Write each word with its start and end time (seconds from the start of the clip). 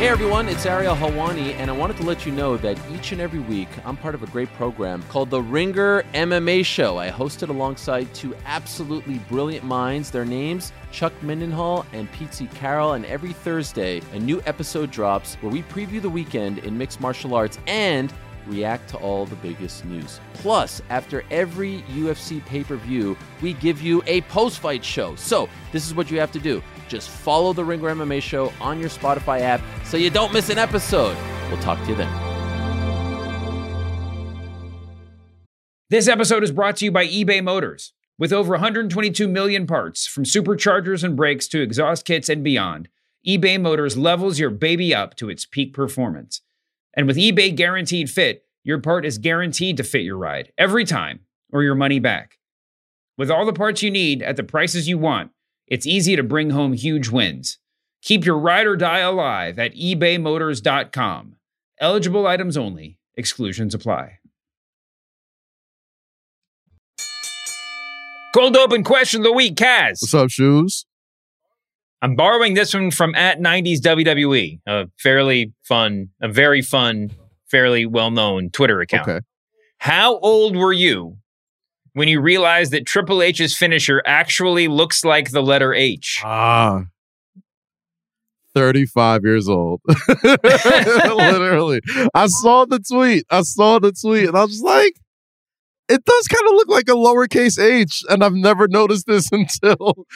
Hey 0.00 0.08
everyone, 0.08 0.48
it's 0.48 0.64
Ariel 0.64 0.96
Helwani, 0.96 1.52
and 1.56 1.68
I 1.68 1.74
wanted 1.74 1.98
to 1.98 2.04
let 2.04 2.24
you 2.24 2.32
know 2.32 2.56
that 2.56 2.78
each 2.90 3.12
and 3.12 3.20
every 3.20 3.40
week 3.40 3.68
I'm 3.84 3.98
part 3.98 4.14
of 4.14 4.22
a 4.22 4.26
great 4.28 4.50
program 4.54 5.02
called 5.10 5.28
The 5.28 5.42
Ringer 5.42 6.04
MMA 6.14 6.64
Show. 6.64 6.96
I 6.96 7.08
host 7.08 7.42
it 7.42 7.50
alongside 7.50 8.14
two 8.14 8.34
absolutely 8.46 9.18
brilliant 9.28 9.66
minds. 9.66 10.10
Their 10.10 10.24
names, 10.24 10.72
Chuck 10.90 11.12
Mindenhall 11.20 11.84
and 11.92 12.10
Pete 12.12 12.48
Carroll, 12.54 12.94
and 12.94 13.04
every 13.04 13.34
Thursday 13.34 14.00
a 14.14 14.18
new 14.18 14.40
episode 14.46 14.90
drops 14.90 15.34
where 15.42 15.52
we 15.52 15.60
preview 15.64 16.00
the 16.00 16.08
weekend 16.08 16.60
in 16.60 16.78
mixed 16.78 16.98
martial 17.02 17.34
arts 17.34 17.58
and 17.66 18.10
react 18.46 18.88
to 18.88 18.96
all 18.96 19.26
the 19.26 19.36
biggest 19.36 19.84
news. 19.84 20.18
Plus, 20.32 20.80
after 20.88 21.24
every 21.30 21.82
UFC 21.92 22.42
pay 22.46 22.64
per 22.64 22.76
view, 22.76 23.18
we 23.42 23.52
give 23.52 23.82
you 23.82 24.02
a 24.06 24.22
post 24.22 24.60
fight 24.60 24.82
show. 24.82 25.14
So, 25.16 25.46
this 25.72 25.86
is 25.86 25.94
what 25.94 26.10
you 26.10 26.18
have 26.20 26.32
to 26.32 26.40
do 26.40 26.62
just 26.90 27.08
follow 27.08 27.52
the 27.52 27.64
Ringer 27.64 27.94
MMA 27.94 28.20
show 28.20 28.52
on 28.60 28.78
your 28.78 28.90
Spotify 28.90 29.40
app 29.40 29.62
so 29.84 29.96
you 29.96 30.10
don't 30.10 30.32
miss 30.32 30.50
an 30.50 30.58
episode. 30.58 31.16
We'll 31.48 31.60
talk 31.60 31.82
to 31.84 31.88
you 31.88 31.94
then. 31.94 32.30
This 35.88 36.06
episode 36.06 36.44
is 36.44 36.52
brought 36.52 36.76
to 36.76 36.84
you 36.84 36.92
by 36.92 37.06
eBay 37.06 37.42
Motors. 37.42 37.92
With 38.18 38.32
over 38.32 38.50
122 38.50 39.26
million 39.26 39.66
parts, 39.66 40.06
from 40.06 40.24
superchargers 40.24 41.02
and 41.02 41.16
brakes 41.16 41.48
to 41.48 41.62
exhaust 41.62 42.04
kits 42.04 42.28
and 42.28 42.44
beyond, 42.44 42.88
eBay 43.26 43.60
Motors 43.60 43.96
levels 43.96 44.38
your 44.38 44.50
baby 44.50 44.94
up 44.94 45.16
to 45.16 45.30
its 45.30 45.46
peak 45.46 45.72
performance. 45.72 46.42
And 46.94 47.06
with 47.06 47.16
eBay 47.16 47.54
Guaranteed 47.54 48.10
Fit, 48.10 48.44
your 48.62 48.78
part 48.78 49.06
is 49.06 49.18
guaranteed 49.18 49.78
to 49.78 49.82
fit 49.82 50.02
your 50.02 50.18
ride 50.18 50.52
every 50.58 50.84
time 50.84 51.20
or 51.50 51.62
your 51.62 51.74
money 51.74 51.98
back. 51.98 52.38
With 53.16 53.30
all 53.30 53.44
the 53.44 53.52
parts 53.52 53.82
you 53.82 53.90
need 53.90 54.22
at 54.22 54.36
the 54.36 54.44
prices 54.44 54.88
you 54.88 54.98
want, 54.98 55.30
it's 55.70 55.86
easy 55.86 56.16
to 56.16 56.22
bring 56.22 56.50
home 56.50 56.72
huge 56.72 57.08
wins. 57.08 57.58
Keep 58.02 58.26
your 58.26 58.38
ride 58.38 58.66
or 58.66 58.76
die 58.76 58.98
alive 58.98 59.58
at 59.58 59.74
ebaymotors.com. 59.74 61.36
Eligible 61.80 62.26
items 62.26 62.56
only, 62.56 62.98
exclusions 63.16 63.74
apply. 63.74 64.18
Cold 68.34 68.56
open 68.56 68.84
question 68.84 69.20
of 69.20 69.24
the 69.24 69.32
week, 69.32 69.56
Kaz. 69.56 69.98
What's 70.02 70.14
up, 70.14 70.30
shoes? 70.30 70.86
I'm 72.02 72.16
borrowing 72.16 72.54
this 72.54 72.72
one 72.72 72.90
from 72.90 73.14
at 73.14 73.38
90s 73.40 73.78
WWE, 73.80 74.60
a 74.66 74.88
fairly 74.98 75.52
fun, 75.62 76.08
a 76.20 76.28
very 76.28 76.62
fun, 76.62 77.10
fairly 77.50 77.86
well 77.86 78.10
known 78.10 78.50
Twitter 78.50 78.80
account. 78.80 79.08
Okay. 79.08 79.20
How 79.78 80.18
old 80.18 80.56
were 80.56 80.72
you 80.72 81.18
when 81.94 82.08
you 82.08 82.20
realize 82.20 82.70
that 82.70 82.86
Triple 82.86 83.22
H's 83.22 83.56
finisher 83.56 84.02
actually 84.06 84.68
looks 84.68 85.04
like 85.04 85.30
the 85.30 85.42
letter 85.42 85.74
H? 85.74 86.20
Ah. 86.24 86.84
35 88.54 89.22
years 89.24 89.48
old. 89.48 89.80
Literally. 90.24 91.80
I 92.14 92.26
saw 92.26 92.64
the 92.64 92.80
tweet. 92.80 93.24
I 93.30 93.42
saw 93.42 93.78
the 93.78 93.92
tweet 93.92 94.28
and 94.28 94.36
I 94.36 94.44
was 94.44 94.60
like, 94.60 94.94
it 95.90 96.04
does 96.04 96.28
kind 96.28 96.46
of 96.46 96.52
look 96.52 96.68
like 96.68 96.88
a 96.88 96.92
lowercase 96.92 97.58
h, 97.58 98.02
and 98.08 98.22
I've 98.22 98.32
never 98.32 98.68
noticed 98.68 99.06
this 99.06 99.28
until 99.32 100.06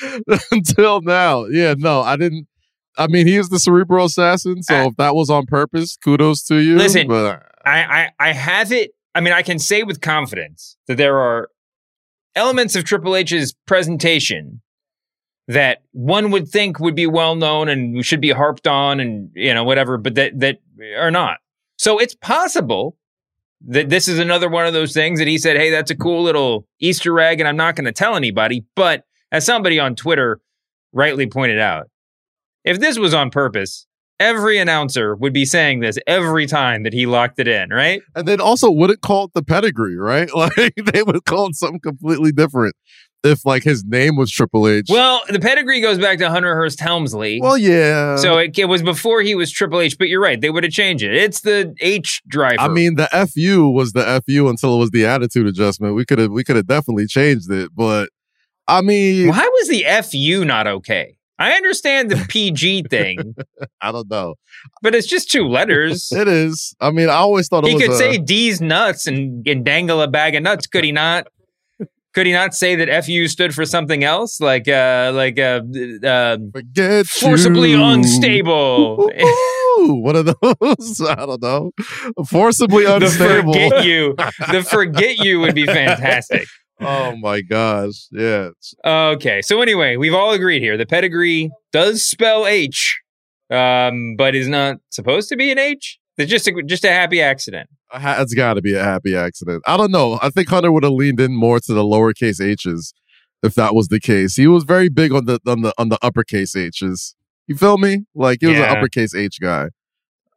until 0.53 1.01
now. 1.03 1.47
Yeah, 1.47 1.75
no, 1.77 2.01
I 2.01 2.17
didn't. 2.17 2.47
I 2.97 3.09
mean, 3.09 3.27
he 3.27 3.37
is 3.37 3.49
the 3.49 3.59
cerebral 3.59 4.07
assassin, 4.07 4.63
so 4.63 4.87
if 4.87 4.97
that 4.99 5.17
was 5.17 5.29
on 5.29 5.47
purpose, 5.47 5.97
kudos 5.97 6.45
to 6.45 6.59
you. 6.59 6.77
Listen, 6.77 7.09
but 7.09 7.43
I, 7.65 7.83
I, 7.83 8.11
I 8.21 8.33
have 8.33 8.71
it. 8.71 8.93
I 9.17 9.21
mean, 9.21 9.33
I 9.33 9.43
can 9.43 9.59
say 9.59 9.83
with 9.83 10.01
confidence 10.01 10.77
that 10.87 10.97
there 10.97 11.19
are 11.19 11.49
elements 12.35 12.77
of 12.77 12.85
Triple 12.85 13.17
H's 13.17 13.55
presentation 13.67 14.61
that 15.49 15.83
one 15.93 16.31
would 16.31 16.49
think 16.49 16.81
would 16.81 16.95
be 16.95 17.07
well 17.07 17.35
known 17.35 17.69
and 17.69 18.05
should 18.05 18.21
be 18.21 18.31
harped 18.31 18.67
on 18.67 19.01
and 19.01 19.31
you 19.35 19.53
know 19.53 19.65
whatever, 19.65 19.99
but 19.99 20.15
that 20.15 20.39
that 20.41 20.59
are 20.97 21.11
not. 21.11 21.39
So 21.79 21.99
it's 21.99 22.15
possible 22.15 22.97
that 23.67 23.89
this 23.89 24.09
is 24.09 24.19
another 24.19 24.49
one 24.49 24.67
of 24.67 24.73
those 24.73 24.93
things 24.93 25.19
that 25.19 25.29
he 25.29 25.39
said, 25.39 25.57
"Hey, 25.57 25.71
that's 25.71 25.91
a 25.91 25.97
cool 25.97 26.23
little 26.23 26.67
Easter 26.81 27.19
egg," 27.21 27.41
and 27.41 27.49
I'm 27.49 27.57
not 27.57 27.77
going 27.77 27.87
to 27.87 27.93
tell 27.93 28.17
anybody. 28.17 28.65
But 28.75 29.05
as 29.33 29.45
somebody 29.45 29.79
on 29.79 29.95
Twitter 29.95 30.41
rightly 30.93 31.27
pointed 31.27 31.59
out, 31.59 31.89
if 32.65 32.81
this 32.81 32.99
was 32.99 33.13
on 33.15 33.31
purpose, 33.31 33.87
every 34.21 34.59
announcer 34.59 35.15
would 35.17 35.33
be 35.33 35.45
saying 35.45 35.81
this 35.81 35.99
every 36.07 36.47
time 36.47 36.83
that 36.85 36.93
he 36.93 37.07
locked 37.07 37.39
it 37.39 37.49
in, 37.49 37.71
right? 37.71 38.03
and 38.15 38.27
then 38.29 38.41
also 38.41 38.71
wouldn't 38.71 39.01
call 39.01 39.25
it 39.25 39.33
the 39.35 39.43
pedigree, 39.43 39.97
right? 39.97 40.29
Like 40.35 40.75
they 40.93 41.03
would 41.03 41.25
call 41.25 41.47
it 41.49 41.55
something 41.55 41.81
completely 41.81 42.31
different 42.33 42.75
if 43.25 43.47
like 43.47 43.63
his 43.63 43.83
name 43.85 44.17
was 44.17 44.31
Triple 44.31 44.69
H. 44.69 44.87
Well, 44.91 45.23
the 45.29 45.41
pedigree 45.41 45.81
goes 45.81 45.99
back 45.99 46.19
to 46.19 46.29
Hunter 46.29 46.55
Hearst 46.55 46.81
Helmsley. 46.81 47.41
well, 47.41 47.57
yeah. 47.57 48.17
so 48.17 48.39
it, 48.39 48.59
it 48.59 48.67
was 48.67 48.83
before 48.83 49.23
he 49.23 49.35
was 49.35 49.51
Triple 49.51 49.81
H, 49.81 49.97
but 49.97 50.09
you're 50.09 50.21
right. 50.21 50.41
They 50.41 50.51
would 50.51 50.65
have 50.65 50.73
changed 50.73 51.03
it. 51.03 51.15
It's 51.15 51.41
the 51.41 51.75
H 51.81 52.21
driver. 52.29 52.61
I 52.61 52.69
mean, 52.69 52.97
the 52.97 53.09
FU 53.33 53.71
was 53.71 53.93
the 53.93 54.23
FU 54.27 54.49
until 54.49 54.77
it 54.77 54.79
was 54.79 54.91
the 54.91 55.07
attitude 55.07 55.47
adjustment. 55.47 55.95
We 55.95 56.05
could 56.05 56.19
have 56.19 56.31
we 56.31 56.45
could 56.45 56.57
have 56.57 56.67
definitely 56.67 57.07
changed 57.07 57.51
it, 57.51 57.71
but 57.75 58.11
I 58.69 58.83
mean, 58.83 59.29
why 59.29 59.49
was 59.53 59.69
the 59.69 59.85
FU 60.03 60.45
not 60.45 60.67
okay? 60.67 61.17
I 61.39 61.53
understand 61.53 62.11
the 62.11 62.25
PG 62.29 62.85
thing, 62.91 63.35
I 63.81 63.91
don't 63.93 64.09
know. 64.11 64.35
but 64.83 64.95
it's 64.95 65.07
just 65.07 65.31
two 65.31 65.49
letters. 65.49 66.11
It 66.13 66.29
is. 66.29 66.75
I 66.81 66.91
mean, 66.91 67.09
I 67.09 67.15
always 67.15 67.49
thought 67.49 67.67
it 67.67 67.73
he 67.73 67.79
could 67.81 67.91
a- 67.91 67.97
say 67.99 68.19
D's 68.19 68.61
nuts 68.61 69.07
and, 69.07 69.47
and 69.47 69.65
dangle 69.65 70.01
a 70.01 70.09
bag 70.09 70.35
of 70.37 70.43
nuts, 70.43 70.67
could 70.67 70.85
he 70.85 70.93
not? 70.93 71.27
Could 72.15 72.27
he 72.27 72.33
not 72.33 72.55
say 72.55 72.77
that 72.77 73.05
FU 73.05 73.27
stood 73.27 73.53
for 73.53 73.65
something 73.65 74.05
else, 74.05 74.41
like 74.41 74.69
uh, 74.69 75.11
like 75.13 75.37
uh, 75.37 75.63
uh, 76.07 76.37
forget 76.53 77.07
forcibly 77.07 77.73
you. 77.73 77.83
unstable? 77.83 79.11
Ooh, 79.81 79.95
One 80.01 80.15
of 80.15 80.27
those. 80.27 81.01
I 81.09 81.17
don't 81.27 81.43
know. 81.43 81.73
Forcibly 82.29 82.85
the 82.85 82.97
unstable. 82.97 83.53
forget 83.53 83.85
you, 83.85 84.15
the 84.53 84.63
forget 84.63 85.17
you 85.19 85.41
would 85.41 85.57
be 85.57 85.67
fantastic. 85.67 86.47
Oh 86.87 87.17
my 87.17 87.41
gosh. 87.41 88.07
Yeah. 88.11 88.51
Okay, 88.85 89.43
so 89.43 89.61
anyway, 89.63 89.97
we've 89.97 90.15
all 90.15 90.33
agreed 90.33 90.63
here. 90.63 90.77
The 90.77 90.87
pedigree 90.87 91.51
does 91.73 92.05
spell 92.05 92.47
H, 92.47 93.01
um, 93.51 94.17
but 94.17 94.35
is 94.35 94.49
not 94.49 94.77
supposed 94.91 95.29
to 95.31 95.37
be 95.37 95.51
an 95.51 95.59
H. 95.59 95.99
It's 96.17 96.31
just 96.31 96.47
a, 96.49 96.63
just 96.65 96.85
a 96.85 96.91
happy 96.91 97.21
accident. 97.21 97.69
Ha- 97.91 98.19
It's 98.21 98.35
got 98.35 98.55
to 98.55 98.63
be 98.63 98.75
a 98.75 98.83
happy 98.85 99.15
accident. 99.17 99.63
I 99.67 99.77
don't 99.77 99.91
know. 99.91 100.19
I 100.23 100.31
think 100.31 100.49
Hunter 100.49 100.71
would 100.73 100.85
have 100.85 100.93
leaned 100.93 101.21
in 101.21 101.35
more 101.35 101.59
to 101.61 101.75
the 101.75 101.83
lowercase 101.83 102.41
h's 102.41 102.93
if 103.43 103.55
that 103.57 103.75
was 103.75 103.89
the 103.89 104.01
case. 104.01 104.37
He 104.37 104.47
was 104.47 104.65
very 104.65 104.89
big 104.89 105.13
on 105.13 105.25
the 105.27 105.41
on 105.47 105.63
the 105.63 105.73
on 105.79 105.89
the 105.89 105.99
uppercase 106.03 106.55
h's. 106.57 107.15
You 107.47 107.57
feel 107.57 107.79
me? 107.79 108.05
Like 108.15 108.39
he 108.41 108.47
was 108.47 108.57
Yeah. 108.57 108.71
an 108.73 108.79
uppercase 108.79 109.15
H 109.15 109.39
guy. 109.41 109.69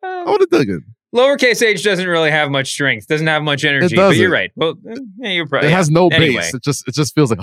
I 0.04 0.08
Uh, 0.24 0.32
would 0.32 0.42
have 0.42 0.50
dug 0.50 0.70
it. 0.70 0.84
Lowercase 1.18 1.62
h 1.62 1.84
doesn't 1.84 2.08
really 2.08 2.32
have 2.32 2.50
much 2.50 2.72
strength, 2.72 3.08
doesn't 3.08 3.28
have 3.28 3.44
much 3.44 3.66
energy. 3.66 3.96
But 3.96 4.16
you're 4.16 4.32
right. 4.32 4.52
Well, 4.56 4.76
uh, 4.90 4.96
yeah, 5.18 5.30
you're 5.32 5.48
probably. 5.48 5.70
It 5.70 5.74
has 5.74 5.90
no 5.90 6.08
Anyway. 6.10 6.42
base. 6.42 6.54
It 6.54 6.64
just 6.64 6.88
it 6.88 6.94
just 6.94 7.14
feels 7.16 7.32
like 7.32 7.40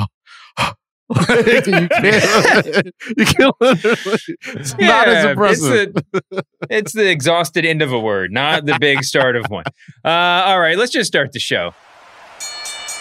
like, 1.09 1.47
you 1.67 1.89
can't 1.89 2.87
you 3.17 3.27
can't 3.27 3.55
it's 3.61 4.79
not 4.79 5.09
as 5.09 5.25
impressive. 5.25 5.93
It's 5.95 6.21
the, 6.31 6.45
it's 6.71 6.93
the 6.93 7.11
exhausted 7.11 7.65
end 7.67 7.83
of 7.83 7.93
a 7.93 8.01
word, 8.01 8.33
not 8.33 8.65
the 8.65 8.79
big 8.81 9.05
start 9.05 9.37
of 9.37 9.47
one. 9.49 9.65
Uh, 10.05 10.09
all 10.09 10.61
right, 10.61 10.79
let's 10.79 10.93
just 10.93 11.09
start 11.09 11.33
the 11.33 11.41
show. 11.41 11.75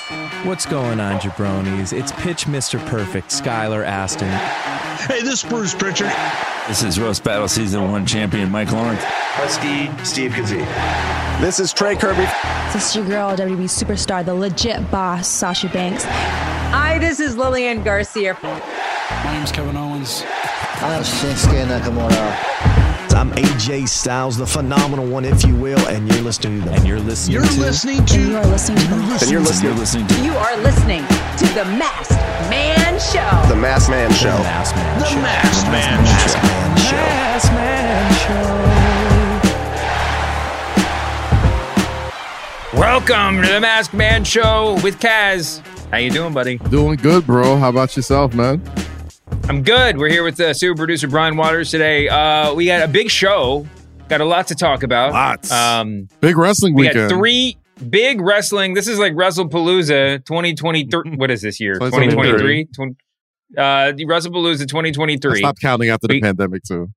What's 0.09 0.65
going 0.65 0.99
on, 0.99 1.21
jabronis? 1.21 1.97
It's 1.97 2.11
Pitch 2.11 2.45
Mr. 2.45 2.83
Perfect, 2.87 3.29
Skylar 3.29 3.85
Aston. 3.85 4.27
Hey, 5.07 5.21
this 5.21 5.43
is 5.43 5.49
Bruce 5.49 5.73
Pritchard. 5.73 6.11
This 6.67 6.83
is 6.83 6.99
Roast 6.99 7.23
Battle 7.23 7.47
Season 7.47 7.89
1 7.89 8.05
champion 8.05 8.51
Mike 8.51 8.71
Lawrence. 8.73 9.01
Husky 9.03 9.89
Steve 10.03 10.31
Kazee. 10.31 11.39
This 11.39 11.61
is 11.61 11.71
Trey 11.71 11.95
Kirby. 11.95 12.25
This 12.73 12.89
is 12.89 12.95
your 12.97 13.05
girl, 13.05 13.35
WWE 13.37 13.63
superstar, 13.63 14.25
the 14.25 14.33
legit 14.33 14.91
boss, 14.91 15.25
Sasha 15.25 15.69
Banks. 15.69 16.03
Hi, 16.05 16.99
this 16.99 17.21
is 17.21 17.37
Lillian 17.37 17.81
Garcia. 17.81 18.37
My 18.43 19.33
name's 19.33 19.53
Kevin 19.53 19.77
Owens. 19.77 20.23
I'm 20.81 21.01
Shinsuke 21.03 21.65
Nakamura. 21.65 22.82
I'm 23.13 23.31
AJ 23.34 23.88
Styles, 23.90 24.38
the 24.38 24.45
phenomenal 24.48 25.06
one, 25.06 25.24
if 25.24 25.45
you 25.45 25.56
will, 25.56 25.80
and 25.88 26.12
you're 26.12 26.21
listening 26.24 26.62
to 26.62 26.69
the 26.69 26.75
And 26.75 26.88
you're 26.88 27.00
listening 27.00 27.36
You're 27.36 27.45
to 27.45 27.60
listening 27.60 28.06
to. 28.06 28.13
And 28.15 28.24
you 28.31 28.38
are 28.38 28.45
listening 28.48 28.77
to 28.80 28.88
the 28.88 28.95
And 29.21 29.30
you're 29.31 29.39
listening 29.42 29.69
you're 29.69 29.80
listening 29.80 30.07
to 30.07 30.24
You 30.24 30.33
are 30.33 30.57
listening 30.57 31.06
to 31.38 31.45
the 31.54 31.65
Masked 31.77 32.12
Man 32.50 33.00
Show. 33.00 33.50
the 33.50 33.56
Mass 33.56 33.88
Man 33.88 34.12
Show. 34.13 34.30
Mass 34.30 34.74
Man 34.75 35.00
The 35.00 35.06
Show. 35.06 35.21
Masked 35.21 35.68
Man 35.68 36.04
Masked 36.04 36.38
Show. 36.38 36.48
Man 36.48 36.77
Show. 36.77 36.95
Mass 36.95 37.45
Man 37.51 37.94
Welcome 42.74 43.44
to 43.44 43.48
the 43.48 43.59
Masked 43.62 43.94
Man 43.94 44.24
Show 44.24 44.80
with 44.83 45.00
Kaz. 45.00 45.62
How 45.92 45.98
you 45.98 46.09
doing, 46.09 46.33
buddy? 46.33 46.57
Doing 46.57 46.95
good, 46.95 47.27
bro. 47.27 47.57
How 47.57 47.69
about 47.69 47.95
yourself, 47.95 48.33
man? 48.33 48.59
I'm 49.50 49.62
good. 49.62 49.98
We're 49.98 50.10
here 50.10 50.24
with 50.24 50.40
uh, 50.40 50.54
super 50.54 50.75
producer 50.78 51.07
Brian 51.07 51.36
Waters 51.36 51.69
today. 51.69 52.07
Uh, 52.07 52.54
we 52.54 52.66
got 52.66 52.81
a 52.81 52.88
big 52.88 53.10
show. 53.10 53.68
Got 54.07 54.22
a 54.22 54.25
lot 54.25 54.48
to 54.48 54.56
talk 54.56 54.84
about. 54.84 55.12
Lots. 55.12 55.51
Um, 55.51 56.07
Big 56.22 56.38
wrestling 56.38 56.74
we 56.74 56.88
weekend. 56.88 57.10
got 57.10 57.16
three 57.18 57.57
big 57.90 58.22
wrestling. 58.22 58.74
This 58.74 58.88
is 58.88 59.00
like 59.00 59.13
WrestlePalooza 59.13 60.25
2023. 60.25 61.12
what 61.18 61.30
is 61.30 61.42
this 61.42 61.60
year? 61.60 61.74
2023. 61.75 62.66
2023. 62.66 62.66
Twen- 62.74 62.95
Uh, 63.57 63.92
WrestlePalooza 63.94 64.68
2023. 64.68 65.40
Stop 65.40 65.60
counting 65.60 65.90
after 65.90 66.07
the 66.07 66.16
We- 66.16 66.22
pandemic 66.22 66.63
too. 66.63 66.88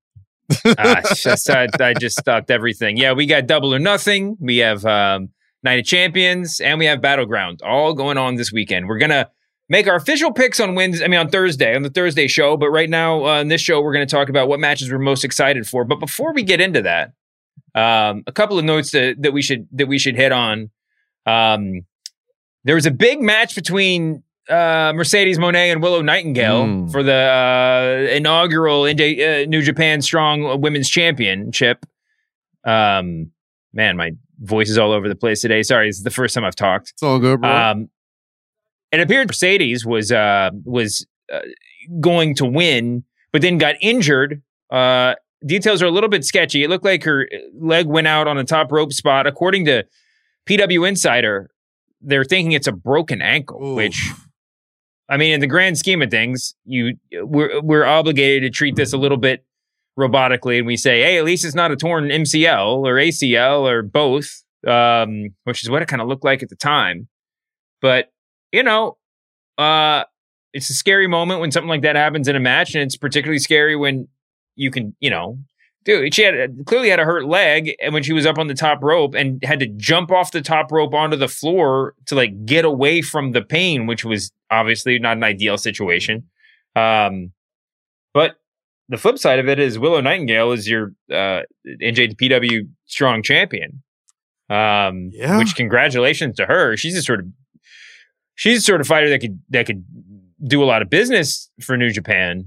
It's 0.65 1.23
just, 1.23 1.49
I, 1.49 1.67
I 1.79 1.93
just 1.93 2.17
stopped 2.17 2.49
everything. 2.49 2.95
Yeah, 2.95 3.11
we 3.11 3.25
got 3.25 3.47
double 3.47 3.73
or 3.75 3.79
nothing. 3.79 4.37
We 4.39 4.57
have 4.57 4.85
um, 4.85 5.29
Night 5.63 5.79
of 5.79 5.85
Champions, 5.85 6.61
and 6.61 6.79
we 6.79 6.85
have 6.85 7.01
Battleground 7.01 7.61
all 7.61 7.93
going 7.93 8.17
on 8.17 8.35
this 8.35 8.53
weekend. 8.53 8.87
We're 8.87 8.97
gonna 8.99 9.29
make 9.69 9.87
our 9.87 9.95
official 9.95 10.31
picks 10.31 10.59
on 10.59 10.75
Wednesday. 10.75 11.03
I 11.05 11.07
mean, 11.07 11.19
on 11.19 11.29
Thursday 11.29 11.75
on 11.75 11.81
the 11.83 11.89
Thursday 11.89 12.27
show. 12.27 12.55
But 12.57 12.69
right 12.69 12.89
now 12.89 13.25
uh, 13.25 13.39
on 13.39 13.47
this 13.49 13.61
show, 13.61 13.81
we're 13.81 13.93
going 13.93 14.07
to 14.07 14.15
talk 14.15 14.29
about 14.29 14.47
what 14.47 14.59
matches 14.59 14.91
we're 14.91 14.99
most 14.99 15.23
excited 15.23 15.67
for. 15.67 15.83
But 15.83 15.99
before 15.99 16.33
we 16.33 16.43
get 16.43 16.61
into 16.61 16.81
that, 16.83 17.11
um, 17.75 18.23
a 18.27 18.31
couple 18.31 18.57
of 18.57 18.65
notes 18.65 18.91
that, 18.91 19.21
that 19.21 19.33
we 19.33 19.41
should 19.41 19.67
that 19.73 19.87
we 19.87 19.97
should 19.99 20.15
hit 20.15 20.31
on. 20.31 20.69
Um, 21.25 21.81
there 22.63 22.75
was 22.75 22.85
a 22.85 22.91
big 22.91 23.21
match 23.21 23.55
between 23.55 24.23
uh, 24.49 24.93
Mercedes 24.95 25.37
Moné 25.37 25.71
and 25.71 25.81
Willow 25.81 26.01
Nightingale 26.01 26.63
Mm. 26.65 26.91
for 26.91 27.03
the 27.03 27.13
uh, 27.13 28.13
inaugural 28.15 28.85
Indi- 28.85 29.23
uh, 29.23 29.45
New 29.45 29.61
Japan 29.61 30.01
Strong 30.01 30.61
Women's 30.61 30.89
Championship. 30.89 31.85
Um, 32.63 33.31
man, 33.73 33.97
my 33.97 34.11
voice 34.39 34.69
is 34.69 34.77
all 34.77 34.91
over 34.91 35.07
the 35.09 35.15
place 35.15 35.41
today. 35.41 35.63
Sorry, 35.63 35.87
it's 35.89 36.01
the 36.03 36.09
first 36.11 36.33
time 36.35 36.45
I've 36.45 36.55
talked. 36.55 36.91
It's 36.91 37.03
all 37.03 37.19
good, 37.19 37.41
bro. 37.41 37.49
Um, 37.49 37.89
it 38.91 38.99
appeared 38.99 39.27
Mercedes 39.27 39.85
was 39.85 40.11
uh, 40.11 40.51
was 40.63 41.05
uh, 41.31 41.39
going 41.99 42.35
to 42.35 42.45
win, 42.45 43.03
but 43.31 43.41
then 43.41 43.57
got 43.57 43.75
injured. 43.81 44.41
Uh, 44.69 45.15
details 45.45 45.81
are 45.81 45.85
a 45.85 45.91
little 45.91 46.09
bit 46.09 46.25
sketchy. 46.25 46.63
It 46.63 46.69
looked 46.69 46.85
like 46.85 47.03
her 47.03 47.27
leg 47.53 47.87
went 47.87 48.07
out 48.07 48.27
on 48.27 48.37
a 48.37 48.43
top 48.43 48.71
rope 48.71 48.93
spot. 48.93 49.27
According 49.27 49.65
to 49.65 49.85
PW 50.47 50.87
Insider, 50.87 51.49
they're 52.01 52.23
thinking 52.23 52.53
it's 52.53 52.67
a 52.67 52.71
broken 52.71 53.21
ankle, 53.21 53.75
which 53.75 54.11
I 55.09 55.17
mean, 55.17 55.33
in 55.33 55.39
the 55.39 55.47
grand 55.47 55.77
scheme 55.77 56.01
of 56.01 56.11
things, 56.11 56.55
you 56.65 56.97
we're 57.13 57.61
we're 57.61 57.85
obligated 57.85 58.43
to 58.43 58.55
treat 58.55 58.75
this 58.75 58.93
a 58.93 58.97
little 58.97 59.17
bit 59.17 59.45
robotically, 59.97 60.57
and 60.57 60.67
we 60.67 60.77
say, 60.77 61.01
hey, 61.01 61.17
at 61.17 61.23
least 61.23 61.43
it's 61.45 61.55
not 61.55 61.71
a 61.71 61.75
torn 61.75 62.05
MCL 62.05 62.85
or 62.85 62.95
ACL 62.95 63.69
or 63.69 63.81
both, 63.81 64.43
um, 64.65 65.29
which 65.45 65.63
is 65.63 65.69
what 65.69 65.81
it 65.81 65.87
kind 65.87 66.01
of 66.01 66.07
looked 66.07 66.23
like 66.23 66.43
at 66.43 66.49
the 66.49 66.55
time. 66.55 67.07
But 67.81 68.11
you 68.51 68.63
know, 68.63 68.97
uh, 69.57 70.03
it's 70.53 70.69
a 70.69 70.73
scary 70.73 71.07
moment 71.07 71.41
when 71.41 71.51
something 71.51 71.69
like 71.69 71.81
that 71.81 71.95
happens 71.95 72.27
in 72.27 72.35
a 72.35 72.39
match, 72.39 72.73
and 72.73 72.83
it's 72.83 72.97
particularly 72.97 73.39
scary 73.39 73.75
when 73.75 74.07
you 74.55 74.71
can, 74.71 74.95
you 74.99 75.09
know, 75.09 75.37
dude, 75.83 76.13
she 76.13 76.23
had 76.23 76.65
clearly 76.65 76.89
had 76.89 76.99
a 76.99 77.05
hurt 77.05 77.25
leg, 77.25 77.75
and 77.81 77.93
when 77.93 78.03
she 78.03 78.13
was 78.13 78.25
up 78.25 78.37
on 78.37 78.47
the 78.47 78.53
top 78.53 78.83
rope 78.83 79.13
and 79.15 79.41
had 79.43 79.59
to 79.59 79.67
jump 79.67 80.11
off 80.11 80.31
the 80.31 80.41
top 80.41 80.71
rope 80.71 80.93
onto 80.93 81.15
the 81.17 81.27
floor 81.27 81.93
to 82.05 82.15
like 82.15 82.45
get 82.45 82.65
away 82.65 83.01
from 83.01 83.31
the 83.33 83.41
pain, 83.41 83.85
which 83.85 84.03
was 84.03 84.31
obviously 84.51 84.97
not 84.99 85.17
an 85.17 85.23
ideal 85.23 85.57
situation. 85.57 86.23
Um, 86.75 87.31
but 88.13 88.35
the 88.89 88.97
flip 88.97 89.17
side 89.17 89.39
of 89.39 89.47
it 89.49 89.59
is 89.59 89.77
Willow 89.77 89.99
Nightingale 90.01 90.51
is 90.53 90.67
your 90.67 90.93
uh, 91.11 91.41
NJPW 91.67 92.67
strong 92.85 93.21
champion. 93.21 93.83
Um, 94.49 95.09
Yeah. 95.11 95.37
which 95.39 95.55
congratulations 95.55 96.37
to 96.37 96.45
her. 96.45 96.77
She's 96.77 96.95
a 96.97 97.01
sort 97.01 97.19
of 97.19 97.25
she's 98.37 98.59
a 98.59 98.61
sort 98.61 98.79
of 98.79 98.87
fighter 98.87 99.09
that 99.09 99.19
could 99.19 99.41
that 99.49 99.65
could 99.65 99.83
do 100.45 100.63
a 100.63 100.65
lot 100.65 100.81
of 100.81 100.89
business 100.89 101.49
for 101.61 101.75
New 101.75 101.91
Japan. 101.91 102.45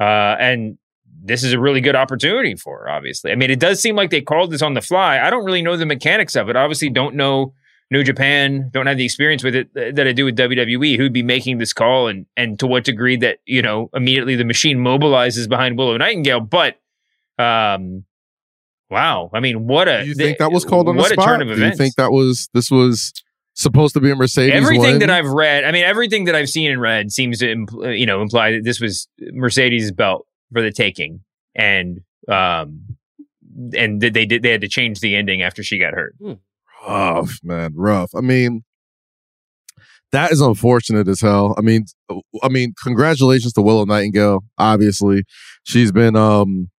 Uh, 0.00 0.36
and 0.38 0.78
this 1.22 1.42
is 1.42 1.52
a 1.52 1.60
really 1.60 1.80
good 1.80 1.96
opportunity 1.96 2.54
for 2.54 2.80
her, 2.80 2.88
obviously. 2.88 3.32
I 3.32 3.34
mean, 3.34 3.50
it 3.50 3.60
does 3.60 3.80
seem 3.80 3.96
like 3.96 4.10
they 4.10 4.20
called 4.20 4.50
this 4.50 4.62
on 4.62 4.74
the 4.74 4.80
fly. 4.80 5.18
I 5.18 5.30
don't 5.30 5.44
really 5.44 5.62
know 5.62 5.76
the 5.76 5.86
mechanics 5.86 6.36
of 6.36 6.48
it. 6.48 6.56
Obviously, 6.56 6.88
don't 6.88 7.14
know 7.14 7.52
New 7.90 8.02
Japan, 8.02 8.70
don't 8.72 8.86
have 8.86 8.96
the 8.96 9.04
experience 9.04 9.44
with 9.44 9.54
it 9.54 9.72
that 9.74 10.06
I 10.06 10.12
do 10.12 10.24
with 10.24 10.36
WWE. 10.36 10.96
Who'd 10.96 11.12
be 11.12 11.22
making 11.22 11.58
this 11.58 11.72
call 11.72 12.08
and 12.08 12.26
and 12.36 12.58
to 12.60 12.66
what 12.66 12.84
degree 12.84 13.16
that, 13.16 13.38
you 13.44 13.62
know, 13.62 13.90
immediately 13.92 14.36
the 14.36 14.44
machine 14.44 14.78
mobilizes 14.78 15.48
behind 15.48 15.76
Willow 15.76 15.96
Nightingale. 15.96 16.40
But 16.40 16.80
um 17.38 18.04
wow. 18.90 19.30
I 19.34 19.40
mean, 19.40 19.66
what 19.66 19.88
a 19.88 20.02
Do 20.02 20.08
you 20.08 20.14
think 20.14 20.38
that 20.38 20.52
was 20.52 20.64
called 20.64 20.88
on 20.88 20.96
the 20.96 21.02
what 21.02 21.10
a 21.10 21.14
spot? 21.14 21.40
Do 21.40 21.46
you 21.46 21.52
events. 21.52 21.78
think 21.78 21.96
that 21.96 22.12
was 22.12 22.48
this 22.54 22.70
was 22.70 23.12
supposed 23.54 23.94
to 23.94 24.00
be 24.00 24.10
a 24.10 24.16
Mercedes? 24.16 24.54
Everything 24.54 24.80
win? 24.80 24.98
that 25.00 25.10
I've 25.10 25.28
read, 25.28 25.64
I 25.64 25.72
mean, 25.72 25.84
everything 25.84 26.24
that 26.24 26.34
I've 26.34 26.48
seen 26.48 26.70
and 26.70 26.80
read 26.80 27.12
seems 27.12 27.38
to, 27.38 27.46
impl- 27.46 27.98
you 27.98 28.06
know, 28.06 28.20
imply 28.20 28.52
that 28.52 28.64
this 28.64 28.80
was 28.80 29.08
Mercedes' 29.32 29.92
belt 29.92 30.26
for 30.52 30.60
the 30.62 30.70
taking, 30.70 31.20
and 31.54 32.00
um, 32.28 32.96
and 33.76 34.00
that 34.00 34.12
they 34.12 34.26
did 34.26 34.42
they 34.42 34.50
had 34.50 34.60
to 34.60 34.68
change 34.68 35.00
the 35.00 35.14
ending 35.14 35.42
after 35.42 35.62
she 35.62 35.78
got 35.78 35.94
hurt. 35.94 36.14
rough, 36.86 37.38
man, 37.42 37.72
rough. 37.74 38.10
I 38.14 38.20
mean, 38.20 38.64
that 40.12 40.32
is 40.32 40.40
unfortunate 40.40 41.08
as 41.08 41.20
hell. 41.20 41.54
I 41.58 41.60
mean, 41.60 41.86
I 42.42 42.48
mean, 42.48 42.74
congratulations 42.82 43.52
to 43.54 43.62
Willow 43.62 43.84
Nightingale. 43.84 44.44
Obviously, 44.58 45.24
she's 45.64 45.92
been 45.92 46.16
um 46.16 46.70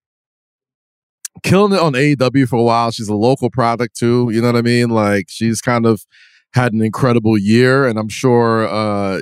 killing 1.43 1.73
it 1.73 1.81
on 1.81 1.93
AEW 1.93 2.49
for 2.49 2.57
a 2.57 2.63
while. 2.63 2.91
She's 2.91 3.09
a 3.09 3.15
local 3.15 3.51
product 3.51 3.97
too. 3.97 4.31
You 4.33 4.41
know 4.41 4.49
what 4.49 4.57
I 4.57 4.63
mean? 4.63 4.91
Like 4.91 5.27
she's 5.29 5.61
kind 5.61 5.85
of 5.87 6.03
had 6.55 6.73
an 6.73 6.83
incredible 6.83 7.37
year, 7.37 7.87
and 7.87 7.99
I'm 7.99 8.09
sure 8.09 8.67
uh 8.69 9.21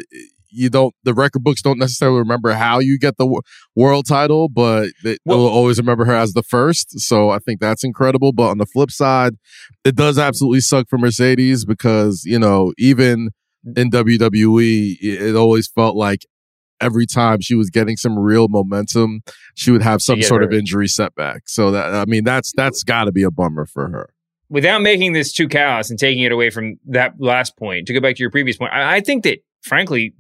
you 0.55 0.69
don't 0.69 0.95
the 1.03 1.15
record 1.15 1.43
books 1.43 1.63
don't 1.63 1.79
necessarily 1.79 2.19
remember 2.19 2.53
how 2.53 2.79
you 2.79 2.99
get 2.99 3.17
the 3.17 3.27
wo- 3.27 3.41
world 3.75 4.07
title, 4.07 4.49
but 4.49 4.91
they 5.03 5.17
will 5.25 5.47
always 5.47 5.79
remember 5.79 6.05
her 6.05 6.15
as 6.15 6.35
the 6.35 6.43
first. 6.43 7.01
So 7.01 7.31
I 7.31 7.39
think 7.39 7.61
that's 7.61 7.83
incredible. 7.83 8.33
But 8.33 8.51
on 8.51 8.59
the 8.59 8.67
flip 8.67 8.91
side, 8.91 9.35
it 9.85 9.97
does 9.97 10.19
absolutely 10.19 10.61
suck 10.61 10.89
for 10.89 10.99
Mercedes 10.99 11.65
because 11.65 12.23
you 12.25 12.39
know 12.39 12.73
even 12.79 13.31
in 13.77 13.91
WWE, 13.91 14.97
it 15.01 15.37
always 15.37 15.69
felt 15.69 15.97
like 15.97 16.27
every 16.81 17.07
time 17.07 17.41
she 17.41 17.55
was 17.55 17.71
getting 17.71 17.97
some 17.97 18.19
real 18.19 18.49
momentum, 18.49 19.21
she 19.55 19.71
would 19.71 19.83
have 19.83 20.03
some 20.03 20.21
sort 20.21 20.43
of 20.43 20.53
injury 20.53 20.89
setback. 20.89 21.43
So 21.47 21.71
that 21.71 21.95
I 21.95 22.05
mean, 22.05 22.25
that's 22.25 22.53
that's 22.55 22.83
got 22.83 23.05
to 23.05 23.13
be 23.13 23.23
a 23.23 23.31
bummer 23.31 23.67
for 23.67 23.89
her. 23.89 24.11
Without 24.53 24.83
making 24.83 25.15
this 25.15 25.33
too 25.33 25.49
callous 25.49 25.89
and 25.89 25.99
taking 25.99 26.23
it 26.23 26.31
away 26.31 26.51
from 26.51 26.79
that 26.85 27.15
last 27.19 27.57
point, 27.57 27.87
to 27.87 27.95
go 27.95 28.01
back 28.01 28.17
to 28.17 28.21
your 28.21 28.31
previous 28.31 28.59
point, 28.59 28.71
I, 28.71 28.97
I 28.97 29.01
think 29.01 29.25
that 29.25 29.39
frankly, 29.63 30.15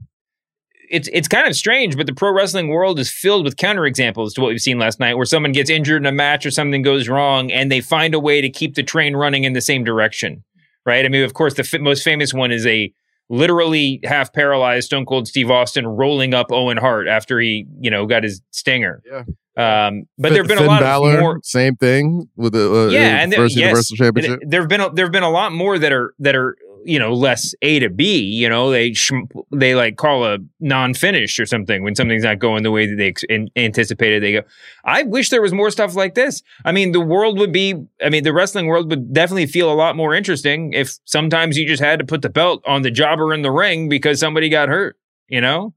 it's 0.91 1.09
it's 1.13 1.29
kind 1.29 1.47
of 1.47 1.55
strange, 1.55 1.99
but 1.99 2.07
the 2.07 2.15
pro 2.15 2.33
wrestling 2.33 2.69
world 2.69 2.99
is 2.99 3.11
filled 3.11 3.45
with 3.45 3.57
counterexamples 3.57 4.33
to 4.35 4.41
what 4.41 4.49
we've 4.49 4.61
seen 4.61 4.79
last 4.79 4.99
night, 4.99 5.17
where 5.17 5.27
someone 5.27 5.53
gets 5.53 5.69
injured 5.69 6.01
in 6.01 6.07
a 6.07 6.13
match 6.13 6.47
or 6.47 6.51
something 6.51 6.81
goes 6.81 7.09
wrong, 7.11 7.53
and 7.53 7.71
they 7.71 7.83
find 7.83 8.15
a 8.15 8.21
way 8.21 8.41
to 8.41 8.49
keep 8.49 8.75
the 8.75 8.83
train 8.83 9.15
running 9.15 9.45
in 9.45 9.53
the 9.53 9.61
same 9.61 9.85
direction, 9.85 10.43
right? 10.87 11.05
I 11.05 11.09
mean, 11.09 11.25
of 11.25 11.35
course, 11.35 11.55
the 11.55 11.69
f- 11.71 11.81
most 11.81 12.03
famous 12.03 12.33
one 12.33 12.51
is 12.51 12.67
a 12.67 12.93
literally 13.33 13.99
half 14.05 14.33
paralyzed 14.33 14.87
Stone 14.87 15.07
Cold 15.07 15.27
Steve 15.27 15.51
Austin 15.51 15.87
rolling 15.87 16.35
up 16.35 16.53
Owen 16.53 16.77
Hart 16.77 17.09
after 17.09 17.41
he, 17.41 17.67
you 17.81 17.91
know, 17.91 18.07
got 18.07 18.23
his 18.23 18.43
stinger. 18.51 19.03
Yeah. 19.07 19.25
Um, 19.55 20.05
but 20.19 20.29
Finn- 20.29 20.35
there 20.35 20.43
have 20.43 20.49
been 20.49 20.59
Finn 20.59 20.67
a 20.67 20.71
lot 20.71 20.81
Balor, 20.81 21.15
of 21.15 21.21
more 21.21 21.41
same 21.43 21.77
thing 21.77 22.29
with 22.37 22.53
the 22.53 22.73
uh, 22.73 22.89
yeah, 22.89 23.23
and 23.23 23.33
there, 23.33 23.41
first 23.41 23.57
yes, 23.57 23.65
Universal 23.67 23.97
Championship. 23.97 24.41
There 24.47 24.61
have 24.61 24.69
been 24.69 24.81
a, 24.81 24.91
there 24.91 25.05
have 25.05 25.13
been 25.13 25.23
a 25.23 25.31
lot 25.31 25.53
more 25.53 25.79
that 25.79 25.93
are 25.93 26.15
that 26.21 26.37
are 26.37 26.57
you 26.85 26.99
know 26.99 27.13
less 27.13 27.55
A 27.63 27.79
to 27.81 27.89
B. 27.89 28.19
You 28.21 28.49
know, 28.49 28.71
they 28.71 28.93
sh- 28.93 29.13
they 29.51 29.75
like 29.75 29.97
call 29.97 30.25
a 30.25 30.39
non 30.61 30.95
finish 30.95 31.39
or 31.39 31.47
something 31.47 31.83
when 31.83 31.95
something's 31.95 32.25
not 32.25 32.39
going 32.39 32.63
the 32.63 32.71
way 32.71 32.87
that 32.87 32.97
they 32.97 33.09
ex- 33.09 33.25
in, 33.25 33.49
anticipated. 33.57 34.23
They 34.23 34.33
go. 34.33 34.43
I 34.85 35.03
wish 35.03 35.31
there 35.31 35.43
was 35.43 35.53
more 35.53 35.71
stuff 35.71 35.95
like 35.95 36.15
this. 36.15 36.43
I 36.65 36.73
mean, 36.73 36.93
the 36.93 37.01
world 37.01 37.39
would 37.39 37.53
be. 37.53 37.75
I 38.05 38.09
mean, 38.09 38.25
the 38.25 38.33
wrestling 38.33 38.67
world 38.67 38.91
would 38.91 39.13
definitely 39.13 39.47
feel 39.47 39.73
a 39.73 39.75
lot 39.75 39.97
more 39.97 40.15
interesting 40.15 40.73
if 40.73 40.99
sometimes 41.05 41.57
you 41.57 41.67
just 41.67 41.83
had 41.83 41.99
to 41.99 42.05
put 42.05 42.23
the 42.23 42.31
belt 42.31 42.63
on 42.67 42.83
the 42.83 42.91
jobber 42.91 43.33
in 43.33 43.43
the 43.43 43.51
ring 43.51 43.89
because 43.89 44.21
somebody 44.21 44.49
got 44.49 44.69
hurt. 44.69 44.97
You 45.29 45.41
know, 45.41 45.75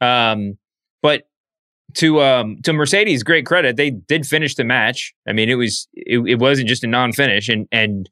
um, 0.00 0.58
but 1.02 1.28
to 1.94 2.20
um 2.20 2.60
to 2.62 2.72
Mercedes, 2.72 3.22
great 3.22 3.46
credit. 3.46 3.76
They 3.76 3.90
did 3.90 4.26
finish 4.26 4.54
the 4.54 4.64
match. 4.64 5.14
I 5.26 5.32
mean, 5.32 5.48
it 5.48 5.54
was 5.54 5.88
it, 5.94 6.18
it 6.20 6.38
wasn't 6.38 6.68
just 6.68 6.84
a 6.84 6.86
non-finish. 6.86 7.48
And 7.48 7.66
and 7.72 8.08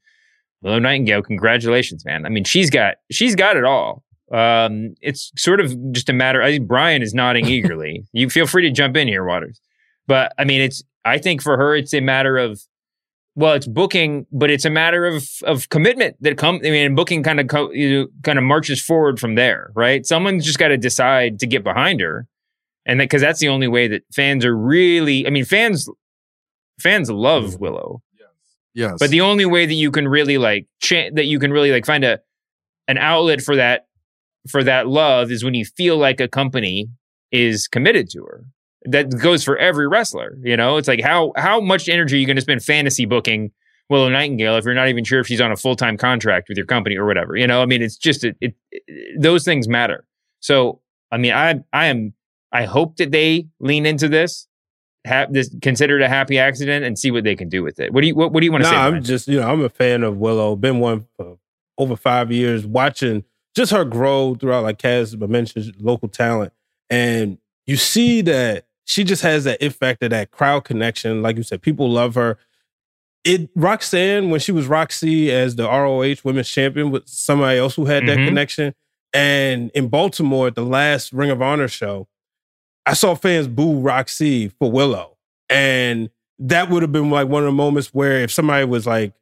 Willow 0.67 0.81
Nightingale, 0.81 1.23
congratulations, 1.23 2.05
man. 2.05 2.27
I 2.27 2.29
mean, 2.29 2.43
she's 2.43 2.71
got 2.71 2.97
she's 3.13 3.37
got 3.37 3.57
it 3.57 3.63
all. 3.63 4.03
Um, 4.33 4.97
it's 5.01 5.31
sort 5.37 5.61
of 5.61 5.73
just 5.93 6.09
a 6.09 6.13
matter. 6.13 6.43
I 6.43 6.51
think 6.51 6.67
Brian 6.67 7.03
is 7.03 7.15
nodding 7.15 7.47
eagerly. 7.57 8.05
You 8.13 8.29
feel 8.29 8.49
free 8.49 8.63
to 8.63 8.73
jump 8.73 8.97
in 8.97 9.07
here, 9.07 9.25
Waters. 9.25 9.61
But 10.09 10.33
I 10.39 10.45
mean, 10.45 10.61
it's 10.61 10.83
I 11.05 11.19
think 11.19 11.41
for 11.41 11.57
her, 11.57 11.77
it's 11.77 11.95
a 11.95 12.01
matter 12.01 12.37
of 12.37 12.61
well, 13.37 13.53
it's 13.53 13.69
booking, 13.69 14.27
but 14.33 14.51
it's 14.51 14.65
a 14.65 14.71
matter 14.71 15.07
of 15.07 15.29
of 15.45 15.69
commitment 15.69 16.17
that 16.21 16.37
come. 16.37 16.57
I 16.57 16.71
mean, 16.71 16.97
booking 16.97 17.23
kind 17.23 17.39
of 17.39 17.47
co- 17.47 17.71
you 17.71 18.01
know, 18.01 18.09
kind 18.25 18.37
of 18.37 18.45
marches 18.45 18.83
forward 18.83 19.21
from 19.21 19.37
there, 19.37 19.71
right? 19.77 20.05
Someone's 20.05 20.45
just 20.45 20.59
got 20.59 20.69
to 20.69 20.77
decide 20.77 21.39
to 21.39 21.47
get 21.47 21.63
behind 21.63 22.01
her, 22.01 22.27
and 22.85 22.99
because 22.99 23.23
that's 23.23 23.39
the 23.39 23.49
only 23.49 23.69
way 23.69 23.87
that 23.87 24.03
fans 24.13 24.45
are 24.45 24.57
really. 24.57 25.29
I 25.29 25.31
mean, 25.31 25.45
fans 25.45 25.89
fans 26.81 27.09
love 27.09 27.61
Willow, 27.61 28.03
yes, 28.77 28.95
but 29.01 29.11
the 29.11 29.21
only 29.23 29.45
way 29.47 29.67
that 29.67 29.75
you 29.75 29.91
can 29.91 30.07
really 30.07 30.39
like 30.39 30.67
cha- 30.81 31.11
that 31.15 31.25
you 31.25 31.39
can 31.41 31.51
really 31.53 31.73
like 31.73 31.85
find 31.85 32.05
a 32.05 32.21
an 32.87 32.99
outlet 32.99 33.43
for 33.43 33.57
that 33.57 33.87
for 34.49 34.63
that 34.63 34.87
love 34.87 35.33
is 35.33 35.43
when 35.43 35.55
you 35.55 35.65
feel 35.65 35.97
like 35.97 36.21
a 36.21 36.29
company 36.29 36.89
is 37.33 37.67
committed 37.67 38.09
to 38.11 38.21
her. 38.25 38.45
That 38.89 39.11
goes 39.19 39.43
for 39.43 39.57
every 39.57 39.89
wrestler. 39.89 40.39
You 40.45 40.57
know, 40.57 40.77
it's 40.77 40.87
like 40.87 41.01
how 41.03 41.33
how 41.37 41.61
much 41.61 41.89
energy 41.89 42.15
are 42.17 42.21
you 42.21 42.27
going 42.27 42.37
to 42.37 42.43
spend 42.43 42.63
fantasy 42.63 43.05
booking 43.07 43.51
Willow 43.91 44.09
Nightingale 44.09 44.57
if 44.57 44.65
you're 44.65 44.75
not 44.75 44.89
even 44.89 45.03
sure 45.05 45.19
if 45.21 45.27
she's 45.27 45.41
on 45.41 45.51
a 45.51 45.57
full 45.57 45.75
time 45.75 45.97
contract 45.97 46.49
with 46.49 46.57
your 46.57 46.67
company 46.67 46.97
or 46.97 47.05
whatever. 47.07 47.35
You 47.37 47.47
know, 47.49 47.63
I 47.63 47.67
mean, 47.67 47.83
it's 47.83 47.97
just 47.97 48.23
it, 48.23 48.37
it, 48.41 48.55
it- 48.71 49.21
those 49.21 49.45
things 49.45 49.67
matter. 49.69 50.05
So, 50.41 50.81
I 51.11 51.17
mean, 51.17 51.33
I 51.33 51.57
I 51.73 51.87
am 51.87 52.13
I 52.53 52.65
hope 52.65 52.97
that 52.99 53.11
they 53.11 53.49
lean 53.59 53.87
into 53.87 54.09
this 54.09 54.47
ha- 55.07 55.27
this 55.31 55.55
considered 55.63 56.03
a 56.03 56.09
happy 56.09 56.39
accident 56.39 56.85
and 56.85 56.99
see 56.99 57.11
what 57.11 57.25
they 57.25 57.37
can 57.37 57.49
do 57.49 57.63
with 57.63 57.79
it. 57.81 57.93
What 57.93 58.01
do 58.03 58.07
you 58.09 58.15
what, 58.15 58.33
what 58.33 58.41
do 58.41 58.47
you 58.47 58.53
want 58.53 58.65
to 58.65 58.71
nah, 58.71 58.77
say? 58.77 58.97
I'm 58.97 59.03
just 59.03 59.29
you 59.29 59.41
know 59.41 59.49
I'm 59.49 59.63
a 59.63 59.69
fan 59.69 60.03
of 60.03 60.19
Willow. 60.19 60.57
Been 60.57 60.81
one 60.81 61.07
for 61.17 61.39
over 61.79 61.97
five 61.97 62.31
years. 62.33 62.67
Watching 62.67 63.25
just 63.55 63.73
her 63.73 63.85
grow 63.85 64.35
throughout, 64.35 64.65
like 64.65 64.79
Kaz 64.79 65.17
mentioned, 65.29 65.75
local 65.81 66.09
talent, 66.09 66.53
and 66.91 67.39
you 67.67 67.77
see 67.77 68.21
that 68.23 68.67
she 68.85 69.03
just 69.05 69.23
has 69.23 69.45
that 69.45 69.59
it 69.65 69.71
factor, 69.73 70.09
that 70.09 70.31
crowd 70.31 70.65
connection. 70.65 71.23
Like 71.23 71.37
you 71.37 71.43
said, 71.43 71.63
people 71.63 71.91
love 71.91 72.15
her. 72.15 72.39
It 73.25 73.51
Roxanne 73.57 74.31
when 74.31 74.39
she 74.39 74.53
was 74.53 74.67
Roxy 74.69 75.33
as 75.33 75.57
the 75.57 75.65
ROH 75.65 76.17
Women's 76.23 76.49
Champion 76.49 76.91
with 76.91 77.09
somebody 77.09 77.59
else 77.59 77.75
who 77.75 77.87
had 77.87 78.07
that 78.07 78.19
Mhm. 78.19 78.29
connection, 78.29 78.75
and 79.13 79.71
in 79.75 79.89
Baltimore 79.89 80.47
at 80.47 80.55
the 80.55 80.65
last 80.65 81.13
Ring 81.13 81.31
of 81.31 81.43
Honor 81.43 81.67
show, 81.67 82.07
I 82.87 82.95
saw 82.95 83.15
fans 83.15 83.49
boo 83.49 83.81
Roxy 83.81 84.49
for 84.49 84.71
Willow, 84.71 85.17
and 85.51 86.09
that 86.39 86.71
would 86.71 86.83
have 86.83 86.93
been 86.93 87.11
like 87.11 87.29
one 87.29 87.43
of 87.43 87.47
the 87.47 87.53
moments 87.53 87.89
where 87.93 88.21
if 88.23 88.31
somebody 88.31 88.65
was 88.65 88.87
like 88.87 89.13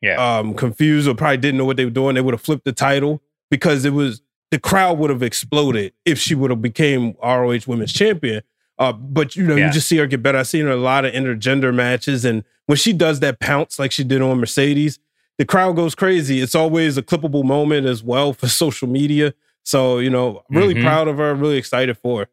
yeah. 0.00 0.38
um 0.38 0.54
confused 0.54 1.08
or 1.08 1.14
probably 1.14 1.36
didn't 1.36 1.58
know 1.58 1.64
what 1.64 1.76
they 1.76 1.84
were 1.84 1.90
doing, 1.90 2.14
they 2.14 2.20
would 2.20 2.34
have 2.34 2.40
flipped 2.40 2.64
the 2.64 2.72
title 2.72 3.22
because 3.50 3.84
it 3.84 3.92
was 3.92 4.22
the 4.50 4.58
crowd 4.58 4.98
would 4.98 5.10
have 5.10 5.22
exploded 5.22 5.92
if 6.04 6.18
she 6.18 6.34
would 6.34 6.50
have 6.50 6.62
became 6.62 7.14
ROH 7.22 7.60
Women's 7.66 7.92
Champion. 7.92 8.42
Uh, 8.78 8.92
but 8.92 9.36
you 9.36 9.44
know, 9.44 9.54
Yeah. 9.56 9.66
you 9.66 9.72
just 9.72 9.88
see 9.88 9.96
her 9.98 10.06
get 10.06 10.22
better. 10.22 10.38
I've 10.38 10.48
seen 10.48 10.64
her 10.64 10.72
a 10.72 10.76
lot 10.76 11.04
of 11.04 11.12
intergender 11.12 11.74
matches, 11.74 12.24
and 12.24 12.44
when 12.66 12.76
she 12.76 12.92
does 12.92 13.20
that 13.20 13.38
pounce 13.40 13.78
like 13.78 13.92
she 13.92 14.04
did 14.04 14.22
on 14.22 14.38
Mercedes, 14.38 14.98
the 15.38 15.44
crowd 15.44 15.76
goes 15.76 15.94
crazy. 15.94 16.40
It's 16.40 16.54
always 16.54 16.96
a 16.96 17.02
clippable 17.02 17.44
moment 17.44 17.86
as 17.86 18.02
well 18.02 18.32
for 18.32 18.48
social 18.62 18.88
media. 18.88 19.34
So 19.64 19.98
you 19.98 20.10
know, 20.10 20.42
really 20.50 20.74
Mhm. 20.74 20.82
proud 20.82 21.08
of 21.08 21.18
her. 21.18 21.34
Really 21.34 21.56
excited 21.58 21.96
for 21.98 22.20
her. 22.20 22.28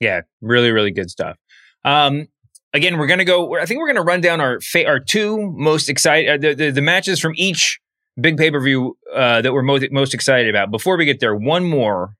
Yeah, 0.00 0.22
really, 0.40 0.70
really 0.70 0.90
good 0.90 1.10
stuff. 1.10 1.36
Um, 1.84 2.28
again, 2.72 2.98
we're 2.98 3.06
gonna 3.06 3.24
go. 3.24 3.58
I 3.58 3.66
think 3.66 3.80
we're 3.80 3.88
gonna 3.88 4.02
run 4.02 4.20
down 4.20 4.40
our 4.40 4.60
fa- 4.60 4.86
our 4.86 5.00
two 5.00 5.50
most 5.52 5.88
excited 5.88 6.30
uh, 6.44 6.48
the, 6.48 6.54
the 6.54 6.70
the 6.70 6.82
matches 6.82 7.20
from 7.20 7.32
each 7.36 7.80
big 8.20 8.36
pay 8.36 8.50
per 8.50 8.60
view 8.60 8.96
uh, 9.14 9.40
that 9.42 9.52
we're 9.52 9.62
most 9.62 9.86
most 9.90 10.14
excited 10.14 10.48
about. 10.48 10.70
Before 10.70 10.96
we 10.96 11.04
get 11.04 11.20
there, 11.20 11.34
one 11.34 11.64
more 11.68 12.14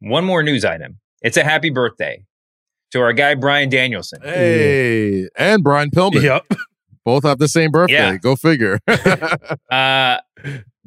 one 0.00 0.24
more 0.24 0.42
news 0.42 0.64
item. 0.64 0.98
It's 1.22 1.36
a 1.36 1.44
happy 1.44 1.70
birthday 1.70 2.22
to 2.92 3.00
our 3.00 3.12
guy 3.12 3.34
Bryan 3.34 3.68
Danielson. 3.68 4.20
Hey, 4.22 5.28
and 5.36 5.62
Brian 5.62 5.90
Pillman. 5.90 6.22
Yep. 6.22 6.46
Both 7.04 7.24
have 7.24 7.38
the 7.38 7.48
same 7.48 7.70
birthday. 7.70 7.94
Yeah. 7.94 8.16
Go 8.16 8.36
figure. 8.36 8.80
Uh, 9.70 10.18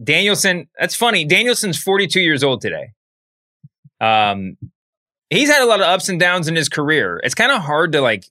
Danielson. 0.01 0.67
That's 0.79 0.95
funny. 0.95 1.25
Danielson's 1.25 1.77
42 1.81 2.21
years 2.21 2.43
old 2.43 2.61
today. 2.61 2.91
Um, 3.99 4.55
he's 5.29 5.49
had 5.49 5.61
a 5.61 5.65
lot 5.65 5.79
of 5.79 5.85
ups 5.87 6.09
and 6.09 6.19
downs 6.19 6.47
in 6.47 6.55
his 6.55 6.69
career. 6.69 7.19
It's 7.23 7.35
kind 7.35 7.51
of 7.51 7.61
hard 7.61 7.91
to 7.93 8.01
like. 8.01 8.25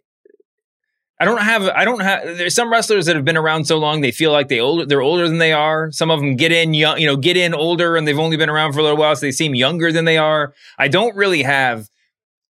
I 1.20 1.24
don't 1.24 1.40
have. 1.42 1.64
I 1.64 1.84
don't 1.84 2.00
have. 2.00 2.38
There's 2.38 2.54
some 2.54 2.70
wrestlers 2.70 3.06
that 3.06 3.16
have 3.16 3.24
been 3.24 3.36
around 3.36 3.64
so 3.64 3.76
long 3.76 4.02
they 4.02 4.12
feel 4.12 4.30
like 4.30 4.46
they 4.48 4.60
older. 4.60 4.86
They're 4.86 5.02
older 5.02 5.26
than 5.28 5.38
they 5.38 5.52
are. 5.52 5.90
Some 5.90 6.10
of 6.12 6.20
them 6.20 6.36
get 6.36 6.52
in 6.52 6.74
young. 6.74 6.98
You 7.00 7.06
know, 7.08 7.16
get 7.16 7.36
in 7.36 7.54
older 7.54 7.96
and 7.96 8.06
they've 8.06 8.18
only 8.18 8.36
been 8.36 8.48
around 8.48 8.72
for 8.72 8.78
a 8.78 8.82
little 8.82 8.96
while, 8.98 9.16
so 9.16 9.26
they 9.26 9.32
seem 9.32 9.54
younger 9.56 9.90
than 9.90 10.04
they 10.04 10.16
are. 10.16 10.54
I 10.78 10.86
don't 10.86 11.16
really 11.16 11.42
have. 11.42 11.88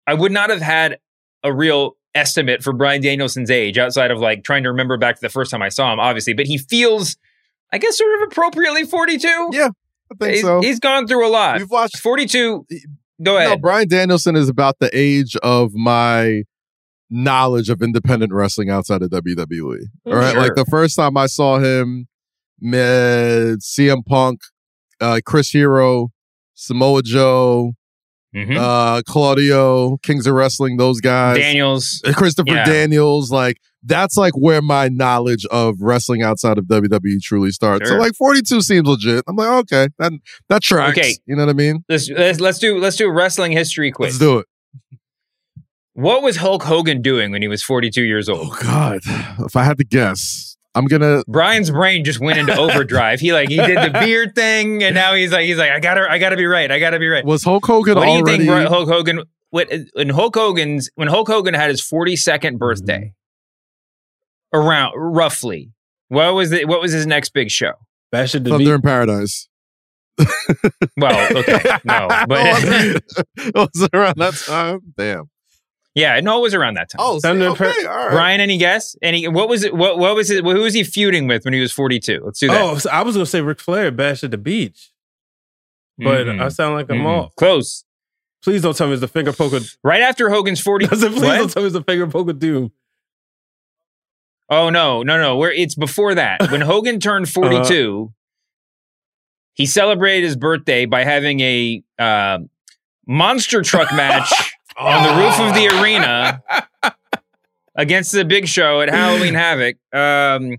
I 0.07 0.13
would 0.15 0.33
not 0.33 0.51
have 0.51 0.61
had 0.61 0.99
a 1.43 1.53
real 1.53 1.97
estimate 2.15 2.63
for 2.63 2.73
Bryan 2.75 3.01
Danielson's 3.01 3.51
age 3.51 3.79
outside 3.79 4.11
of 4.11 4.19
like 4.19 4.45
trying 4.45 4.65
to 4.65 4.69
remember 4.71 4.99
back 4.99 5.15
to 5.15 5.21
the 5.23 5.29
first 5.31 5.51
time 5.51 5.63
I 5.63 5.71
saw 5.71 5.91
him, 5.93 5.99
obviously. 6.01 6.35
But 6.35 6.47
he 6.47 6.59
feels, 6.59 7.17
I 7.73 7.79
guess, 7.79 7.97
sort 7.97 8.21
of 8.21 8.29
appropriately 8.31 8.85
42. 8.85 9.51
yeah, 9.53 9.69
I 10.13 10.15
think 10.19 10.31
He's- 10.33 10.43
so. 10.43 10.61
he's 10.61 10.79
gone 10.79 11.07
through 11.07 11.27
a 11.27 11.31
lot. 11.31 11.59
We've 11.59 11.71
watched 11.71 11.99
42. 11.99 12.67
Go 13.23 13.39
No. 13.39 13.57
Bryan 13.57 13.89
Danielson 13.89 14.37
is 14.37 14.49
about 14.49 14.77
the 14.81 14.91
age 14.93 15.37
of 15.43 15.73
my 15.75 16.43
knowledge 17.11 17.71
of 17.71 17.81
independent 17.83 18.33
wrestling 18.33 18.71
outside 18.71 19.03
of 19.03 19.11
WWE. 19.11 19.87
All 20.07 20.15
right. 20.15 20.33
Sure. 20.33 20.41
Like 20.43 20.55
the 20.55 20.67
first 20.67 20.97
time 20.97 21.17
I 21.17 21.27
saw 21.27 21.59
him, 21.59 22.07
med 22.61 23.59
CM 23.63 24.05
Punk, 24.05 24.41
uh, 25.01 25.21
Chris 25.25 25.51
Hero, 25.51 26.09
Samoa 26.55 27.03
Joe, 27.03 27.73
Mhm. 28.35 28.57
uh, 28.59 29.03
Claudio, 29.07 29.97
Kings 30.03 30.27
of 30.27 30.35
Wrestling, 30.35 30.77
those 30.77 31.01
guys. 31.01 31.39
Daniels. 31.39 32.03
Uh, 32.05 32.13
Christopher 32.13 32.53
Yeah. 32.55 32.65
Daniels, 32.65 33.31
like 33.31 33.57
that's 33.83 34.17
like 34.17 34.35
where 34.35 34.61
my 34.63 34.89
knowledge 34.89 35.47
of 35.47 35.77
wrestling 35.81 36.23
outside 36.23 36.59
of 36.59 36.65
WWE 36.65 37.21
truly 37.23 37.51
starts. 37.51 37.89
So 37.89 37.97
like 37.97 38.15
42 38.15 38.61
seems 38.61 38.87
legit. 38.87 39.25
I'm 39.29 39.37
like, 39.37 39.49
okay, 39.49 39.89
that 39.99 40.13
that 40.49 40.63
tracks. 40.63 40.99
Okay. 40.99 41.15
You 41.27 41.37
know 41.37 41.45
what 41.45 41.51
I 41.51 41.55
mean? 41.55 41.85
Let's, 41.89 42.11
let's 42.11 42.41
let's 42.41 42.59
do 42.59 42.79
let's 42.79 42.97
do 42.97 43.09
a 43.09 43.13
wrestling 43.13 43.53
history 43.53 43.91
quiz. 43.93 44.15
Let's 44.15 44.19
do 44.19 44.39
it. 44.39 44.47
What 45.95 46.23
was 46.23 46.37
Hulk 46.37 46.63
Hogan 46.63 47.03
doing 47.03 47.33
when 47.33 47.43
he 47.43 47.49
was 47.49 47.63
42 47.63 48.03
years 48.03 48.29
old? 48.29 48.49
Oh 48.53 48.59
God. 48.63 49.01
If 49.41 49.57
I 49.57 49.65
had 49.65 49.79
to 49.79 49.85
guess, 49.85 50.57
I'm 50.75 50.87
gonna 50.87 51.25
Brian's 51.27 51.71
brain 51.71 52.05
just 52.05 52.21
went 52.21 52.39
into 52.39 52.57
overdrive. 52.57 53.19
He 53.19 53.33
like 53.33 53.49
he 53.49 53.57
did 53.57 53.79
the 53.79 53.99
beard 54.05 54.35
thing, 54.37 54.85
and 54.85 54.95
now 54.95 55.15
he's 55.15 55.33
like 55.33 55.45
he's 55.45 55.59
like 55.59 55.73
I 55.73 55.81
gotta 55.81 56.07
I 56.09 56.19
gotta 56.19 56.37
be 56.37 56.47
right. 56.47 56.71
I 56.71 56.79
gotta 56.79 57.01
be 57.01 57.09
right. 57.09 57.25
was 57.25 57.43
Hulk 57.43 57.67
Hogan 57.67 57.97
what 57.97 58.05
do 58.05 58.11
you 58.13 58.19
already 58.19 58.47
think 58.47 58.69
Hulk 58.69 58.89
Hogan? 58.89 59.25
What 59.51 59.73
when 59.95 60.11
Hulk 60.11 60.37
Hogan's 60.37 60.89
when 60.95 61.09
Hulk 61.09 61.27
Hogan 61.27 61.55
had 61.55 61.71
his 61.71 61.81
42nd 61.81 62.59
birthday, 62.59 62.99
mm-hmm. 62.99 63.18
Around 64.53 64.93
roughly, 64.97 65.71
what 66.09 66.35
was 66.35 66.53
it? 66.53 66.67
What 66.69 66.81
was 66.81 66.93
his 66.93 67.07
next 67.07 67.31
big 67.31 67.51
show? 67.51 67.73
Bash 68.11 68.35
at 68.35 68.45
the 68.45 68.51
Thunder 68.51 68.65
Beat. 68.65 68.75
in 68.75 68.83
Paradise. 68.83 69.49
Well, 70.97 71.37
okay, 71.37 71.61
no, 71.85 72.09
but 72.27 72.39
was 73.55 73.83
it 73.83 73.91
around 73.95 74.17
that 74.19 74.35
time? 74.47 74.81
Damn. 74.97 75.31
yeah, 75.95 76.19
no, 76.21 76.39
it 76.39 76.43
was 76.43 76.55
around 76.55 76.75
that 76.75 76.91
time. 76.91 76.99
Oh, 76.99 77.21
Thunder 77.21 77.47
in 77.47 77.51
okay, 77.53 77.73
Par- 77.85 77.93
all 77.93 78.05
right. 78.07 78.11
Brian, 78.13 78.41
any 78.41 78.59
guess? 78.59 78.97
Any? 79.01 79.29
What 79.29 79.49
was 79.49 79.63
it? 79.63 79.75
What 79.75 79.99
what 79.99 80.17
was 80.17 80.31
it? 80.31 80.43
Who 80.45 80.61
was 80.61 80.75
he 80.75 80.83
feuding 80.83 81.29
with 81.29 81.45
when 81.45 81.55
he 81.55 81.61
was 81.61 81.73
42? 81.73 82.23
Let's 82.25 82.41
do 82.41 82.49
that. 82.49 82.61
Oh, 82.61 82.79
so 82.79 82.91
I 82.91 83.03
was 83.03 83.15
gonna 83.15 83.27
say 83.27 83.41
Ric 83.43 83.61
Flair, 83.61 83.93
Bash 83.93 84.25
at 84.25 84.33
the 84.33 84.39
Beach, 84.39 84.91
but 85.99 86.27
Mhm. 86.27 86.43
I 86.43 86.49
sound 86.49 86.75
like 86.75 86.91
I'm 86.91 86.99
Mhm. 87.03 87.07
off. 87.07 87.37
Close. 87.37 87.85
Please 88.43 88.63
don't 88.63 88.77
tell 88.77 88.87
me 88.89 88.95
it's 88.95 89.01
the 89.01 89.09
finger 89.09 89.33
poker. 89.33 89.61
Right 89.85 90.01
after 90.01 90.31
Hogan's 90.31 90.61
40. 90.61 90.87
I 90.87 90.89
said, 90.97 91.13
please 91.13 91.23
What? 91.23 91.37
don't 91.39 91.51
tell 91.53 91.63
me 91.63 91.67
it's 91.69 91.75
the 91.75 91.83
finger 91.85 92.07
poker 92.07 92.33
doom. 92.33 92.73
Oh 94.51 94.71
no, 94.71 95.03
no, 95.03 95.19
no. 95.21 95.37
Where 95.37 95.53
it's 95.53 95.75
before 95.75 96.15
that. 96.15 96.41
When 96.51 96.61
Hogan 96.63 97.01
turned 97.01 97.29
42, 97.29 98.13
he 99.55 99.67
celebrated 99.67 100.25
his 100.25 100.37
birthday 100.37 100.87
by 100.87 101.05
having 101.05 101.41
a 101.41 101.83
uh, 101.99 102.39
monster 103.07 103.63
truck 103.63 103.93
match 103.93 104.33
on 104.79 105.03
the 105.03 105.23
roof 105.23 105.41
of 105.41 105.55
the 105.55 105.81
arena 105.83 106.43
against 107.75 108.13
the 108.13 108.25
Big 108.25 108.47
Show 108.49 108.81
at 108.81 108.89
Halloween 108.89 109.35
Havoc. 109.35 109.77
Um, 109.93 110.57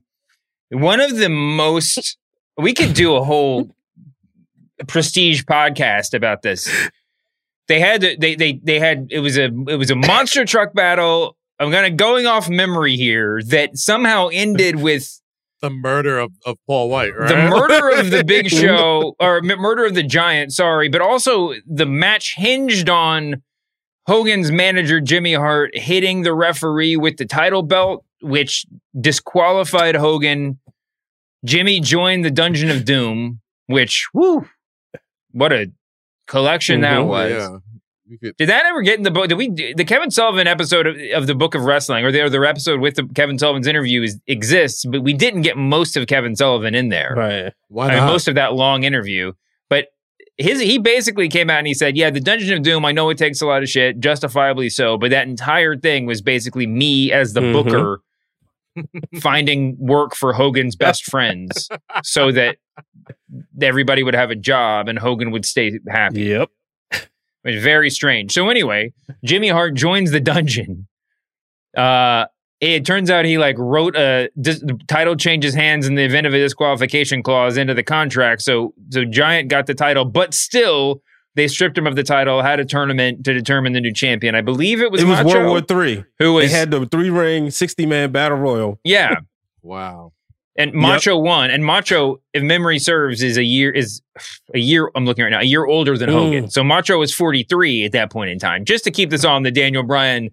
one 0.69 1.00
of 1.00 1.15
the 1.17 1.29
most 1.29 2.17
we 2.58 2.74
could 2.74 2.93
do 2.93 3.15
a 3.15 3.24
whole 3.24 3.74
prestige 4.88 5.43
podcast 5.43 6.13
about 6.13 6.41
this. 6.41 6.69
They 7.67 7.79
had 7.79 8.01
to- 8.01 8.17
they 8.19 8.36
they 8.36 8.60
they 8.63 8.79
had 8.79 9.08
it 9.12 9.19
was 9.19 9.38
a 9.38 9.46
it 9.46 9.77
was 9.77 9.89
a 9.89 9.96
monster 9.96 10.43
truck 10.46 10.74
battle. 10.74 11.38
I'm 11.59 11.71
gonna 11.71 11.91
going 11.91 12.25
off 12.25 12.49
memory 12.49 12.95
here 12.95 13.41
that 13.47 13.77
somehow 13.77 14.29
ended 14.31 14.75
with 14.81 15.19
The 15.61 15.69
murder 15.69 16.19
of, 16.19 16.31
of 16.45 16.57
Paul 16.67 16.89
White, 16.89 17.15
right? 17.17 17.27
the 17.29 17.49
murder 17.49 17.99
of 17.99 18.11
the 18.11 18.23
Big 18.23 18.47
Show 18.61 19.15
or 19.19 19.37
m- 19.37 19.59
murder 19.59 19.85
of 19.85 19.93
the 19.95 20.03
Giant. 20.03 20.53
Sorry, 20.53 20.87
but 20.89 21.01
also 21.01 21.53
the 21.67 21.85
match 21.85 22.35
hinged 22.37 22.89
on 22.89 23.43
Hogan's 24.07 24.51
manager 24.51 24.99
Jimmy 25.01 25.33
Hart 25.33 25.71
hitting 25.75 26.21
the 26.23 26.33
referee 26.33 26.95
with 26.97 27.17
the 27.17 27.25
title 27.25 27.61
belt, 27.61 28.03
which 28.21 28.65
disqualified 28.99 29.95
Hogan. 29.95 30.59
Jimmy 31.45 31.79
joined 31.79 32.25
the 32.25 32.31
Dungeon 32.31 32.69
of 32.69 32.85
Doom, 32.85 33.39
which 33.67 34.07
whoo, 34.13 34.45
what 35.31 35.53
a 35.53 35.71
collection 36.27 36.81
that 36.81 36.99
Mhm. 36.99 37.07
was. 37.07 37.31
Yeah. 37.31 37.57
You 38.09 38.17
could- 38.17 38.37
Did 38.37 38.49
that 38.49 38.65
ever 38.65 38.81
get 38.81 38.97
in 38.97 39.03
the 39.03 39.11
book? 39.11 39.27
Did 39.29 39.37
we 39.37 39.49
the 39.49 39.85
Kevin 39.85 40.09
Sullivan 40.09 40.47
episode 40.47 40.87
of, 40.87 40.95
of 41.13 41.27
the 41.27 41.35
Book 41.35 41.53
of 41.53 41.63
Wrestling 41.63 42.03
or 42.03 42.11
the 42.11 42.21
other 42.25 42.43
episode 42.43 42.79
with 42.79 42.95
the 42.95 43.07
Kevin 43.13 43.37
Sullivan's 43.37 43.67
interview 43.67 44.01
is, 44.01 44.19
exists, 44.27 44.83
but 44.85 45.01
we 45.03 45.13
didn't 45.13 45.43
get 45.43 45.57
most 45.57 45.95
of 45.95 46.07
Kevin 46.07 46.35
Sullivan 46.35 46.73
in 46.73 46.89
there. 46.89 47.13
Right. 47.15 47.53
Why 47.67 47.89
I 47.89 47.95
mean, 47.99 48.05
most 48.05 48.27
of 48.27 48.33
that 48.35 48.53
long 48.53 48.83
interview. 48.83 49.33
But 49.69 49.87
his 50.37 50.59
he 50.59 50.79
basically 50.79 51.29
came 51.29 51.49
out 51.51 51.59
and 51.59 51.67
he 51.67 51.73
said, 51.75 51.95
"Yeah, 51.97 52.09
the 52.09 52.19
Dungeon 52.19 52.57
of 52.57 52.63
Doom. 52.63 52.83
I 52.83 52.91
know 52.93 53.09
it 53.11 53.17
takes 53.19 53.41
a 53.41 53.45
lot 53.45 53.61
of 53.61 53.69
shit, 53.69 53.99
justifiably 53.99 54.69
so, 54.69 54.97
but 54.97 55.11
that 55.11 55.27
entire 55.27 55.77
thing 55.77 56.05
was 56.07 56.21
basically 56.21 56.65
me 56.65 57.11
as 57.11 57.33
the 57.33 57.41
Mhm. 57.41 57.53
booker 57.53 58.01
finding 59.21 59.75
work 59.79 60.15
for 60.15 60.33
Hogan's 60.33 60.75
best 60.75 61.03
friends, 61.11 61.69
so 62.03 62.31
that 62.31 62.57
everybody 63.61 64.01
would 64.03 64.15
have 64.15 64.31
a 64.31 64.35
job 64.35 64.87
and 64.87 64.97
Hogan 64.97 65.29
would 65.31 65.45
stay 65.45 65.77
happy." 65.87 66.21
Yep. 66.23 66.49
It 67.46 67.55
was 67.55 67.63
very 67.63 67.89
strange. 67.89 68.31
So 68.34 68.50
anyway, 68.50 68.91
Jimmy 69.24 69.48
Hart 69.50 69.74
joins 69.75 70.12
the 70.12 70.19
dungeon. 70.19 70.88
Uh, 71.75 72.25
it 72.62 72.86
turns 72.86 73.10
out 73.10 73.24
he 73.25 73.38
like 73.38 73.55
wrote 73.58 73.96
a 73.96 74.29
dis- 74.41 74.60
the 74.60 74.77
title 74.88 75.15
changes 75.15 75.53
hands 75.53 75.88
in 75.88 75.96
the 75.96 76.03
event 76.03 76.27
of 76.27 76.34
a 76.34 76.38
disqualification 76.38 77.24
clause 77.24 77.55
into 77.58 77.74
the 77.74 77.84
contract. 77.84 78.41
So 78.41 78.74
so 78.89 79.05
Giant 79.05 79.50
got 79.50 79.65
the 79.67 79.74
title, 79.74 80.03
but 80.03 80.34
still 80.34 81.01
they 81.36 81.48
stripped 81.48 81.77
him 81.77 81.88
of 81.88 81.96
the 81.96 82.03
title, 82.03 82.41
had 82.41 82.60
a 82.60 82.65
tournament 82.65 83.24
to 83.24 83.34
determine 83.34 83.72
the 83.72 83.79
new 83.79 83.93
champion. 83.93 84.36
I 84.36 84.41
believe 84.41 84.81
it 84.81 84.91
was 84.91 85.01
it 85.01 85.05
was 85.08 85.19
Macho, 85.24 85.29
World 85.29 85.48
War 85.48 85.62
Three. 85.62 86.03
who 86.17 86.34
was 86.34 86.51
They 86.51 86.58
had 86.58 86.72
the 86.72 86.86
three 86.88 87.10
ring, 87.10 87.50
sixty 87.51 87.86
man 87.86 88.12
battle 88.12 88.38
royal. 88.38 88.79
yeah. 88.84 89.15
Wow. 89.62 90.12
And 90.59 90.73
Macho 90.73 91.17
won, 91.17 91.49
and 91.49 91.63
Macho, 91.65 92.19
if 92.33 92.43
memory 92.43 92.77
serves, 92.79 93.23
is 93.23 93.37
a 93.37 93.43
year 93.43 93.71
is 93.71 94.01
a 94.53 94.59
year. 94.59 94.91
I'm 94.93 95.05
looking 95.05 95.23
right 95.23 95.31
now, 95.31 95.39
a 95.39 95.43
year 95.43 95.65
older 95.65 95.97
than 95.97 96.09
Mm. 96.09 96.13
Hogan. 96.13 96.49
So 96.51 96.63
Macho 96.63 96.99
was 96.99 97.13
43 97.13 97.85
at 97.85 97.93
that 97.93 98.11
point 98.11 98.29
in 98.29 98.37
time. 98.39 98.65
Just 98.65 98.83
to 98.83 98.91
keep 98.91 99.09
this 99.09 99.23
on 99.23 99.43
the 99.43 99.51
Daniel 99.51 99.83
Bryan, 99.83 100.29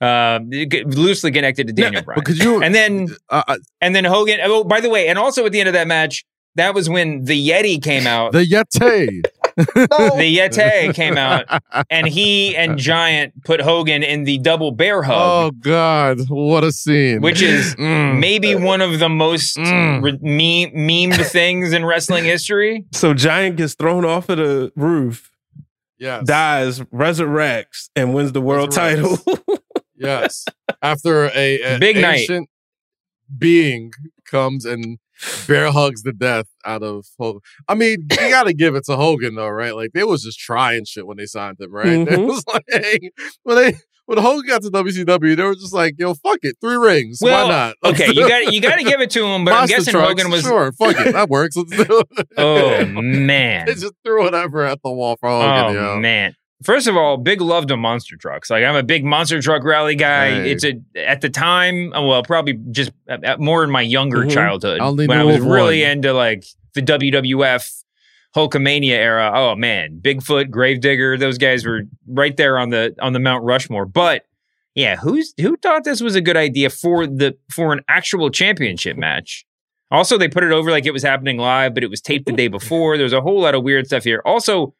uh, 0.00 0.40
loosely 0.86 1.30
connected 1.30 1.66
to 1.66 1.72
Daniel 1.74 2.02
Bryan. 2.02 2.16
But 2.18 2.24
could 2.24 2.38
you? 2.38 2.62
And 2.62 2.74
then 2.74 3.08
uh, 3.28 3.56
and 3.82 3.94
then 3.94 4.04
Hogan. 4.04 4.40
Oh, 4.42 4.64
by 4.64 4.80
the 4.80 4.88
way, 4.88 5.06
and 5.08 5.18
also 5.18 5.44
at 5.44 5.52
the 5.52 5.60
end 5.60 5.68
of 5.68 5.74
that 5.74 5.86
match, 5.86 6.24
that 6.54 6.74
was 6.74 6.88
when 6.88 7.24
the 7.24 7.48
Yeti 7.48 7.82
came 7.82 8.06
out. 8.06 8.32
the 8.32 8.44
Yeti. 8.44 9.22
the 9.74 10.36
Yeti 10.38 10.94
came 10.94 11.18
out, 11.18 11.44
and 11.90 12.06
he 12.06 12.56
and 12.56 12.78
Giant 12.78 13.44
put 13.44 13.60
Hogan 13.60 14.02
in 14.02 14.24
the 14.24 14.38
double 14.38 14.70
bear 14.70 15.02
hug. 15.02 15.14
Oh 15.16 15.50
God, 15.50 16.20
what 16.28 16.62
a 16.64 16.70
scene! 16.72 17.20
Which 17.20 17.42
is 17.42 17.74
Mm. 17.78 18.20
maybe 18.20 18.54
one 18.54 18.80
of 18.80 18.98
the 18.98 19.08
most 19.08 19.56
Mm. 19.56 20.02
re- 20.02 20.18
meme- 20.22 20.74
memed 20.88 21.26
things 21.26 21.72
in 21.72 21.84
wrestling 21.84 22.24
history. 22.24 22.84
So 22.92 23.14
Giant 23.14 23.56
gets 23.56 23.74
thrown 23.74 24.04
off 24.04 24.28
of 24.28 24.38
the 24.38 24.72
roof, 24.76 25.30
yes, 25.98 26.24
dies, 26.24 26.80
resurrects, 26.94 27.90
and 27.96 28.14
wins 28.14 28.32
the 28.32 28.40
world 28.40 28.70
Resurrects. 28.70 29.24
title. 29.24 29.38
yes. 29.96 30.44
After 30.82 31.26
a, 31.34 31.60
a 31.62 31.78
Big 31.78 31.96
night. 31.96 32.28
being 33.36 33.92
comes 34.24 34.64
and 34.64 34.98
bear 35.46 35.70
hugs 35.72 36.02
the 36.02 36.12
death 36.12 36.46
out 36.64 36.82
of 36.82 37.06
Hogan. 37.18 37.40
I 37.68 37.74
mean, 37.74 38.06
you 38.10 38.16
got 38.30 38.44
to 38.44 38.54
give 38.54 38.74
it 38.74 38.84
to 38.86 38.96
Hogan 38.96 39.34
though, 39.34 39.48
right? 39.48 39.74
Like 39.74 39.90
they 39.94 40.04
was 40.04 40.22
just 40.22 40.38
trying 40.38 40.84
shit 40.84 41.06
when 41.06 41.16
they 41.16 41.26
signed 41.26 41.58
him, 41.60 41.72
right? 41.72 41.86
It 42.08 42.08
Mhm. 42.08 42.26
was 42.26 42.44
like 42.46 43.12
when 43.42 43.56
they 43.56 43.74
when 44.06 44.16
Hogan 44.16 44.46
got 44.48 44.62
to 44.62 44.70
WCW, 44.70 45.36
they 45.36 45.42
were 45.42 45.54
just 45.54 45.74
like, 45.74 45.94
"Yo, 45.98 46.14
fuck 46.14 46.38
it, 46.42 46.56
three 46.62 46.76
rings, 46.76 47.18
Well, 47.20 47.46
why 47.46 47.50
not?" 47.54 47.74
okay, 47.84 48.06
you 48.10 48.26
got 48.26 48.50
you 48.54 48.60
got 48.62 48.76
to 48.76 48.82
give 48.84 49.00
it 49.02 49.10
to 49.10 49.22
him, 49.26 49.44
but 49.44 49.52
I'm 49.52 49.66
guessing 49.68 49.92
trucks, 49.92 50.08
Hogan 50.08 50.30
was. 50.30 50.40
sure, 50.42 50.72
fuck 50.72 50.96
it, 50.98 51.12
that 51.12 51.28
works. 51.28 51.56
Let's 51.56 51.70
do 51.76 52.02
it. 52.18 52.28
Oh 52.38 52.84
man, 53.02 53.66
they 53.66 53.74
just 53.74 53.92
threw 54.04 54.22
whatever 54.24 54.64
at 54.64 54.78
the 54.82 54.90
wall 54.90 55.16
for 55.20 55.28
Hogan. 55.28 55.76
oh 55.76 55.94
yo. 55.94 55.98
man. 56.00 56.34
First 56.64 56.88
of 56.88 56.96
all, 56.96 57.16
big 57.16 57.40
love 57.40 57.66
to 57.68 57.76
monster 57.76 58.16
trucks. 58.16 58.50
Like 58.50 58.64
I'm 58.64 58.74
a 58.74 58.82
big 58.82 59.04
monster 59.04 59.40
truck 59.40 59.62
rally 59.64 59.94
guy. 59.94 60.28
It's 60.28 60.64
a 60.64 60.80
at 60.96 61.20
the 61.20 61.28
time, 61.28 61.90
well, 61.90 62.22
probably 62.24 62.58
just 62.72 62.90
uh, 63.08 63.18
uh, 63.24 63.36
more 63.38 63.62
in 63.62 63.70
my 63.70 63.82
younger 63.82 64.24
Mhm. 64.24 64.32
childhood 64.32 64.80
when 64.80 65.12
I 65.12 65.22
was 65.24 65.38
really 65.40 65.82
one. 65.82 65.90
into 65.92 66.12
like 66.12 66.44
the 66.74 66.82
WWF 66.82 67.70
Hulkamania 68.36 68.90
era. 68.92 69.30
Oh 69.34 69.54
man, 69.54 70.00
Bigfoot, 70.02 70.50
Gravedigger, 70.50 71.16
those 71.16 71.38
guys 71.38 71.64
were 71.64 71.82
right 72.08 72.36
there 72.36 72.58
on 72.58 72.70
the 72.70 72.94
on 73.00 73.12
the 73.12 73.20
Mount 73.20 73.44
Rushmore. 73.44 73.86
But 73.86 74.24
yeah, 74.74 74.96
who's 74.96 75.34
who 75.40 75.56
thought 75.56 75.84
this 75.84 76.00
was 76.00 76.14
a 76.16 76.20
good 76.20 76.36
idea 76.36 76.70
for 76.70 77.06
the 77.06 77.36
for 77.52 77.72
an 77.72 77.80
actual 77.88 78.30
championship 78.30 78.96
match? 78.96 79.44
Also, 79.90 80.18
they 80.18 80.28
put 80.28 80.44
it 80.44 80.52
over 80.52 80.70
like 80.70 80.84
it 80.86 80.92
was 80.92 81.02
happening 81.02 81.38
live, 81.38 81.72
but 81.72 81.82
it 81.82 81.88
was 81.88 82.00
taped 82.02 82.26
the 82.26 82.32
day 82.32 82.48
before. 82.48 82.98
There's 82.98 83.14
a 83.14 83.22
whole 83.22 83.40
lot 83.40 83.54
of 83.54 83.62
weird 83.62 83.86
stuff 83.86 84.04
here. 84.04 84.20
Also, 84.26 84.74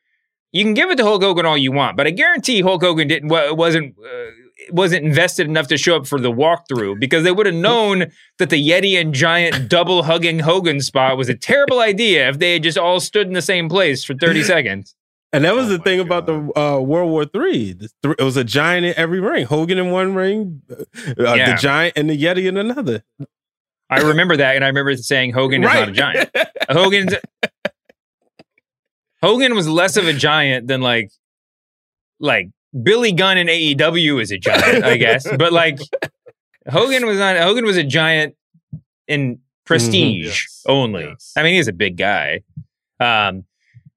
you 0.52 0.64
can 0.64 0.74
give 0.74 0.90
it 0.90 0.96
to 0.96 1.04
Hulk 1.04 1.22
Hogan 1.22 1.46
all 1.46 1.56
you 1.58 1.72
want, 1.72 1.96
but 1.96 2.06
I 2.06 2.10
guarantee 2.10 2.60
Hulk 2.62 2.82
Hogan 2.82 3.08
didn't 3.08 3.28
wasn't 3.30 3.94
uh, 3.98 4.30
wasn't 4.70 5.04
invested 5.04 5.46
enough 5.46 5.68
to 5.68 5.76
show 5.78 5.96
up 5.96 6.06
for 6.06 6.20
the 6.20 6.32
walkthrough 6.32 6.98
because 7.00 7.24
they 7.24 7.32
would 7.32 7.46
have 7.46 7.54
known 7.54 8.06
that 8.38 8.50
the 8.50 8.68
Yeti 8.68 9.00
and 9.00 9.14
Giant 9.14 9.68
double 9.68 10.02
hugging 10.02 10.40
Hogan 10.40 10.80
spot 10.80 11.16
was 11.16 11.28
a 11.28 11.34
terrible 11.34 11.80
idea 11.80 12.28
if 12.28 12.38
they 12.38 12.54
had 12.54 12.62
just 12.62 12.76
all 12.78 13.00
stood 13.00 13.26
in 13.26 13.32
the 13.32 13.42
same 13.42 13.68
place 13.68 14.04
for 14.04 14.14
30 14.14 14.42
seconds. 14.54 14.94
And 15.32 15.44
that 15.44 15.54
was 15.54 15.66
Oh 15.66 15.70
the 15.72 15.78
my 15.78 15.84
thing 15.84 16.00
about 16.00 16.24
the 16.26 16.58
uh, 16.58 16.80
World 16.80 17.10
War 17.10 17.24
Three. 17.26 17.74
Th- 17.74 17.90
It 18.18 18.22
was 18.22 18.36
a 18.38 18.44
giant 18.44 18.86
in 18.86 18.94
every 18.96 19.20
ring. 19.20 19.44
Hogan 19.44 19.76
in 19.78 19.90
one 19.90 20.14
ring, 20.14 20.62
uh, 20.70 21.34
Yeah. 21.34 21.52
the 21.54 21.56
giant 21.60 21.94
and 21.96 22.08
the 22.08 22.16
Yeti 22.20 22.46
in 22.48 22.56
another. 22.56 23.04
I 23.90 24.00
remember 24.00 24.36
that, 24.38 24.54
and 24.56 24.64
I 24.64 24.68
remember 24.68 24.94
saying 24.96 25.32
Hogan 25.32 25.62
is 25.64 25.72
not 25.72 25.88
a 25.88 25.92
giant. 25.92 26.30
Hogan's 26.70 27.14
Hogan 29.22 29.54
was 29.54 29.68
less 29.68 29.96
of 29.96 30.06
a 30.06 30.12
giant 30.12 30.68
than 30.68 30.80
like 30.80 31.10
like 32.20 32.48
Billy 32.82 33.12
Gunn 33.12 33.38
in 33.38 33.46
AEW 33.46 34.20
is 34.20 34.30
a 34.30 34.38
giant, 34.38 34.84
I 34.84 34.96
guess. 34.96 35.26
But 35.38 35.52
like 35.52 35.78
Hogan 36.68 37.06
was 37.06 37.18
not 37.18 37.36
Hogan 37.36 37.64
was 37.64 37.76
a 37.76 37.84
giant 37.84 38.34
in 39.06 39.40
prestige 39.64 40.26
Yes. 40.26 40.62
only. 40.66 41.04
Yes. 41.04 41.32
I 41.36 41.42
mean, 41.42 41.54
he's 41.54 41.68
a 41.68 41.72
big 41.72 41.96
guy. 41.96 42.40
Um 43.00 43.44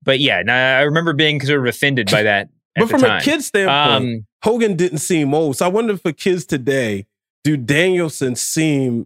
but 0.03 0.19
yeah, 0.19 0.41
no, 0.41 0.53
I 0.53 0.81
remember 0.81 1.13
being 1.13 1.39
sort 1.41 1.59
of 1.59 1.65
offended 1.67 2.09
by 2.09 2.23
that. 2.23 2.49
At 2.75 2.81
but 2.81 2.85
the 2.85 2.99
from 2.99 3.03
a 3.03 3.21
kid 3.21 3.43
standpoint, 3.43 4.15
um, 4.19 4.25
Hogan 4.43 4.75
didn't 4.75 4.99
seem 4.99 5.33
old. 5.33 5.57
So 5.57 5.65
I 5.65 5.69
wonder 5.69 5.95
for 5.97 6.11
kids 6.11 6.45
today, 6.45 7.05
do 7.43 7.55
Danielson 7.57 8.35
seem 8.35 9.05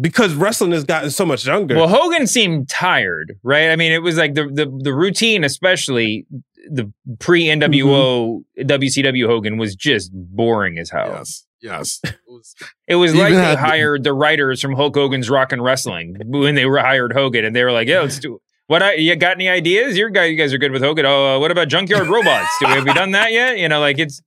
because 0.00 0.34
wrestling 0.34 0.72
has 0.72 0.84
gotten 0.84 1.10
so 1.10 1.26
much 1.26 1.46
younger? 1.46 1.76
Well, 1.76 1.88
Hogan 1.88 2.26
seemed 2.26 2.68
tired, 2.68 3.36
right? 3.42 3.70
I 3.70 3.76
mean, 3.76 3.92
it 3.92 4.02
was 4.02 4.16
like 4.16 4.34
the 4.34 4.44
the, 4.46 4.66
the 4.82 4.94
routine, 4.94 5.44
especially 5.44 6.26
the 6.70 6.92
pre 7.18 7.44
NWO 7.46 8.42
WCW 8.58 9.26
Hogan, 9.26 9.56
was 9.58 9.74
just 9.74 10.10
boring 10.12 10.78
as 10.78 10.90
hell. 10.90 11.10
Yes, 11.12 11.46
yes. 11.60 12.00
It 12.04 12.14
was- 12.28 12.54
It 12.88 12.94
was 12.96 13.14
like 13.14 13.32
they 13.34 13.38
had- 13.38 13.58
hired 13.58 14.02
the 14.04 14.12
writers 14.14 14.60
from 14.62 14.74
Hulk 14.74 14.94
Hogan's 14.94 15.28
Rock 15.28 15.52
and 15.52 15.62
Wrestling 15.62 16.16
when 16.24 16.54
they 16.54 16.64
were 16.64 16.78
hired 16.78 17.12
Hogan, 17.12 17.44
and 17.44 17.54
they 17.54 17.62
were 17.64 17.72
like, 17.72 17.86
"Yeah, 17.88 18.00
let's 18.00 18.18
do." 18.18 18.40
What 18.66 18.82
I, 18.82 18.94
you 18.94 19.14
got 19.16 19.32
any 19.36 19.48
ideas? 19.48 19.98
Your 19.98 20.10
guy, 20.10 20.24
you 20.26 20.36
guys 20.36 20.54
are 20.54 20.58
good 20.58 20.70
with 20.72 20.80
Hogan. 20.82 21.04
Oh, 21.04 21.36
uh, 21.36 21.38
what 21.40 21.50
about 21.50 21.68
Junkyard 21.68 22.06
Robots? 22.08 22.48
Do 22.60 22.66
we, 22.68 22.72
have 22.74 22.84
we 22.84 22.94
done 22.94 23.10
that 23.10 23.32
yet? 23.32 23.58
You 23.58 23.68
know, 23.68 23.80
like 23.80 23.98
it's 23.98 24.22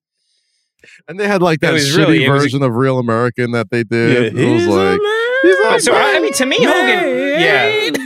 and 1.07 1.17
they 1.19 1.27
had 1.27 1.41
like 1.41 1.62
that 1.62 1.73
shitty 1.75 1.97
really- 1.97 2.23
it 2.25 2.29
was 2.29 2.41
a- 2.41 2.45
version 2.45 2.62
of 2.63 2.75
Real 2.75 2.99
American 2.99 3.51
that 3.53 3.69
they 3.71 3.83
did. 3.83 4.36
Yeah, 4.36 4.41
it 4.41 4.51
was 4.53 4.62
he's 4.63 4.67
a 4.67 4.69
like, 5.43 5.73
he's 5.73 5.88
a 5.88 5.91
so. 5.91 5.93
I, 5.95 6.15
I 6.15 6.19
mean, 6.19 6.34
to 6.34 6.45
me, 6.45 6.58
Hogan, 6.60 7.39
yeah, 7.39 7.89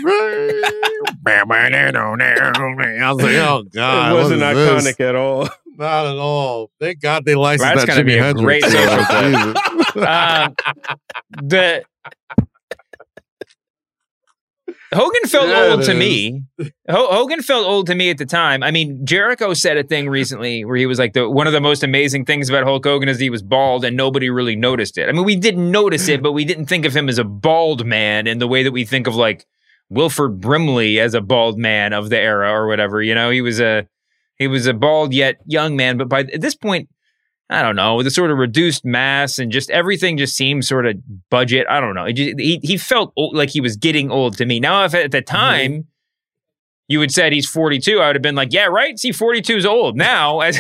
I 3.03 3.11
was 3.13 3.23
like, 3.23 3.35
oh 3.35 3.63
god, 3.73 4.11
it 4.11 4.15
wasn't 4.15 4.41
what 4.41 4.57
is 4.57 4.69
iconic 4.85 4.97
this? 4.97 5.07
at 5.07 5.15
all. 5.15 5.47
Not 5.77 6.07
at 6.07 6.17
all. 6.17 6.71
Thank 6.79 7.01
God 7.01 7.25
they 7.25 7.35
licensed 7.35 7.73
That's 7.75 7.85
that 7.85 7.87
gonna 7.87 8.01
Jimi 8.03 8.05
be 8.05 8.17
a 8.17 8.23
Hendrix. 8.23 8.43
great 8.43 8.63
song. 8.63 9.05
social 9.05 9.31
Jesus. 9.31 9.61
um, 10.07 10.55
the 11.47 11.83
Hogan 14.93 15.23
felt 15.27 15.49
Yeah, 15.49 15.71
old 15.71 15.83
to 15.83 15.91
is. 15.91 15.97
me. 15.97 16.43
Ho- 16.89 17.11
Hogan 17.11 17.41
felt 17.41 17.65
old 17.65 17.87
to 17.87 17.95
me 17.95 18.09
at 18.09 18.17
the 18.17 18.25
time. 18.25 18.63
I 18.63 18.71
mean, 18.71 19.05
Jericho 19.05 19.53
said 19.53 19.75
a 19.77 19.83
thing 19.83 20.07
recently 20.07 20.63
where 20.63 20.77
he 20.77 20.85
was 20.85 20.97
like, 20.97 21.13
the 21.13 21.29
one 21.29 21.45
of 21.47 21.53
the 21.53 21.59
most 21.61 21.83
amazing 21.83 22.23
things 22.25 22.49
about 22.49 22.63
Hulk 22.63 22.85
Hogan 22.85 23.09
is 23.09 23.19
he 23.19 23.29
was 23.29 23.41
bald 23.43 23.83
and 23.83 23.97
nobody 23.97 24.29
really 24.29 24.55
noticed 24.55 24.97
it. 24.97 25.09
I 25.09 25.11
mean, 25.11 25.25
we 25.25 25.35
didn't 25.35 25.69
notice 25.71 26.07
it, 26.07 26.23
but 26.23 26.31
we 26.31 26.45
didn't 26.45 26.67
think 26.67 26.85
of 26.85 26.95
him 26.95 27.09
as 27.09 27.17
a 27.17 27.25
bald 27.25 27.85
man 27.85 28.27
in 28.27 28.39
the 28.39 28.47
way 28.47 28.63
that 28.63 28.71
we 28.71 28.85
think 28.85 29.07
of 29.07 29.15
like 29.15 29.45
Wilford 29.89 30.39
Brimley 30.39 30.99
as 30.99 31.13
a 31.13 31.21
bald 31.21 31.57
man 31.57 31.91
of 31.93 32.09
the 32.09 32.19
era 32.19 32.51
or 32.51 32.67
whatever. 32.67 33.01
You 33.01 33.13
know, 33.15 33.29
he 33.29 33.41
was 33.41 33.59
a 33.59 33.87
he 34.37 34.47
was 34.47 34.67
a 34.67 34.73
bald 34.73 35.13
yet 35.13 35.37
young 35.45 35.75
man, 35.75 35.97
but 35.97 36.07
by 36.07 36.21
at 36.21 36.39
this 36.41 36.55
point, 36.55 36.87
I 37.49 37.61
don't 37.61 37.75
know, 37.77 38.03
the 38.03 38.11
sort 38.11 38.29
of 38.31 38.37
reduced 38.37 38.83
mass 38.83 39.39
and 39.39 39.51
just 39.51 39.69
everything 39.69 40.17
just 40.17 40.35
seemed 40.35 40.65
sort 40.65 40.85
of 40.85 40.95
budget. 41.29 41.65
I 41.69 41.79
don't 41.79 41.95
know. 41.95 42.11
Just, 42.11 42.37
he 42.39 42.59
he 42.61 42.77
felt 42.77 43.13
old, 43.15 43.35
like 43.37 43.49
he 43.49 43.61
was 43.61 43.77
getting 43.77 44.11
old 44.11 44.37
to 44.37 44.45
me. 44.45 44.59
Now, 44.59 44.83
if 44.83 44.93
at 44.93 45.11
the 45.11 45.21
time 45.21 45.87
you 46.89 46.99
had 47.01 47.11
said 47.11 47.33
he's 47.33 47.47
42, 47.49 47.99
I 47.99 48.07
would 48.07 48.15
have 48.15 48.21
been 48.21 48.35
like, 48.35 48.53
yeah, 48.53 48.65
right. 48.65 48.97
See, 48.97 49.11
42 49.11 49.57
is 49.57 49.65
old. 49.65 49.95
Now, 49.97 50.39
as 50.41 50.59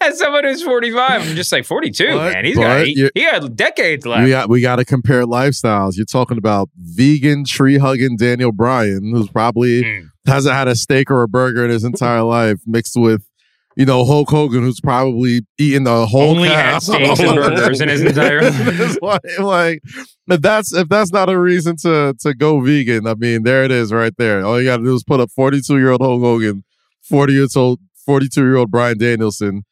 as 0.00 0.18
someone 0.18 0.44
who's 0.44 0.62
45, 0.62 1.28
I'm 1.28 1.36
just 1.36 1.52
like 1.52 1.64
42, 1.64 2.06
But- 2.06 2.32
man. 2.32 2.44
He's 2.44 2.56
got 2.56 2.86
he, 2.86 3.08
he 3.14 3.22
had 3.22 3.56
decades 3.56 4.04
left. 4.06 4.24
we 4.24 4.30
got 4.30 4.48
we 4.48 4.60
got 4.60 4.76
to 4.76 4.84
compare 4.84 5.24
lifestyles. 5.26 5.96
You're 5.96 6.06
talking 6.06 6.38
about 6.38 6.70
vegan 6.76 7.44
tree 7.44 7.78
hugging 7.78 8.16
Daniel 8.16 8.50
Bryan, 8.52 9.12
who's 9.14 9.28
probably 9.28 9.82
Mm. 9.84 10.08
hasn't 10.26 10.54
had 10.54 10.66
a 10.68 10.74
steak 10.74 11.08
or 11.10 11.22
a 11.22 11.28
burger 11.28 11.64
in 11.64 11.70
his 11.70 11.84
entire 11.84 12.22
life, 12.22 12.58
mixed 12.66 12.96
with 12.96 13.22
you 13.80 13.86
know 13.86 14.04
Hulk 14.04 14.28
Hogan, 14.28 14.62
who's 14.62 14.78
probably 14.78 15.40
eaten 15.56 15.84
the 15.84 16.04
whole 16.04 16.32
Only 16.32 16.50
had 16.50 16.72
calf. 16.72 16.82
steaks 16.82 17.18
and 17.18 17.34
burgers 17.34 17.80
in 17.80 17.88
his 17.88 18.02
entire 18.02 18.40
It's 18.42 19.00
like, 19.00 19.22
like, 19.38 19.80
if 20.28 20.42
that's 20.42 20.74
if 20.74 20.86
that's 20.90 21.10
not 21.12 21.30
a 21.30 21.38
reason 21.38 21.76
to 21.76 22.14
to 22.20 22.34
go 22.34 22.60
vegan, 22.60 23.06
I 23.06 23.14
mean, 23.14 23.42
there 23.42 23.64
it 23.64 23.70
is 23.70 23.90
right 23.90 24.12
there. 24.18 24.44
All 24.44 24.60
you 24.60 24.66
got 24.66 24.76
to 24.76 24.82
do 24.82 24.94
is 24.94 25.02
put 25.02 25.18
up 25.18 25.30
42 25.30 25.78
year 25.78 25.92
old 25.92 26.02
Hulk 26.02 26.20
Hogan, 26.20 26.62
40 27.08 27.32
years 27.32 27.56
old, 27.56 27.80
42 28.04 28.42
year 28.42 28.56
old 28.56 28.70
Bryan 28.70 28.98
Danielson, 28.98 29.62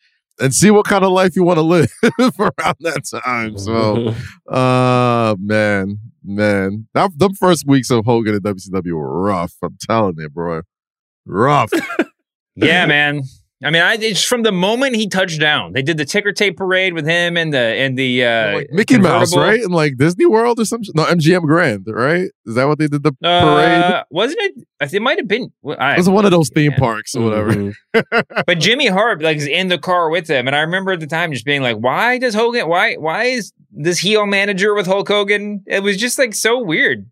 and 0.41 0.55
see 0.55 0.71
what 0.71 0.87
kind 0.87 1.05
of 1.05 1.11
life 1.13 1.37
you 1.37 1.45
want 1.45 1.59
to 1.59 1.63
live 1.63 1.93
around 2.19 2.77
that 2.81 3.21
time. 3.23 3.59
So, 3.59 4.15
uh, 4.51 5.37
man, 5.39 5.99
man, 6.25 6.89
that 6.95 7.11
them 7.19 7.35
first 7.35 7.67
weeks 7.67 7.91
of 7.91 8.07
Hogan 8.07 8.37
at 8.37 8.43
WCW 8.43 8.91
were 8.95 9.21
rough. 9.21 9.53
I'm 9.63 9.77
telling 9.83 10.15
you, 10.17 10.31
bro, 10.31 10.63
rough. 11.27 11.73
yeah, 12.57 12.87
man. 12.87 13.25
I 13.65 13.71
mean, 13.71 13.83
I 13.83 13.95
it's 13.95 14.23
from 14.23 14.45
the 14.45 14.53
moment 14.53 14.95
he 14.95 15.09
touched 15.09 15.41
down. 15.41 15.73
They 15.73 15.83
did 15.83 15.97
the 15.97 16.05
ticker 16.05 16.33
tape 16.33 16.57
parade 16.57 16.95
with 16.95 17.07
him 17.07 17.37
and 17.37 17.53
the 17.53 17.59
and 17.59 17.99
the 17.99 18.25
uh, 18.25 18.53
like 18.55 18.69
Mickey 18.71 18.99
Mouse, 18.99 19.37
right? 19.37 19.61
And 19.61 19.73
like 19.73 19.97
Disney 19.97 20.27
World 20.27 20.61
or 20.61 20.65
something. 20.65 20.93
No, 20.95 21.05
MGM 21.05 21.43
Grand, 21.43 21.85
right? 21.89 22.31
Is 22.47 22.55
that 22.55 22.67
what 22.69 22.79
they 22.79 22.87
did 22.87 23.03
the 23.03 23.13
parade? 23.21 23.83
Uh, 23.83 24.05
wasn't 24.11 24.41
it? 24.43 24.55
I 24.81 24.87
think 24.87 25.01
It 25.01 25.03
might 25.03 25.19
have 25.19 25.27
been. 25.27 25.53
I, 25.77 25.95
it 25.95 25.99
was 25.99 26.09
one 26.09 26.25
of 26.25 26.31
those 26.31 26.51
theme 26.51 26.73
parks 26.73 27.17
or 27.17 27.23
whatever. 27.25 27.53
Mhm. 27.53 27.75
but 28.47 28.61
Jimmy 28.61 28.87
Hart 28.87 29.23
like 29.23 29.39
is 29.39 29.47
in 29.49 29.67
the 29.69 29.79
car 29.79 30.09
with 30.09 30.29
them, 30.29 30.47
and 30.47 30.55
I 30.55 30.61
remember 30.61 30.93
at 30.93 31.01
the 31.01 31.09
time 31.09 31.33
just 31.33 31.45
being 31.45 31.63
like, 31.63 31.79
"Why 31.79 32.19
does 32.19 32.35
Hogan? 32.35 32.69
Why 32.69 32.95
why 32.95 33.25
is 33.25 33.53
this 33.73 33.99
heel 33.99 34.25
manager 34.27 34.73
with 34.75 34.87
Hulk 34.87 35.09
Hogan?" 35.09 35.65
It 35.67 35.83
was 35.83 35.97
just 35.97 36.17
like 36.17 36.33
so 36.35 36.63
weird. 36.63 37.11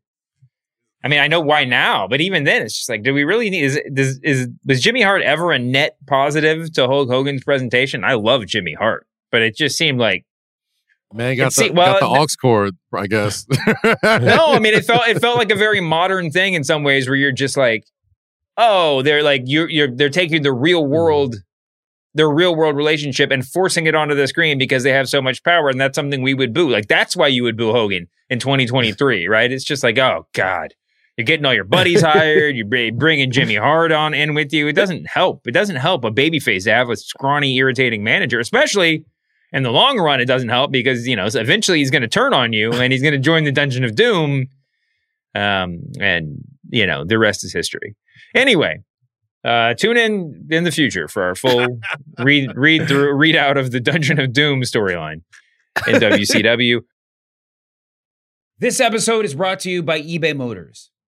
I 1.07 1.09
mean, 1.09 1.21
I 1.21 1.29
know 1.29 1.41
why 1.41 1.65
now, 1.65 2.09
but 2.09 2.21
even 2.21 2.43
then, 2.43 2.63
it's 2.63 2.75
just 2.75 2.89
like, 2.89 3.05
do 3.05 3.15
we 3.15 3.23
really 3.23 3.49
need? 3.49 3.63
Is 3.63 3.81
does 3.95 4.19
is 4.25 4.49
was 4.65 4.81
Jimmy 4.81 5.03
Hart 5.03 5.23
ever 5.23 5.53
a 5.53 5.59
net 5.59 5.97
positive 6.09 6.73
to 6.73 6.89
Hulk 6.89 7.09
Hogan's 7.09 7.45
presentation? 7.45 8.03
I 8.03 8.15
love 8.15 8.45
Jimmy 8.47 8.75
Hart, 8.75 9.07
but 9.31 9.41
it 9.41 9.55
just 9.55 9.79
seemed 9.79 10.01
like 10.01 10.27
Man 11.15 11.37
got 11.37 11.55
the, 11.55 11.63
se- 11.63 11.71
well, 11.71 12.01
got 12.01 12.13
the 12.13 12.21
aux 12.21 12.27
cord, 12.41 12.75
I 12.93 13.07
guess. 13.07 13.47
no, 14.03 14.47
I 14.49 14.59
mean 14.59 14.75
it 14.75 14.85
felt 14.85 15.07
it 15.07 15.21
felt 15.21 15.39
like 15.39 15.53
a 15.53 15.55
very 15.55 15.81
modern 15.81 16.33
thing 16.33 16.55
in 16.55 16.65
some 16.65 16.83
ways 16.83 17.07
where 17.07 17.15
you're 17.15 17.31
just 17.31 17.57
like, 17.57 17.87
oh, 18.57 19.03
they're 19.03 19.23
like 19.23 19.43
you're 19.45 19.71
you're 19.71 19.95
they're 19.95 20.11
taking 20.11 20.43
the 20.43 20.53
real 20.53 20.83
mm-hmm. 20.83 20.93
world, 20.93 21.37
their 22.15 22.29
real 22.29 22.57
world 22.57 22.75
relationship 22.75 23.31
and 23.31 23.47
forcing 23.47 23.87
it 23.87 23.95
onto 23.95 24.17
the 24.17 24.27
screen 24.27 24.59
because 24.59 24.83
they 24.83 24.91
have 24.91 25.09
so 25.09 25.23
much 25.23 25.45
power, 25.45 25.69
and 25.69 25.81
that's 25.81 25.95
something 25.95 26.21
we 26.21 26.35
would 26.35 26.53
boo. 26.53 26.69
Like 26.69 26.89
that's 26.89 27.15
why 27.17 27.29
you 27.29 27.45
would 27.45 27.57
boo 27.57 27.71
Hogan 27.71 28.09
in 28.29 28.41
2023, 28.41 29.29
right? 29.29 29.53
It's 29.53 29.63
just 29.63 29.85
like, 29.85 29.99
oh 29.99 30.27
God, 30.33 30.75
you're 31.17 31.25
getting 31.25 31.47
all 31.47 31.55
your 31.55 31.65
buddies 31.65 32.03
hired, 32.03 32.57
you're 32.57 32.93
bringing 32.93 33.31
Jimmy 33.31 33.57
Hart 33.57 33.93
on 33.93 34.15
in 34.15 34.35
with 34.35 34.53
you. 34.53 34.69
It 34.69 34.75
doesn't 34.75 35.07
help. 35.07 35.47
It 35.47 35.53
doesn't 35.53 35.77
help 35.77 36.05
a 36.05 36.11
babyface 36.11 36.65
to 36.65 36.73
have 36.73 36.91
a 36.91 36.97
scrawny, 36.97 37.57
irritating 37.57 38.05
manager, 38.05 38.39
especially. 38.39 39.05
In 39.53 39.63
the 39.63 39.71
long 39.71 39.99
run, 39.99 40.21
it 40.21 40.27
doesn't 40.27 40.49
help 40.49 40.73
because 40.73 41.07
you 41.07 41.15
know 41.15 41.27
eventually 41.27 41.79
he's 41.79 41.91
going 41.91 42.03
to 42.03 42.09
turn 42.09 42.35
on 42.35 42.53
you 42.53 42.73
and 42.73 42.93
he's 42.93 43.01
going 43.01 43.15
to 43.15 43.19
join 43.19 43.45
the 43.45 43.53
Dungeon 43.53 43.85
of 43.85 43.95
Doom, 43.95 44.49
um, 45.37 45.79
and 46.01 46.39
you 46.69 46.85
know 46.85 47.05
the 47.05 47.17
rest 47.17 47.45
is 47.45 47.53
history. 47.53 47.95
Anyway, 48.35 48.83
uh, 49.45 49.73
tune 49.75 49.97
in 49.97 50.49
in 50.51 50.65
the 50.65 50.73
future 50.73 51.07
for 51.07 51.23
our 51.23 51.37
full 51.37 51.79
read 52.19 52.51
read 52.57 52.89
through 52.89 53.15
readout 53.15 53.57
of 53.57 53.71
the 53.71 53.81
Dungeon 53.81 54.19
of 54.19 54.33
Doom 54.33 54.63
storyline 54.63 55.23
in 55.87 55.95
WCW. 55.95 56.81
This 58.59 58.81
episode 58.81 59.27
is 59.27 59.35
brought 59.35 59.61
to 59.61 59.71
you 59.71 59.83
by 59.83 60.01
eBay 60.01 60.35
Motors. 60.35 60.91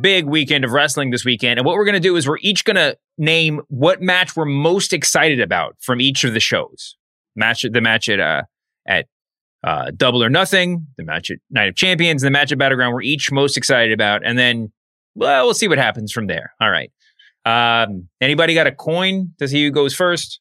big 0.00 0.26
weekend 0.26 0.64
of 0.64 0.72
wrestling 0.72 1.10
this 1.10 1.24
weekend. 1.24 1.58
And 1.58 1.66
what 1.66 1.76
we're 1.76 1.84
gonna 1.84 2.00
do 2.00 2.16
is 2.16 2.28
we're 2.28 2.38
each 2.40 2.64
gonna 2.64 2.94
name 3.18 3.60
what 3.68 4.00
match 4.00 4.36
we're 4.36 4.44
most 4.44 4.92
excited 4.92 5.40
about 5.40 5.76
from 5.80 6.00
each 6.00 6.24
of 6.24 6.34
the 6.34 6.40
shows. 6.40 6.96
Match 7.36 7.64
the 7.70 7.80
match 7.80 8.08
at 8.08 8.20
uh 8.20 8.42
at 8.86 9.06
uh 9.64 9.90
Double 9.96 10.22
or 10.22 10.30
Nothing, 10.30 10.86
the 10.96 11.04
match 11.04 11.30
at 11.30 11.38
Night 11.50 11.68
of 11.68 11.76
Champions, 11.76 12.22
the 12.22 12.30
match 12.30 12.52
at 12.52 12.58
Battleground 12.58 12.94
we're 12.94 13.02
each 13.02 13.32
most 13.32 13.56
excited 13.56 13.92
about, 13.92 14.24
and 14.24 14.38
then 14.38 14.72
well, 15.14 15.46
we'll 15.46 15.54
see 15.54 15.68
what 15.68 15.78
happens 15.78 16.12
from 16.12 16.26
there. 16.26 16.52
All 16.60 16.70
right. 16.70 16.90
Um 17.44 18.08
anybody 18.20 18.54
got 18.54 18.66
a 18.66 18.72
coin 18.72 19.34
to 19.38 19.48
see 19.48 19.64
who 19.64 19.70
goes 19.70 19.94
first? 19.94 20.40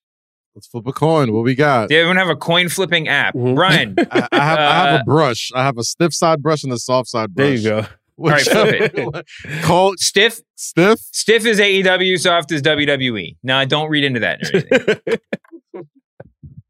Let's 0.56 0.68
flip 0.68 0.88
a 0.88 0.92
coin. 0.92 1.32
What 1.32 1.44
we 1.44 1.56
got? 1.56 1.90
Does 1.90 1.96
everyone 1.96 2.18
have 2.18 2.28
a 2.28 2.36
coin 2.36 2.70
flipping 2.70 3.08
app? 3.08 3.34
Brian. 3.34 3.96
I, 4.12 4.28
I 4.32 4.44
have, 4.44 4.60
I 4.60 4.74
have 4.74 4.94
uh, 4.94 5.02
a 5.02 5.04
brush. 5.06 5.52
I 5.56 5.64
have 5.64 5.78
a 5.78 5.84
stiff 5.84 6.14
side 6.14 6.42
brush 6.42 6.64
and 6.64 6.74
a 6.74 6.78
soft 6.78 7.08
side 7.08 7.34
brush. 7.34 7.48
There 7.48 7.56
you 7.56 7.84
go. 7.84 7.88
All 8.20 8.30
right, 8.30 8.42
flip 8.42 8.92
it. 8.96 9.62
Cold, 9.64 10.00
Stiff 10.00 10.40
stiff. 10.56 11.00
Stiff 11.00 11.46
is 11.46 11.60
AEW, 11.60 12.18
soft 12.20 12.52
is 12.52 12.62
WWE. 12.62 13.38
Now, 13.44 13.64
don't 13.66 13.90
read 13.90 14.04
into 14.04 14.20
that. 14.20 15.20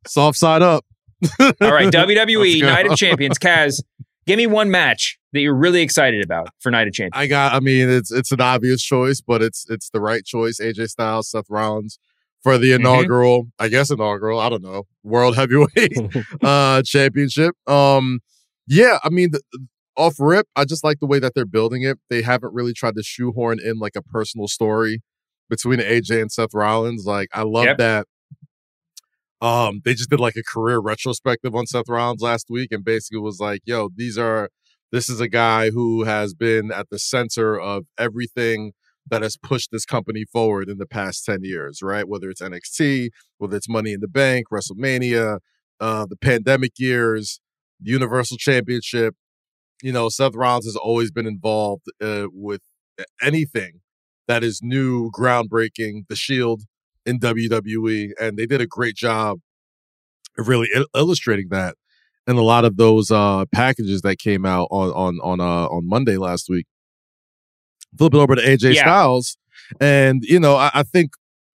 Soft 0.08 0.38
side 0.38 0.62
up. 0.62 0.86
All 1.40 1.48
right, 1.74 1.92
WWE 1.92 2.62
Let's. 2.62 2.74
Night 2.74 2.88
of 2.92 2.98
Champions. 2.98 3.38
Kaz, 3.38 3.82
give 4.26 4.38
me 4.38 4.48
one 4.48 4.72
match 4.72 5.20
that 5.34 5.42
you're 5.42 5.54
really 5.56 5.82
excited 5.82 6.24
about 6.24 6.50
for 6.60 6.72
Night 6.72 6.88
of 6.88 6.94
Champions. 6.94 7.22
I 7.22 7.28
got. 7.28 7.54
I 7.54 7.60
mean, 7.60 7.90
it's 7.90 8.12
it's 8.12 8.32
an 8.32 8.42
obvious 8.42 8.82
choice, 8.82 9.22
but 9.22 9.42
it's 9.42 9.66
it's 9.70 9.90
the 9.90 10.00
right 10.00 10.24
choice. 10.24 10.60
AJ 10.60 10.88
Styles, 10.90 11.30
Seth 11.30 11.46
Rollins 11.50 12.00
for 12.42 12.58
the 12.58 12.72
Mm-hmm. 12.72 12.82
inaugural. 12.86 13.48
I 13.60 13.68
guess 13.68 13.92
inaugural. 13.92 14.40
I 14.40 14.50
don't 14.50 14.64
know. 14.64 14.84
World 15.04 15.36
Heavyweight 15.36 15.98
uh 16.44 16.82
Championship. 16.84 17.54
Um, 17.68 18.22
yeah. 18.66 18.98
I 19.04 19.10
mean, 19.10 19.32
the, 19.32 19.42
off 19.98 20.16
rip, 20.20 20.48
I 20.56 20.66
just 20.66 20.84
like 20.84 21.00
the 21.00 21.08
way 21.08 21.20
that 21.20 21.34
they're 21.36 21.46
building 21.46 21.84
it. 21.84 21.98
They 22.10 22.22
haven't 22.22 22.54
really 22.54 22.74
tried 22.74 22.96
to 22.96 23.04
shoehorn 23.04 23.60
in 23.64 23.80
like 23.80 23.96
a 23.96 24.02
personal 24.02 24.48
story 24.48 25.02
between 25.50 25.80
AJ 25.80 26.22
and 26.22 26.32
Seth 26.32 26.54
Rollins. 26.54 27.06
Like, 27.06 27.30
I 27.34 27.42
love 27.44 27.66
Yep. 27.66 27.78
that. 27.80 28.08
Um, 29.42 29.82
they 29.86 29.94
just 29.94 30.10
did 30.10 30.20
like 30.20 30.36
a 30.36 30.44
career 30.44 30.80
retrospective 30.80 31.56
on 31.56 31.66
Seth 31.66 31.88
Rollins 31.88 32.22
last 32.22 32.48
week 32.50 32.72
and 32.72 32.84
basically 32.84 33.20
was 33.20 33.40
like, 33.40 33.62
yo, 33.66 33.90
these 33.96 34.18
are 34.18 34.50
this 34.92 35.08
is 35.10 35.20
a 35.22 35.28
guy 35.28 35.70
who 35.70 36.04
has 36.04 36.34
been 36.34 36.72
at 36.72 36.90
the 36.90 36.98
center 37.00 37.60
of 37.60 37.86
everything 37.98 38.74
that 39.10 39.22
has 39.22 39.38
pushed 39.38 39.70
this 39.72 39.86
company 39.86 40.26
forward 40.26 40.68
in 40.68 40.78
the 40.78 40.86
past 40.86 41.26
10 41.26 41.40
years, 41.44 41.82
right? 41.82 42.08
Whether 42.08 42.30
it's 42.30 42.42
NXT, 42.42 43.10
whether 43.38 43.56
it's 43.56 43.70
Money 43.70 43.94
in 43.94 44.02
the 44.02 44.08
Bank, 44.08 44.48
WrestleMania, 44.52 45.40
uh, 45.80 46.06
the 46.10 46.18
pandemic 46.18 46.74
years, 46.78 47.40
Universal 47.82 48.38
Championship. 48.38 49.16
You 49.82 49.92
know, 49.94 50.10
Seth 50.10 50.36
Rollins 50.36 50.66
has 50.66 50.76
always 50.76 51.12
been 51.12 51.26
involved 51.26 51.86
uh, 52.02 52.28
with 52.34 52.62
anything 53.22 53.80
that 54.28 54.44
is 54.44 54.60
new, 54.62 55.10
groundbreaking, 55.12 56.08
the 56.10 56.16
Shield 56.16 56.64
in 57.06 57.20
WWE, 57.20 58.12
and 58.20 58.38
they 58.38 58.46
did 58.46 58.62
a 58.62 58.68
great 58.68 58.96
job 58.96 59.40
of 60.38 60.48
really 60.48 60.68
il- 60.76 60.86
illustrating 60.96 61.48
that 61.50 61.76
in 62.28 62.36
a 62.36 62.42
lot 62.42 62.66
of 62.66 62.78
those 62.78 63.10
uh 63.10 63.46
packages 63.54 64.02
that 64.02 64.18
came 64.20 64.46
out 64.46 64.68
on 64.70 64.90
on 64.92 65.20
on 65.24 65.40
uh 65.40 65.68
on 65.68 65.88
Monday 65.88 66.18
last 66.18 66.48
week. 66.50 66.68
Flip 67.98 68.14
it 68.14 68.18
over 68.18 68.36
to 68.36 68.42
AJ 68.42 68.76
Yeah. 68.76 68.82
Styles, 68.82 69.38
and 69.80 70.24
you 70.24 70.40
know 70.40 70.56
I, 70.56 70.70
I 70.74 70.84
think 70.84 71.12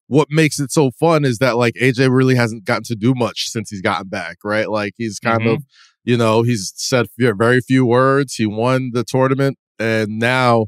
what 0.08 0.28
makes 0.32 0.60
it 0.60 0.72
so 0.72 0.92
fun 1.00 1.26
is 1.26 1.38
that 1.40 1.58
like 1.58 1.76
AJ 1.76 2.10
really 2.12 2.36
hasn't 2.36 2.66
gotten 2.66 2.84
to 2.86 2.96
do 2.96 3.14
much 3.14 3.50
since 3.50 3.70
he's 3.70 3.82
gotten 3.82 4.08
back, 4.08 4.38
right? 4.44 4.70
Like 4.70 4.94
he's 4.98 5.20
kind 5.20 5.42
Mhm. 5.44 5.56
of 5.56 5.64
you 6.04 6.18
know 6.18 6.44
he's 6.44 6.74
said 6.76 7.08
very 7.18 7.62
few 7.62 7.86
words. 7.86 8.36
He 8.36 8.46
won 8.46 8.92
the 8.94 9.04
tournament, 9.04 9.58
and 9.80 10.20
now 10.20 10.68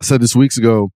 I 0.00 0.04
said 0.04 0.20
this 0.20 0.36
weeks 0.36 0.58
ago. 0.58 0.90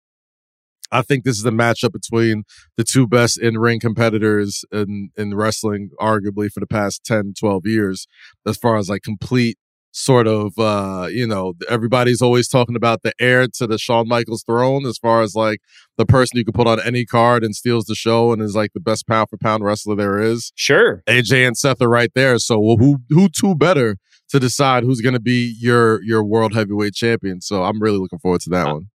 I 0.93 1.03
think 1.03 1.25
this 1.25 1.39
is 1.39 1.45
a 1.45 1.51
matchup 1.51 1.93
between 1.93 2.45
the 2.77 2.85
two 2.85 3.09
best 3.09 3.41
in-ring 3.41 3.81
competitors 3.81 4.65
in 4.71 5.11
in 5.17 5.35
wrestling 5.35 5.91
arguably 6.01 6.51
for 6.51 6.61
the 6.61 6.67
past 6.67 7.05
10 7.05 7.35
12 7.39 7.67
years 7.67 8.07
as 8.47 8.57
far 8.57 8.77
as 8.77 8.89
like 8.89 9.03
complete 9.03 9.59
sort 9.97 10.27
of 10.27 10.59
uh 10.59 11.07
you 11.09 11.25
know 11.25 11.55
everybody's 11.71 12.21
always 12.21 12.49
talking 12.49 12.75
about 12.75 13.03
the 13.03 13.13
heir 13.21 13.47
to 13.47 13.65
the 13.65 13.79
Shawn 13.79 14.09
Michaels 14.09 14.43
throne 14.43 14.85
as 14.87 14.99
far 14.99 15.23
as 15.23 15.37
like 15.37 15.61
the 15.97 16.05
person 16.05 16.37
you 16.37 16.45
can 16.45 16.53
put 16.53 16.67
on 16.67 16.81
any 16.81 17.07
card 17.07 17.45
and 17.45 17.55
steals 17.55 17.85
the 17.85 17.95
show 17.95 18.33
and 18.33 18.43
is 18.43 18.57
like 18.57 18.73
the 18.75 18.81
best 18.81 19.07
pound 19.07 19.29
for 19.31 19.39
pound 19.39 19.63
wrestler 19.63 19.95
there 19.95 20.19
is 20.19 20.53
Sure. 20.57 21.05
AJ 21.07 21.47
and 21.47 21.57
Seth 21.57 21.81
are 21.81 21.89
right 21.89 22.11
there 22.15 22.39
so 22.39 22.59
well, 22.59 22.77
who 22.77 22.99
who 23.09 23.29
two 23.29 23.55
better 23.55 23.97
to 24.31 24.41
decide 24.41 24.83
who's 24.83 25.01
going 25.01 25.15
to 25.15 25.21
be 25.21 25.55
your 25.61 26.03
your 26.03 26.25
world 26.25 26.55
heavyweight 26.55 26.95
champion 26.95 27.41
so 27.41 27.63
I'm 27.63 27.81
really 27.81 27.99
looking 27.99 28.19
forward 28.19 28.41
to 28.43 28.51
that 28.51 28.67
one 28.67 28.89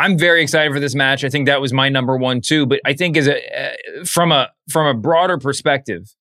I'm 0.00 0.16
very 0.16 0.42
excited 0.42 0.72
for 0.72 0.78
this 0.78 0.94
match. 0.94 1.24
I 1.24 1.28
think 1.28 1.46
that 1.46 1.60
was 1.60 1.72
my 1.72 1.88
number 1.88 2.16
one 2.16 2.40
too. 2.40 2.66
But 2.66 2.80
I 2.84 2.92
think 2.94 3.16
as 3.16 3.26
a 3.26 3.36
uh, 3.36 4.04
from 4.04 4.30
a 4.30 4.48
from 4.70 4.86
a 4.86 4.94
broader 4.94 5.38
perspective, 5.38 6.14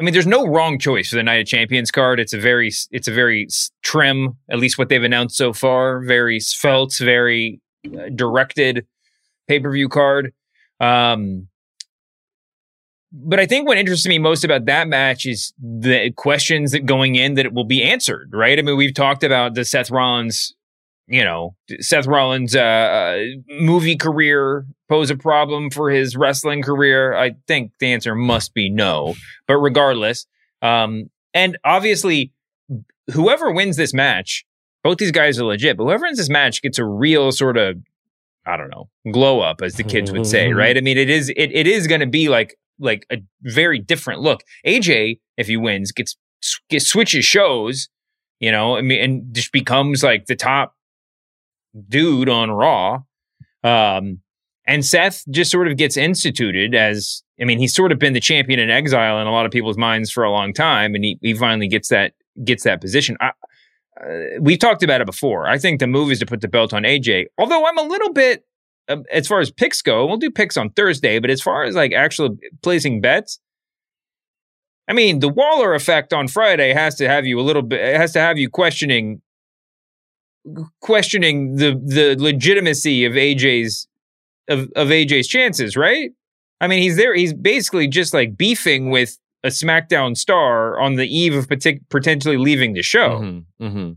I 0.00 0.02
mean, 0.02 0.14
there's 0.14 0.26
no 0.26 0.46
wrong 0.46 0.78
choice 0.78 1.10
for 1.10 1.16
the 1.16 1.22
Night 1.22 1.40
of 1.42 1.46
Champions 1.46 1.90
card. 1.90 2.20
It's 2.20 2.32
a 2.32 2.40
very, 2.40 2.72
it's 2.90 3.06
a 3.06 3.12
very 3.12 3.46
trim, 3.82 4.38
at 4.48 4.58
least 4.58 4.78
what 4.78 4.88
they've 4.88 5.02
announced 5.02 5.36
so 5.36 5.52
far. 5.52 6.00
Very 6.00 6.40
svelte, 6.40 6.96
very 6.98 7.60
uh, 7.86 8.08
directed 8.14 8.86
pay 9.46 9.60
per 9.60 9.70
view 9.70 9.90
card. 9.90 10.32
Um, 10.80 11.48
but 13.12 13.40
I 13.40 13.46
think 13.46 13.68
what 13.68 13.76
interests 13.76 14.06
me 14.06 14.18
most 14.18 14.42
about 14.42 14.64
that 14.66 14.88
match 14.88 15.26
is 15.26 15.52
the 15.58 16.12
questions 16.12 16.72
that 16.72 16.86
going 16.86 17.16
in 17.16 17.34
that 17.34 17.44
it 17.44 17.52
will 17.52 17.64
be 17.64 17.82
answered, 17.82 18.30
right? 18.32 18.58
I 18.58 18.62
mean, 18.62 18.78
we've 18.78 18.94
talked 18.94 19.22
about 19.22 19.54
the 19.54 19.66
Seth 19.66 19.90
Rollins, 19.90 20.54
you 21.08 21.24
know, 21.24 21.56
Seth 21.80 22.06
Rollins' 22.06 22.56
uh, 22.56 22.60
uh, 22.60 23.18
movie 23.60 23.96
career 23.96 24.64
pose 24.90 25.08
a 25.08 25.16
problem 25.16 25.70
for 25.70 25.88
his 25.88 26.16
wrestling 26.16 26.62
career. 26.62 27.14
I 27.14 27.36
think 27.46 27.70
the 27.78 27.92
answer 27.92 28.14
must 28.14 28.52
be 28.52 28.68
no. 28.68 29.14
But 29.46 29.58
regardless, 29.58 30.26
um, 30.62 31.08
and 31.32 31.56
obviously, 31.64 32.32
whoever 33.12 33.52
wins 33.52 33.76
this 33.76 33.94
match, 33.94 34.44
both 34.82 34.98
these 34.98 35.12
guys 35.12 35.38
are 35.38 35.44
legit. 35.44 35.76
But 35.76 35.84
whoever 35.84 36.02
wins 36.02 36.18
this 36.18 36.28
match 36.28 36.60
gets 36.60 36.78
a 36.78 36.84
real 36.84 37.30
sort 37.30 37.56
of, 37.56 37.78
I 38.44 38.56
don't 38.56 38.70
know, 38.70 38.88
glow 39.12 39.40
up, 39.40 39.62
as 39.62 39.74
the 39.74 39.84
kids 39.84 40.10
would 40.10 40.26
say, 40.26 40.52
right? 40.52 40.76
I 40.76 40.80
mean, 40.80 40.98
it 40.98 41.08
is 41.08 41.28
it, 41.30 41.52
it 41.52 41.68
is 41.68 41.86
going 41.86 42.00
to 42.00 42.06
be 42.08 42.28
like 42.28 42.58
like 42.80 43.06
a 43.12 43.18
very 43.42 43.78
different 43.78 44.20
look. 44.20 44.42
AJ, 44.66 45.20
if 45.36 45.46
he 45.46 45.56
wins, 45.56 45.92
gets, 45.92 46.16
gets 46.68 46.88
switches 46.88 47.24
shows, 47.24 47.88
you 48.40 48.50
know, 48.50 48.76
I 48.76 48.80
mean, 48.80 49.00
and 49.00 49.34
just 49.34 49.52
becomes 49.52 50.02
like 50.02 50.26
the 50.26 50.34
top 50.34 50.74
dude 51.88 52.28
on 52.28 52.50
Raw. 52.50 53.02
Um, 53.62 54.22
and 54.66 54.84
Seth 54.84 55.24
just 55.30 55.50
sort 55.50 55.68
of 55.68 55.76
gets 55.76 55.96
instituted 55.96 56.74
as, 56.74 57.22
I 57.40 57.44
mean, 57.44 57.58
he's 57.58 57.74
sort 57.74 57.92
of 57.92 57.98
been 57.98 58.12
the 58.12 58.20
champion 58.20 58.60
in 58.60 58.70
exile 58.70 59.20
in 59.20 59.26
a 59.26 59.32
lot 59.32 59.46
of 59.46 59.52
people's 59.52 59.78
minds 59.78 60.10
for 60.10 60.22
a 60.22 60.30
long 60.30 60.52
time, 60.52 60.94
and 60.94 61.04
he, 61.04 61.18
he 61.22 61.34
finally 61.34 61.68
gets 61.68 61.88
that 61.88 62.12
gets 62.44 62.64
that 62.64 62.80
position. 62.80 63.16
I, 63.20 63.32
uh, 64.00 64.40
we've 64.40 64.58
talked 64.58 64.82
about 64.82 65.00
it 65.00 65.06
before. 65.06 65.46
I 65.46 65.58
think 65.58 65.80
the 65.80 65.86
move 65.86 66.10
is 66.10 66.20
to 66.20 66.26
put 66.26 66.40
the 66.40 66.48
belt 66.48 66.72
on 66.72 66.84
AJ. 66.84 67.26
Although 67.38 67.66
I'm 67.66 67.78
a 67.78 67.82
little 67.82 68.12
bit 68.12 68.44
um, 68.90 69.04
as 69.10 69.28
far 69.28 69.40
as 69.40 69.50
picks 69.50 69.82
go, 69.82 70.04
we'll 70.04 70.16
do 70.16 70.30
picks 70.30 70.56
on 70.56 70.70
Thursday, 70.70 71.18
but 71.20 71.30
as 71.30 71.40
far 71.40 71.64
as 71.64 71.74
like 71.74 71.92
actually 71.92 72.36
placing 72.62 73.00
bets, 73.00 73.38
I 74.88 74.92
mean, 74.92 75.20
the 75.20 75.28
Waller 75.28 75.74
effect 75.74 76.12
on 76.12 76.26
Friday 76.26 76.72
has 76.72 76.96
to 76.96 77.08
have 77.08 77.24
you 77.24 77.38
a 77.38 77.42
little 77.42 77.62
bit, 77.62 77.80
it 77.80 77.96
has 77.96 78.12
to 78.14 78.20
have 78.20 78.38
you 78.38 78.50
questioning, 78.50 79.22
questioning 80.80 81.56
the, 81.56 81.80
the 81.84 82.16
legitimacy 82.18 83.04
of 83.04 83.12
AJ's, 83.12 83.86
of, 84.50 84.68
of 84.76 84.88
AJ's 84.88 85.28
chances, 85.28 85.76
right? 85.76 86.10
I 86.60 86.66
mean, 86.66 86.82
he's 86.82 86.96
there, 86.96 87.14
he's 87.14 87.32
basically 87.32 87.88
just 87.88 88.12
like 88.12 88.36
beefing 88.36 88.90
with 88.90 89.18
a 89.42 89.48
SmackDown 89.48 90.16
star 90.16 90.78
on 90.78 90.96
the 90.96 91.06
eve 91.06 91.34
of 91.34 91.48
partic- 91.48 91.80
potentially 91.88 92.36
leaving 92.36 92.74
the 92.74 92.82
show. 92.82 93.20
Mm-hmm, 93.20 93.64
mm-hmm. 93.64 93.92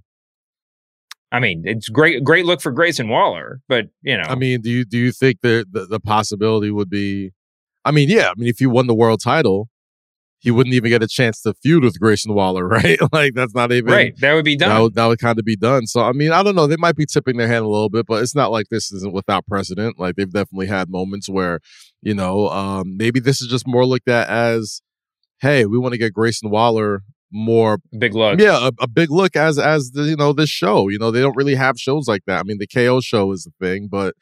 I 1.32 1.40
mean, 1.40 1.64
it's 1.66 1.90
great, 1.90 2.24
great 2.24 2.46
look 2.46 2.62
for 2.62 2.72
Grayson 2.72 3.10
Waller, 3.10 3.60
but 3.68 3.88
you 4.04 4.16
know, 4.16 4.24
I 4.24 4.36
mean, 4.36 4.62
do 4.62 4.70
you 4.70 4.86
do 4.86 5.00
you 5.00 5.12
think 5.12 5.42
that 5.42 5.66
the, 5.72 5.88
the 5.88 6.00
possibility 6.00 6.70
would 6.70 6.92
be? 6.92 7.32
I 7.84 7.92
mean, 7.92 8.08
yeah. 8.08 8.30
I 8.30 8.34
mean, 8.38 8.48
if 8.48 8.62
you 8.62 8.70
won 8.70 8.86
the 8.86 8.94
world 8.94 9.20
title, 9.22 9.68
he 10.44 10.52
wouldn't 10.52 10.76
even 10.76 10.90
get 10.90 11.02
a 11.02 11.08
chance 11.08 11.42
to 11.42 11.54
feud 11.64 11.86
with 11.86 11.98
Grayson 11.98 12.34
Waller, 12.34 12.68
right? 12.68 13.00
like 13.14 13.34
that's 13.34 13.56
not 13.56 13.72
even 13.72 13.92
right. 13.92 14.14
That 14.20 14.34
would 14.34 14.44
be 14.44 14.58
done. 14.58 14.70
That 14.70 14.80
would, 14.80 14.96
that 14.96 15.06
would 15.08 15.20
kind 15.20 15.40
of 15.40 15.46
be 15.46 15.56
done. 15.56 15.88
So 15.88 16.02
I 16.02 16.12
mean, 16.12 16.34
I 16.34 16.44
don't 16.44 16.56
know. 16.56 16.68
They 16.68 16.76
might 16.76 16.98
be 16.98 17.06
tipping 17.06 17.38
their 17.38 17.48
hand 17.48 17.64
a 17.64 17.70
little 17.70 17.90
bit, 17.90 18.06
but 18.06 18.22
it's 18.22 18.36
not 18.36 18.52
like 18.52 18.68
this 18.70 18.92
isn't 18.92 19.14
without 19.14 19.48
precedent. 19.48 19.98
Like 19.98 20.16
they've 20.16 20.32
definitely 20.32 20.68
had 20.68 20.90
moments 20.90 21.30
where, 21.30 21.62
you 22.02 22.14
know, 22.14 22.50
um, 22.50 22.98
maybe 22.98 23.22
this 23.22 23.42
is 23.42 23.48
just 23.48 23.66
more 23.66 23.86
looked 23.86 24.10
at 24.10 24.28
as, 24.28 24.82
hey, 25.40 25.66
we 25.66 25.78
want 25.78 25.94
to 25.94 25.98
get 25.98 26.14
Grayson 26.14 26.50
Waller 26.50 27.04
more 27.32 27.80
big 27.98 28.14
look. 28.14 28.40
Yeah, 28.40 28.68
a, 28.68 28.84
a, 28.84 28.88
big 28.88 29.10
look 29.10 29.36
as 29.36 29.58
as 29.58 29.92
the, 29.92 30.04
you 30.04 30.16
know 30.18 30.34
this 30.34 30.50
show. 30.50 30.90
You 30.90 31.00
know 31.00 31.10
they 31.10 31.22
don't 31.22 31.38
really 31.38 31.56
have 31.56 31.80
shows 31.80 32.08
like 32.08 32.24
that. 32.28 32.40
I 32.40 32.44
mean 32.44 32.60
the 32.60 32.68
KO 32.68 33.00
show 33.02 33.32
is 33.32 33.44
the 33.46 33.66
thing, 33.66 33.88
but 33.90 34.14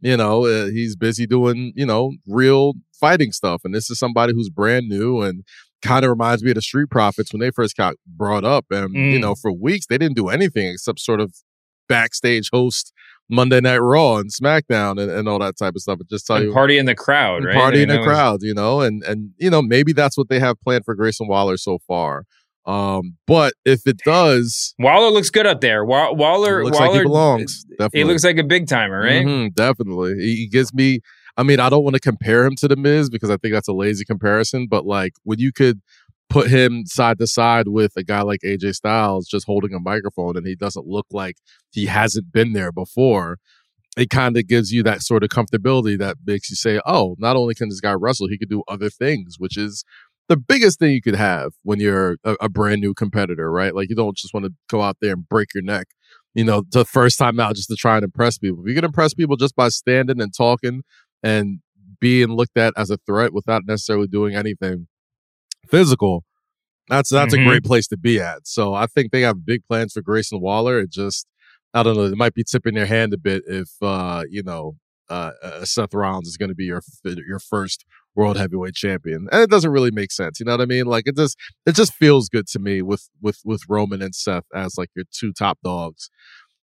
you 0.00 0.16
know 0.16 0.46
uh, 0.46 0.66
he's 0.66 0.96
busy 0.96 1.26
doing 1.26 1.72
you 1.76 1.86
know 1.86 2.12
real 2.26 2.72
fighting 2.98 3.32
stuff, 3.32 3.60
and 3.64 3.74
this 3.74 3.90
is 3.90 3.98
somebody 3.98 4.32
who's 4.34 4.50
brand 4.50 4.88
new 4.88 5.22
and 5.22 5.44
kind 5.86 6.04
of 6.04 6.10
reminds 6.10 6.42
me 6.42 6.50
of 6.50 6.56
the 6.56 6.62
Street 6.62 6.90
Profits 6.90 7.32
when 7.32 7.40
they 7.40 7.50
first 7.50 7.76
got 7.76 7.96
brought 8.06 8.44
up, 8.44 8.66
and 8.70 8.94
mm. 8.94 9.12
you 9.12 9.18
know 9.18 9.34
for 9.34 9.52
weeks 9.52 9.86
they 9.86 9.98
didn't 9.98 10.16
do 10.16 10.28
anything 10.28 10.68
except 10.68 11.00
sort 11.00 11.20
of 11.20 11.34
backstage 11.88 12.50
host 12.52 12.92
Monday 13.28 13.60
Night 13.60 13.78
Raw 13.78 14.16
and 14.16 14.30
SmackDown 14.30 15.00
and, 15.00 15.10
and 15.10 15.28
all 15.28 15.38
that 15.40 15.56
type 15.56 15.74
of 15.74 15.82
stuff. 15.82 15.98
But 15.98 16.08
just 16.08 16.26
tell 16.26 16.36
and 16.36 16.46
you, 16.46 16.52
party 16.52 16.78
in 16.78 16.86
the 16.86 16.94
crowd, 16.94 17.44
right? 17.44 17.54
Party 17.54 17.82
in 17.82 17.88
the 17.88 18.02
crowd, 18.02 18.42
you 18.42 18.54
know, 18.54 18.80
and 18.80 19.02
and 19.04 19.30
you 19.38 19.50
know 19.50 19.62
maybe 19.62 19.92
that's 19.92 20.16
what 20.16 20.28
they 20.28 20.40
have 20.40 20.60
planned 20.60 20.84
for 20.84 20.94
Grayson 20.94 21.28
Waller 21.28 21.56
so 21.56 21.78
far. 21.86 22.24
Um, 22.66 23.16
but 23.28 23.54
if 23.64 23.86
it 23.86 23.98
does, 24.04 24.74
Waller 24.78 25.10
looks 25.10 25.30
good 25.30 25.46
up 25.46 25.60
there. 25.60 25.84
Wa- 25.84 26.12
Waller 26.12 26.64
looks 26.64 26.78
Waller 26.78 26.90
like 26.90 26.98
he 26.98 27.04
belongs. 27.04 27.64
Definitely. 27.64 28.00
He 28.00 28.04
looks 28.04 28.24
like 28.24 28.38
a 28.38 28.44
big 28.44 28.66
timer, 28.66 29.00
right? 29.00 29.24
Mm-hmm, 29.24 29.48
definitely. 29.54 30.14
He, 30.18 30.36
he 30.36 30.48
gives 30.48 30.74
me. 30.74 31.00
I 31.36 31.42
mean, 31.42 31.60
I 31.60 31.68
don't 31.68 31.84
want 31.84 31.94
to 31.94 32.00
compare 32.00 32.44
him 32.44 32.56
to 32.56 32.68
the 32.68 32.76
Miz 32.76 33.10
because 33.10 33.30
I 33.30 33.36
think 33.36 33.52
that's 33.52 33.68
a 33.68 33.72
lazy 33.72 34.04
comparison. 34.04 34.66
But 34.68 34.86
like, 34.86 35.12
when 35.24 35.38
you 35.38 35.52
could 35.52 35.80
put 36.28 36.48
him 36.48 36.84
side 36.86 37.18
to 37.18 37.26
side 37.26 37.68
with 37.68 37.92
a 37.96 38.02
guy 38.02 38.22
like 38.22 38.40
AJ 38.40 38.74
Styles 38.74 39.28
just 39.28 39.46
holding 39.46 39.74
a 39.74 39.80
microphone 39.80 40.36
and 40.36 40.46
he 40.46 40.56
doesn't 40.56 40.86
look 40.86 41.06
like 41.10 41.36
he 41.70 41.86
hasn't 41.86 42.32
been 42.32 42.52
there 42.52 42.72
before, 42.72 43.38
it 43.96 44.10
kind 44.10 44.36
of 44.36 44.46
gives 44.46 44.72
you 44.72 44.82
that 44.82 45.02
sort 45.02 45.22
of 45.22 45.30
comfortability 45.30 45.98
that 45.98 46.16
makes 46.26 46.50
you 46.50 46.56
say, 46.56 46.80
oh, 46.86 47.16
not 47.18 47.36
only 47.36 47.54
can 47.54 47.68
this 47.68 47.80
guy 47.80 47.92
wrestle, 47.92 48.28
he 48.28 48.38
could 48.38 48.50
do 48.50 48.62
other 48.68 48.90
things, 48.90 49.36
which 49.38 49.56
is 49.56 49.84
the 50.28 50.36
biggest 50.36 50.78
thing 50.78 50.92
you 50.92 51.00
could 51.00 51.14
have 51.14 51.52
when 51.62 51.78
you're 51.80 52.16
a, 52.24 52.36
a, 52.40 52.48
brand 52.48 52.80
new 52.80 52.92
competitor, 52.92 53.50
right? 53.50 53.74
Like 53.74 53.88
you 53.88 53.94
don't 53.94 54.16
just 54.16 54.34
want 54.34 54.44
to 54.44 54.52
go 54.68 54.82
out 54.82 54.96
there 55.00 55.12
and 55.12 55.28
break 55.28 55.54
your 55.54 55.62
neck, 55.62 55.86
you 56.34 56.44
know, 56.44 56.64
the 56.72 56.84
first 56.84 57.16
time 57.18 57.38
out 57.38 57.54
just 57.54 57.68
to 57.68 57.76
try 57.76 57.94
and 57.94 58.04
impress 58.04 58.36
people. 58.36 58.60
If 58.60 58.68
you 58.68 58.74
can 58.74 58.84
impress 58.84 59.14
people 59.14 59.36
just 59.36 59.54
by 59.54 59.68
standing 59.68 60.20
and 60.20 60.34
talking 60.36 60.82
and 61.22 61.60
being 62.00 62.28
looked 62.28 62.56
at 62.56 62.72
as 62.76 62.90
a 62.90 62.98
threat 63.06 63.32
without 63.32 63.62
necessarily 63.66 64.06
doing 64.06 64.34
anything 64.34 64.86
physical, 65.68 66.24
that's 66.88 67.10
that's 67.10 67.34
Mm-hmm. 67.34 67.42
a 67.46 67.50
great 67.50 67.64
place 67.64 67.86
to 67.88 67.96
be 67.96 68.20
at. 68.20 68.46
So 68.46 68.74
I 68.74 68.86
think 68.86 69.12
they 69.12 69.22
have 69.22 69.44
big 69.46 69.62
plans 69.68 69.92
for 69.92 70.02
Grayson 70.02 70.40
Waller. 70.40 70.78
It 70.80 70.90
just 70.90 71.26
I 71.74 71.82
don't 71.82 71.96
know, 71.96 72.08
they 72.08 72.14
might 72.16 72.34
be 72.34 72.44
tipping 72.44 72.74
their 72.74 72.86
hand 72.86 73.12
a 73.12 73.18
bit 73.18 73.42
if 73.46 73.70
uh, 73.82 74.24
you 74.30 74.42
know, 74.42 74.76
uh, 75.10 75.32
uh, 75.42 75.64
Seth 75.64 75.94
Rollins 75.94 76.28
is 76.28 76.36
going 76.36 76.48
to 76.48 76.54
be 76.54 76.64
your 76.66 76.82
your 77.26 77.38
first 77.40 77.84
world 78.14 78.36
heavyweight 78.38 78.74
champion, 78.74 79.28
and 79.30 79.42
it 79.42 79.50
doesn't 79.50 79.70
really 79.70 79.90
make 79.90 80.10
sense. 80.10 80.40
You 80.40 80.46
know 80.46 80.52
what 80.52 80.60
I 80.62 80.66
mean? 80.66 80.86
Like 80.86 81.04
it 81.06 81.16
just 81.16 81.36
it 81.66 81.74
just 81.74 81.92
feels 81.94 82.28
good 82.28 82.46
to 82.48 82.58
me 82.58 82.82
with 82.82 83.08
with 83.20 83.40
with 83.44 83.62
Roman 83.68 84.00
and 84.02 84.14
Seth 84.14 84.44
as 84.54 84.76
like 84.78 84.90
your 84.94 85.04
two 85.12 85.32
top 85.32 85.58
dogs 85.62 86.08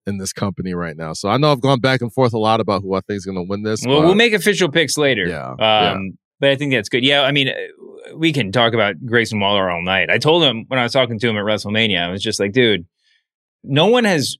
in 0.08 0.18
this 0.18 0.32
company 0.32 0.74
right 0.74 0.96
now. 0.96 1.12
So 1.12 1.28
I 1.28 1.36
know 1.36 1.52
I've 1.52 1.60
gone 1.60 1.80
back 1.80 2.00
and 2.00 2.12
forth 2.12 2.32
a 2.32 2.38
lot 2.38 2.60
about 2.60 2.82
who 2.82 2.94
I 2.94 3.00
think 3.00 3.18
is 3.18 3.24
going 3.26 3.36
to 3.36 3.42
win 3.48 3.62
this. 3.62 3.84
Well, 3.86 4.00
but- 4.00 4.06
we'll 4.06 4.14
make 4.16 4.32
official 4.32 4.68
picks 4.70 4.96
later. 4.98 5.26
Yeah, 5.26 5.50
Um, 5.50 5.58
yeah. 5.58 5.96
But 6.40 6.50
I 6.50 6.56
think 6.56 6.72
that's 6.72 6.88
good. 6.88 7.04
Yeah, 7.04 7.22
I 7.22 7.32
mean, 7.32 7.48
uh, 7.48 8.16
we 8.16 8.32
can 8.32 8.52
talk 8.52 8.72
about 8.72 8.94
Grayson 9.04 9.40
Waller 9.40 9.68
all 9.70 9.82
night. 9.82 10.08
I 10.08 10.18
told 10.18 10.44
him 10.44 10.64
when 10.68 10.78
I 10.78 10.84
was 10.84 10.92
talking 10.92 11.18
to 11.18 11.28
him 11.28 11.36
at 11.36 11.42
WrestleMania, 11.44 12.00
I 12.00 12.10
was 12.10 12.22
just 12.22 12.38
like, 12.40 12.52
dude, 12.52 12.86
no 13.64 13.86
one 13.86 14.04
has 14.04 14.36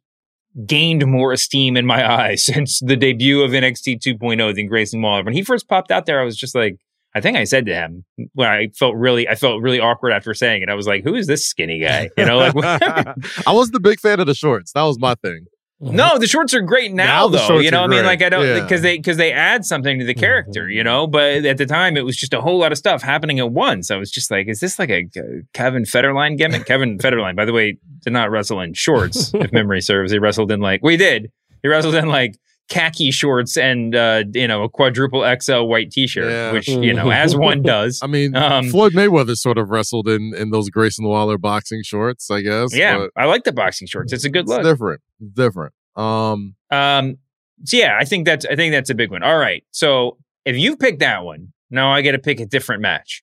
gained 0.65 1.05
more 1.07 1.33
esteem 1.33 1.77
in 1.77 1.85
my 1.87 2.09
eyes 2.21 2.45
since 2.45 2.79
the 2.81 2.97
debut 2.97 3.43
of 3.43 3.51
NXT 3.51 4.01
2.0 4.01 4.55
than 4.55 4.67
Grayson 4.69 5.03
Waller. 5.03 5.25
When 5.25 5.35
he 5.35 5.43
first 5.43 5.69
popped 5.69 5.91
out 5.91 6.07
there, 6.07 6.21
I 6.21 6.25
was 6.25 6.37
just 6.37 6.55
like, 6.55 6.77
I 7.15 7.21
think 7.21 7.37
I 7.37 7.45
said 7.45 7.67
to 7.67 7.75
him 7.75 8.05
when 8.35 8.49
I 8.49 8.69
felt 8.79 8.95
really, 8.95 9.29
I 9.29 9.35
felt 9.35 9.61
really 9.61 9.81
awkward 9.81 10.13
after 10.13 10.35
saying 10.35 10.63
it. 10.63 10.69
I 10.69 10.75
was 10.75 10.87
like, 10.87 11.03
"Who 11.05 11.15
is 11.15 11.27
this 11.27 11.45
skinny 11.49 11.81
guy?" 11.81 12.11
You 12.19 12.27
know, 12.27 12.37
like 12.39 12.55
I 13.47 13.53
wasn't 13.53 13.73
the 13.75 13.81
big 13.81 13.99
fan 13.99 14.21
of 14.21 14.27
the 14.27 14.35
shorts. 14.35 14.73
That 14.73 14.83
was 14.83 14.99
my 15.01 15.15
thing. 15.17 15.47
No, 15.81 16.19
the 16.19 16.27
shorts 16.27 16.55
are 16.55 16.61
great 16.61 16.93
now, 16.93 17.29
Now 17.29 17.29
though. 17.29 17.59
You 17.59 17.71
know, 17.71 17.85
I 17.85 17.87
mean, 17.87 18.05
like 18.05 18.21
I 18.23 18.29
don't 18.29 18.47
Yeah. 18.47 18.61
because 18.63 18.83
they 18.83 18.97
because 18.97 19.17
they 19.17 19.33
add 19.33 19.65
something 19.65 19.99
to 20.01 20.05
the 20.05 20.15
character. 20.15 20.69
You 20.69 20.83
know, 20.83 21.07
but 21.07 21.45
at 21.45 21.57
the 21.59 21.67
time 21.67 21.97
it 21.97 22.05
was 22.05 22.17
just 22.17 22.35
a 22.35 22.41
whole 22.41 22.59
lot 22.59 22.73
of 22.73 22.79
stuff 22.79 23.03
happening 23.03 23.39
at 23.39 23.53
once. 23.53 23.91
I 23.91 23.97
was 23.97 24.11
just 24.11 24.31
like, 24.31 24.49
is 24.49 24.61
this 24.61 24.79
like 24.79 24.91
a, 24.91 25.05
uh, 25.17 25.23
Kevin 25.55 25.85
Federline 25.85 26.37
gimmick? 26.37 26.67
Kevin 26.67 26.99
Federline, 26.99 27.37
by 27.37 27.45
the 27.45 27.53
way, 27.53 27.79
did 28.03 28.13
not 28.13 28.31
wrestle 28.31 28.61
in 28.61 28.75
shorts, 28.75 29.33
if 29.35 29.53
memory 29.53 29.81
serves. 29.81 30.11
He 30.11 30.19
wrestled 30.19 30.51
in 30.51 30.61
like 30.61 30.81
we 30.83 30.97
did. 30.97 31.31
He 31.63 31.69
wrestled 31.69 31.95
in 31.95 32.09
like 32.09 32.39
khaki 32.69 33.11
shorts 33.11 33.57
and 33.57 33.95
uh, 33.97 34.25
you 34.35 34.47
know 34.47 34.63
a 34.65 34.69
quadruple 34.69 35.25
XL 35.41 35.63
white 35.65 35.91
T-shirt, 35.91 36.31
Yeah. 36.31 36.53
which 36.53 36.69
you 36.69 36.93
know 36.93 37.11
as 37.11 37.35
one 37.49 37.63
does. 37.63 38.01
I 38.03 38.07
mean, 38.07 38.37
Um, 38.37 38.69
Floyd 38.69 38.93
Mayweather 38.93 39.37
sort 39.37 39.59
of 39.59 39.71
wrestled 39.71 40.09
in 40.09 40.35
in 40.37 40.51
those 40.51 40.69
Grayson 40.71 41.07
Waller 41.07 41.39
boxing 41.39 41.83
shorts, 41.83 42.31
I 42.31 42.41
guess. 42.43 42.75
yeah, 42.77 43.07
I 43.17 43.25
like 43.27 43.45
the 43.45 43.53
boxing 43.53 43.89
shorts. 43.89 44.13
It's 44.13 44.25
a 44.25 44.31
good 44.31 44.43
it's 44.43 44.51
look. 44.51 44.63
different. 44.63 45.01
Different. 45.35 45.73
Um, 45.97 46.55
Um, 46.71 47.17
so 47.65 47.77
yeah, 47.77 47.97
I 48.01 48.05
think 48.05 48.25
that's 48.27 48.45
I 48.47 48.55
think 48.57 48.73
that's 48.73 48.91
a 48.91 48.95
big 48.95 49.11
one. 49.11 49.23
All 49.23 49.39
right, 49.39 49.65
so 49.71 50.19
if 50.45 50.57
you 50.57 50.77
pick 50.77 50.99
that 51.01 51.25
one, 51.25 51.53
now 51.71 51.91
I 51.91 52.03
got 52.03 52.13
to 52.13 52.19
pick 52.19 52.39
a 52.41 52.47
different 52.47 52.83
match. 52.83 53.23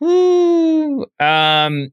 Woo. 0.00 1.02
Um, 1.20 1.90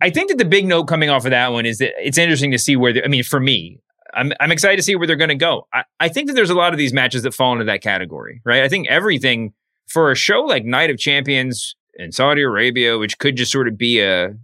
I 0.00 0.10
think 0.10 0.28
that 0.28 0.38
the 0.38 0.44
big 0.44 0.66
note 0.66 0.84
coming 0.84 1.08
off 1.10 1.24
of 1.24 1.30
that 1.30 1.52
one 1.52 1.66
is 1.66 1.78
that 1.78 1.92
it's 1.98 2.18
interesting 2.18 2.50
to 2.52 2.58
see 2.58 2.76
where. 2.76 2.92
the- 2.92 3.04
I 3.04 3.08
mean, 3.08 3.22
for 3.22 3.40
me, 3.40 3.80
I'm 4.16 4.32
I'm 4.40 4.50
excited 4.50 4.76
to 4.76 4.82
see 4.82 4.96
where 4.96 5.06
they're 5.06 5.16
going 5.16 5.28
to 5.28 5.34
go. 5.34 5.68
I, 5.72 5.84
I 6.00 6.08
think 6.08 6.28
that 6.28 6.34
there's 6.34 6.50
a 6.50 6.54
lot 6.54 6.72
of 6.72 6.78
these 6.78 6.92
matches 6.92 7.22
that 7.24 7.34
fall 7.34 7.52
into 7.52 7.66
that 7.66 7.82
category, 7.82 8.40
right? 8.44 8.62
I 8.62 8.68
think 8.68 8.88
everything 8.88 9.52
for 9.86 10.10
a 10.10 10.14
show 10.16 10.40
like 10.40 10.64
Night 10.64 10.90
of 10.90 10.98
Champions, 10.98 11.76
and 11.98 12.14
Saudi 12.14 12.42
Arabia, 12.42 12.98
which 12.98 13.18
could 13.18 13.36
just 13.36 13.52
sort 13.52 13.68
of 13.68 13.76
be 13.78 14.00
a 14.00 14.34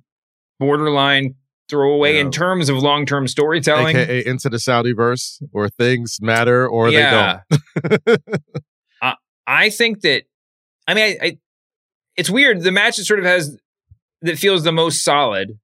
borderline 0.59 1.35
throwaway 1.69 2.19
in 2.19 2.31
terms 2.31 2.69
of 2.69 2.77
long 2.79 3.07
term 3.07 3.27
storytelling. 3.27 3.97
AKA 3.97 4.27
into 4.27 4.49
the 4.49 4.59
Saudi 4.59 4.93
verse, 4.93 5.41
where 5.51 5.69
things 5.69 6.19
matter 6.21 6.67
or 6.69 6.91
Yeah. 6.91 7.41
they 7.83 7.99
don't. 8.07 8.23
I, 9.03 9.15
I 9.47 9.71
think 9.71 10.03
that, 10.03 10.25
I 10.87 10.95
mean, 10.95 11.17
I, 11.21 11.27
I, 11.27 11.39
it's 12.17 12.31
weird. 12.31 12.63
The 12.63 12.73
match 12.73 12.97
that 12.99 13.05
sort 13.05 13.21
of 13.21 13.25
has, 13.27 13.57
that 14.23 14.39
feels 14.39 14.65
the 14.65 14.73
most 14.73 15.03
solid 15.03 15.59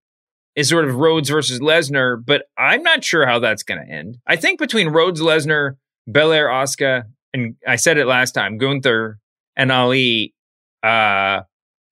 is 0.58 0.68
sort 0.68 0.88
of 0.88 0.96
Rhodes 0.96 1.28
versus 1.30 1.60
Lesnar, 1.60 2.20
but 2.24 2.46
I'm 2.58 2.82
not 2.82 3.04
sure 3.04 3.24
how 3.26 3.38
that's 3.38 3.62
going 3.62 3.80
to 3.80 3.88
end. 3.88 4.18
I 4.26 4.34
think 4.34 4.58
between 4.58 4.88
Rhodes, 4.88 5.20
Lesnar, 5.20 5.76
Belair, 6.10 6.48
Asuka, 6.48 7.04
and 7.32 7.54
I 7.64 7.76
said 7.76 7.96
it 7.96 8.06
last 8.06 8.32
time, 8.32 8.58
Gunther 8.58 9.20
and 9.54 9.70
Ali, 9.70 10.34
uh, 10.82 10.86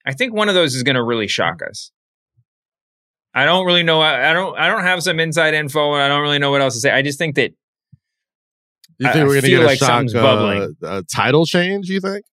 I 0.09 0.13
think 0.19 0.35
one 0.35 0.49
of 0.49 0.57
those 0.57 0.75
is 0.75 0.83
going 0.83 0.97
to 0.97 1.03
really 1.03 1.29
shock 1.29 1.61
us. 1.63 1.93
I 3.35 3.45
don't 3.45 3.67
really 3.67 3.85
know. 3.85 4.01
I, 4.01 4.31
I 4.31 4.33
don't. 4.33 4.59
I 4.59 4.67
don't 4.69 4.83
have 4.83 5.03
some 5.03 5.21
inside 5.21 5.55
info, 5.55 5.93
and 5.93 6.03
I 6.03 6.09
don't 6.09 6.23
really 6.23 6.39
know 6.39 6.51
what 6.51 6.63
else 6.63 6.75
to 6.75 6.81
say. 6.81 6.91
I 6.91 7.03
just 7.03 7.19
think 7.19 7.37
that 7.37 7.53
You 8.99 9.13
think 9.13 9.17
I 9.17 9.25
we're 9.25 9.35
gonna 9.35 9.49
get 9.49 9.63
a 9.63 9.67
like 9.67 9.79
shock 9.79 10.07
uh, 10.07 10.23
bubbling. 10.23 10.77
a 10.83 11.03
title 11.03 11.45
change? 11.45 11.89
You 11.89 12.01
think? 12.01 12.25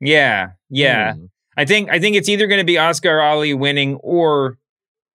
Yeah, 0.00 0.50
yeah. 0.70 1.14
Hmm. 1.14 1.24
I 1.56 1.64
think 1.64 1.90
I 1.90 1.98
think 1.98 2.16
it's 2.16 2.28
either 2.28 2.46
going 2.46 2.60
to 2.60 2.64
be 2.64 2.74
Asuka 2.74 3.10
or 3.10 3.20
Ali 3.20 3.52
winning, 3.52 3.96
or 3.96 4.56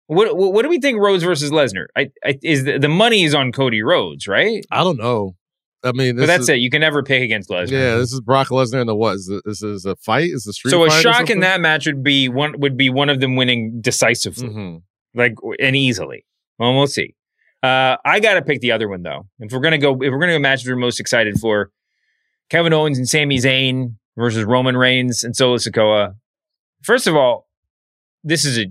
what? 0.08 0.36
What, 0.36 0.64
do 0.64 0.70
we 0.70 0.80
think? 0.80 1.00
Rhodes 1.00 1.24
versus 1.24 1.52
Lesnar? 1.52 1.86
I, 1.96 2.10
I 2.24 2.40
is 2.44 2.64
the, 2.64 2.80
the 2.80 2.90
money 2.90 3.24
is 3.24 3.34
on 3.36 3.52
Cody 3.52 3.82
Rhodes, 3.82 4.28
right? 4.28 4.66
I 4.72 4.84
don't 4.84 4.98
know. 4.98 5.36
I 5.84 5.92
mean, 5.92 6.18
But 6.18 6.26
that's 6.26 6.44
is, 6.44 6.50
it. 6.50 6.56
You 6.56 6.70
can 6.70 6.82
never 6.82 7.04
pick 7.04 7.22
against 7.22 7.50
Lesnar. 7.50 7.72
Yeah, 7.72 7.96
this 7.98 8.12
is 8.12 8.20
Brock 8.20 8.48
Lesnar 8.48 8.80
and 8.80 8.90
the 8.90 8.96
what? 8.96 9.16
Is 9.16 9.32
this, 9.46 9.62
is 9.62 9.86
a 9.86 9.96
fight? 9.98 10.32
Is 10.32 10.48
a 10.48 10.54
street 10.54 10.72
so 10.72 10.84
a 10.86 10.90
shock 10.90 11.30
in 11.30 11.42
that 11.42 11.62
match 11.62 11.86
would 11.86 12.04
be 12.04 12.30
one 12.30 12.60
would 12.60 12.76
be 12.76 12.90
one 12.90 13.10
of 13.10 13.20
them 13.22 13.36
winning 13.36 13.80
decisively, 13.80 14.48
Mhm. 14.50 14.82
like 15.14 15.36
and 15.60 15.76
easily. 15.76 16.26
Well, 16.58 16.74
we'll 16.76 16.88
see. 16.88 17.14
Uh, 17.64 17.98
I 18.06 18.20
got 18.20 18.36
to 18.36 18.42
pick 18.42 18.62
the 18.62 18.72
other 18.72 18.88
one 18.90 19.04
though. 19.04 19.28
If 19.40 19.52
we're 19.52 19.60
gonna 19.60 19.78
go, 19.78 19.94
if 19.94 20.12
we're 20.12 20.20
gonna 20.20 20.34
go 20.34 20.40
match 20.40 20.66
we're 20.66 20.76
most 20.76 21.00
excited 21.00 21.40
for, 21.40 21.72
Kevin 22.50 22.74
Owens 22.74 22.98
and 22.98 23.08
Sami 23.08 23.38
Zayn 23.38 23.96
versus 24.18 24.44
Roman 24.46 24.76
Reigns 24.78 25.24
and 25.24 25.36
Solo 25.36 25.58
Sikoa. 25.58 26.16
First 26.84 27.08
of 27.08 27.16
all, 27.16 27.48
this 28.24 28.46
is 28.46 28.58
a 28.58 28.66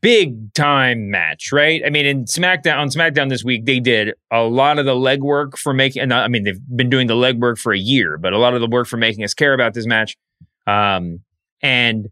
big 0.00 0.52
time 0.54 1.10
match, 1.10 1.50
right? 1.52 1.82
I 1.84 1.90
mean, 1.90 2.06
in 2.06 2.24
SmackDown 2.24 2.78
on 2.78 2.88
SmackDown 2.88 3.28
this 3.28 3.44
week, 3.44 3.64
they 3.64 3.80
did 3.80 4.14
a 4.30 4.42
lot 4.42 4.78
of 4.78 4.84
the 4.84 4.94
legwork 4.94 5.56
for 5.56 5.72
making. 5.72 6.02
And 6.02 6.12
I 6.12 6.28
mean, 6.28 6.44
they've 6.44 6.60
been 6.76 6.90
doing 6.90 7.06
the 7.06 7.14
legwork 7.14 7.58
for 7.58 7.72
a 7.72 7.78
year, 7.78 8.18
but 8.18 8.32
a 8.32 8.38
lot 8.38 8.54
of 8.54 8.60
the 8.60 8.68
work 8.68 8.86
for 8.86 8.96
making 8.96 9.24
us 9.24 9.34
care 9.34 9.54
about 9.54 9.74
this 9.74 9.86
match, 9.86 10.16
um, 10.66 11.20
and 11.62 12.08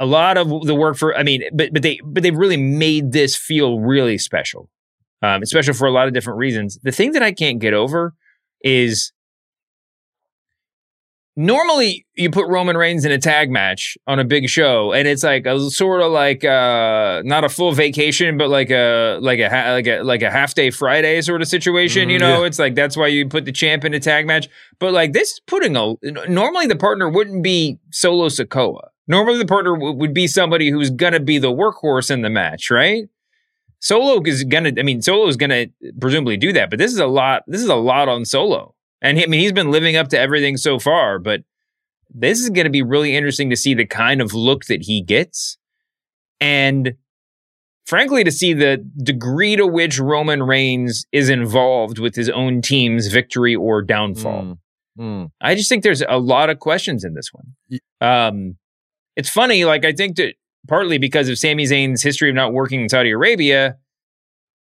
a 0.00 0.06
lot 0.06 0.36
of 0.36 0.48
the 0.66 0.74
work 0.74 0.96
for. 0.96 1.16
I 1.16 1.22
mean, 1.22 1.44
but 1.52 1.72
but 1.72 1.82
they 1.82 2.00
but 2.04 2.22
they've 2.22 2.36
really 2.36 2.56
made 2.56 3.12
this 3.12 3.36
feel 3.36 3.78
really 3.78 4.18
special, 4.18 4.68
um, 5.22 5.44
special 5.44 5.74
for 5.74 5.86
a 5.86 5.92
lot 5.92 6.08
of 6.08 6.14
different 6.14 6.38
reasons. 6.38 6.78
The 6.82 6.92
thing 6.92 7.12
that 7.12 7.22
I 7.22 7.32
can't 7.32 7.60
get 7.60 7.74
over 7.74 8.14
is 8.62 9.12
normally 11.38 12.04
you 12.16 12.30
put 12.30 12.48
Roman 12.48 12.76
Reigns 12.76 13.04
in 13.04 13.12
a 13.12 13.16
tag 13.18 13.48
match 13.50 13.96
on 14.08 14.18
a 14.18 14.24
big 14.24 14.48
show, 14.48 14.92
and 14.92 15.06
it's 15.06 15.22
like 15.22 15.46
a 15.46 15.70
sort 15.70 16.02
of 16.02 16.10
like 16.12 16.44
uh 16.44 17.22
not 17.24 17.44
a 17.44 17.48
full 17.48 17.72
vacation, 17.72 18.36
but 18.36 18.50
like 18.50 18.70
a 18.70 19.18
like 19.22 19.38
a 19.38 19.48
ha- 19.48 19.70
like 19.72 19.86
a 19.86 20.02
like 20.02 20.22
a 20.22 20.30
half 20.30 20.52
day 20.54 20.70
Friday 20.70 21.20
sort 21.22 21.40
of 21.40 21.48
situation. 21.48 22.10
you 22.10 22.18
Mhm, 22.18 22.20
know, 22.20 22.40
yeah. 22.40 22.46
it's 22.46 22.58
like 22.58 22.74
that's 22.74 22.96
why 22.96 23.06
you 23.06 23.28
put 23.28 23.44
the 23.44 23.52
champ 23.52 23.84
in 23.84 23.94
a 23.94 24.00
tag 24.00 24.26
match. 24.26 24.48
But 24.80 24.92
like 24.92 25.12
this 25.12 25.30
is 25.32 25.40
putting 25.46 25.76
a 25.76 25.94
normally 26.28 26.66
the 26.66 26.76
partner 26.76 27.08
wouldn't 27.08 27.42
be 27.44 27.78
Solo 27.92 28.26
Sikoa. 28.28 28.88
Normally 29.06 29.38
the 29.38 29.46
partner 29.46 29.72
w- 29.74 29.94
would 29.94 30.12
be 30.12 30.26
somebody 30.26 30.70
who's 30.70 30.90
gonna 30.90 31.20
be 31.20 31.38
the 31.38 31.52
workhorse 31.52 32.10
in 32.10 32.22
the 32.22 32.30
match, 32.30 32.70
right? 32.70 33.04
Solo 33.80 34.20
is 34.24 34.42
gonna. 34.42 34.72
I 34.76 34.82
mean, 34.82 35.00
Solo 35.02 35.28
is 35.28 35.36
gonna 35.36 35.66
presumably 36.00 36.36
do 36.36 36.52
that, 36.52 36.68
but 36.68 36.80
this 36.80 36.92
is 36.92 36.98
a 36.98 37.06
lot. 37.06 37.44
This 37.46 37.62
is 37.62 37.68
a 37.68 37.76
lot 37.76 38.08
on 38.08 38.24
Solo, 38.24 38.74
and 39.02 39.18
he, 39.18 39.24
I 39.24 39.26
mean, 39.26 39.40
he's 39.40 39.52
been 39.52 39.70
living 39.70 39.96
up 39.96 40.08
to 40.08 40.18
everything 40.18 40.56
so 40.56 40.78
far. 40.78 41.18
But 41.18 41.42
this 42.12 42.40
is 42.40 42.50
going 42.50 42.64
to 42.64 42.70
be 42.70 42.82
really 42.82 43.14
interesting 43.14 43.50
to 43.50 43.56
see 43.56 43.74
the 43.74 43.86
kind 43.86 44.20
of 44.20 44.34
look 44.34 44.64
that 44.66 44.82
he 44.82 45.02
gets, 45.02 45.58
and 46.40 46.94
frankly, 47.86 48.24
to 48.24 48.30
see 48.30 48.52
the 48.52 48.76
degree 49.02 49.56
to 49.56 49.66
which 49.66 49.98
Roman 49.98 50.42
Reigns 50.42 51.06
is 51.12 51.28
involved 51.28 51.98
with 51.98 52.14
his 52.14 52.28
own 52.28 52.62
team's 52.62 53.08
victory 53.08 53.54
or 53.54 53.82
downfall. 53.82 54.58
Mm. 54.98 55.30
I 55.40 55.54
just 55.54 55.68
think 55.68 55.84
there's 55.84 56.02
a 56.08 56.18
lot 56.18 56.50
of 56.50 56.58
questions 56.58 57.04
in 57.04 57.14
this 57.14 57.30
one. 57.32 57.80
Um, 58.00 58.56
it's 59.16 59.30
funny, 59.30 59.64
like 59.64 59.84
I 59.84 59.92
think 59.92 60.16
that 60.16 60.34
partly 60.66 60.98
because 60.98 61.28
of 61.28 61.38
Sami 61.38 61.64
Zayn's 61.64 62.02
history 62.02 62.28
of 62.28 62.34
not 62.34 62.52
working 62.52 62.82
in 62.82 62.88
Saudi 62.88 63.10
Arabia, 63.10 63.76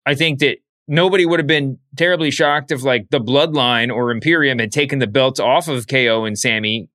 I 0.05 0.15
think 0.15 0.39
that 0.39 0.57
nobody 0.87 1.25
would 1.25 1.39
have 1.39 1.47
been 1.47 1.79
terribly 1.97 2.31
shocked 2.31 2.71
if 2.71 2.83
like 2.83 3.07
the 3.09 3.19
Bloodline 3.19 3.93
or 3.93 4.11
Imperium 4.11 4.59
had 4.59 4.71
taken 4.71 4.99
the 4.99 5.07
belts 5.07 5.39
off 5.39 5.67
of 5.67 5.87
KO 5.87 6.25
and 6.25 6.37
Sami 6.37 6.89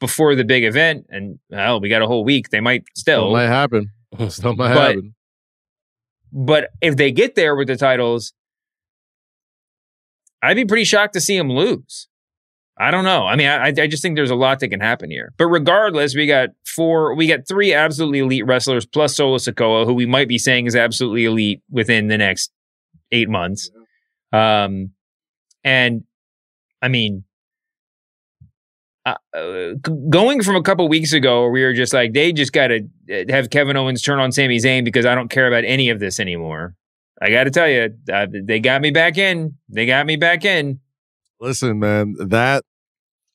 before 0.00 0.34
the 0.34 0.44
big 0.44 0.64
event. 0.64 1.06
And 1.10 1.38
well, 1.50 1.80
we 1.80 1.88
got 1.88 2.02
a 2.02 2.06
whole 2.06 2.24
week. 2.24 2.50
They 2.50 2.60
might 2.60 2.84
still. 2.96 3.22
Still 3.24 3.32
might 3.32 3.46
happen. 3.46 3.90
Still 4.28 4.54
might 4.54 4.74
But- 4.74 4.86
happen. 4.86 5.14
But 6.36 6.70
if 6.80 6.96
they 6.96 7.12
get 7.12 7.36
there 7.36 7.54
with 7.54 7.68
the 7.68 7.76
titles, 7.76 8.32
I'd 10.42 10.56
be 10.56 10.64
pretty 10.64 10.84
shocked 10.84 11.14
to 11.14 11.20
see 11.20 11.38
them 11.38 11.48
lose. 11.50 12.08
I 12.76 12.90
don't 12.90 13.04
know. 13.04 13.24
I 13.26 13.36
mean, 13.36 13.46
I, 13.46 13.68
I 13.68 13.86
just 13.86 14.02
think 14.02 14.16
there's 14.16 14.32
a 14.32 14.34
lot 14.34 14.58
that 14.58 14.68
can 14.68 14.80
happen 14.80 15.10
here. 15.10 15.32
But 15.38 15.46
regardless, 15.46 16.16
we 16.16 16.26
got 16.26 16.48
four, 16.66 17.14
we 17.14 17.28
got 17.28 17.46
three 17.46 17.72
absolutely 17.72 18.18
elite 18.18 18.46
wrestlers 18.46 18.84
plus 18.84 19.16
Solo 19.16 19.36
Sikoa, 19.38 19.86
who 19.86 19.94
we 19.94 20.06
might 20.06 20.26
be 20.26 20.38
saying 20.38 20.66
is 20.66 20.74
absolutely 20.74 21.24
elite 21.24 21.62
within 21.70 22.08
the 22.08 22.18
next 22.18 22.50
eight 23.14 23.28
months. 23.28 23.70
Um, 24.32 24.90
and 25.62 26.04
I 26.82 26.88
mean, 26.88 27.24
uh, 29.06 29.14
uh, 29.34 29.72
going 30.08 30.42
from 30.42 30.56
a 30.56 30.62
couple 30.62 30.88
weeks 30.88 31.12
ago 31.12 31.42
where 31.42 31.50
we 31.50 31.62
were 31.62 31.74
just 31.74 31.92
like, 31.92 32.12
they 32.12 32.32
just 32.32 32.52
got 32.52 32.68
to 32.68 32.80
have 33.28 33.50
Kevin 33.50 33.76
Owens 33.76 34.02
turn 34.02 34.18
on 34.18 34.32
Sami 34.32 34.58
Zayn 34.58 34.84
because 34.84 35.06
I 35.06 35.14
don't 35.14 35.28
care 35.30 35.46
about 35.46 35.64
any 35.64 35.90
of 35.90 36.00
this 36.00 36.18
anymore. 36.18 36.74
I 37.22 37.30
got 37.30 37.44
to 37.44 37.50
tell 37.50 37.68
you, 37.68 37.90
uh, 38.12 38.26
they 38.32 38.60
got 38.60 38.80
me 38.80 38.90
back 38.90 39.16
in. 39.16 39.56
They 39.68 39.86
got 39.86 40.06
me 40.06 40.16
back 40.16 40.44
in. 40.44 40.80
Listen, 41.40 41.78
man, 41.78 42.14
that 42.18 42.64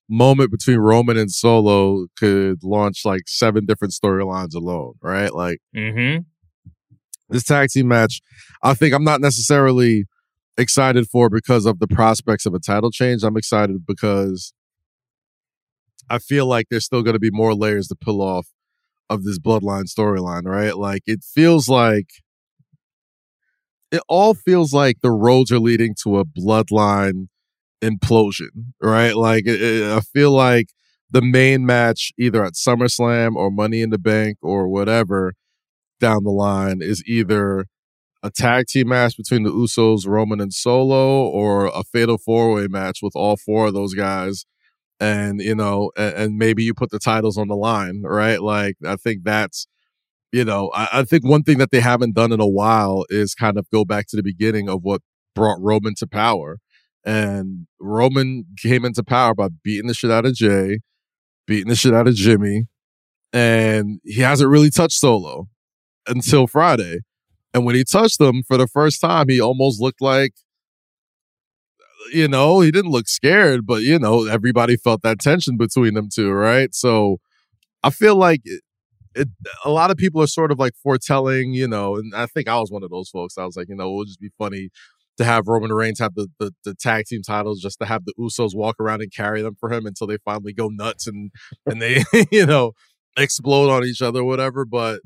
moment 0.09 0.51
between 0.51 0.79
Roman 0.79 1.17
and 1.17 1.31
Solo 1.31 2.07
could 2.17 2.63
launch 2.63 3.05
like 3.05 3.21
seven 3.27 3.65
different 3.65 3.93
storylines 3.93 4.55
alone, 4.55 4.95
right? 5.01 5.33
Like 5.33 5.59
Mm-hmm. 5.75 6.23
This 7.29 7.43
tag 7.43 7.69
team 7.69 7.87
match, 7.87 8.21
I 8.63 8.73
think 8.73 8.93
I'm 8.93 9.03
not 9.03 9.21
necessarily 9.21 10.05
excited 10.57 11.07
for 11.07 11.29
because 11.29 11.65
of 11.65 11.79
the 11.79 11.87
prospects 11.87 12.45
of 12.45 12.53
a 12.53 12.59
title 12.59 12.91
change. 12.91 13.23
I'm 13.23 13.37
excited 13.37 13.85
because 13.85 14.53
I 16.09 16.17
feel 16.19 16.45
like 16.45 16.67
there's 16.69 16.85
still 16.85 17.03
going 17.03 17.13
to 17.13 17.19
be 17.19 17.31
more 17.31 17.53
layers 17.53 17.87
to 17.87 17.95
pull 17.95 18.21
off 18.21 18.47
of 19.09 19.23
this 19.23 19.39
bloodline 19.39 19.85
storyline, 19.85 20.45
right? 20.45 20.77
Like 20.77 21.03
it 21.05 21.23
feels 21.23 21.69
like 21.69 22.07
it 23.91 24.01
all 24.07 24.33
feels 24.33 24.73
like 24.73 24.97
the 25.01 25.11
roads 25.11 25.51
are 25.51 25.59
leading 25.59 25.95
to 26.03 26.19
a 26.19 26.25
bloodline 26.25 27.27
implosion, 27.83 28.73
right? 28.81 29.15
Like 29.15 29.45
it, 29.47 29.61
it- 29.61 29.91
I 29.91 30.01
feel 30.01 30.31
like 30.31 30.69
the 31.11 31.21
main 31.21 31.65
match 31.65 32.11
either 32.19 32.43
at 32.45 32.53
SummerSlam 32.53 33.35
or 33.35 33.51
Money 33.51 33.81
in 33.81 33.91
the 33.91 33.99
Bank 33.99 34.37
or 34.41 34.67
whatever 34.67 35.33
down 35.99 36.23
the 36.23 36.31
line 36.31 36.81
is 36.81 37.03
either 37.05 37.65
a 38.21 38.29
tag 38.29 38.67
team 38.67 38.89
match 38.89 39.15
between 39.15 39.43
the 39.43 39.51
Usos, 39.51 40.05
Roman 40.05 40.41
and 40.41 40.53
Solo, 40.53 41.27
or 41.27 41.67
a 41.67 41.83
fatal 41.83 42.17
four 42.17 42.53
way 42.53 42.67
match 42.67 42.99
with 43.01 43.13
all 43.15 43.37
four 43.37 43.67
of 43.67 43.73
those 43.73 43.93
guys. 43.93 44.45
And, 44.99 45.39
you 45.39 45.55
know, 45.55 45.91
and, 45.95 46.15
and 46.15 46.37
maybe 46.37 46.63
you 46.63 46.73
put 46.73 46.91
the 46.91 46.99
titles 46.99 47.37
on 47.37 47.47
the 47.47 47.55
line, 47.55 48.01
right? 48.03 48.41
Like, 48.41 48.75
I 48.85 48.97
think 48.97 49.23
that's, 49.23 49.67
you 50.33 50.43
know, 50.43 50.71
I, 50.73 50.89
I 50.91 51.03
think 51.03 51.25
one 51.25 51.43
thing 51.43 51.57
that 51.59 51.71
they 51.71 51.79
haven't 51.79 52.15
done 52.15 52.33
in 52.33 52.41
a 52.41 52.47
while 52.47 53.05
is 53.09 53.33
kind 53.33 53.57
of 53.57 53.69
go 53.71 53.85
back 53.85 54.07
to 54.07 54.17
the 54.17 54.23
beginning 54.23 54.67
of 54.67 54.81
what 54.83 55.01
brought 55.35 55.59
Roman 55.61 55.95
to 55.99 56.07
power. 56.07 56.57
And 57.05 57.67
Roman 57.79 58.45
came 58.61 58.83
into 58.83 59.03
power 59.03 59.33
by 59.33 59.47
beating 59.63 59.87
the 59.87 59.93
shit 59.93 60.11
out 60.11 60.25
of 60.25 60.33
Jay, 60.33 60.79
beating 61.47 61.69
the 61.69 61.75
shit 61.75 61.93
out 61.93 62.09
of 62.09 62.15
Jimmy, 62.15 62.65
and 63.31 64.01
he 64.03 64.21
hasn't 64.21 64.49
really 64.49 64.69
touched 64.69 64.99
Solo 64.99 65.47
until 66.09 66.47
Friday. 66.47 66.99
And 67.53 67.65
when 67.65 67.75
he 67.75 67.83
touched 67.83 68.19
them 68.19 68.43
for 68.43 68.57
the 68.57 68.67
first 68.67 69.01
time, 69.01 69.29
he 69.29 69.41
almost 69.41 69.81
looked 69.81 70.01
like, 70.01 70.33
you 72.13 72.27
know, 72.27 72.61
he 72.61 72.71
didn't 72.71 72.91
look 72.91 73.07
scared, 73.07 73.65
but 73.65 73.81
you 73.81 73.99
know, 73.99 74.25
everybody 74.27 74.77
felt 74.77 75.01
that 75.03 75.19
tension 75.19 75.57
between 75.57 75.93
them 75.93 76.09
two, 76.13 76.31
right? 76.31 76.73
So 76.73 77.17
I 77.83 77.89
feel 77.89 78.15
like 78.15 78.41
it, 78.45 78.61
it 79.15 79.29
a 79.65 79.71
lot 79.71 79.91
of 79.91 79.97
people 79.97 80.21
are 80.21 80.27
sort 80.27 80.51
of 80.51 80.59
like 80.59 80.73
foretelling, 80.83 81.53
you 81.53 81.67
know, 81.67 81.95
and 81.95 82.13
I 82.15 82.25
think 82.27 82.47
I 82.47 82.59
was 82.59 82.71
one 82.71 82.83
of 82.83 82.89
those 82.89 83.09
folks. 83.09 83.37
I 83.37 83.45
was 83.45 83.55
like, 83.57 83.69
you 83.69 83.75
know, 83.75 83.91
it 83.91 83.95
would 83.95 84.07
just 84.07 84.21
be 84.21 84.31
funny 84.37 84.69
to 85.17 85.25
have 85.25 85.47
Roman 85.47 85.73
Reigns 85.73 85.99
have 85.99 86.15
the, 86.15 86.29
the 86.39 86.51
the 86.63 86.73
tag 86.73 87.05
team 87.05 87.21
titles, 87.21 87.59
just 87.61 87.79
to 87.79 87.85
have 87.85 88.05
the 88.05 88.13
Usos 88.19 88.55
walk 88.55 88.77
around 88.79 89.01
and 89.01 89.11
carry 89.13 89.41
them 89.41 89.55
for 89.59 89.71
him 89.71 89.85
until 89.85 90.07
they 90.07 90.17
finally 90.23 90.53
go 90.53 90.69
nuts 90.69 91.07
and 91.07 91.31
and 91.65 91.81
they 91.81 92.03
you 92.31 92.45
know 92.45 92.71
explode 93.17 93.69
on 93.69 93.83
each 93.83 94.01
other, 94.01 94.23
whatever. 94.23 94.65
But 94.65 95.01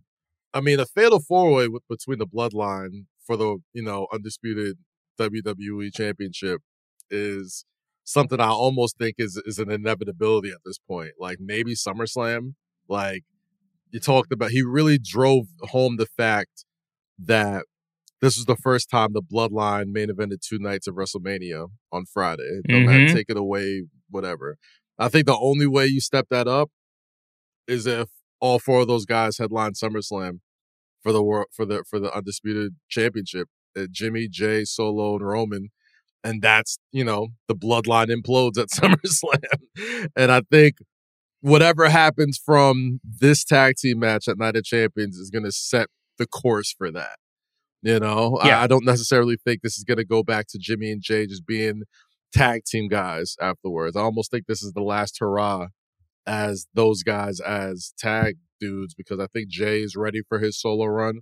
I 0.54 0.62
mean, 0.62 0.80
a 0.80 0.86
fatal 0.86 1.20
four 1.20 1.52
way 1.52 1.68
between 1.90 2.20
the 2.20 2.28
Bloodline 2.28 3.06
for 3.26 3.38
the 3.38 3.58
you 3.74 3.84
know 3.84 4.08
undisputed 4.14 4.78
WWE 5.20 5.94
Championship 5.94 6.62
is 7.10 7.66
something 8.04 8.40
I 8.40 8.50
almost 8.50 8.98
think 8.98 9.16
is 9.18 9.42
is 9.46 9.60
an 9.60 9.72
inevitability 9.72 10.50
at 10.50 10.60
this 10.66 10.78
point. 10.78 11.14
Like 11.20 11.38
maybe 11.40 11.74
SummerSlam. 11.74 12.54
Like 12.88 13.24
you 13.92 14.00
talked 14.00 14.32
about, 14.32 14.52
he 14.52 14.62
really 14.62 14.98
drove 14.98 15.46
home 15.62 15.98
the 15.98 16.06
fact 16.06 16.66
that 17.20 17.66
this 18.22 18.38
was 18.38 18.46
the 18.46 18.56
first 18.56 18.90
time 18.90 19.14
the 19.14 19.22
Bloodline 19.22 19.88
main 19.88 20.10
evented 20.10 20.42
two 20.42 20.60
nights 20.60 20.88
of 20.88 20.96
WrestleMania 20.96 21.70
on 21.92 22.06
Friday. 22.06 22.62
No 22.68 22.76
mm-hmm. 22.76 22.86
matter 22.86 23.14
take 23.14 23.30
it 23.30 23.38
away, 23.38 23.84
whatever. 24.10 24.58
I 24.98 25.10
think 25.10 25.26
the 25.26 25.38
only 25.38 25.68
way 25.68 25.88
you 25.88 26.00
step 26.00 26.28
that 26.30 26.48
up 26.48 26.70
is 27.68 27.86
if 27.86 28.10
all 28.44 28.60
four 28.60 28.82
of 28.82 28.88
those 28.88 29.06
guys 29.06 29.38
headline 29.38 29.72
SummerSlam 29.72 30.40
for 31.02 31.14
the 31.14 31.24
world 31.24 31.48
for 31.56 31.66
the 31.66 31.84
for 31.90 32.00
the 32.00 32.14
undisputed 32.14 32.76
championship. 32.90 33.48
Uh, 33.76 33.88
Jimmy, 33.90 34.28
Jay, 34.28 34.66
Solo, 34.66 35.16
and 35.16 35.26
Roman 35.26 35.70
and 36.24 36.42
that's 36.42 36.78
you 36.92 37.04
know 37.04 37.30
the 37.48 37.56
bloodline 37.56 38.08
implodes 38.08 38.58
at 38.58 38.70
SummerSlam. 38.74 40.10
and 40.16 40.32
I 40.32 40.42
think 40.52 40.78
whatever 41.42 41.90
happens 41.90 42.40
from 42.44 43.00
this 43.04 43.44
tag 43.44 43.76
team 43.78 44.00
match 44.00 44.28
at 44.28 44.38
Night 44.38 44.56
of 44.56 44.64
Champions 44.64 45.18
is 45.18 45.30
going 45.30 45.44
to 45.44 45.52
set 45.52 45.88
the 46.18 46.26
course 46.26 46.74
for 46.78 46.92
that. 46.92 47.18
You 47.82 48.00
know, 48.00 48.40
yeah. 48.46 48.60
I, 48.60 48.64
I 48.64 48.68
don't 48.68 48.86
necessarily 48.86 49.36
think 49.44 49.62
this 49.62 49.78
is 49.78 49.84
going 49.84 49.98
to 49.98 50.06
go 50.06 50.24
back 50.24 50.48
to 50.50 50.58
Jimmy 50.58 50.92
and 50.92 51.02
Jay 51.02 51.28
just 51.28 51.46
being 51.46 51.84
tag 52.34 52.64
team 52.66 52.88
guys 52.88 53.36
afterwards. 53.42 53.98
I 53.98 54.02
almost 54.02 54.32
think 54.32 54.46
this 54.48 54.64
is 54.64 54.72
the 54.72 54.82
last 54.82 55.18
hurrah 55.20 55.68
as 56.26 56.68
those 56.74 57.04
guys 57.04 57.40
as 57.40 57.94
tag 57.98 58.38
dudes 58.60 58.94
because 58.94 59.20
I 59.20 59.28
think 59.28 59.50
Jay 59.50 59.82
is 59.82 59.96
ready 59.96 60.22
for 60.28 60.40
his 60.40 60.60
solo 60.60 60.86
run. 60.86 61.20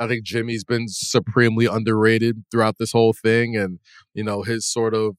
I 0.00 0.06
think 0.06 0.24
Jimmy's 0.24 0.64
been 0.64 0.86
supremely 0.88 1.66
underrated 1.66 2.44
throughout 2.50 2.76
this 2.78 2.92
whole 2.92 3.12
thing, 3.12 3.56
and 3.56 3.80
you 4.14 4.24
know 4.24 4.42
his 4.42 4.66
sort 4.66 4.94
of 4.94 5.16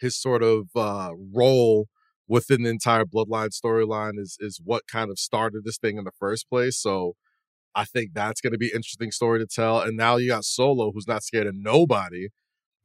his 0.00 0.16
sort 0.20 0.42
of 0.42 0.68
uh, 0.76 1.10
role 1.34 1.88
within 2.28 2.62
the 2.62 2.70
entire 2.70 3.04
Bloodline 3.04 3.50
storyline 3.50 4.18
is 4.18 4.36
is 4.40 4.60
what 4.64 4.82
kind 4.90 5.10
of 5.10 5.18
started 5.18 5.64
this 5.64 5.78
thing 5.78 5.98
in 5.98 6.04
the 6.04 6.12
first 6.18 6.48
place. 6.48 6.78
So 6.80 7.14
I 7.74 7.84
think 7.84 8.10
that's 8.14 8.40
going 8.40 8.52
to 8.52 8.58
be 8.58 8.72
interesting 8.74 9.10
story 9.10 9.40
to 9.40 9.46
tell. 9.46 9.80
And 9.80 9.96
now 9.96 10.16
you 10.16 10.28
got 10.28 10.44
Solo, 10.44 10.92
who's 10.92 11.06
not 11.08 11.22
scared 11.22 11.46
of 11.46 11.54
nobody, 11.56 12.28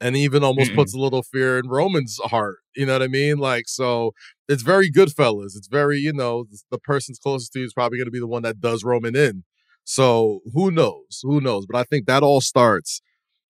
and 0.04 0.18
even 0.18 0.44
almost 0.44 0.72
mm 0.72 0.76
puts 0.76 0.94
a 0.94 0.98
little 0.98 1.22
fear 1.22 1.60
in 1.60 1.68
Roman's 1.68 2.20
heart. 2.26 2.58
You 2.76 2.86
know 2.86 2.94
what 2.94 3.04
I 3.04 3.08
mean? 3.08 3.38
Like, 3.38 3.66
so 3.68 4.14
it's 4.50 4.64
very 4.64 4.90
good, 4.90 5.12
fellas. 5.12 5.56
It's 5.56 5.68
very, 5.68 6.00
you 6.00 6.12
know, 6.12 6.46
the 6.72 6.80
person's 6.80 7.20
closest 7.20 7.54
to 7.54 7.60
you 7.60 7.66
is 7.66 7.74
probably 7.74 8.00
going 8.00 8.08
to 8.08 8.12
be 8.12 8.20
the 8.20 8.28
one 8.28 8.42
that 8.42 8.60
does 8.60 8.84
Roman 8.84 9.16
in. 9.16 9.44
So 9.84 10.42
who 10.54 10.72
knows? 10.72 11.22
Who 11.22 11.40
knows? 11.40 11.66
But 11.70 11.78
I 11.78 11.84
think 11.84 12.08
that 12.08 12.24
all 12.24 12.42
starts 12.42 13.02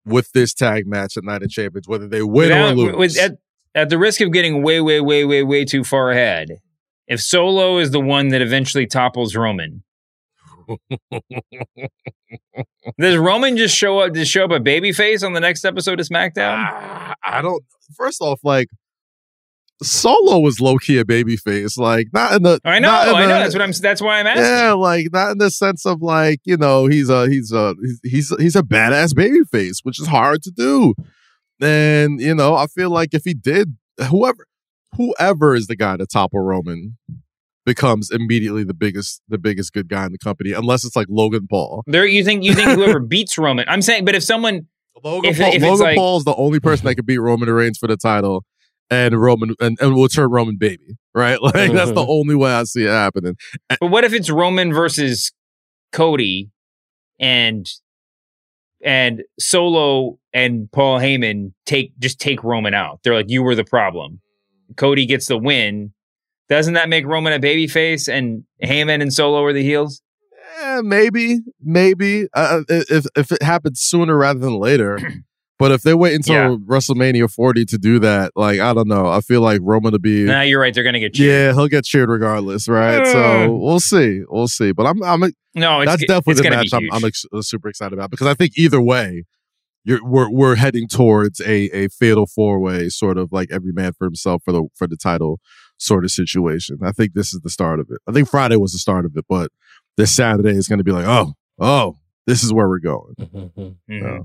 with 0.05 0.31
this 0.33 0.53
tag 0.53 0.85
match 0.85 1.17
at 1.17 1.23
Night 1.23 1.43
of 1.43 1.49
Champions, 1.49 1.87
whether 1.87 2.07
they 2.07 2.21
win 2.21 2.49
Without, 2.49 2.73
or 2.73 2.75
lose. 2.75 2.95
With, 2.97 3.17
at, 3.17 3.37
at 3.73 3.89
the 3.89 3.97
risk 3.97 4.21
of 4.21 4.31
getting 4.31 4.61
way, 4.61 4.81
way, 4.81 4.99
way, 4.99 5.23
way, 5.23 5.43
way 5.43 5.65
too 5.65 5.83
far 5.83 6.11
ahead, 6.11 6.59
if 7.07 7.21
Solo 7.21 7.77
is 7.77 7.91
the 7.91 8.01
one 8.01 8.27
that 8.27 8.41
eventually 8.41 8.85
topples 8.85 9.35
Roman, 9.35 9.83
does 12.99 13.17
Roman 13.17 13.57
just 13.57 13.75
show 13.75 13.99
up? 13.99 14.13
Just 14.13 14.31
show 14.31 14.45
up 14.45 14.51
a 14.51 14.59
baby 14.59 14.91
face 14.91 15.23
on 15.23 15.33
the 15.33 15.39
next 15.39 15.65
episode 15.65 15.99
of 15.99 16.07
SmackDown? 16.07 16.63
Uh, 16.63 17.13
I 17.25 17.41
don't. 17.41 17.63
First 17.95 18.21
off, 18.21 18.39
like 18.43 18.69
Solo 19.81 20.39
was 20.39 20.59
low 20.59 20.77
key 20.77 20.97
a 20.97 21.05
baby 21.05 21.35
face, 21.35 21.77
like 21.77 22.07
not 22.13 22.33
in 22.33 22.43
the. 22.43 22.59
I 22.63 22.79
know, 22.79 22.89
I 22.89 23.25
know. 23.25 23.27
that's 23.27 23.53
what 23.53 23.61
I'm. 23.61 23.71
That's 23.71 24.01
why 24.01 24.19
I'm 24.19 24.27
asking. 24.27 24.43
Yeah, 24.43 24.73
like 24.73 25.07
not 25.11 25.31
in 25.31 25.37
the 25.37 25.51
sense 25.51 25.85
of 25.85 26.01
like 26.01 26.39
you 26.45 26.57
know 26.57 26.87
he's 26.87 27.09
a 27.09 27.27
he's 27.27 27.51
a 27.51 27.75
he's 28.03 28.33
he's 28.37 28.55
a 28.55 28.63
badass 28.63 29.15
baby 29.15 29.41
face, 29.51 29.79
which 29.83 29.99
is 29.99 30.07
hard 30.07 30.43
to 30.43 30.51
do. 30.51 30.93
And 31.61 32.19
you 32.19 32.35
know, 32.35 32.55
I 32.55 32.67
feel 32.67 32.89
like 32.89 33.13
if 33.13 33.23
he 33.23 33.33
did, 33.33 33.75
whoever 34.09 34.47
whoever 34.95 35.55
is 35.55 35.67
the 35.67 35.75
guy 35.75 35.97
to 35.97 36.05
topple 36.05 36.39
Roman 36.39 36.97
becomes 37.65 38.11
immediately 38.11 38.63
the 38.63 38.73
biggest 38.73 39.21
the 39.27 39.37
biggest 39.37 39.73
good 39.73 39.87
guy 39.87 40.05
in 40.05 40.11
the 40.11 40.17
company, 40.17 40.51
unless 40.51 40.83
it's 40.83 40.95
like 40.95 41.07
Logan 41.09 41.47
Paul. 41.49 41.83
There, 41.87 42.05
you 42.05 42.23
think 42.23 42.43
you 42.43 42.53
think 42.53 42.71
whoever 42.75 42.99
beats 42.99 43.37
Roman? 43.37 43.65
I'm 43.67 43.81
saying, 43.81 44.05
but 44.05 44.15
if 44.15 44.23
someone. 44.23 44.67
Logan, 45.03 45.31
if, 45.31 45.39
Paul, 45.39 45.53
if 45.53 45.61
Logan 45.61 45.79
like, 45.79 45.97
Paul 45.97 46.17
is 46.17 46.23
the 46.23 46.35
only 46.35 46.59
person 46.59 46.85
that 46.85 46.95
could 46.95 47.05
beat 47.05 47.17
Roman 47.17 47.49
Reigns 47.49 47.77
for 47.77 47.87
the 47.87 47.97
title 47.97 48.45
and 48.89 49.19
Roman 49.19 49.55
and, 49.59 49.77
and 49.81 49.95
will 49.95 50.07
turn 50.07 50.29
Roman 50.29 50.57
baby, 50.57 50.97
right? 51.13 51.37
Like 51.41 51.55
mm-hmm. 51.55 51.75
that's 51.75 51.91
the 51.91 52.05
only 52.07 52.35
way 52.35 52.51
I 52.51 52.63
see 52.63 52.85
it 52.85 52.89
happening. 52.89 53.35
But 53.69 53.87
what 53.87 54.03
if 54.03 54.13
it's 54.13 54.29
Roman 54.29 54.73
versus 54.73 55.31
Cody 55.91 56.51
and 57.19 57.67
and 58.83 59.23
Solo 59.39 60.19
and 60.33 60.71
Paul 60.71 60.99
Heyman 60.99 61.53
take 61.65 61.97
just 61.99 62.19
take 62.19 62.43
Roman 62.43 62.73
out? 62.73 62.99
They're 63.03 63.15
like, 63.15 63.29
you 63.29 63.43
were 63.43 63.55
the 63.55 63.63
problem. 63.63 64.21
Cody 64.77 65.05
gets 65.05 65.27
the 65.27 65.37
win. 65.37 65.93
Doesn't 66.53 66.75
that 66.75 66.87
make 66.87 67.07
Roman 67.07 67.33
a 67.33 67.39
baby 67.39 67.65
face 67.65 68.07
and 68.07 68.43
Heyman 68.63 69.01
and 69.01 69.11
Solo 69.11 69.43
are 69.43 69.53
the 69.53 69.63
heels? 69.63 70.03
Eh, 70.59 70.81
maybe, 70.83 71.39
maybe. 71.59 72.27
Uh, 72.31 72.61
if 72.69 73.07
if 73.15 73.31
it 73.31 73.41
happens 73.41 73.81
sooner 73.81 74.15
rather 74.15 74.39
than 74.39 74.59
later. 74.59 74.99
But 75.59 75.71
if 75.71 75.83
they 75.83 75.93
wait 75.93 76.15
until 76.15 76.35
yeah. 76.35 76.57
WrestleMania 76.65 77.31
40 77.31 77.65
to 77.65 77.77
do 77.77 77.99
that, 77.99 78.31
like 78.35 78.59
I 78.59 78.73
don't 78.73 78.87
know, 78.87 79.05
I 79.05 79.21
feel 79.21 79.39
like 79.39 79.61
Roman 79.61 79.93
to 79.93 79.99
be. 79.99 80.23
Nah, 80.23 80.41
you're 80.41 80.59
right. 80.59 80.73
They're 80.73 80.83
gonna 80.83 80.99
get 80.99 81.13
cheered. 81.13 81.29
Yeah, 81.29 81.53
he'll 81.53 81.67
get 81.67 81.85
cheered 81.85 82.09
regardless, 82.09 82.67
right? 82.67 83.05
so 83.05 83.55
we'll 83.55 83.79
see, 83.79 84.23
we'll 84.27 84.47
see. 84.47 84.73
But 84.73 84.87
I'm, 84.87 85.01
I'm. 85.03 85.31
No, 85.53 85.85
that's 85.85 86.03
definitely 86.05 86.41
the 86.43 86.49
match 86.49 86.73
I'm, 86.73 86.91
I'm 86.91 87.05
ex- 87.05 87.25
uh, 87.31 87.43
super 87.43 87.69
excited 87.69 87.93
about 87.93 88.09
because 88.09 88.27
I 88.27 88.33
think 88.33 88.57
either 88.57 88.81
way, 88.81 89.23
you're 89.85 90.03
we're 90.03 90.29
we're 90.29 90.55
heading 90.55 90.87
towards 90.87 91.39
a 91.41 91.69
a 91.69 91.87
fatal 91.87 92.25
four 92.25 92.59
way 92.59 92.89
sort 92.89 93.17
of 93.17 93.31
like 93.31 93.49
every 93.51 93.71
man 93.71 93.93
for 93.93 94.05
himself 94.05 94.41
for 94.43 94.51
the 94.51 94.63
for 94.75 94.87
the 94.87 94.97
title 94.97 95.39
sort 95.83 96.05
of 96.05 96.11
situation. 96.11 96.79
I 96.83 96.91
think 96.91 97.13
this 97.13 97.33
is 97.33 97.41
the 97.41 97.49
start 97.49 97.79
of 97.79 97.89
it. 97.89 97.99
I 98.07 98.11
think 98.11 98.29
Friday 98.29 98.55
was 98.55 98.73
the 98.73 98.79
start 98.79 99.05
of 99.05 99.15
it, 99.15 99.25
but 99.27 99.51
this 99.97 100.11
Saturday 100.11 100.51
is 100.51 100.67
going 100.67 100.79
to 100.79 100.83
be 100.83 100.91
like, 100.91 101.05
oh, 101.05 101.33
oh, 101.59 101.97
this 102.25 102.43
is 102.43 102.53
where 102.53 102.67
we're 102.67 102.79
going. 102.79 103.15
Mm-hmm. 103.89 104.05
Uh, 104.05 104.23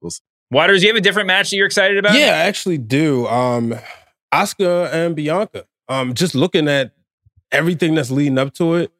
we'll 0.00 0.10
Waters, 0.50 0.82
you 0.82 0.88
have 0.88 0.96
a 0.96 1.00
different 1.00 1.28
match 1.28 1.50
that 1.50 1.56
you're 1.56 1.66
excited 1.66 1.96
about? 1.96 2.14
Yeah, 2.14 2.32
I 2.32 2.46
actually 2.46 2.78
do. 2.78 3.26
Um, 3.28 3.74
Asuka 4.32 4.92
and 4.92 5.14
Bianca. 5.14 5.64
Um, 5.88 6.14
just 6.14 6.34
looking 6.34 6.68
at 6.68 6.92
everything 7.52 7.94
that's 7.94 8.10
leading 8.10 8.38
up 8.38 8.52
to 8.54 8.74
it, 8.74 8.92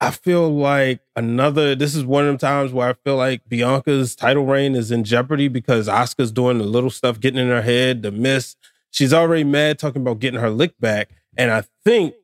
I 0.00 0.10
feel 0.10 0.54
like 0.54 1.00
another. 1.16 1.74
This 1.74 1.94
is 1.94 2.04
one 2.04 2.24
of 2.24 2.28
them 2.28 2.38
times 2.38 2.72
where 2.72 2.90
I 2.90 2.92
feel 2.92 3.16
like 3.16 3.48
Bianca's 3.48 4.14
title 4.14 4.44
reign 4.44 4.74
is 4.74 4.90
in 4.90 5.04
jeopardy 5.04 5.48
because 5.48 5.88
Asuka's 5.88 6.32
doing 6.32 6.58
the 6.58 6.64
little 6.64 6.90
stuff, 6.90 7.18
getting 7.20 7.40
in 7.40 7.48
her 7.48 7.62
head, 7.62 8.02
the 8.02 8.10
miss. 8.10 8.56
She's 8.94 9.12
already 9.12 9.42
mad 9.42 9.80
talking 9.80 10.02
about 10.02 10.20
getting 10.20 10.38
her 10.38 10.50
lick 10.50 10.78
back, 10.78 11.10
and 11.36 11.50
I 11.50 11.64
think 11.84 12.14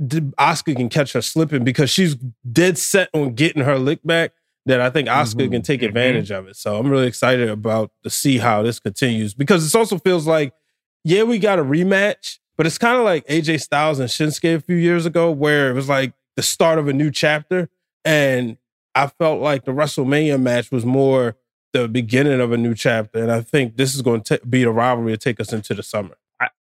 Asuka 0.00 0.76
can 0.76 0.88
catch 0.88 1.14
her 1.14 1.20
slipping 1.20 1.64
because 1.64 1.90
she's 1.90 2.14
dead 2.50 2.78
set 2.78 3.08
on 3.12 3.34
getting 3.34 3.64
her 3.64 3.76
lick 3.76 3.98
back 4.04 4.34
that 4.66 4.80
I 4.80 4.88
think 4.88 5.08
Asuka 5.08 5.42
mm-hmm. 5.42 5.52
can 5.52 5.62
take 5.62 5.80
mm-hmm. 5.80 5.88
advantage 5.88 6.28
mm-hmm. 6.28 6.44
of 6.44 6.48
it. 6.48 6.56
So 6.56 6.78
I'm 6.78 6.88
really 6.88 7.08
excited 7.08 7.48
about 7.48 7.90
to 8.04 8.10
see 8.10 8.38
how 8.38 8.62
this 8.62 8.78
continues 8.78 9.34
because 9.34 9.66
it 9.66 9.76
also 9.76 9.98
feels 9.98 10.28
like, 10.28 10.54
yeah, 11.02 11.24
we 11.24 11.40
got 11.40 11.58
a 11.58 11.64
rematch, 11.64 12.38
but 12.56 12.66
it's 12.66 12.78
kind 12.78 12.96
of 12.96 13.04
like 13.04 13.26
AJ 13.26 13.60
Styles 13.60 13.98
and 13.98 14.08
Shinsuke 14.08 14.54
a 14.54 14.60
few 14.60 14.76
years 14.76 15.06
ago, 15.06 15.32
where 15.32 15.70
it 15.70 15.74
was 15.74 15.88
like 15.88 16.12
the 16.36 16.42
start 16.42 16.78
of 16.78 16.86
a 16.86 16.92
new 16.92 17.10
chapter. 17.10 17.68
And 18.04 18.58
I 18.94 19.08
felt 19.08 19.40
like 19.40 19.64
the 19.64 19.72
WrestleMania 19.72 20.40
match 20.40 20.70
was 20.70 20.86
more 20.86 21.36
the 21.74 21.88
beginning 21.88 22.40
of 22.40 22.52
a 22.52 22.56
new 22.56 22.74
chapter. 22.74 23.18
And 23.18 23.30
I 23.30 23.42
think 23.42 23.76
this 23.76 23.94
is 23.94 24.00
going 24.00 24.22
to 24.22 24.40
be 24.48 24.64
the 24.64 24.70
rivalry 24.70 25.12
to 25.12 25.18
take 25.18 25.40
us 25.40 25.52
into 25.52 25.74
the 25.74 25.82
summer. 25.82 26.16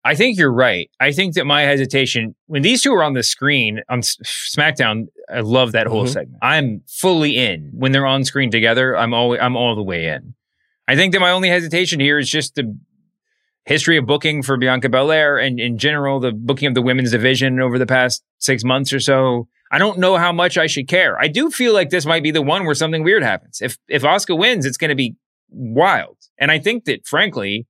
I, 0.03 0.15
think 0.15 0.37
you're 0.37 0.51
right. 0.51 0.89
I 0.99 1.11
think 1.11 1.33
that 1.35 1.45
my 1.45 1.61
hesitation 1.61 2.35
when 2.47 2.61
these 2.61 2.81
two 2.81 2.93
are 2.93 3.03
on 3.03 3.13
the 3.13 3.23
screen 3.23 3.81
on 3.89 4.01
SmackDown, 4.01 5.07
I 5.33 5.39
love 5.39 5.71
that 5.71 5.87
whole 5.87 6.03
mm-hmm. 6.03 6.11
segment. 6.11 6.37
I'm 6.41 6.81
fully 6.87 7.37
in 7.37 7.71
when 7.73 7.91
they're 7.91 8.05
on 8.05 8.23
screen 8.23 8.51
together. 8.51 8.97
I'm 8.97 9.13
always 9.13 9.39
I'm 9.41 9.55
all 9.55 9.75
the 9.75 9.83
way 9.83 10.07
in. 10.07 10.35
I 10.87 10.95
think 10.95 11.13
that 11.13 11.19
my 11.19 11.31
only 11.31 11.49
hesitation 11.49 11.99
here 11.99 12.19
is 12.19 12.29
just 12.29 12.55
the 12.55 12.77
history 13.65 13.97
of 13.97 14.05
booking 14.05 14.43
for 14.43 14.57
Bianca 14.57 14.89
Belair 14.89 15.37
and 15.37 15.59
in 15.59 15.77
general 15.77 16.19
the 16.19 16.31
booking 16.31 16.67
of 16.67 16.73
the 16.75 16.81
women's 16.81 17.11
division 17.11 17.59
over 17.59 17.79
the 17.79 17.87
past 17.87 18.23
six 18.39 18.63
months 18.63 18.91
or 18.93 18.99
so. 18.99 19.47
I 19.71 19.77
don't 19.77 19.99
know 19.99 20.17
how 20.17 20.33
much 20.33 20.57
I 20.57 20.67
should 20.67 20.89
care. 20.89 21.17
I 21.19 21.27
do 21.27 21.49
feel 21.49 21.73
like 21.73 21.89
this 21.89 22.05
might 22.05 22.23
be 22.23 22.31
the 22.31 22.41
one 22.41 22.65
where 22.65 22.75
something 22.75 23.03
weird 23.03 23.23
happens. 23.23 23.61
If 23.61 23.77
if 23.87 24.03
Asuka 24.03 24.37
wins, 24.37 24.65
it's 24.65 24.77
going 24.77 24.89
to 24.89 24.95
be 24.95 25.15
wild. 25.49 26.17
And 26.37 26.51
I 26.51 26.59
think 26.59 26.83
that 26.85 27.07
frankly, 27.07 27.65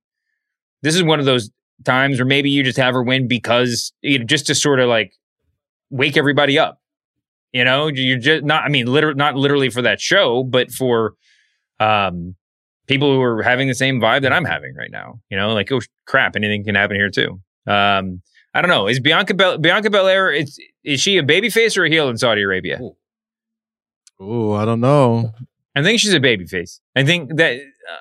this 0.82 0.95
is 0.95 1.04
one 1.04 1.20
of 1.20 1.26
those 1.26 1.52
times, 1.86 2.20
where 2.20 2.26
maybe 2.26 2.49
you 2.49 2.64
just 2.64 2.78
have 2.78 2.95
her 2.95 3.04
win 3.04 3.28
because 3.28 3.93
you 4.02 4.18
know, 4.20 4.26
just 4.26 4.47
to 4.47 4.56
sort 4.56 4.80
of 4.80 4.89
like 4.89 5.14
wake 5.91 6.18
everybody 6.18 6.58
up. 6.58 6.80
You 7.54 7.66
know, 7.66 7.88
you're 7.88 8.18
just 8.18 8.43
not. 8.43 8.64
I 8.64 8.70
mean, 8.70 8.88
literally 8.88 9.18
not 9.18 9.36
literally 9.36 9.70
for 9.70 9.84
that 9.84 10.02
show, 10.02 10.43
but 10.43 10.72
for 10.72 11.14
um, 11.80 12.36
people 12.88 13.14
who 13.14 13.22
are 13.22 13.43
having 13.43 13.68
the 13.68 13.76
same 13.76 13.99
vibe 13.99 14.24
that 14.24 14.34
I'm 14.34 14.45
having 14.45 14.74
right 14.76 14.91
now. 14.91 15.20
You 15.30 15.38
know, 15.38 15.54
like 15.54 15.72
oh 15.72 15.82
crap, 16.08 16.36
anything 16.36 16.64
can 16.64 16.76
happen 16.76 16.95
here 16.95 17.10
too. 17.10 17.41
Um, 17.68 18.22
I 18.54 18.62
don't 18.62 18.70
know. 18.70 18.88
Is 18.88 18.99
Bianca 18.99 19.34
Bel- 19.34 19.58
Bianca 19.60 19.89
Belair? 19.89 20.32
Is 20.32 20.60
is 20.84 21.02
she 21.02 21.18
a 21.18 21.24
baby 21.24 21.50
face 21.50 21.78
or 21.78 21.86
a 21.86 21.90
heel 21.90 22.10
in 22.10 22.18
Saudi 22.18 22.42
Arabia? 22.42 22.80
Oh, 24.20 24.54
I 24.54 24.66
don't 24.66 24.82
know. 24.82 25.32
I 25.76 25.84
think 25.84 26.00
she's 26.00 26.14
a 26.14 26.20
baby 26.20 26.46
face. 26.46 26.80
I 26.96 27.04
think 27.04 27.38
that 27.38 27.56
uh, 27.56 27.98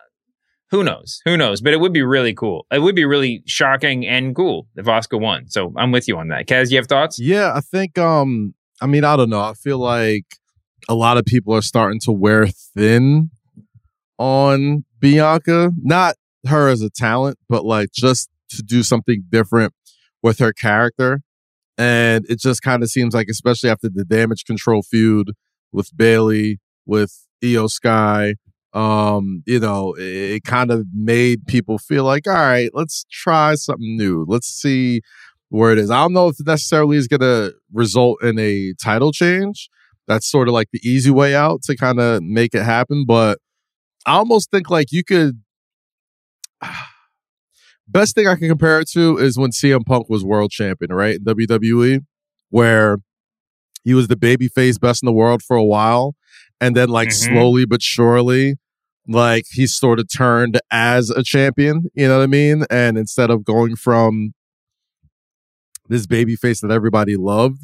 who 0.70 0.84
knows, 0.84 1.20
who 1.24 1.36
knows, 1.36 1.60
but 1.60 1.72
it 1.72 1.80
would 1.80 1.92
be 1.92 2.02
really 2.02 2.34
cool. 2.34 2.66
It 2.70 2.80
would 2.80 2.94
be 2.94 3.04
really 3.04 3.42
shocking 3.46 4.06
and 4.06 4.34
cool 4.34 4.66
if 4.76 4.86
Asuka 4.86 5.20
won. 5.20 5.48
So 5.48 5.72
I'm 5.76 5.92
with 5.92 6.08
you 6.08 6.18
on 6.18 6.28
that. 6.28 6.46
Kaz, 6.46 6.70
you 6.70 6.76
have 6.76 6.86
thoughts? 6.86 7.18
Yeah, 7.18 7.52
I 7.54 7.60
think. 7.60 7.96
Um, 7.98 8.54
I 8.80 8.86
mean, 8.86 9.04
I 9.04 9.16
don't 9.16 9.30
know. 9.30 9.40
I 9.40 9.54
feel 9.54 9.78
like 9.78 10.24
a 10.88 10.94
lot 10.94 11.16
of 11.16 11.24
people 11.24 11.54
are 11.54 11.62
starting 11.62 12.00
to 12.00 12.12
wear 12.12 12.46
thin 12.46 13.30
on 14.18 14.84
Bianca. 14.98 15.70
Not 15.82 16.16
her 16.46 16.68
as 16.68 16.82
a 16.82 16.90
talent, 16.90 17.38
but 17.48 17.64
like 17.64 17.90
just 17.92 18.28
to 18.50 18.62
do 18.62 18.82
something 18.82 19.24
different 19.28 19.72
with 20.22 20.38
her 20.38 20.52
character. 20.52 21.22
And 21.78 22.26
it 22.28 22.40
just 22.40 22.62
kind 22.62 22.82
of 22.82 22.90
seems 22.90 23.14
like, 23.14 23.28
especially 23.30 23.70
after 23.70 23.88
the 23.88 24.04
damage 24.04 24.44
control 24.44 24.82
feud 24.82 25.30
with 25.72 25.96
Bayley, 25.96 26.58
with 26.84 27.26
Iyo 27.42 27.68
Sky, 27.68 28.34
um, 28.72 29.42
you 29.46 29.58
know, 29.58 29.94
it, 29.94 30.02
it 30.02 30.44
kind 30.44 30.70
of 30.70 30.86
made 30.94 31.46
people 31.46 31.78
feel 31.78 32.04
like, 32.04 32.26
all 32.28 32.34
right, 32.34 32.70
let's 32.72 33.04
try 33.10 33.54
something 33.54 33.96
new. 33.96 34.24
Let's 34.28 34.46
see 34.46 35.00
where 35.48 35.72
it 35.72 35.78
is. 35.78 35.90
I 35.90 36.00
don't 36.00 36.12
know 36.12 36.28
if 36.28 36.38
it 36.38 36.46
necessarily 36.46 36.96
is 36.96 37.08
going 37.08 37.20
to 37.20 37.54
result 37.72 38.22
in 38.22 38.38
a 38.38 38.72
title 38.82 39.12
change. 39.12 39.68
That's 40.06 40.30
sort 40.30 40.48
of 40.48 40.54
like 40.54 40.68
the 40.72 40.80
easy 40.84 41.10
way 41.10 41.34
out 41.34 41.62
to 41.62 41.76
kind 41.76 42.00
of 42.00 42.22
make 42.22 42.54
it 42.54 42.62
happen. 42.62 43.04
But 43.06 43.38
I 44.06 44.14
almost 44.14 44.50
think 44.50 44.70
like 44.70 44.92
you 44.92 45.04
could. 45.04 45.40
Best 47.90 48.14
thing 48.14 48.28
I 48.28 48.36
can 48.36 48.48
compare 48.48 48.80
it 48.80 48.88
to 48.90 49.18
is 49.18 49.36
when 49.36 49.50
CM 49.50 49.84
Punk 49.84 50.08
was 50.08 50.24
world 50.24 50.50
champion, 50.50 50.92
right? 50.92 51.16
In 51.16 51.24
WWE, 51.24 52.00
where 52.50 52.98
he 53.84 53.94
was 53.94 54.08
the 54.08 54.16
babyface 54.16 54.78
best 54.78 55.02
in 55.02 55.06
the 55.06 55.12
world 55.12 55.42
for 55.42 55.56
a 55.56 55.64
while. 55.64 56.14
And 56.60 56.76
then, 56.76 56.88
like, 56.88 57.08
Mm-hmm. 57.08 57.34
slowly 57.34 57.64
but 57.66 57.82
surely, 57.82 58.56
like, 59.08 59.44
he 59.50 59.66
sort 59.66 59.98
of 59.98 60.06
turned 60.14 60.60
as 60.70 61.10
a 61.10 61.22
champion, 61.22 61.90
you 61.94 62.06
know 62.06 62.18
what 62.18 62.24
I 62.24 62.26
mean? 62.28 62.64
And 62.70 62.98
instead 62.98 63.30
of 63.30 63.44
going 63.44 63.76
from 63.76 64.34
this 65.88 66.06
babyface 66.06 66.60
that 66.60 66.70
everybody 66.70 67.16
loved, 67.16 67.62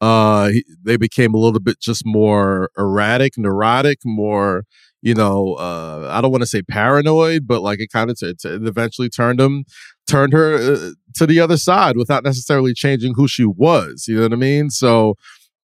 uh, 0.00 0.48
he, 0.48 0.64
they 0.82 0.96
became 0.96 1.34
a 1.34 1.38
little 1.38 1.60
bit 1.60 1.78
just 1.80 2.02
more 2.04 2.70
erratic, 2.78 3.34
neurotic, 3.36 3.98
more, 4.04 4.64
you 5.02 5.14
know, 5.14 5.54
uh, 5.54 6.08
I 6.10 6.20
don't 6.20 6.30
want 6.30 6.42
to 6.42 6.46
say 6.46 6.62
paranoid, 6.62 7.46
but 7.46 7.62
like 7.62 7.80
it 7.80 7.92
kind 7.92 8.10
of 8.10 8.18
t- 8.18 8.34
t- 8.34 8.48
eventually 8.48 9.08
turned 9.08 9.40
him, 9.40 9.64
turned 10.06 10.32
her 10.32 10.54
uh, 10.54 10.90
to 11.14 11.26
the 11.26 11.40
other 11.40 11.56
side 11.56 11.96
without 11.96 12.24
necessarily 12.24 12.74
changing 12.74 13.14
who 13.14 13.28
she 13.28 13.44
was. 13.44 14.06
You 14.08 14.16
know 14.16 14.22
what 14.22 14.32
I 14.32 14.36
mean? 14.36 14.70
So 14.70 15.14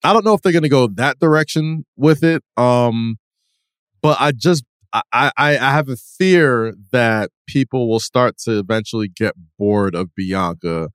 I 0.05 0.12
don't 0.12 0.24
know 0.24 0.35
if 0.35 0.43
they're 0.43 0.53
going 0.53 0.62
to 0.62 0.68
go 0.68 0.87
that 0.87 1.18
direction 1.18 1.85
with 1.97 2.22
it. 2.22 2.43
Um, 2.57 3.16
but 4.03 4.20
I 4.20 4.32
just 4.32 4.64
I, 4.93 5.03
I 5.12 5.32
I 5.37 5.57
have 5.57 5.89
a 5.89 5.97
fear 5.97 6.74
that 6.93 7.30
people 7.47 7.89
will 7.89 8.01
start 8.01 8.39
to 8.45 8.59
eventually 8.59 9.09
get 9.09 9.35
bored 9.59 9.95
of 9.95 10.14
Bianca. 10.14 10.91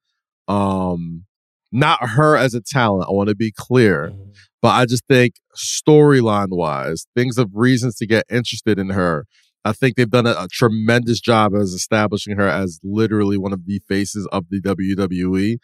Um, 0.48 1.26
not 1.72 2.10
her 2.10 2.36
as 2.36 2.54
a 2.54 2.62
talent. 2.62 3.10
I 3.10 3.12
want 3.12 3.30
to 3.30 3.36
be 3.36 3.52
clear, 3.52 4.14
but 4.62 4.70
I 4.70 4.86
just 4.86 5.04
think 5.08 5.36
storyline 5.56 6.50
wise, 6.52 7.06
things 7.16 7.38
of 7.38 7.50
reasons 7.54 7.96
to 7.96 8.08
get 8.08 8.26
interested 8.30 8.80
in 8.80 8.90
her. 8.90 9.26
I 9.66 9.74
think 9.74 9.96
they've 9.96 10.10
done 10.10 10.26
a, 10.26 10.32
a 10.32 10.48
tremendous 10.52 11.20
job 11.20 11.54
as 11.54 11.74
establishing 11.74 12.38
her 12.38 12.48
as 12.48 12.80
literally 12.84 13.38
one 13.38 13.54
of 13.54 13.66
the 13.66 13.82
faces 13.88 14.28
of 14.32 14.46
the 14.50 14.62
WWE. 14.62 15.58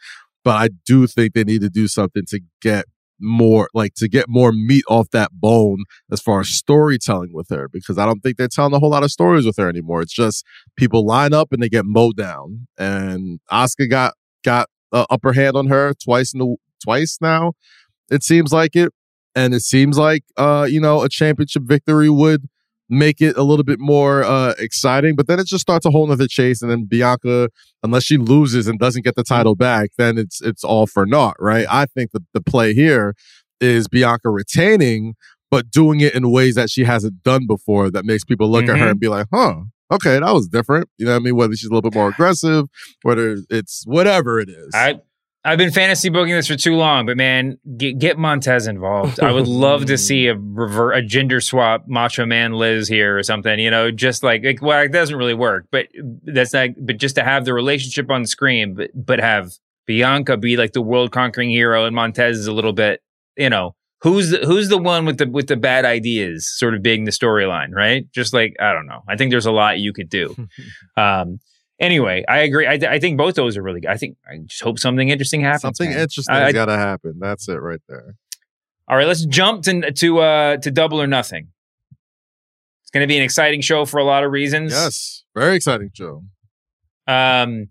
But 0.44 0.56
I 0.56 0.70
do 0.86 1.08
think 1.08 1.34
they 1.34 1.44
need 1.44 1.62
to 1.62 1.70
do 1.70 1.88
something 1.88 2.24
to 2.28 2.40
get 2.62 2.86
more 3.20 3.70
like 3.74 3.94
to 3.96 4.10
get 4.10 4.26
more 4.28 4.52
meat 4.52 4.84
off 4.90 5.10
that 5.12 5.32
bone 5.32 5.84
as 6.12 6.20
far 6.22 6.42
as 6.42 6.50
storytelling 6.50 7.32
with 7.34 7.48
her 7.50 7.70
because 7.72 7.98
I 7.98 8.06
don't 8.06 8.20
think 8.20 8.38
they're 8.38 8.50
telling 8.50 8.74
a 8.74 8.80
whole 8.80 8.90
lot 8.90 9.04
of 9.04 9.12
stories 9.12 9.46
with 9.46 9.56
her 9.58 9.70
anymore. 9.70 10.02
It's 10.02 10.14
just 10.14 10.46
people 10.76 11.06
line 11.06 11.34
up 11.34 11.54
and 11.54 11.64
they 11.64 11.70
get 11.70 11.86
mowed 11.86 12.18
down. 12.18 12.68
And 12.78 13.40
Asuka 13.52 13.90
got 13.90 14.14
got 14.44 14.70
uh, 14.92 15.06
upper 15.10 15.34
hand 15.34 15.56
on 15.56 15.68
her 15.68 15.94
twice 15.94 16.34
in 16.34 16.40
the 16.40 16.56
twice 16.84 17.18
now. 17.22 17.54
It 18.10 18.24
seems 18.24 18.52
like 18.54 18.76
it, 18.76 18.92
and 19.36 19.54
it 19.54 19.62
seems 19.62 19.98
like 19.98 20.24
uh 20.38 20.68
you 20.70 20.80
know 20.80 21.02
a 21.04 21.10
championship 21.10 21.64
victory 21.66 22.10
would 22.10 22.48
make 22.88 23.20
it 23.20 23.36
a 23.36 23.42
little 23.44 23.64
bit 23.64 23.80
more 23.80 24.24
uh 24.24 24.54
exciting. 24.60 25.16
But 25.16 25.28
then 25.28 25.40
it 25.40 25.48
just 25.48 25.62
starts 25.62 25.86
a 25.86 25.92
whole 25.92 26.06
nother 26.08 26.28
chase, 26.28 26.62
and 26.62 26.70
then 26.72 26.86
Bianca, 26.86 27.50
unless 27.84 28.04
she 28.04 28.18
loses 28.18 28.68
and 28.68 28.78
doesn't 28.80 29.04
get 29.04 29.16
the 29.16 29.24
title 29.24 29.56
back, 29.56 29.90
then 29.98 30.18
it's 30.18 30.42
it's 30.42 30.64
all 30.64 30.86
for 30.88 31.06
naught, 31.06 31.36
right? 31.40 31.66
I 31.70 31.86
think 31.88 32.12
the 32.12 32.24
the 32.34 32.42
play 32.42 32.74
here 32.74 33.16
is 33.62 33.88
Bianca 33.88 34.30
retaining, 34.30 35.16
but 35.50 35.72
doing 35.72 36.02
it 36.02 36.14
in 36.14 36.30
ways 36.30 36.56
that 36.56 36.70
she 36.70 36.84
hasn't 36.84 37.24
done 37.24 37.48
before 37.48 37.90
that 37.90 38.06
makes 38.06 38.24
people 38.24 38.50
look 38.52 38.68
at 38.70 38.78
her 38.78 38.86
Mhm. 38.86 38.92
and 38.92 39.00
be 39.00 39.08
like, 39.08 39.28
huh. 39.34 39.62
Okay, 39.92 40.20
that 40.20 40.34
was 40.34 40.48
different. 40.48 40.90
You 40.98 41.06
know 41.06 41.12
what 41.12 41.18
I 41.22 41.24
mean? 41.24 41.36
Whether 41.36 41.56
she's 41.56 41.70
a 41.70 41.74
little 41.74 41.90
bit 41.90 41.94
more 41.96 42.10
aggressive, 42.10 42.66
whether 43.04 43.38
it's 43.52 43.84
whatever 43.86 44.40
it 44.40 44.50
is. 44.50 44.72
I 44.74 45.00
I've 45.46 45.60
been 45.60 45.72
fantasy 45.72 46.10
booking 46.10 46.34
this 46.34 46.48
for 46.48 46.56
too 46.56 46.76
long, 46.76 47.06
but 47.06 47.18
man, 47.18 47.60
get, 47.78 48.00
get 48.00 48.18
Montez 48.18 48.66
involved. 48.66 49.20
I 49.20 49.32
would 49.32 49.48
love 49.48 49.86
to 49.86 49.98
see 49.98 50.26
a 50.26 50.36
revert, 50.40 50.98
a 50.98 51.04
gender 51.04 51.40
swap, 51.40 51.88
Macho 51.88 52.26
Man 52.26 52.54
Liz 52.54 52.88
here 52.88 53.16
or 53.16 53.22
something. 53.22 53.60
You 53.60 53.70
know, 53.70 53.92
just 53.92 54.24
like, 54.24 54.44
like 54.44 54.62
well, 54.64 54.82
it 54.82 54.92
doesn't 54.92 55.16
really 55.16 55.36
work, 55.36 55.68
but 55.72 55.88
that's 56.24 56.54
like, 56.56 56.76
but 56.80 56.98
just 56.98 57.16
to 57.16 57.24
have 57.24 57.46
the 57.46 57.54
relationship 57.54 58.10
on 58.10 58.24
the 58.24 58.28
screen, 58.28 58.74
but 58.74 58.90
but 58.96 59.20
have 59.20 59.54
Bianca 59.86 60.36
be 60.36 60.58
like 60.58 60.74
the 60.74 60.82
world 60.82 61.12
conquering 61.12 61.52
hero, 61.52 61.86
and 61.86 61.96
Montez 61.96 62.40
is 62.40 62.48
a 62.48 62.54
little 62.54 62.74
bit, 62.74 63.04
you 63.38 63.52
know, 63.52 63.76
who's 64.02 64.32
the, 64.32 64.38
who's 64.40 64.70
the 64.70 64.80
one 64.80 65.06
with 65.06 65.20
the 65.20 65.30
with 65.30 65.48
the 65.48 65.58
bad 65.58 65.86
ideas, 65.86 66.48
sort 66.48 66.74
of 66.74 66.82
being 66.82 67.06
the 67.06 67.12
storyline, 67.12 67.72
right? 67.72 68.12
Just 68.12 68.34
like 68.34 68.56
I 68.60 68.74
don't 68.74 68.88
know. 68.88 69.02
I 69.08 69.16
think 69.16 69.30
there's 69.30 69.46
a 69.46 69.52
lot 69.52 69.80
you 69.80 69.94
could 69.94 70.10
do. 70.10 70.36
um, 70.98 71.40
anyway, 71.80 72.24
I 72.28 72.40
agree. 72.40 72.68
I, 72.68 72.74
I 72.74 73.00
think 73.00 73.18
both 73.18 73.36
those 73.36 73.58
are 73.58 73.64
really 73.64 73.82
good. 73.82 73.90
I 73.92 73.98
think 73.98 74.18
I 74.30 74.38
just 74.46 74.62
hope 74.62 74.80
something 74.80 75.10
interesting 75.10 75.42
happens. 75.42 75.62
Something 75.62 75.90
man. 75.92 76.00
interesting's 76.00 76.54
got 76.54 76.66
to 76.66 76.78
happen. 76.78 77.16
That's 77.20 77.48
it 77.50 77.62
right 77.62 77.82
there. 77.88 78.16
all 78.88 78.98
right, 78.98 79.08
let's 79.08 79.26
jump 79.26 79.64
to 79.64 79.92
to 79.92 80.20
uh, 80.20 80.58
to 80.58 80.72
double 80.72 81.02
or 81.02 81.08
nothing. 81.08 81.48
It's 82.84 82.92
going 82.92 83.04
to 83.04 83.08
be 83.08 83.18
an 83.18 83.24
exciting 83.24 83.62
show 83.62 83.86
for 83.86 84.00
a 84.00 84.04
lot 84.04 84.24
of 84.24 84.32
reasons. 84.32 84.72
Yes, 84.72 85.24
very 85.36 85.56
exciting 85.56 85.90
show. 85.94 86.24
Um. 87.08 87.70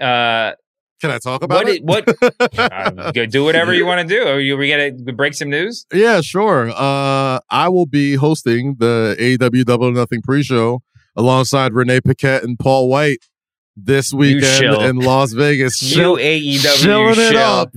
Uh. 0.00 0.52
Can 1.00 1.10
I 1.10 1.16
talk 1.18 1.42
about 1.42 1.64
What? 1.64 1.68
it? 1.68 1.76
it 1.76 1.84
what? 1.84 2.58
uh, 2.58 3.10
go 3.14 3.24
do 3.24 3.42
whatever 3.42 3.72
you 3.72 3.86
want 3.86 4.06
to 4.06 4.14
do. 4.14 4.22
Are 4.28 4.38
you, 4.38 4.54
we 4.58 4.68
gonna 4.68 4.92
break 5.14 5.32
some 5.32 5.48
news. 5.48 5.86
Yeah, 5.94 6.20
sure. 6.20 6.68
Uh, 6.68 7.40
I 7.48 7.70
will 7.70 7.86
be 7.86 8.16
hosting 8.16 8.76
the 8.78 9.16
AEW 9.18 9.64
Double 9.64 9.86
or 9.88 9.92
Nothing 9.92 10.20
pre-show 10.20 10.82
alongside 11.16 11.72
Renee 11.74 12.00
Paquette 12.00 12.42
and 12.44 12.58
Paul 12.58 12.88
White 12.88 13.18
this 13.76 14.12
weekend 14.12 14.64
in 14.82 14.96
Las 14.96 15.32
Vegas. 15.32 15.80
You 15.96 16.16
AEW 16.16 16.76
shilling 16.82 17.14
it 17.18 17.32
up. 17.36 17.72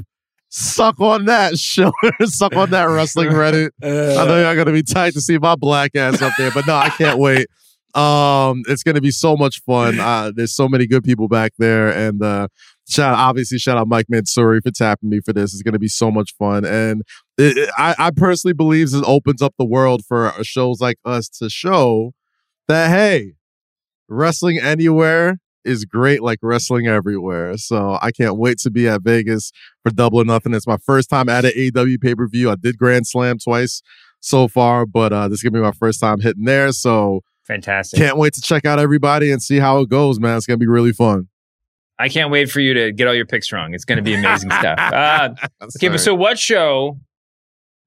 Suck 0.49 0.99
on 0.99 1.25
that. 1.25 1.55
Suck 2.25 2.55
on 2.55 2.69
that 2.71 2.83
wrestling 2.85 3.29
Reddit. 3.31 3.69
I 3.81 4.25
know 4.25 4.41
y'all 4.41 4.55
gonna 4.55 4.71
be 4.71 4.83
tight 4.83 5.13
to 5.13 5.21
see 5.21 5.37
my 5.39 5.55
black 5.55 5.95
ass 5.95 6.21
up 6.21 6.33
there, 6.37 6.51
but 6.51 6.67
no, 6.67 6.75
I 6.75 6.89
can't 6.89 7.17
wait. 7.19 7.47
Um, 7.95 8.63
it's 8.67 8.83
gonna 8.83 9.01
be 9.01 9.11
so 9.11 9.35
much 9.37 9.61
fun. 9.65 9.99
Uh, 9.99 10.31
there's 10.35 10.55
so 10.55 10.67
many 10.67 10.87
good 10.87 11.03
people 11.03 11.27
back 11.27 11.53
there, 11.59 11.89
and 11.89 12.21
uh, 12.23 12.47
shout 12.89 13.15
obviously 13.17 13.57
shout 13.59 13.77
out 13.77 13.87
Mike 13.87 14.07
Mansury 14.11 14.61
for 14.63 14.71
tapping 14.71 15.09
me 15.09 15.19
for 15.23 15.31
this. 15.33 15.53
It's 15.53 15.61
gonna 15.63 15.79
be 15.79 15.87
so 15.87 16.09
much 16.11 16.33
fun, 16.37 16.65
and 16.65 17.03
it, 17.37 17.57
it- 17.57 17.69
I, 17.77 17.95
I 17.99 18.11
personally 18.11 18.53
believe 18.53 18.93
it 18.93 19.03
opens 19.07 19.41
up 19.41 19.53
the 19.59 19.65
world 19.65 20.01
for 20.07 20.33
shows 20.41 20.81
like 20.81 20.97
us 21.05 21.29
to 21.39 21.49
show 21.49 22.13
that 22.67 22.89
hey, 22.89 23.33
wrestling 24.07 24.59
anywhere 24.59 25.39
is 25.65 25.85
great 25.85 26.21
like 26.21 26.39
wrestling 26.41 26.87
everywhere. 26.87 27.57
So 27.57 27.97
I 28.01 28.11
can't 28.11 28.37
wait 28.37 28.57
to 28.59 28.71
be 28.71 28.87
at 28.87 29.01
Vegas 29.01 29.51
for 29.83 29.91
Double 29.91 30.19
or 30.19 30.25
Nothing. 30.25 30.53
It's 30.53 30.67
my 30.67 30.77
first 30.77 31.09
time 31.09 31.29
at 31.29 31.45
an 31.45 31.51
AEW 31.51 32.01
pay 32.01 32.15
per 32.15 32.27
view. 32.27 32.49
I 32.51 32.55
did 32.55 32.77
Grand 32.77 33.07
Slam 33.07 33.37
twice 33.39 33.81
so 34.19 34.47
far, 34.47 34.85
but 34.85 35.13
uh, 35.13 35.27
this 35.27 35.39
is 35.39 35.43
gonna 35.43 35.51
be 35.51 35.59
my 35.59 35.71
first 35.71 35.99
time 35.99 36.19
hitting 36.19 36.45
there. 36.45 36.71
So 36.71 37.21
Fantastic. 37.45 37.99
can't 37.99 38.17
wait 38.17 38.33
to 38.33 38.41
check 38.41 38.65
out 38.65 38.79
everybody 38.79 39.31
and 39.31 39.41
see 39.41 39.59
how 39.59 39.79
it 39.79 39.89
goes, 39.89 40.19
man. 40.19 40.37
It's 40.37 40.45
gonna 40.45 40.57
be 40.57 40.67
really 40.67 40.93
fun. 40.93 41.27
I 41.99 42.09
can't 42.09 42.31
wait 42.31 42.49
for 42.49 42.59
you 42.59 42.73
to 42.73 42.91
get 42.91 43.07
all 43.07 43.13
your 43.13 43.25
picks 43.25 43.51
wrong. 43.51 43.73
It's 43.73 43.85
going 43.85 43.97
to 43.97 44.01
be 44.01 44.15
amazing 44.15 44.49
stuff. 44.59 44.79
Uh, 44.79 45.29
okay, 45.61 45.89
but 45.89 45.99
so 45.99 46.15
what 46.15 46.39
show? 46.39 46.99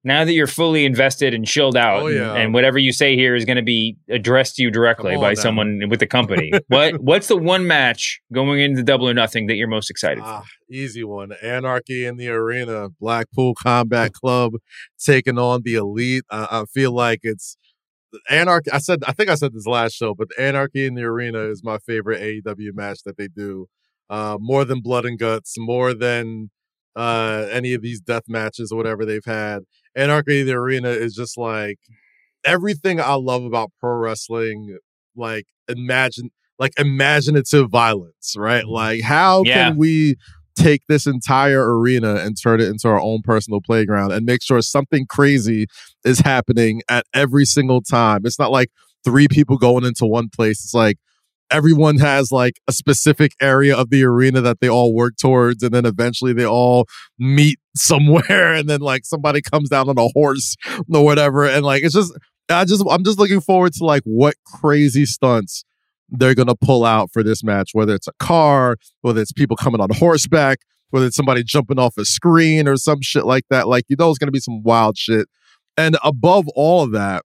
Now 0.07 0.25
that 0.25 0.33
you're 0.33 0.47
fully 0.47 0.85
invested 0.85 1.35
and 1.35 1.45
chilled 1.45 1.77
out, 1.77 2.05
Oh, 2.05 2.07
and- 2.07 2.17
yeah. 2.17 2.35
and, 2.35 2.55
whatever 2.55 2.79
you 2.79 2.93
say 2.93 3.17
here 3.17 3.35
is 3.35 3.45
going 3.45 3.57
to 3.57 3.63
be 3.63 3.97
addressed 4.09 4.55
to 4.57 4.63
you 4.63 4.71
directly 4.71 5.17
by 5.17 5.31
now. 5.31 5.41
someone 5.43 5.81
with 5.91 5.99
the 5.99 6.07
company. 6.07 6.53
what 6.69 7.01
What's 7.03 7.27
the 7.27 7.37
one 7.37 7.67
match 7.67 8.21
going 8.33 8.61
into 8.61 8.85
Double 8.85 9.09
or 9.09 9.15
Nothing 9.15 9.49
that 9.49 9.57
you're 9.57 9.67
most 9.67 9.91
excited 9.91 10.23
for? 10.23 10.31
Ah, 10.31 10.45
easy 10.71 11.03
one. 11.03 11.33
Anarchy 11.43 12.07
in 12.07 12.17
the 12.19 12.29
arena. 12.29 12.89
Blackpool 13.01 13.55
Combat 13.55 14.13
Club 14.13 14.53
taking 15.05 15.39
on 15.39 15.63
the 15.65 15.75
elite. 15.75 16.23
I, 16.31 16.47
I 16.61 16.65
feel 16.73 16.93
like 16.93 17.21
it's 17.25 17.57
Anarchy. 18.31 18.71
I 18.71 18.79
said, 18.79 19.03
I 19.09 19.13
think 19.13 19.29
I 19.29 19.35
said 19.35 19.53
this 19.55 19.67
last 19.67 19.95
show, 19.95 20.15
but 20.15 20.29
Anarchy 20.39 20.87
in 20.87 20.95
the 20.95 21.03
Arena 21.03 21.41
is 21.51 21.63
my 21.65 21.79
favorite 21.79 22.23
AEW 22.23 22.75
match 22.75 23.01
that 23.05 23.17
they 23.19 23.27
do. 23.29 23.67
Uh, 24.09 24.39
more 24.41 24.65
than 24.65 24.81
Blood 24.81 25.05
and 25.05 25.19
Guts, 25.19 25.57
more 25.59 25.93
than 25.93 26.51
uh, 26.97 27.47
any 27.53 27.75
of 27.75 27.83
these 27.83 28.01
death 28.01 28.25
matches 28.27 28.73
or 28.73 28.77
whatever 28.77 29.05
they've 29.05 29.25
had. 29.25 29.61
Anarchy 29.95 30.43
the 30.43 30.55
Arena 30.55 30.89
is 30.89 31.15
just 31.15 31.39
like 31.39 31.79
everything 32.45 33.01
I 33.01 33.15
love 33.15 33.45
about 33.45 33.71
pro 33.81 33.93
wrestling. 33.97 34.79
Like 35.15 35.47
imagine, 35.69 36.31
like 36.59 36.73
imaginative 36.79 37.71
violence, 37.71 38.35
right? 38.37 38.67
Like 38.67 39.03
how 39.03 39.43
Yeah. 39.45 39.69
can 39.69 39.77
we 39.77 40.17
take 40.57 40.83
this 40.89 41.07
entire 41.07 41.79
arena 41.79 42.15
and 42.15 42.35
turn 42.41 42.61
it 42.61 42.69
into 42.69 42.89
our 42.89 43.01
own 43.01 43.21
personal 43.23 43.61
playground 43.61 44.11
and 44.13 44.25
make 44.25 44.43
sure 44.43 44.63
something 44.63 45.05
crazy 45.07 45.67
is 46.05 46.21
happening 46.21 46.81
at 46.89 47.05
every 47.13 47.45
single 47.45 47.83
time. 47.83 48.23
It's 48.25 48.39
not 48.39 48.51
like 48.51 48.71
three 49.05 49.29
people 49.29 49.59
going 49.59 49.85
into 49.85 50.07
one 50.07 50.31
place. 50.35 50.65
It's 50.65 50.73
like 50.73 50.97
everyone 51.51 51.99
has 51.99 52.33
like 52.33 52.61
a 52.69 52.73
specific 52.73 53.33
area 53.41 53.77
of 53.77 53.91
the 53.91 54.05
arena 54.05 54.41
that 54.41 54.61
they 54.61 54.69
all 54.69 54.95
work 54.95 55.17
towards 55.17 55.63
and 55.63 55.73
then 55.73 55.87
eventually 55.87 56.33
they 56.33 56.47
all 56.47 56.87
meet 57.19 57.59
somewhere 57.77 58.55
and 58.55 58.69
then 58.69 58.81
like 58.81 59.05
somebody 59.05 59.41
comes 59.41 59.69
down 59.69 59.89
on 59.89 59.99
a 59.99 60.09
horse 60.09 60.57
or 60.93 61.05
whatever 61.05 61.47
and 61.47 61.65
like 61.65 61.83
it's 61.83 61.95
just 61.95 62.13
I 62.49 62.65
just 62.65 62.83
I'm 62.89 63.05
just 63.05 63.19
looking 63.19 63.41
forward 63.41 63.73
to 63.75 63.85
like 63.85 64.03
what 64.05 64.35
crazy 64.45 65.05
stunts 65.05 65.65
they're 66.09 66.35
going 66.35 66.49
to 66.49 66.55
pull 66.55 66.85
out 66.85 67.11
for 67.13 67.23
this 67.23 67.43
match, 67.43 67.71
whether 67.73 67.95
it's 67.95 68.07
a 68.07 68.13
car, 68.19 68.77
whether 69.01 69.21
it's 69.21 69.33
people 69.33 69.57
coming 69.57 69.81
on 69.81 69.91
horseback, 69.91 70.59
whether 70.91 71.07
it's 71.07 71.17
somebody 71.17 71.43
jumping 71.43 71.79
off 71.79 71.97
a 71.99 72.05
screen 72.05 72.69
or 72.69 72.77
some 72.77 73.03
shit 73.03 73.27
like 73.27 73.45
that. 73.51 73.67
Like, 73.67 73.85
you 73.89 73.97
know, 73.99 74.09
it's 74.11 74.19
going 74.19 74.29
to 74.29 74.33
be 74.33 74.41
some 74.41 74.63
wild 74.63 74.97
shit. 74.97 75.29
And 75.77 75.97
above 76.05 76.47
all 76.55 76.83
of 76.83 76.93
that, 76.93 77.25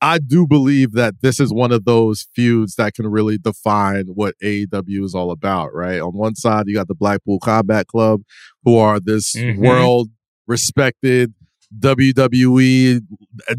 I 0.00 0.18
do 0.18 0.46
believe 0.46 0.92
that 0.92 1.14
this 1.22 1.40
is 1.40 1.52
one 1.52 1.72
of 1.72 1.84
those 1.84 2.28
feuds 2.34 2.76
that 2.76 2.94
can 2.94 3.08
really 3.08 3.36
define 3.38 4.06
what 4.06 4.34
AEW 4.42 5.04
is 5.04 5.14
all 5.14 5.30
about, 5.30 5.74
right? 5.74 6.00
On 6.00 6.16
one 6.16 6.36
side, 6.36 6.64
you 6.68 6.74
got 6.74 6.86
the 6.88 6.94
Blackpool 6.94 7.40
Combat 7.40 7.86
Club, 7.88 8.22
who 8.64 8.76
are 8.76 9.00
this 9.00 9.34
Mhm. 9.34 9.58
world 9.58 10.10
respected 10.46 11.34
WWE, 11.78 13.00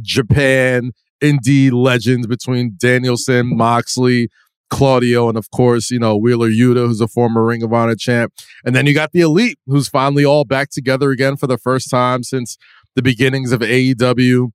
Japan, 0.01 0.91
indie 1.21 1.71
legends 1.71 2.27
between 2.27 2.73
Danielson, 2.77 3.55
Moxley, 3.55 4.29
Claudio, 4.69 5.29
and 5.29 5.37
of 5.37 5.49
course, 5.51 5.91
you 5.91 5.99
know, 5.99 6.15
Wheeler 6.15 6.49
Yuta, 6.49 6.87
who's 6.87 7.01
a 7.01 7.07
former 7.07 7.43
Ring 7.45 7.63
of 7.63 7.73
Honor 7.73 7.95
champ. 7.95 8.33
And 8.63 8.75
then 8.75 8.85
you 8.85 8.93
got 8.93 9.11
the 9.11 9.21
Elite, 9.21 9.57
who's 9.65 9.89
finally 9.89 10.23
all 10.23 10.45
back 10.45 10.69
together 10.69 11.11
again 11.11 11.35
for 11.37 11.47
the 11.47 11.57
first 11.57 11.89
time 11.89 12.23
since 12.23 12.57
the 12.95 13.01
beginnings 13.01 13.51
of 13.51 13.61
AEW. 13.61 14.51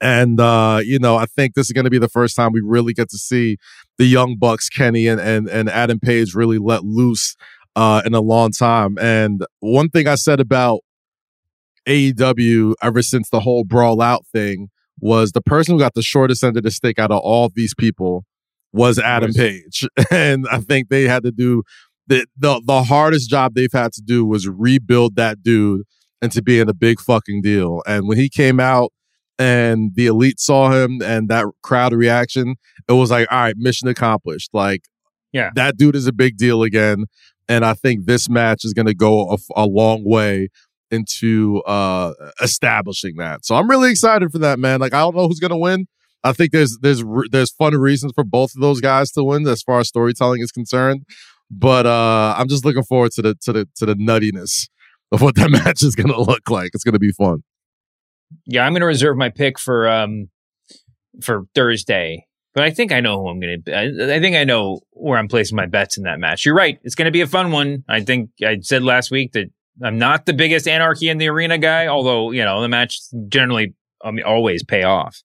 And 0.00 0.40
uh, 0.40 0.80
you 0.84 0.98
know, 0.98 1.16
I 1.16 1.26
think 1.26 1.54
this 1.54 1.66
is 1.66 1.72
going 1.72 1.84
to 1.84 1.90
be 1.90 1.98
the 1.98 2.08
first 2.08 2.36
time 2.36 2.52
we 2.52 2.60
really 2.62 2.92
get 2.92 3.08
to 3.10 3.18
see 3.18 3.56
the 3.98 4.04
young 4.04 4.36
Bucks, 4.38 4.68
Kenny 4.68 5.06
and 5.06 5.20
and 5.20 5.48
and 5.48 5.68
Adam 5.68 5.98
Page, 6.00 6.34
really 6.34 6.58
let 6.58 6.84
loose 6.84 7.34
uh, 7.74 8.02
in 8.04 8.14
a 8.14 8.20
long 8.20 8.50
time. 8.50 8.98
And 8.98 9.44
one 9.60 9.88
thing 9.88 10.06
I 10.06 10.16
said 10.16 10.40
about 10.40 10.80
AEW 11.86 12.74
ever 12.82 13.02
since 13.02 13.30
the 13.30 13.40
whole 13.40 13.64
brawl 13.64 14.02
out 14.02 14.26
thing 14.26 14.68
was 15.00 15.32
the 15.32 15.42
person 15.42 15.74
who 15.74 15.78
got 15.78 15.94
the 15.94 16.02
shortest 16.02 16.42
end 16.42 16.56
of 16.56 16.62
the 16.62 16.70
stick 16.70 16.98
out 16.98 17.10
of 17.10 17.20
all 17.20 17.50
these 17.54 17.74
people 17.74 18.24
was 18.72 18.98
Adam 18.98 19.32
Page. 19.32 19.86
And 20.10 20.46
I 20.50 20.60
think 20.60 20.88
they 20.88 21.04
had 21.04 21.22
to 21.24 21.32
do 21.32 21.62
the, 22.06 22.26
the 22.36 22.60
the 22.64 22.82
hardest 22.84 23.28
job 23.28 23.54
they've 23.54 23.72
had 23.72 23.92
to 23.94 24.02
do 24.02 24.24
was 24.24 24.48
rebuild 24.48 25.16
that 25.16 25.42
dude 25.42 25.82
into 26.22 26.42
being 26.42 26.68
a 26.68 26.74
big 26.74 27.00
fucking 27.00 27.42
deal. 27.42 27.82
And 27.86 28.06
when 28.06 28.18
he 28.18 28.28
came 28.28 28.60
out 28.60 28.92
and 29.38 29.92
the 29.94 30.06
elite 30.06 30.40
saw 30.40 30.70
him 30.70 31.00
and 31.02 31.28
that 31.28 31.46
crowd 31.62 31.92
reaction, 31.92 32.56
it 32.88 32.92
was 32.92 33.10
like, 33.10 33.30
all 33.30 33.38
right, 33.38 33.56
mission 33.56 33.88
accomplished. 33.88 34.50
Like, 34.52 34.82
yeah, 35.32 35.50
that 35.54 35.76
dude 35.76 35.96
is 35.96 36.06
a 36.06 36.12
big 36.12 36.36
deal 36.36 36.62
again. 36.62 37.04
And 37.48 37.64
I 37.64 37.74
think 37.74 38.06
this 38.06 38.28
match 38.28 38.64
is 38.64 38.72
going 38.72 38.86
to 38.86 38.94
go 38.94 39.30
a, 39.30 39.36
a 39.54 39.66
long 39.66 40.02
way 40.04 40.48
into 40.90 41.62
uh 41.66 42.12
establishing 42.40 43.16
that. 43.16 43.44
So 43.44 43.56
I'm 43.56 43.68
really 43.68 43.90
excited 43.90 44.30
for 44.30 44.38
that, 44.38 44.58
man. 44.58 44.80
Like 44.80 44.94
I 44.94 45.00
don't 45.00 45.16
know 45.16 45.28
who's 45.28 45.40
going 45.40 45.50
to 45.50 45.56
win. 45.56 45.86
I 46.24 46.32
think 46.32 46.52
there's 46.52 46.78
there's 46.80 47.04
there's 47.30 47.52
fun 47.52 47.74
reasons 47.74 48.12
for 48.14 48.24
both 48.24 48.54
of 48.54 48.60
those 48.60 48.80
guys 48.80 49.10
to 49.12 49.24
win 49.24 49.46
as 49.46 49.62
far 49.62 49.80
as 49.80 49.88
storytelling 49.88 50.42
is 50.42 50.52
concerned. 50.52 51.04
But 51.50 51.86
uh 51.86 52.34
I'm 52.36 52.48
just 52.48 52.64
looking 52.64 52.84
forward 52.84 53.12
to 53.12 53.22
the 53.22 53.34
to 53.42 53.52
the 53.52 53.68
to 53.76 53.86
the 53.86 53.94
nuttiness 53.94 54.68
of 55.12 55.22
what 55.22 55.34
that 55.36 55.50
match 55.64 55.82
is 55.82 55.94
going 55.94 56.12
to 56.12 56.20
look 56.20 56.50
like. 56.50 56.70
It's 56.74 56.84
going 56.84 56.94
to 56.94 56.98
be 56.98 57.12
fun. 57.12 57.42
Yeah, 58.46 58.64
I'm 58.64 58.72
going 58.72 58.80
to 58.80 58.86
reserve 58.86 59.16
my 59.16 59.28
pick 59.28 59.58
for 59.58 59.88
um 59.88 60.28
for 61.22 61.44
Thursday. 61.54 62.26
But 62.54 62.64
I 62.64 62.70
think 62.70 62.90
I 62.90 63.00
know 63.00 63.20
who 63.20 63.28
I'm 63.28 63.38
going 63.38 63.62
to. 63.64 64.14
I, 64.14 64.18
think 64.18 64.34
I 64.34 64.44
know 64.44 64.80
where 64.92 65.18
I'm 65.18 65.28
placing 65.28 65.56
my 65.56 65.66
bets 65.66 65.98
in 65.98 66.04
that 66.04 66.18
match. 66.18 66.46
You're 66.46 66.54
right; 66.54 66.78
it's 66.84 66.94
going 66.94 67.04
to 67.04 67.10
be 67.10 67.20
a 67.20 67.26
fun 67.26 67.52
one. 67.52 67.84
I 67.86 68.00
think 68.00 68.30
I 68.42 68.58
said 68.62 68.82
last 68.82 69.10
week 69.10 69.32
that 69.32 69.50
I'm 69.84 69.98
not 69.98 70.24
the 70.24 70.32
biggest 70.32 70.66
Anarchy 70.66 71.10
in 71.10 71.18
the 71.18 71.28
Arena 71.28 71.58
guy, 71.58 71.86
although 71.86 72.30
you 72.30 72.42
know 72.42 72.62
the 72.62 72.68
match 72.68 72.98
generally 73.28 73.74
I 74.02 74.10
mean, 74.10 74.24
always 74.24 74.64
pay 74.64 74.84
off. 74.84 75.22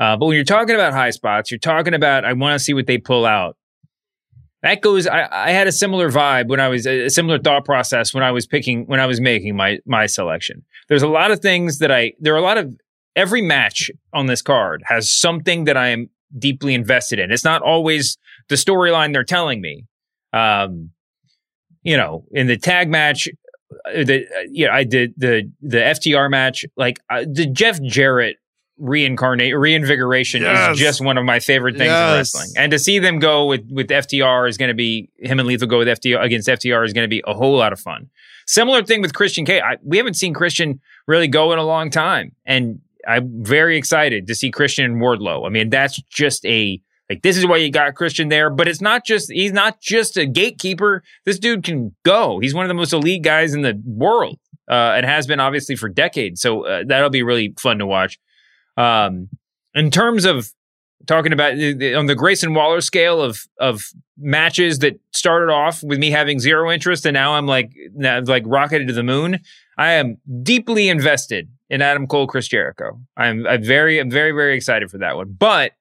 Uh, 0.00 0.16
but 0.16 0.26
when 0.26 0.34
you're 0.34 0.44
talking 0.44 0.74
about 0.74 0.92
high 0.92 1.10
spots, 1.10 1.50
you're 1.50 1.58
talking 1.58 1.94
about 1.94 2.24
I 2.24 2.32
want 2.32 2.58
to 2.58 2.58
see 2.58 2.72
what 2.72 2.86
they 2.86 2.98
pull 2.98 3.26
out. 3.26 3.56
That 4.62 4.80
goes. 4.80 5.06
I, 5.06 5.28
I 5.30 5.50
had 5.50 5.66
a 5.66 5.72
similar 5.72 6.10
vibe 6.10 6.48
when 6.48 6.60
I 6.60 6.68
was 6.68 6.86
a 6.86 7.08
similar 7.08 7.38
thought 7.38 7.64
process 7.64 8.14
when 8.14 8.22
I 8.22 8.30
was 8.30 8.46
picking 8.46 8.86
when 8.86 9.00
I 9.00 9.06
was 9.06 9.20
making 9.20 9.56
my 9.56 9.78
my 9.86 10.06
selection. 10.06 10.64
There's 10.88 11.02
a 11.02 11.08
lot 11.08 11.30
of 11.32 11.40
things 11.40 11.78
that 11.78 11.90
I 11.90 12.12
there 12.20 12.34
are 12.34 12.38
a 12.38 12.42
lot 12.42 12.58
of 12.58 12.72
every 13.16 13.42
match 13.42 13.90
on 14.12 14.26
this 14.26 14.40
card 14.40 14.82
has 14.86 15.10
something 15.10 15.64
that 15.64 15.76
I 15.76 15.88
am 15.88 16.10
deeply 16.38 16.74
invested 16.74 17.18
in. 17.18 17.30
It's 17.30 17.44
not 17.44 17.62
always 17.62 18.16
the 18.48 18.54
storyline 18.54 19.12
they're 19.12 19.24
telling 19.24 19.60
me. 19.60 19.84
Um, 20.32 20.90
you 21.82 21.96
know, 21.96 22.24
in 22.30 22.46
the 22.46 22.56
tag 22.56 22.88
match, 22.88 23.28
uh, 23.86 24.04
the 24.04 24.26
uh, 24.26 24.42
yeah, 24.50 24.72
I 24.72 24.84
did 24.84 25.14
the 25.16 25.50
the 25.60 25.78
FTR 25.78 26.30
match. 26.30 26.64
Like 26.76 27.00
uh, 27.10 27.24
the 27.30 27.46
Jeff 27.46 27.82
Jarrett 27.82 28.36
reincarnate 28.82 29.56
reinvigoration 29.56 30.42
Yes. 30.42 30.72
is 30.74 30.78
just 30.78 31.00
one 31.00 31.16
of 31.16 31.24
my 31.24 31.38
favorite 31.38 31.76
things 31.78 31.88
in 31.90 31.94
wrestling. 31.94 32.48
And 32.56 32.72
to 32.72 32.78
see 32.78 32.98
them 32.98 33.18
go 33.20 33.46
with 33.46 33.66
with 33.70 33.88
FTR 33.88 34.48
is 34.48 34.58
going 34.58 34.68
to 34.70 34.74
be 34.74 35.08
him 35.18 35.38
and 35.38 35.46
Lethal 35.48 35.68
go 35.68 35.78
with 35.78 35.88
FTR 35.88 36.20
against 36.22 36.48
FTR 36.48 36.84
is 36.84 36.92
going 36.92 37.04
to 37.04 37.08
be 37.08 37.22
a 37.26 37.32
whole 37.32 37.56
lot 37.56 37.72
of 37.72 37.80
fun. 37.80 38.10
Similar 38.46 38.82
thing 38.82 39.00
with 39.00 39.14
Christian 39.14 39.44
Cage. 39.46 39.62
I, 39.64 39.76
we 39.84 39.96
haven't 39.98 40.14
seen 40.14 40.34
Christian 40.34 40.80
really 41.06 41.28
go 41.28 41.52
in 41.52 41.58
a 41.60 41.64
long 41.64 41.90
time, 41.90 42.32
and 42.44 42.80
I'm 43.06 43.44
very 43.44 43.76
excited 43.76 44.26
to 44.26 44.34
see 44.34 44.50
Christian 44.50 44.84
and 44.84 44.96
Wardlow. 45.00 45.46
I 45.46 45.48
mean, 45.48 45.70
that's 45.70 46.02
just 46.10 46.44
a 46.44 46.80
like 47.08 47.22
this 47.22 47.36
is 47.36 47.46
why 47.46 47.58
you 47.58 47.70
got 47.70 47.94
Christian 47.94 48.30
there, 48.30 48.50
but 48.50 48.66
it's 48.66 48.80
not 48.80 49.06
just 49.06 49.30
he's 49.30 49.52
not 49.52 49.80
just 49.80 50.16
a 50.16 50.26
gatekeeper. 50.26 51.04
This 51.24 51.38
dude 51.38 51.62
can 51.62 51.94
go. 52.04 52.40
He's 52.40 52.52
one 52.54 52.64
of 52.64 52.68
the 52.68 52.74
most 52.74 52.92
elite 52.92 53.22
guys 53.22 53.54
in 53.54 53.62
the 53.62 53.80
world, 53.86 54.38
uh, 54.68 54.94
and 54.96 55.06
has 55.06 55.26
been 55.28 55.38
obviously 55.38 55.76
for 55.76 55.88
decades. 55.88 56.40
So 56.40 56.66
uh, 56.66 56.82
that'll 56.86 57.10
be 57.10 57.22
really 57.22 57.54
fun 57.60 57.78
to 57.78 57.86
watch. 57.86 58.18
Um, 58.76 59.28
in 59.74 59.90
terms 59.90 60.24
of 60.24 60.52
talking 61.06 61.32
about 61.32 61.52
on 61.52 62.06
the 62.06 62.14
Grayson 62.16 62.54
Waller 62.54 62.80
scale 62.80 63.20
of 63.20 63.46
of 63.58 63.84
matches 64.18 64.78
that 64.80 65.00
started 65.12 65.52
off 65.52 65.82
with 65.82 65.98
me 65.98 66.10
having 66.10 66.38
zero 66.38 66.70
interest, 66.70 67.06
and 67.06 67.14
now 67.14 67.34
I'm 67.34 67.46
like 67.46 67.72
now, 67.94 68.20
like 68.20 68.44
rocketed 68.46 68.88
to 68.88 68.94
the 68.94 69.02
moon. 69.02 69.40
I 69.78 69.92
am 69.92 70.18
deeply 70.42 70.88
invested 70.88 71.48
in 71.72 71.80
Adam 71.80 72.06
Cole, 72.06 72.26
Chris 72.26 72.48
Jericho. 72.48 73.00
I'm, 73.16 73.46
I'm 73.46 73.64
very, 73.64 73.98
I'm 73.98 74.10
very, 74.10 74.32
very 74.32 74.54
excited 74.54 74.90
for 74.90 74.98
that 74.98 75.16
one. 75.16 75.34
But 75.38 75.72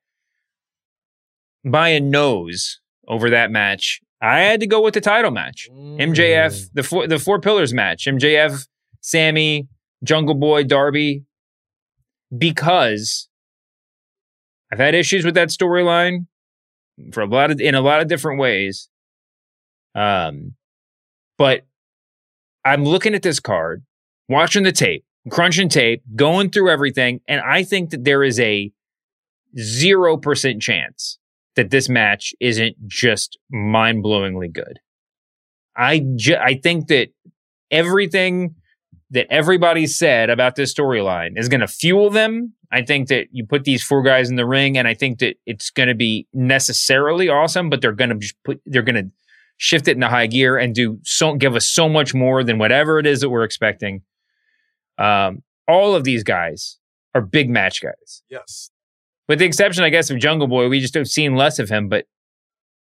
by 1.65 1.89
a 1.89 1.99
nose 1.99 2.79
over 3.07 3.29
that 3.29 3.51
match, 3.51 4.01
I 4.21 4.39
had 4.39 4.61
to 4.61 4.67
go 4.67 4.81
with 4.81 4.93
the 4.93 5.01
title 5.01 5.31
match. 5.31 5.67
MJF, 5.71 6.69
the 6.73 6.83
four, 6.83 7.07
the 7.07 7.19
four 7.19 7.41
pillars 7.41 7.73
match. 7.73 8.05
MJF, 8.05 8.67
Sammy, 9.01 9.67
Jungle 10.03 10.35
Boy, 10.35 10.63
Darby, 10.63 11.25
because 12.35 13.27
I've 14.71 14.79
had 14.79 14.95
issues 14.95 15.25
with 15.25 15.35
that 15.35 15.49
storyline 15.49 16.27
for 17.11 17.21
a 17.21 17.27
lot 17.27 17.51
of 17.51 17.59
in 17.59 17.75
a 17.75 17.81
lot 17.81 18.01
of 18.01 18.07
different 18.07 18.39
ways. 18.39 18.89
Um, 19.95 20.55
but 21.37 21.65
I'm 22.63 22.85
looking 22.85 23.13
at 23.13 23.23
this 23.23 23.39
card, 23.39 23.83
watching 24.29 24.63
the 24.63 24.71
tape, 24.71 25.03
crunching 25.29 25.69
tape, 25.69 26.03
going 26.15 26.49
through 26.51 26.69
everything, 26.69 27.21
and 27.27 27.41
I 27.41 27.63
think 27.63 27.89
that 27.89 28.03
there 28.03 28.23
is 28.23 28.39
a 28.39 28.71
zero 29.57 30.17
percent 30.17 30.61
chance 30.61 31.17
that 31.55 31.69
this 31.69 31.89
match 31.89 32.33
isn't 32.39 32.77
just 32.87 33.37
mind 33.51 34.03
blowingly 34.03 34.51
good. 34.51 34.79
I 35.75 36.05
ju- 36.15 36.37
I 36.39 36.55
think 36.55 36.87
that 36.87 37.09
everything 37.69 38.55
that 39.11 39.27
everybody 39.29 39.87
said 39.87 40.29
about 40.29 40.55
this 40.55 40.73
storyline 40.73 41.37
is 41.37 41.49
going 41.49 41.59
to 41.61 41.67
fuel 41.67 42.09
them. 42.09 42.53
I 42.71 42.81
think 42.81 43.09
that 43.09 43.27
you 43.31 43.45
put 43.45 43.65
these 43.65 43.83
four 43.83 44.01
guys 44.01 44.29
in 44.29 44.37
the 44.37 44.45
ring, 44.45 44.77
and 44.77 44.87
I 44.87 44.93
think 44.93 45.19
that 45.19 45.35
it's 45.45 45.69
going 45.69 45.89
to 45.89 45.95
be 45.95 46.27
necessarily 46.33 47.27
awesome, 47.29 47.69
but 47.69 47.81
they're 47.81 47.91
going 47.91 48.09
to 48.11 48.15
just 48.15 48.35
put 48.43 48.61
they're 48.65 48.81
going 48.81 48.95
to 48.95 49.11
shift 49.57 49.87
it 49.87 49.91
into 49.91 50.07
high 50.07 50.27
gear 50.27 50.57
and 50.57 50.73
do 50.73 50.97
so 51.03 51.35
give 51.35 51.55
us 51.55 51.67
so 51.67 51.87
much 51.87 52.13
more 52.15 52.43
than 52.43 52.57
whatever 52.57 52.97
it 52.99 53.05
is 53.05 53.21
that 53.21 53.29
we're 53.29 53.43
expecting. 53.43 54.01
Um, 54.97 55.43
all 55.67 55.93
of 55.93 56.03
these 56.03 56.23
guys 56.23 56.79
are 57.13 57.21
big 57.21 57.49
match 57.49 57.81
guys. 57.81 58.23
Yes. 58.29 58.71
with 59.27 59.39
the 59.39 59.45
exception, 59.45 59.83
I 59.83 59.89
guess, 59.89 60.09
of 60.09 60.19
Jungle 60.19 60.47
Boy, 60.47 60.67
we 60.69 60.79
just 60.79 60.93
have 60.95 61.07
seen 61.07 61.35
less 61.35 61.59
of 61.59 61.69
him. 61.69 61.89
But 61.89 62.05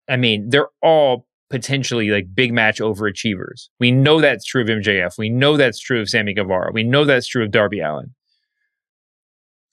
I 0.09 0.17
mean, 0.17 0.49
they're 0.51 0.69
all 0.83 1.27
potentially 1.51 2.11
like 2.11 2.35
big 2.35 2.53
match 2.53 2.79
overachievers. 2.79 3.69
We 3.79 3.91
know 3.91 4.21
that's 4.21 4.45
true 4.45 4.63
of 4.63 4.69
MJF. 4.69 5.19
We 5.19 5.29
know 5.29 5.57
that's 5.57 5.81
true 5.81 6.01
of 6.01 6.09
Sammy 6.09 6.33
Guevara. 6.33 6.71
We 6.73 6.85
know 6.85 7.05
that's 7.05 7.27
true 7.27 7.45
of 7.45 7.51
Darby 7.51 7.81
Allin. 7.81 8.15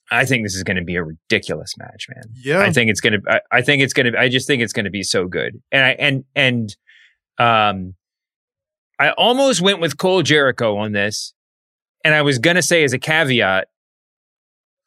I 0.09 0.25
think 0.25 0.45
this 0.45 0.55
is 0.55 0.63
going 0.63 0.78
to 0.78 0.84
be 0.84 0.95
a 0.95 1.03
ridiculous 1.03 1.78
match, 1.78 2.07
man. 2.09 2.23
Yeah. 2.34 2.61
I 2.61 2.71
think 2.71 2.89
it's 2.89 3.01
going 3.01 3.21
to. 3.21 3.21
I, 3.30 3.41
I 3.51 3.61
think 3.61 3.84
it's 3.84 3.93
going 3.93 4.11
to. 4.11 4.19
I 4.19 4.30
just 4.30 4.47
think 4.47 4.61
it's 4.61 4.73
going 4.73 4.86
to 4.86 4.91
be 4.91 5.03
so 5.03 5.28
good. 5.28 5.61
And 5.71 5.84
I 5.84 5.89
and 5.91 6.23
and 6.36 6.75
um, 7.38 7.93
I 8.99 9.11
almost 9.11 9.61
went 9.61 9.80
with 9.80 9.97
Cole 9.97 10.23
Jericho 10.23 10.78
on 10.78 10.93
this, 10.93 11.34
and 12.03 12.15
I 12.15 12.21
was 12.21 12.39
going 12.39 12.55
to 12.55 12.61
say 12.61 12.84
as 12.84 12.93
a 12.93 12.99
caveat, 12.99 13.67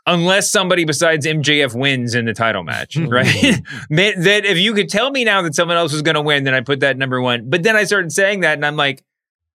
unless 0.07 0.51
somebody 0.51 0.85
besides 0.85 1.27
MJF 1.27 1.79
wins 1.79 2.15
in 2.15 2.25
the 2.25 2.33
title 2.33 2.63
match, 2.63 2.97
right? 2.97 3.27
That 3.91 4.43
if 4.45 4.59
you 4.59 4.75
could 4.75 4.89
tell 4.89 5.11
me 5.11 5.25
now 5.25 5.43
that 5.43 5.55
someone 5.55 5.77
else 5.77 5.93
was 5.93 6.03
going 6.03 6.15
to 6.15 6.23
win, 6.23 6.45
then 6.45 6.55
I 6.55 6.61
put 6.61 6.81
that 6.81 6.97
number 6.97 7.21
one. 7.21 7.49
But 7.49 7.63
then 7.63 7.77
I 7.77 7.85
started 7.85 8.13
saying 8.13 8.41
that, 8.41 8.55
and 8.55 8.65
I'm 8.65 8.77
like, 8.77 9.05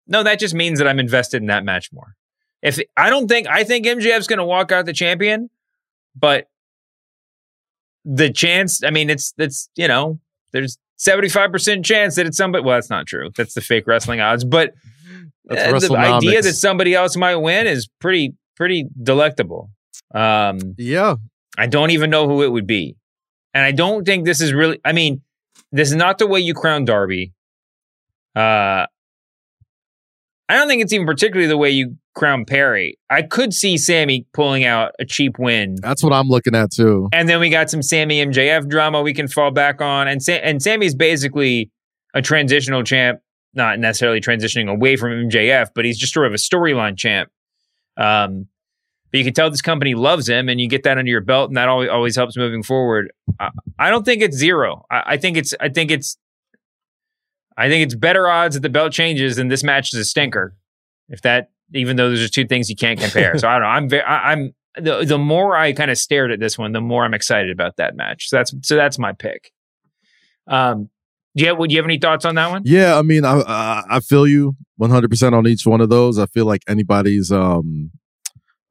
no, 0.07 0.23
that 0.23 0.39
just 0.39 0.53
means 0.53 0.79
that 0.79 0.87
I'm 0.87 0.99
invested 0.99 1.41
in 1.41 1.47
that 1.47 1.63
match 1.63 1.91
more. 1.91 2.15
If 2.61 2.79
I 2.97 3.09
don't 3.09 3.27
think 3.27 3.47
I 3.47 3.63
think 3.63 3.85
MJF's 3.85 4.27
going 4.27 4.39
to 4.39 4.45
walk 4.45 4.71
out 4.71 4.85
the 4.85 4.93
champion, 4.93 5.49
but 6.15 6.49
the 8.03 8.31
chance, 8.31 8.83
I 8.83 8.91
mean, 8.91 9.09
it's 9.09 9.33
it's 9.37 9.69
you 9.75 9.87
know, 9.87 10.19
there's 10.51 10.77
75 10.97 11.51
percent 11.51 11.85
chance 11.85 12.15
that 12.15 12.25
it's 12.25 12.37
somebody. 12.37 12.63
Well, 12.63 12.77
that's 12.77 12.89
not 12.89 13.07
true. 13.07 13.29
That's 13.35 13.53
the 13.53 13.61
fake 13.61 13.87
wrestling 13.87 14.21
odds, 14.21 14.43
but. 14.43 14.73
That's 15.47 15.83
uh, 15.85 15.89
the 15.89 15.95
idea 15.95 16.41
that 16.41 16.53
somebody 16.53 16.95
else 16.95 17.15
might 17.15 17.35
win 17.35 17.67
is 17.67 17.87
pretty 17.99 18.33
pretty 18.55 18.87
delectable. 19.03 19.69
Um, 20.13 20.75
Yeah. 20.77 21.15
I 21.57 21.67
don't 21.67 21.91
even 21.91 22.09
know 22.09 22.27
who 22.27 22.43
it 22.43 22.51
would 22.51 22.67
be. 22.67 22.95
And 23.53 23.63
I 23.63 23.71
don't 23.71 24.05
think 24.05 24.25
this 24.25 24.41
is 24.41 24.53
really, 24.53 24.79
I 24.83 24.91
mean, 24.91 25.21
this 25.71 25.89
is 25.89 25.95
not 25.95 26.17
the 26.17 26.27
way 26.27 26.39
you 26.41 26.53
crown 26.53 26.83
Darby. 26.85 27.33
Uh, 28.35 28.85
I 30.47 30.55
don't 30.57 30.67
think 30.67 30.81
it's 30.81 30.93
even 30.93 31.07
particularly 31.07 31.47
the 31.47 31.57
way 31.57 31.69
you 31.71 31.95
crown 32.13 32.45
Perry. 32.45 32.97
I 33.09 33.21
could 33.23 33.53
see 33.53 33.77
Sammy 33.77 34.27
pulling 34.33 34.63
out 34.65 34.91
a 34.99 35.05
cheap 35.05 35.39
win. 35.39 35.75
That's 35.81 36.03
what 36.03 36.13
I'm 36.13 36.27
looking 36.27 36.53
at 36.55 36.71
too. 36.71 37.09
And 37.13 37.27
then 37.27 37.39
we 37.39 37.49
got 37.49 37.69
some 37.69 37.81
Sammy 37.81 38.23
MJF 38.23 38.67
drama 38.69 39.01
we 39.01 39.13
can 39.13 39.27
fall 39.27 39.51
back 39.51 39.81
on. 39.81 40.07
And, 40.07 40.21
Sa- 40.21 40.33
and 40.33 40.61
Sammy's 40.61 40.93
basically 40.93 41.71
a 42.13 42.21
transitional 42.21 42.83
champ, 42.83 43.21
not 43.53 43.79
necessarily 43.79 44.19
transitioning 44.21 44.69
away 44.69 44.97
from 44.97 45.11
MJF, 45.29 45.69
but 45.73 45.85
he's 45.85 45.97
just 45.97 46.13
sort 46.13 46.27
of 46.27 46.33
a 46.33 46.37
storyline 46.37 46.97
champ. 46.97 47.29
Um, 47.97 48.47
but 49.15 49.19
you 49.19 49.23
can 49.23 49.33
tell 49.33 49.49
this 49.49 49.61
company 49.61 49.95
loves 49.95 50.27
him, 50.27 50.49
and 50.49 50.59
you 50.59 50.67
get 50.67 50.83
that 50.83 50.97
under 50.97 51.09
your 51.09 51.21
belt, 51.21 51.49
and 51.49 51.55
that 51.55 51.69
always, 51.69 51.89
always 51.89 52.17
helps 52.17 52.35
moving 52.35 52.63
forward. 52.63 53.13
I, 53.39 53.49
I 53.79 53.89
don't 53.89 54.03
think 54.03 54.21
it's 54.21 54.35
zero. 54.35 54.85
I, 54.91 55.03
I 55.05 55.17
think 55.17 55.37
it's. 55.37 55.53
I 55.57 55.69
think 55.69 55.89
it's. 55.89 56.17
I 57.55 57.69
think 57.69 57.85
it's 57.85 57.95
better 57.95 58.27
odds 58.27 58.55
that 58.55 58.59
the 58.59 58.67
belt 58.67 58.91
changes 58.91 59.37
than 59.37 59.47
this 59.47 59.63
match 59.63 59.93
is 59.93 59.99
a 60.01 60.03
stinker. 60.03 60.53
If 61.07 61.21
that, 61.21 61.49
even 61.73 61.95
though 61.95 62.09
those 62.09 62.25
are 62.25 62.27
two 62.27 62.45
things 62.45 62.69
you 62.69 62.75
can't 62.75 62.99
compare. 62.99 63.37
so 63.37 63.47
I 63.47 63.53
don't 63.53 63.61
know. 63.61 63.67
I'm 63.69 63.87
very. 63.87 64.03
I, 64.03 64.33
I'm 64.33 64.53
the 64.75 65.05
the 65.05 65.17
more 65.17 65.55
I 65.55 65.71
kind 65.71 65.89
of 65.89 65.97
stared 65.97 66.33
at 66.33 66.41
this 66.41 66.57
one, 66.57 66.73
the 66.73 66.81
more 66.81 67.05
I'm 67.05 67.13
excited 67.13 67.51
about 67.51 67.77
that 67.77 67.95
match. 67.95 68.27
So 68.27 68.35
that's 68.35 68.53
so 68.63 68.75
that's 68.75 68.99
my 68.99 69.13
pick. 69.13 69.53
Um, 70.45 70.89
do 71.37 71.45
you 71.45 71.47
have, 71.47 71.57
do 71.57 71.65
you 71.69 71.77
have 71.77 71.85
any 71.85 71.99
thoughts 71.99 72.25
on 72.25 72.35
that 72.35 72.51
one? 72.51 72.63
Yeah, 72.65 72.99
I 72.99 73.01
mean, 73.01 73.23
I 73.23 73.81
I, 73.89 74.01
feel 74.01 74.27
you 74.27 74.57
100 74.75 75.09
percent 75.09 75.33
on 75.33 75.47
each 75.47 75.65
one 75.65 75.79
of 75.79 75.87
those. 75.87 76.19
I 76.19 76.25
feel 76.25 76.45
like 76.45 76.63
anybody's 76.67 77.31
um 77.31 77.91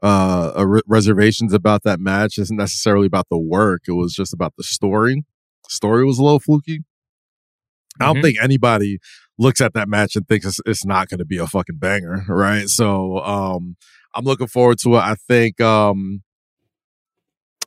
uh 0.05 0.65
re- 0.67 0.83
reservations 0.87 1.53
about 1.55 1.83
that 1.85 1.99
match 2.01 2.39
isn't 2.39 2.57
necessarily 2.57 3.07
about 3.07 3.27
the 3.31 3.39
work. 3.39 3.83
It 3.89 3.93
was 3.93 4.15
just 4.15 4.33
about 4.35 4.53
the 4.59 4.63
story. 4.65 5.25
story 5.69 6.05
was 6.05 6.19
a 6.19 6.23
little 6.23 6.41
fluky. 6.41 6.85
I 8.01 8.07
don't 8.07 8.17
Mhm. 8.19 8.23
think 8.23 8.39
anybody 8.43 8.99
looks 9.39 9.61
at 9.61 9.73
that 9.75 9.89
match 9.89 10.15
and 10.17 10.27
thinks 10.29 10.45
it's, 10.47 10.61
it's 10.67 10.85
not 10.85 11.09
going 11.09 11.19
to 11.19 11.25
be 11.25 11.39
a 11.39 11.47
fucking 11.47 11.79
banger, 11.79 12.25
right? 12.29 12.69
So 12.69 13.19
um 13.21 13.77
I'm 14.15 14.25
looking 14.25 14.47
forward 14.47 14.79
to 14.81 14.95
it. 14.97 14.99
I 15.01 15.15
think 15.29 15.61
um 15.61 16.23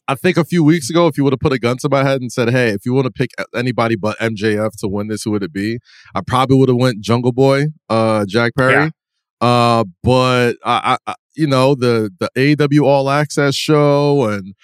I 0.10 0.16
think 0.16 0.38
a 0.38 0.46
few 0.46 0.64
weeks 0.64 0.90
ago, 0.90 1.08
if 1.08 1.18
you 1.18 1.24
would 1.26 1.34
have 1.34 1.42
put 1.42 1.52
a 1.52 1.60
gun 1.60 1.76
to 1.80 1.90
my 1.90 2.02
head 2.04 2.22
and 2.22 2.32
said, 2.32 2.50
"Hey, 2.50 2.70
if 2.70 2.86
you 2.86 2.94
want 2.94 3.06
to 3.06 3.12
pick 3.12 3.32
anybody 3.54 3.98
but 3.98 4.18
MJF 4.20 4.72
to 4.80 4.88
win 4.88 5.08
this, 5.10 5.24
who 5.24 5.32
would 5.32 5.44
it 5.44 5.52
be?" 5.52 5.80
I 6.16 6.22
probably 6.22 6.56
would 6.58 6.70
have 6.70 6.78
went 6.78 7.02
Jungle 7.02 7.34
Boy, 7.34 7.66
uh, 7.90 8.26
Jack 8.26 8.54
Perry. 8.58 8.92
Uh, 9.40 9.86
but 10.04 10.54
I, 10.64 10.98
I, 11.06 11.16
you 11.36 11.48
know, 11.48 11.76
the 11.76 12.12
the 12.20 12.58
AW 12.82 12.86
All 12.86 13.10
Access 13.10 13.56
show 13.56 14.26
and 14.30 14.56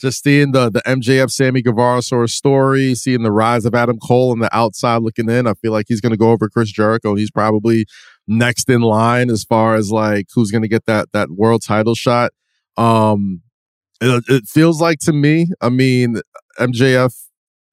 just 0.00 0.22
seeing 0.22 0.52
the 0.52 0.70
the 0.70 0.82
MJF 0.86 1.30
Sammy 1.30 1.62
Guevara 1.62 2.02
sort 2.02 2.24
of 2.24 2.30
story, 2.30 2.94
seeing 2.94 3.22
the 3.22 3.32
rise 3.32 3.64
of 3.64 3.74
Adam 3.74 3.98
Cole 3.98 4.30
on 4.30 4.38
the 4.38 4.54
outside 4.56 5.02
looking 5.02 5.28
in, 5.28 5.46
I 5.46 5.54
feel 5.54 5.72
like 5.72 5.86
he's 5.88 6.00
going 6.00 6.12
to 6.12 6.18
go 6.18 6.30
over 6.30 6.48
Chris 6.48 6.70
Jericho. 6.70 7.14
He's 7.14 7.30
probably 7.30 7.86
next 8.26 8.70
in 8.70 8.80
line 8.80 9.28
as 9.30 9.44
far 9.44 9.74
as 9.74 9.90
like 9.90 10.26
who's 10.34 10.50
going 10.50 10.62
to 10.62 10.68
get 10.68 10.86
that 10.86 11.08
that 11.12 11.30
world 11.30 11.62
title 11.62 11.94
shot. 11.94 12.32
Um, 12.76 13.42
it, 14.00 14.24
it 14.28 14.44
feels 14.46 14.80
like 14.80 14.98
to 15.00 15.12
me, 15.12 15.48
I 15.60 15.68
mean, 15.68 16.20
MJF 16.58 17.14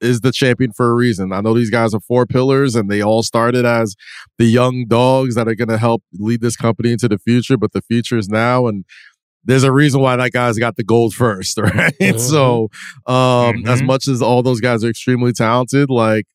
is 0.02 0.22
the 0.22 0.32
champion 0.32 0.72
for 0.72 0.89
a 0.91 0.93
reason. 0.93 1.34
I 1.34 1.41
know 1.41 1.54
these 1.54 1.70
guys 1.72 1.93
are 1.93 2.00
four 2.00 2.26
pillars 2.26 2.76
and 2.76 2.89
they 2.89 3.02
all 3.02 3.24
started 3.24 3.66
as 3.66 3.95
the 4.38 4.45
young 4.45 4.86
dogs 4.88 5.36
that 5.36 5.48
are 5.48 5.56
going 5.56 5.70
to 5.70 5.78
help 5.78 6.04
lead 6.14 6.41
this 6.41 6.56
company 6.56 6.91
into 6.91 7.08
the 7.08 7.18
future, 7.18 7.58
but 7.58 7.72
the 7.74 7.82
future 7.82 8.18
is 8.18 8.30
now. 8.30 8.68
And 8.68 8.86
there's 9.43 9.64
a 9.64 9.72
reason 9.72 10.02
why 10.02 10.16
that 10.16 10.32
guy's 10.34 10.58
got 10.60 10.76
the 10.76 10.84
gold 10.84 11.14
first, 11.14 11.58
right? 11.58 12.20
So, 12.20 12.70
um, 13.08 13.66
as 13.66 13.82
Mhm. 13.82 13.86
much 13.86 14.08
as 14.08 14.22
all 14.22 14.43
those 14.43 14.60
guys 14.62 14.84
are 14.84 14.89
extremely 14.89 15.32
talented, 15.34 15.89
like, 15.89 16.26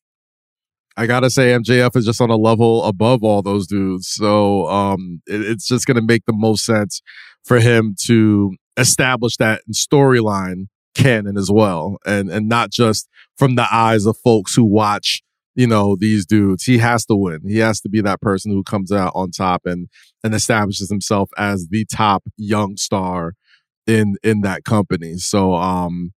I 0.95 1.07
gotta 1.07 1.29
say, 1.29 1.53
MJF 1.53 1.95
is 1.95 2.05
just 2.05 2.21
on 2.21 2.29
a 2.29 2.35
level 2.35 2.83
above 2.83 3.23
all 3.23 3.41
those 3.41 3.65
dudes. 3.67 4.07
So, 4.09 4.67
um, 4.67 5.21
it- 5.25 5.41
it's 5.41 5.67
just 5.67 5.85
gonna 5.87 6.01
make 6.03 6.23
the 6.27 6.33
most 6.33 6.65
sense 6.65 7.01
for 7.45 7.59
him 7.59 7.95
to 8.05 8.55
establish 8.77 9.37
that 9.37 9.61
storyline 9.71 10.67
canon 10.95 11.37
as 11.37 11.49
well, 11.51 11.97
and 12.05 12.29
and 12.29 12.47
not 12.47 12.71
just 12.71 13.07
from 13.37 13.55
the 13.55 13.67
eyes 13.71 14.05
of 14.05 14.17
folks 14.23 14.55
who 14.55 14.63
watch, 14.63 15.21
you 15.55 15.67
know, 15.67 15.95
these 15.99 16.25
dudes. 16.25 16.63
He 16.63 16.77
has 16.79 17.05
to 17.05 17.15
win. 17.15 17.41
He 17.47 17.59
has 17.59 17.81
to 17.81 17.89
be 17.89 18.01
that 18.01 18.21
person 18.21 18.51
who 18.51 18.63
comes 18.63 18.91
out 18.91 19.11
on 19.15 19.31
top 19.31 19.61
and 19.65 19.87
and 20.23 20.33
establishes 20.33 20.89
himself 20.89 21.29
as 21.37 21.67
the 21.69 21.85
top 21.85 22.23
young 22.37 22.77
star 22.77 23.33
in 23.87 24.15
in 24.23 24.41
that 24.41 24.63
company. 24.63 25.17
So, 25.17 25.53
um, 25.53 26.13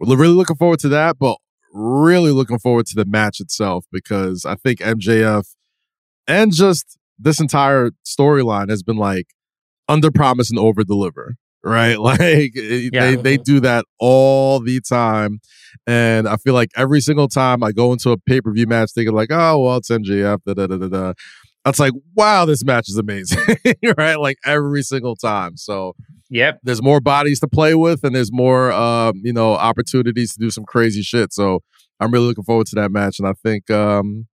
really 0.00 0.28
looking 0.28 0.56
forward 0.56 0.80
to 0.80 0.88
that, 0.88 1.18
but 1.18 1.36
really 1.72 2.32
looking 2.32 2.58
forward 2.58 2.86
to 2.86 2.96
the 2.96 3.04
match 3.04 3.40
itself 3.40 3.84
because 3.92 4.44
I 4.44 4.56
think 4.56 4.80
MJF 4.80 5.44
and 6.26 6.52
just 6.52 6.98
this 7.18 7.40
entire 7.40 7.90
storyline 8.04 8.70
has 8.70 8.82
been 8.82 8.96
like 8.96 9.26
under 9.88 10.10
promise 10.10 10.50
and 10.50 10.58
over 10.58 10.84
deliver, 10.84 11.36
right? 11.64 11.98
Like 12.10 12.52
Yeah. 12.54 12.90
they 12.90 13.16
they 13.16 13.36
do 13.36 13.60
that 13.60 13.84
all 13.98 14.60
the 14.60 14.80
time, 14.80 15.40
and 15.86 16.28
I 16.28 16.36
feel 16.36 16.54
like 16.54 16.70
every 16.76 17.00
single 17.00 17.28
time 17.28 17.62
I 17.62 17.72
go 17.72 17.92
into 17.92 18.10
a 18.10 18.16
pay 18.18 18.40
per 18.40 18.52
view 18.52 18.66
match 18.66 18.90
thinking 18.94 19.14
like, 19.14 19.30
oh 19.30 19.58
well, 19.58 19.76
it's 19.78 19.90
MJF, 19.90 20.38
da 20.46 20.54
da 20.54 20.66
da 20.66 20.76
da 20.76 20.88
da. 20.88 21.12
It's 21.66 21.78
like, 21.78 21.92
wow, 22.16 22.46
this 22.46 22.64
match 22.64 22.88
is 22.88 22.96
amazing, 22.96 23.38
right? 23.98 24.18
Like 24.18 24.38
every 24.46 24.82
single 24.82 25.14
time. 25.16 25.56
So 25.56 25.94
Yep. 26.32 26.60
there's 26.62 26.80
more 26.80 27.00
bodies 27.00 27.40
to 27.40 27.48
play 27.48 27.74
with 27.74 28.04
and 28.04 28.14
there's 28.14 28.32
more 28.32 28.70
um, 28.72 29.20
you 29.24 29.32
know 29.32 29.54
opportunities 29.54 30.32
to 30.34 30.38
do 30.38 30.48
some 30.48 30.62
crazy 30.64 31.02
shit 31.02 31.32
so 31.32 31.58
i'm 31.98 32.12
really 32.12 32.26
looking 32.26 32.44
forward 32.44 32.68
to 32.68 32.76
that 32.76 32.92
match 32.92 33.18
and 33.18 33.26
i 33.26 33.32
think 33.32 33.68
um 33.68 34.28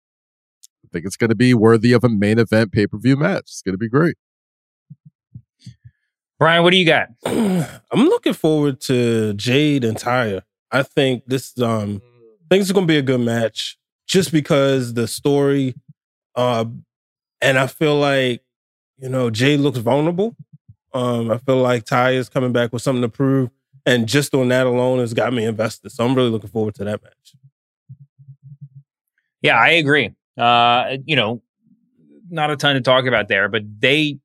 i 0.83 0.87
think 0.91 1.05
it's 1.05 1.15
going 1.15 1.29
to 1.29 1.35
be 1.37 1.53
worthy 1.53 1.93
of 1.93 2.03
a 2.03 2.09
main 2.09 2.37
event 2.37 2.73
pay-per-view 2.73 3.15
match 3.15 3.43
it's 3.43 3.61
going 3.61 3.71
to 3.73 3.77
be 3.77 3.87
great 3.87 4.17
Brian, 6.37 6.63
what 6.63 6.71
do 6.71 6.77
you 6.77 6.85
got? 6.85 7.09
I'm 7.25 8.07
looking 8.07 8.33
forward 8.33 8.81
to 8.81 9.33
Jade 9.33 9.83
and 9.83 9.97
Taya. 9.97 10.41
I 10.71 10.83
think 10.83 11.23
this 11.27 11.57
um 11.59 12.01
I 12.03 12.45
think 12.49 12.61
it's 12.61 12.71
gonna 12.71 12.85
be 12.85 12.97
a 12.97 13.01
good 13.01 13.21
match 13.21 13.77
just 14.07 14.31
because 14.31 14.93
the 14.93 15.07
story 15.07 15.75
uh 16.35 16.65
and 17.41 17.57
I 17.57 17.67
feel 17.67 17.95
like 17.95 18.43
you 18.97 19.09
know 19.09 19.29
Jade 19.29 19.61
looks 19.61 19.77
vulnerable. 19.79 20.35
Um 20.93 21.31
I 21.31 21.37
feel 21.37 21.57
like 21.61 21.85
Ty 21.85 22.11
is 22.11 22.29
coming 22.29 22.51
back 22.51 22.73
with 22.73 22.81
something 22.81 23.01
to 23.01 23.09
prove. 23.09 23.49
And 23.85 24.07
just 24.07 24.33
on 24.33 24.47
that 24.49 24.65
alone 24.65 24.99
has 24.99 25.13
got 25.13 25.31
me 25.31 25.45
invested. 25.45 25.91
So 25.91 26.03
I'm 26.03 26.15
really 26.15 26.31
looking 26.31 26.49
forward 26.49 26.73
to 26.75 26.83
that 26.85 27.03
match. 27.03 27.35
Yeah, 29.41 29.59
I 29.59 29.69
agree. 29.69 30.11
Uh, 30.35 30.97
you 31.05 31.15
know, 31.15 31.43
not 32.31 32.49
a 32.49 32.55
ton 32.55 32.73
to 32.75 32.81
talk 32.81 33.05
about 33.05 33.27
there, 33.27 33.47
but 33.47 33.61
they. 33.79 34.17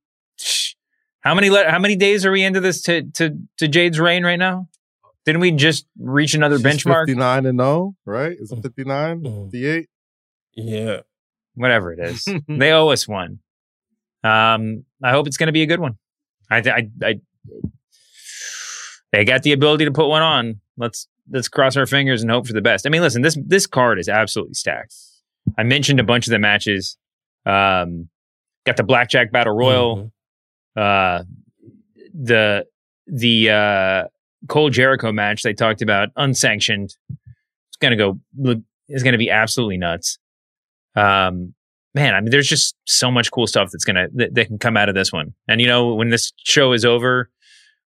How 1.22 1.34
many 1.34 1.50
le- 1.50 1.70
how 1.70 1.78
many 1.78 1.96
days 1.96 2.24
are 2.24 2.32
we 2.32 2.42
into 2.42 2.60
this 2.60 2.80
to 2.82 3.02
to 3.12 3.36
to 3.58 3.68
Jade's 3.68 3.98
reign 4.00 4.24
right 4.24 4.38
now? 4.38 4.68
Didn't 5.26 5.40
we 5.42 5.50
just 5.52 5.86
reach 5.98 6.34
another 6.34 6.56
She's 6.56 6.64
benchmark? 6.64 7.06
59 7.06 7.46
and 7.46 7.60
0 7.60 7.94
right 8.06 8.36
is 8.40 8.50
it 8.52 8.62
59 8.62 9.22
58 9.52 9.88
Yeah. 10.54 11.00
Whatever 11.54 11.92
it 11.92 11.98
is, 11.98 12.26
they 12.48 12.72
owe 12.72 12.88
us 12.88 13.06
one. 13.06 13.40
Um, 14.24 14.84
I 15.02 15.10
hope 15.10 15.26
it's 15.26 15.36
going 15.36 15.48
to 15.48 15.52
be 15.52 15.62
a 15.62 15.66
good 15.66 15.80
one. 15.80 15.98
I, 16.50 16.60
th- 16.60 16.74
I, 16.74 17.06
I, 17.06 17.20
they 19.12 19.24
got 19.24 19.42
the 19.42 19.52
ability 19.52 19.84
to 19.84 19.90
put 19.90 20.08
one 20.08 20.22
on. 20.22 20.60
let's 20.76 21.08
let's 21.30 21.48
cross 21.48 21.76
our 21.76 21.86
fingers 21.86 22.22
and 22.22 22.30
hope 22.30 22.46
for 22.46 22.52
the 22.52 22.60
best. 22.62 22.86
I 22.86 22.90
mean, 22.90 23.02
listen, 23.02 23.22
this 23.22 23.36
this 23.46 23.66
card 23.66 23.98
is 23.98 24.08
absolutely 24.08 24.54
stacked. 24.54 24.94
I 25.58 25.62
mentioned 25.64 26.00
a 26.00 26.04
bunch 26.04 26.26
of 26.26 26.30
the 26.30 26.38
matches. 26.38 26.96
Um, 27.46 28.08
got 28.64 28.76
the 28.76 28.82
blackjack 28.84 29.32
battle 29.32 29.54
royal, 29.54 30.12
uh, 30.76 31.24
the 32.14 32.66
the 33.06 33.50
uh, 33.50 34.04
Cole 34.48 34.70
Jericho 34.70 35.12
match 35.12 35.42
they 35.42 35.54
talked 35.54 35.82
about 35.82 36.10
unsanctioned. 36.16 36.96
It's 37.10 37.76
gonna 37.80 37.96
go. 37.96 38.18
It's 38.88 39.02
gonna 39.02 39.18
be 39.18 39.30
absolutely 39.30 39.76
nuts. 39.76 40.18
Um, 40.96 41.54
man, 41.94 42.14
I 42.14 42.20
mean, 42.20 42.30
there's 42.30 42.48
just 42.48 42.74
so 42.86 43.10
much 43.10 43.30
cool 43.30 43.46
stuff 43.46 43.70
that's 43.72 43.84
gonna 43.84 44.08
that, 44.14 44.34
that 44.34 44.46
can 44.46 44.58
come 44.58 44.76
out 44.76 44.88
of 44.88 44.94
this 44.94 45.12
one. 45.12 45.34
And 45.48 45.60
you 45.60 45.66
know, 45.66 45.94
when 45.94 46.10
this 46.10 46.32
show 46.38 46.72
is 46.72 46.84
over, 46.84 47.30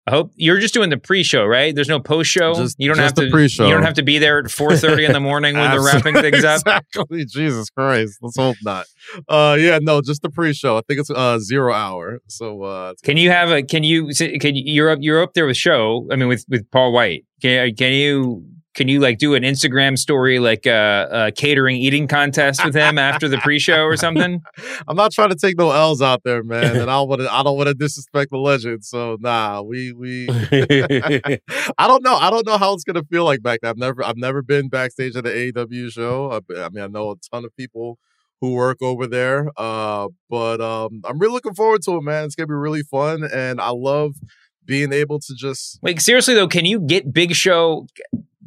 I 0.06 0.10
hope 0.10 0.32
you're 0.36 0.58
just 0.60 0.74
doing 0.74 0.90
the 0.90 0.98
pre-show, 0.98 1.46
right? 1.46 1.74
There's 1.74 1.88
no 1.88 1.98
post-show. 1.98 2.54
Just- 2.54 2.76
you 2.78 2.88
don't 2.88 2.98
have 2.98 3.14
to. 3.14 3.30
pre-show. 3.30 3.66
You 3.66 3.72
don't 3.72 3.84
have 3.84 3.94
to 3.94 4.02
be 4.02 4.18
there 4.18 4.38
at 4.38 4.44
4:30 4.50 5.06
in 5.06 5.12
the 5.12 5.20
morning 5.20 5.56
when 5.56 5.70
they're 5.70 5.82
wrapping 5.82 6.14
things 6.14 6.44
up. 6.44 6.60
Exactly. 6.66 7.24
Jesus 7.24 7.70
Christ. 7.70 8.18
Let's 8.20 8.36
hope 8.36 8.56
not. 8.62 8.86
Uh, 9.28 9.56
yeah, 9.58 9.78
no, 9.80 10.00
just 10.02 10.20
the 10.22 10.28
pre-show. 10.30 10.76
I 10.76 10.82
think 10.86 11.00
it's 11.00 11.10
uh 11.10 11.38
zero 11.38 11.72
hour. 11.72 12.20
So 12.28 12.62
uh, 12.62 12.94
Can 13.02 13.16
you 13.16 13.30
have 13.30 13.50
a? 13.50 13.62
Can 13.62 13.82
you? 13.82 14.08
Can 14.14 14.54
you? 14.56 14.62
You're 14.66 14.90
up. 14.90 14.98
You're 15.00 15.22
up 15.22 15.32
there 15.34 15.46
with 15.46 15.56
show. 15.56 16.06
I 16.10 16.16
mean, 16.16 16.28
with 16.28 16.44
with 16.48 16.70
Paul 16.70 16.92
White. 16.92 17.24
Can 17.40 17.74
can 17.74 17.92
you? 17.92 18.44
Can 18.74 18.88
you 18.88 19.00
like 19.00 19.18
do 19.18 19.34
an 19.34 19.42
Instagram 19.42 19.96
story 19.96 20.38
like 20.38 20.66
a, 20.66 21.08
a 21.10 21.32
catering 21.32 21.76
eating 21.76 22.08
contest 22.08 22.64
with 22.64 22.74
him 22.74 22.98
after 22.98 23.28
the 23.28 23.38
pre-show 23.38 23.84
or 23.84 23.96
something? 23.96 24.42
I'm 24.88 24.96
not 24.96 25.12
trying 25.12 25.30
to 25.30 25.36
take 25.36 25.56
no 25.56 25.70
L's 25.70 26.02
out 26.02 26.22
there, 26.24 26.42
man, 26.42 26.76
and 26.76 26.90
I 26.90 26.94
don't 26.94 27.08
want 27.08 27.20
to. 27.22 27.32
I 27.32 27.42
don't 27.42 27.56
want 27.56 27.68
to 27.68 27.74
disrespect 27.74 28.30
the 28.32 28.38
legend. 28.38 28.84
So 28.84 29.16
nah, 29.20 29.62
we 29.62 29.92
we. 29.92 30.26
I 31.78 31.86
don't 31.86 32.02
know. 32.02 32.16
I 32.16 32.30
don't 32.30 32.46
know 32.46 32.58
how 32.58 32.74
it's 32.74 32.84
gonna 32.84 33.04
feel 33.04 33.24
like 33.24 33.42
back 33.42 33.60
there. 33.62 33.70
I've 33.70 33.78
never 33.78 34.04
I've 34.04 34.16
never 34.16 34.42
been 34.42 34.68
backstage 34.68 35.16
at 35.16 35.24
the 35.24 35.30
AEW 35.30 35.92
show. 35.92 36.32
I, 36.32 36.62
I 36.64 36.68
mean, 36.70 36.82
I 36.82 36.88
know 36.88 37.12
a 37.12 37.16
ton 37.32 37.44
of 37.44 37.56
people 37.56 37.98
who 38.40 38.54
work 38.54 38.82
over 38.82 39.06
there. 39.06 39.50
Uh, 39.56 40.08
but 40.28 40.60
um, 40.60 41.00
I'm 41.04 41.18
really 41.18 41.32
looking 41.32 41.54
forward 41.54 41.82
to 41.82 41.96
it, 41.96 42.02
man. 42.02 42.24
It's 42.24 42.34
gonna 42.34 42.48
be 42.48 42.54
really 42.54 42.82
fun, 42.82 43.24
and 43.24 43.60
I 43.60 43.70
love 43.70 44.16
being 44.64 44.92
able 44.92 45.20
to 45.20 45.34
just 45.34 45.78
Like 45.82 46.00
seriously 46.00 46.34
though, 46.34 46.48
can 46.48 46.64
you 46.64 46.80
get 46.80 47.12
Big 47.12 47.34
Show? 47.34 47.86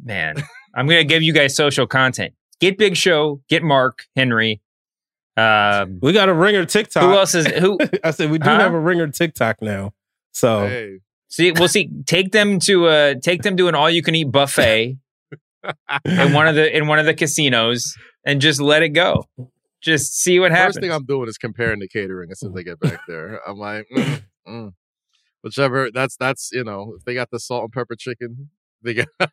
Man, 0.04 0.36
I'm 0.74 0.86
gonna 0.86 1.04
give 1.04 1.22
you 1.22 1.32
guys 1.32 1.54
social 1.56 1.86
content. 1.86 2.34
Get 2.60 2.78
Big 2.78 2.96
Show. 2.96 3.40
Get 3.48 3.62
Mark 3.62 4.04
Henry. 4.16 4.60
Um, 5.36 5.98
we 6.02 6.12
got 6.12 6.28
a 6.28 6.34
ringer 6.34 6.64
TikTok. 6.64 7.02
who 7.02 7.12
else 7.12 7.34
is 7.34 7.46
who? 7.58 7.78
I 8.02 8.10
said 8.10 8.30
we 8.30 8.38
do 8.38 8.48
Huh? 8.48 8.58
have 8.58 8.74
a 8.74 8.80
ringer 8.80 9.08
TikTok 9.08 9.62
now. 9.62 9.92
So 10.32 10.66
hey. 10.66 10.98
See, 11.28 11.52
we'll 11.52 11.68
see. 11.68 11.90
Take 12.06 12.32
them 12.32 12.58
to 12.60 12.86
uh 12.86 13.14
take 13.22 13.42
them 13.42 13.56
to 13.58 13.68
an 13.68 13.74
all 13.74 13.90
you 13.90 14.02
can 14.02 14.14
eat 14.14 14.32
buffet 14.32 14.96
in 16.04 16.32
one 16.32 16.48
of 16.48 16.54
the 16.54 16.74
in 16.76 16.86
one 16.86 16.98
of 16.98 17.06
the 17.06 17.14
casinos 17.14 17.94
and 18.24 18.40
just 18.40 18.60
let 18.60 18.82
it 18.82 18.90
go. 18.90 19.24
Just 19.80 20.18
see 20.18 20.40
what 20.40 20.50
happens. 20.50 20.76
First 20.76 20.80
thing 20.82 20.90
I'm 20.92 21.04
doing 21.04 21.28
is 21.28 21.38
comparing 21.38 21.78
the 21.80 21.88
catering 21.88 22.30
as 22.32 22.40
soon 22.40 22.50
as 22.52 22.56
I 22.58 22.62
get 22.62 22.80
back 22.80 23.00
there. 23.06 23.40
I'm 23.48 23.58
like, 23.58 23.86
mm, 23.94 24.22
mm. 24.48 24.72
whichever. 25.42 25.90
That's 25.92 26.16
that's 26.16 26.50
you 26.52 26.64
know, 26.64 26.94
if 26.98 27.04
they 27.04 27.14
got 27.14 27.30
the 27.30 27.38
salt 27.38 27.64
and 27.64 27.72
pepper 27.72 27.94
chicken, 27.94 28.50
they 28.82 28.94
got 28.94 29.06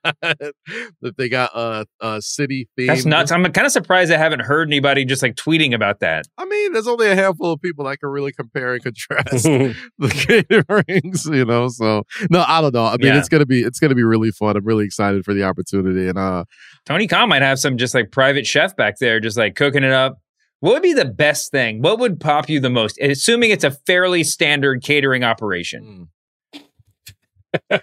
if 1.01 1.15
they 1.17 1.29
got 1.29 1.51
uh 1.55 1.85
uh 2.01 2.19
city 2.21 2.67
theme. 2.75 2.87
That's 2.87 3.05
nuts. 3.05 3.31
I'm 3.31 3.43
kind 3.51 3.65
of 3.65 3.71
surprised 3.71 4.11
I 4.11 4.17
haven't 4.17 4.41
heard 4.41 4.67
anybody 4.67 5.05
just 5.05 5.21
like 5.21 5.35
tweeting 5.35 5.73
about 5.73 5.99
that. 5.99 6.25
I 6.37 6.45
mean, 6.45 6.73
there's 6.73 6.87
only 6.87 7.07
a 7.09 7.15
handful 7.15 7.51
of 7.53 7.61
people 7.61 7.85
that 7.85 7.99
can 7.99 8.09
really 8.09 8.31
compare 8.31 8.73
and 8.73 8.83
contrast 8.83 9.31
the 9.43 9.75
caterings, 9.99 11.25
you 11.33 11.45
know. 11.45 11.67
So 11.67 12.03
no, 12.29 12.43
I 12.47 12.61
don't 12.61 12.73
know. 12.73 12.85
I 12.85 12.97
mean, 12.97 13.07
Yeah. 13.07 13.19
it's 13.19 13.29
gonna 13.29 13.45
be 13.45 13.61
it's 13.61 13.79
gonna 13.79 13.95
be 13.95 14.03
really 14.03 14.31
fun. 14.31 14.55
I'm 14.57 14.65
really 14.65 14.85
excited 14.85 15.23
for 15.25 15.33
the 15.33 15.43
opportunity, 15.43 16.07
and 16.07 16.17
uh, 16.17 16.45
Tony 16.85 17.07
Khan 17.07 17.29
might 17.29 17.41
have 17.41 17.59
some 17.59 17.77
just 17.77 17.93
like 17.93 18.11
private 18.11 18.45
chef 18.47 18.75
back 18.75 18.97
there, 18.99 19.19
just 19.19 19.37
like 19.37 19.55
cooking 19.55 19.83
it 19.83 19.91
up. 19.91 20.19
What 20.61 20.73
would 20.73 20.81
be 20.83 20.93
the 20.93 21.05
best 21.05 21.51
thing? 21.51 21.81
What 21.81 21.99
would 21.99 22.19
pop 22.19 22.49
you 22.49 22.59
the 22.59 22.69
most? 22.69 22.97
Assuming 22.99 23.51
it's 23.51 23.63
a 23.65 23.71
fairly 23.71 24.23
standard 24.23 24.81
catering 24.81 25.23
operation. 25.23 26.07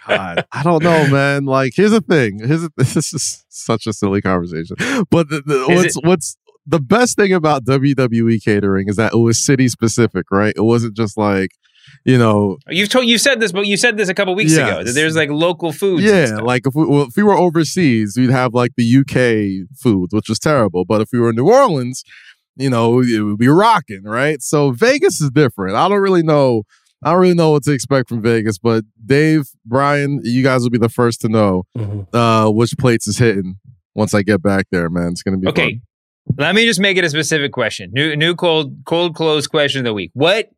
God, 0.06 0.44
I 0.52 0.62
don't 0.62 0.82
know, 0.82 1.08
man. 1.08 1.44
Like, 1.44 1.72
here's 1.76 1.90
the 1.92 2.00
thing. 2.00 2.38
Here's 2.38 2.62
the, 2.62 2.70
this 2.76 2.96
is 2.96 3.44
such 3.48 3.86
a 3.86 3.92
silly 3.92 4.20
conversation, 4.20 4.76
but 5.10 5.28
the, 5.28 5.42
the, 5.44 5.64
what's 5.68 5.96
it- 5.96 6.04
what's 6.04 6.36
the 6.66 6.78
best 6.80 7.16
thing 7.16 7.32
about 7.32 7.64
WWE 7.64 8.42
catering 8.44 8.88
is 8.88 8.94
that 8.96 9.12
it 9.14 9.16
was 9.18 9.44
city 9.44 9.66
specific, 9.68 10.30
right? 10.30 10.54
It 10.56 10.62
wasn't 10.62 10.96
just 10.96 11.16
like, 11.18 11.50
you 12.04 12.16
know, 12.16 12.58
You've 12.68 12.88
told 12.88 13.06
you 13.06 13.18
said 13.18 13.40
this, 13.40 13.50
but 13.50 13.66
you 13.66 13.76
said 13.76 13.96
this 13.96 14.08
a 14.08 14.14
couple 14.14 14.34
weeks 14.36 14.52
ago 14.68 14.84
that 14.84 14.92
there's 14.92 15.16
like 15.16 15.30
local 15.30 15.72
foods. 15.72 16.04
and 16.04 16.28
yeah, 16.30 16.36
like 16.36 16.64
if 16.66 16.74
we 16.76 16.86
well, 16.86 17.02
if 17.02 17.16
we 17.16 17.24
were 17.24 17.36
overseas, 17.36 18.14
we'd 18.16 18.30
have 18.30 18.54
like 18.54 18.72
the 18.76 18.84
UK 19.00 19.68
food 19.76 20.10
which 20.12 20.28
was 20.28 20.38
terrible. 20.38 20.84
But 20.84 21.00
if 21.00 21.08
we 21.12 21.18
were 21.18 21.30
in 21.30 21.36
New 21.36 21.48
Orleans, 21.50 22.04
you 22.56 22.70
know, 22.70 23.00
it 23.00 23.18
would 23.20 23.38
be 23.38 23.48
rocking, 23.48 24.04
right? 24.04 24.40
So 24.40 24.70
Vegas 24.70 25.20
is 25.20 25.30
different. 25.30 25.74
I 25.74 25.88
don't 25.88 26.00
really 26.00 26.22
know. 26.22 26.62
I 27.02 27.10
don't 27.12 27.20
really 27.20 27.34
know 27.34 27.50
what 27.50 27.62
to 27.64 27.72
expect 27.72 28.08
from 28.08 28.22
Vegas, 28.22 28.58
but 28.58 28.84
Dave, 29.04 29.48
Brian, 29.64 30.20
you 30.22 30.42
guys 30.42 30.62
will 30.62 30.70
be 30.70 30.78
the 30.78 30.88
first 30.88 31.20
to 31.22 31.28
know 31.28 31.64
Mhm. 31.76 32.06
uh, 32.12 32.50
which 32.50 32.76
plates 32.78 33.06
is 33.08 33.18
hitting 33.18 33.56
once 33.94 34.14
I 34.14 34.22
get 34.22 34.42
back 34.42 34.66
there, 34.70 34.88
man. 34.88 35.08
It's 35.08 35.22
gonna 35.22 35.38
be 35.38 35.48
Okay. 35.48 35.80
Let 36.38 36.54
me 36.54 36.64
just 36.64 36.78
make 36.78 36.96
it 36.96 37.04
a 37.04 37.10
specific 37.10 37.52
question. 37.52 37.90
New 37.92 38.14
new 38.14 38.34
cold 38.36 38.76
cold 38.86 39.14
close 39.16 39.46
question 39.48 39.80
of 39.80 39.84
the 39.84 39.94
week. 39.94 40.10
What 40.14 40.50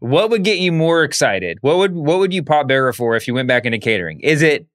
what 0.00 0.30
would 0.30 0.42
get 0.44 0.58
you 0.58 0.72
more 0.72 1.02
excited? 1.04 1.56
What 1.62 1.78
would 1.78 1.94
what 1.94 2.18
would 2.18 2.34
you 2.34 2.42
pop 2.42 2.68
barrel 2.68 2.92
for 2.92 3.16
if 3.16 3.26
you 3.26 3.32
went 3.34 3.48
back 3.48 3.64
into 3.64 3.78
catering? 3.78 4.20
Is 4.20 4.42
it 4.42 4.66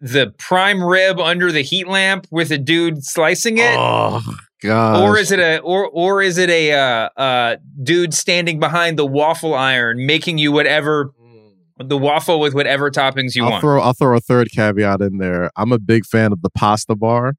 the 0.00 0.32
prime 0.38 0.82
rib 0.82 1.18
under 1.18 1.50
the 1.52 1.62
heat 1.62 1.88
lamp 1.88 2.26
with 2.30 2.50
a 2.50 2.58
dude 2.58 3.04
slicing 3.04 3.58
it? 3.58 3.74
Oh 3.76 4.22
god. 4.62 5.02
or 5.02 5.18
is 5.18 5.30
it 5.30 5.38
a 5.38 5.58
or 5.60 5.88
or 5.88 6.22
is 6.22 6.38
it 6.38 6.50
a 6.50 6.72
uh, 6.72 7.08
uh, 7.16 7.56
dude 7.82 8.14
standing 8.14 8.58
behind 8.58 8.98
the 8.98 9.06
waffle 9.06 9.54
iron 9.54 10.06
making 10.06 10.38
you 10.38 10.52
whatever 10.52 11.12
the 11.78 11.98
waffle 11.98 12.40
with 12.40 12.54
whatever 12.54 12.90
toppings 12.90 13.34
you 13.34 13.44
I'll 13.44 13.50
want? 13.52 13.60
throw 13.60 13.80
I'll 13.80 13.92
throw 13.92 14.16
a 14.16 14.20
third 14.20 14.48
caveat 14.50 15.00
in 15.00 15.18
there. 15.18 15.50
I'm 15.56 15.72
a 15.72 15.78
big 15.78 16.06
fan 16.06 16.32
of 16.32 16.42
the 16.42 16.50
pasta 16.50 16.94
bar. 16.94 17.34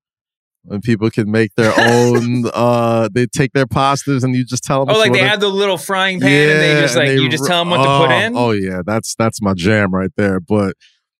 When 0.63 0.82
people 0.82 1.09
can 1.09 1.32
make 1.32 1.55
their 1.55 1.72
own, 1.78 2.43
uh, 2.53 3.07
they 3.13 3.26
take 3.26 3.53
their 3.53 3.65
pastas 3.65 4.26
and 4.26 4.36
you 4.36 4.43
just 4.43 4.65
tell 4.65 4.86
them. 4.86 4.93
oh, 4.93 4.99
like 4.99 5.13
they 5.13 5.20
have 5.20 5.39
the 5.39 5.47
little 5.47 5.78
frying 5.78 6.20
pan 6.20 6.49
and 6.49 6.59
they 6.59 6.82
just 6.82 6.95
like 6.97 7.07
they 7.07 7.15
you 7.15 7.30
just 7.30 7.45
tell 7.45 7.61
them 7.61 7.70
what 7.70 7.78
to 7.78 7.84
put 7.84 8.13
oh, 8.13 8.20
in. 8.20 8.38
Oh 8.38 8.51
yeah, 8.51 8.82
that's 8.86 9.15
that's 9.15 9.41
my 9.41 9.53
jam 9.53 9.93
right 9.93 10.11
there. 10.18 10.41
But 10.41 10.76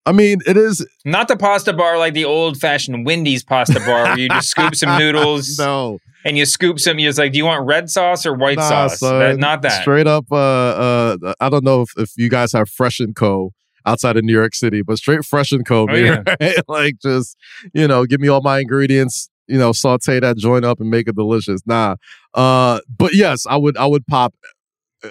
I 0.08 0.14
mean, 0.14 0.40
it 0.48 0.56
is 0.56 0.88
Not 1.04 1.28
the 1.28 1.36
pasta 1.36 1.74
bar 1.74 1.98
like 1.98 2.14
the 2.14 2.24
old 2.24 2.58
fashioned 2.58 3.06
Wendy's 3.06 3.44
pasta 3.44 3.80
bar 3.82 4.06
where 4.06 4.18
you 4.18 4.30
just 4.30 4.48
scoop 4.50 4.74
some 4.74 4.98
noodles 5.00 5.60
no, 5.60 6.00
and 6.24 6.38
you 6.38 6.46
scoop 6.46 6.80
some. 6.80 6.98
You're 6.98 7.10
just 7.10 7.20
like, 7.20 7.34
do 7.34 7.38
you 7.38 7.46
want 7.46 7.66
red 7.68 7.90
sauce 7.90 8.26
or 8.26 8.34
white 8.34 8.58
nah, 8.58 8.70
sauce? 8.70 9.00
son. 9.00 9.20
That- 9.20 9.38
not 9.38 9.62
that. 9.64 9.82
Straight 9.82 10.08
up, 10.08 10.26
uh, 10.32 10.36
uh, 10.36 11.34
I 11.42 11.50
don't 11.50 11.66
know 11.66 11.82
if, 11.82 11.90
if 11.98 12.12
you 12.16 12.30
guys 12.30 12.54
have 12.54 12.70
Fresh 12.70 13.02
and 13.02 13.14
Co. 13.16 13.52
outside 13.86 14.16
of 14.16 14.24
New 14.24 14.34
York 14.34 14.56
City, 14.56 14.82
but 14.82 14.98
straight 14.98 15.26
Fresh 15.26 15.52
and 15.52 15.66
Co. 15.66 15.84
Oh, 15.84 15.88
me, 15.88 16.06
yeah. 16.06 16.24
right? 16.40 16.56
like 16.70 16.96
just 17.02 17.36
you 17.74 17.88
know, 17.88 18.06
give 18.06 18.22
me 18.22 18.30
all 18.30 18.42
my 18.42 18.60
ingredients. 18.60 19.30
You 19.50 19.58
know, 19.58 19.74
saute 19.74 20.22
that 20.22 20.38
joint 20.38 20.64
up 20.64 20.80
and 20.80 20.90
make 20.90 21.08
it 21.10 21.16
delicious. 21.16 21.62
Nah, 21.66 21.96
uh, 22.34 22.80
but 22.98 23.14
yes, 23.14 23.46
I 23.46 23.58
would. 23.58 23.76
I 23.78 23.86
would 23.88 24.08
pop. 24.08 24.34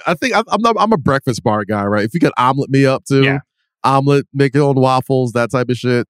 I 0.07 0.15
think 0.15 0.35
I'm 0.35 0.61
not. 0.63 0.77
I'm 0.79 0.93
a 0.93 0.99
breakfast 0.99 1.43
bar 1.43 1.65
guy, 1.65 1.85
right? 1.85 2.05
If 2.05 2.15
you 2.15 2.21
could 2.21 2.33
omelet 2.37 2.71
me 2.71 2.85
up 2.87 3.05
too, 3.05 3.23
Yeah. 3.23 3.39
Omelet, 3.87 4.27
make 4.35 4.55
your 4.55 4.65
own 4.65 4.77
waffles, 4.77 5.33
that 5.33 5.51
type 5.51 5.69
of 5.71 5.77
shit. 5.77 6.07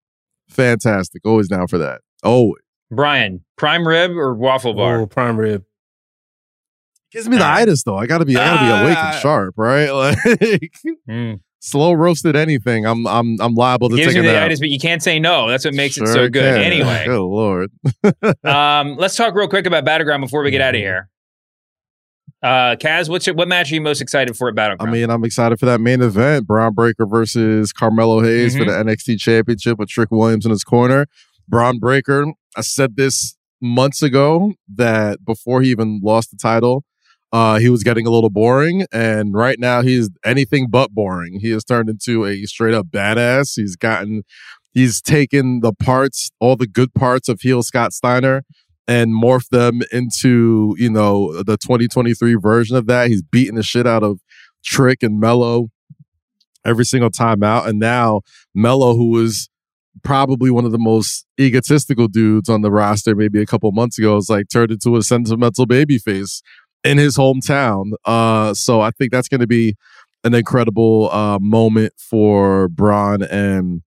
Fantastic. 0.49 1.23
Always 1.25 1.49
down 1.49 1.67
for 1.69 1.79
that. 1.79 2.01
Always. 2.23 2.63
Brian, 2.91 3.45
prime 3.57 3.87
rib 3.87 4.13
or 4.13 4.35
waffle 4.35 4.75
bar? 4.75 5.01
Oh, 5.01 5.07
prime 5.07 5.37
rib. 5.37 5.65
Gives 7.13 7.29
me 7.29 7.37
the 7.37 7.45
itis 7.45 7.83
though. 7.85 7.97
I 7.97 8.07
gotta 8.07 8.25
be. 8.25 8.37
I 8.37 8.45
gotta 8.45 8.65
be 8.67 8.71
awake 8.85 8.99
and 8.99 9.15
Ah. 9.15 9.19
sharp, 9.21 9.55
right? 9.57 9.91
Like 9.93 10.73
Mm. 11.09 11.41
slow 11.61 11.93
roasted 11.93 12.37
anything. 12.37 12.85
I'm. 12.85 13.07
I'm. 13.07 13.37
I'm 13.41 13.55
liable 13.55 13.89
to 13.91 13.97
Gives 13.97 14.09
take 14.09 14.17
you 14.17 14.23
a 14.23 14.27
the 14.27 14.33
nap. 14.33 14.47
itis, 14.47 14.61
but 14.61 14.69
you 14.69 14.79
can't 14.79 15.03
say 15.03 15.19
no. 15.19 15.49
That's 15.49 15.65
what 15.65 15.75
makes 15.75 15.97
it 15.99 16.07
so 16.09 16.29
good. 16.29 16.55
can. 16.57 16.63
Anyway, 16.73 17.05
Good 17.07 17.21
lord. 17.21 17.71
um, 18.45 18.97
let's 18.97 19.17
talk 19.17 19.35
real 19.35 19.49
quick 19.49 19.67
about 19.67 19.85
Battleground 19.85 20.21
before 20.21 20.43
we 20.43 20.51
get 20.51 20.61
out 20.61 20.75
of 20.75 20.81
here. 20.81 21.09
Uh, 22.47 22.77
Kaz, 22.77 23.09
what's 23.09 23.27
your, 23.27 23.35
what 23.35 23.49
match 23.49 23.73
are 23.73 23.75
you 23.75 23.81
most 23.81 24.01
excited 24.01 24.37
for 24.37 24.49
at 24.49 24.55
Battleground? 24.55 24.89
I 24.89 24.93
mean, 24.93 25.11
I'm 25.11 25.25
excited 25.25 25.59
for 25.59 25.67
that 25.67 25.81
main 25.81 26.01
event. 26.01 26.47
Bron 26.47 26.75
Breakker 26.75 27.05
versus 27.05 27.73
Carmelo 27.73 28.21
Hayes 28.23 28.57
for 28.57 28.65
the 28.65 28.71
Mm-hmm. 28.71 28.89
NXT 28.89 29.19
Championship 29.19 29.79
with 29.81 29.89
Trick 29.89 30.13
Williams 30.13 30.45
in 30.45 30.53
his 30.53 30.63
corner. 30.63 31.07
Bron 31.49 31.81
Breakker, 31.81 32.25
I 32.57 32.61
said 32.61 32.95
this 32.95 33.37
months 33.61 34.01
ago 34.01 34.53
that 34.77 35.25
before 35.25 35.61
he 35.61 35.71
even 35.71 36.01
lost 36.05 36.31
the 36.31 36.37
title, 36.37 36.85
uh, 37.33 37.59
he 37.59 37.69
was 37.69 37.83
getting 37.83 38.07
a 38.07 38.11
little 38.11 38.31
boring. 38.31 38.87
And 38.93 39.35
right 39.35 39.59
now 39.59 39.83
he's 39.83 40.09
anything 40.25 40.69
but 40.71 40.93
boring. 40.93 41.41
He 41.41 41.51
has 41.51 41.65
turned 41.65 41.89
into 41.89 42.25
a 42.27 42.45
straight 42.45 42.75
up 42.75 42.87
badass. 42.87 43.55
He's 43.57 43.75
gotten, 43.75 44.23
he's 44.73 45.01
taken 45.03 45.63
the 45.63 45.73
parts, 45.73 46.31
all 46.39 46.55
the 46.55 46.69
good 46.69 46.95
parts 46.95 47.29
of 47.29 47.41
heel 47.41 47.65
Scott 47.65 47.93
Steiner 47.93 48.45
and 48.89 49.11
morph 49.11 49.49
them 49.49 49.83
into, 49.93 50.75
you 50.79 50.91
know, 50.91 51.43
the 51.43 51.57
2023 51.57 52.35
version 52.35 52.77
of 52.77 52.87
that. 52.87 53.09
He's 53.09 53.23
beating 53.23 53.57
the 53.57 53.63
shit 53.63 53.87
out 53.87 54.03
of 54.03 54.21
Trick 54.65 55.03
and 55.03 55.19
Melo 55.19 55.69
every 56.65 56.85
single 56.85 57.11
time 57.11 57.43
out. 57.43 57.69
And 57.69 57.79
now 57.79 58.23
Melo, 58.55 58.95
who 58.95 59.11
was 59.11 59.49
probably 60.03 60.51
one 60.51 60.65
of 60.65 60.73
the 60.73 60.79
most 60.79 61.27
egotistical 61.41 62.09
dudes 62.09 62.49
on 62.49 62.63
the 62.63 62.71
roster 62.71 63.15
maybe 63.15 63.41
a 63.41 63.47
couple 63.47 63.71
months 63.73 63.99
ago 63.99 64.17
is 64.17 64.29
like 64.29 64.47
turned 64.53 64.71
into 64.71 64.97
a 64.97 65.03
sentimental 65.03 65.67
baby 65.67 65.99
face 65.99 66.43
in 66.85 66.99
his 66.99 67.17
hometown. 67.17 67.93
Uh, 68.05 68.55
so 68.55 68.81
I 68.81 68.91
think 68.91 69.11
that's 69.11 69.29
going 69.29 69.41
to 69.41 69.47
be 69.47 69.75
an 70.23 70.35
incredible 70.35 71.11
uh, 71.13 71.39
moment 71.41 71.95
for 71.97 72.69
Bron 72.69 73.23
and 73.23 73.83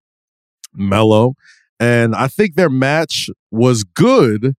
Melo. 0.73 1.35
And 1.79 2.15
I 2.15 2.27
think 2.27 2.55
their 2.55 2.69
match 2.69 3.29
was 3.51 3.83
good 3.83 4.55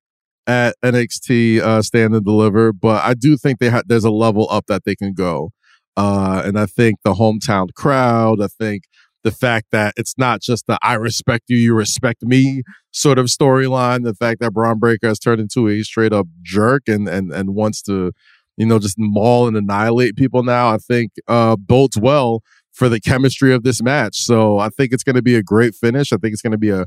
at 0.47 0.75
NXT 0.85 1.61
uh, 1.61 1.83
Stand 1.83 2.15
and 2.15 2.25
Deliver, 2.25 2.73
but 2.73 3.05
I 3.05 3.15
do 3.15 3.37
think 3.37 3.59
they 3.59 3.69
ha- 3.69 3.83
there's 3.87 4.05
a 4.05 4.11
level 4.11 4.49
up 4.51 4.67
that 4.67 4.85
they 4.85 4.97
can 4.97 5.13
go. 5.13 5.51
Uh, 5.97 6.43
and 6.45 6.59
I 6.59 6.67
think 6.67 6.99
the 7.05 7.15
hometown 7.15 7.75
crowd, 7.75 8.41
I 8.41 8.47
think 8.47 8.85
the 9.23 9.31
fact 9.31 9.67
that 9.73 9.95
it's 9.97 10.15
not 10.17 10.41
just 10.41 10.67
the 10.67 10.79
I 10.83 10.95
respect 10.95 11.45
you, 11.49 11.59
you 11.59 11.75
respect 11.75 12.23
me 12.23 12.63
sort 12.91 13.19
of 13.19 13.27
storyline, 13.27 14.05
the 14.05 14.15
fact 14.15 14.41
that 14.41 14.53
Bron 14.53 14.79
Breakker 14.79 15.09
has 15.09 15.19
turned 15.19 15.41
into 15.41 15.69
a 15.69 15.83
straight 15.83 16.13
up 16.13 16.27
jerk 16.43 16.85
and 16.87 17.09
and 17.09 17.33
and 17.33 17.55
wants 17.55 17.83
to, 17.83 18.13
you 18.57 18.67
know, 18.67 18.79
just 18.79 18.97
maul 18.99 19.47
and 19.47 19.57
annihilate 19.57 20.17
people 20.17 20.43
now, 20.43 20.73
I 20.73 20.79
think 20.79 21.13
uh 21.29 21.57
bodes 21.57 21.99
well 21.99 22.43
for 22.73 22.89
the 22.89 23.01
chemistry 23.01 23.53
of 23.53 23.63
this 23.63 23.83
match. 23.83 24.17
So 24.19 24.59
I 24.59 24.71
think 24.71 24.93
it's 24.93 25.03
going 25.03 25.17
to 25.17 25.23
be 25.23 25.35
a 25.35 25.43
great 25.43 25.75
finish. 25.75 26.13
I 26.13 26.17
think 26.17 26.33
it's 26.33 26.43
going 26.43 26.53
to 26.53 26.59
be 26.59 26.71
a 26.71 26.87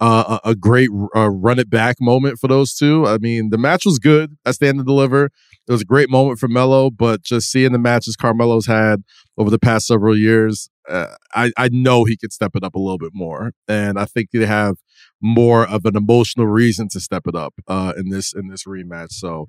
uh, 0.00 0.38
a, 0.44 0.54
great 0.54 0.90
uh, 1.14 1.30
run 1.30 1.58
it 1.58 1.70
back 1.70 1.96
moment 2.00 2.38
for 2.38 2.48
those 2.48 2.74
two. 2.74 3.06
I 3.06 3.18
mean, 3.18 3.50
the 3.50 3.58
match 3.58 3.84
was 3.84 3.98
good. 3.98 4.36
I 4.44 4.52
stand 4.52 4.78
to 4.78 4.84
deliver. 4.84 5.26
It 5.26 5.72
was 5.72 5.82
a 5.82 5.86
great 5.86 6.10
moment 6.10 6.38
for 6.38 6.48
Melo, 6.48 6.90
but 6.90 7.22
just 7.22 7.50
seeing 7.50 7.72
the 7.72 7.78
matches 7.78 8.16
Carmelo's 8.16 8.66
had 8.66 9.02
over 9.36 9.50
the 9.50 9.58
past 9.58 9.86
several 9.86 10.16
years, 10.16 10.68
uh, 10.88 11.08
I, 11.34 11.50
I 11.56 11.68
know 11.70 12.04
he 12.04 12.16
could 12.16 12.32
step 12.32 12.52
it 12.54 12.62
up 12.62 12.74
a 12.74 12.78
little 12.78 12.98
bit 12.98 13.12
more, 13.12 13.52
and 13.66 13.98
I 13.98 14.04
think 14.04 14.30
they 14.32 14.46
have 14.46 14.76
more 15.20 15.66
of 15.66 15.84
an 15.84 15.96
emotional 15.96 16.46
reason 16.46 16.88
to 16.90 17.00
step 17.00 17.22
it 17.26 17.34
up 17.34 17.54
uh, 17.66 17.92
in 17.96 18.10
this 18.10 18.32
in 18.32 18.48
this 18.48 18.64
rematch. 18.64 19.12
So 19.12 19.46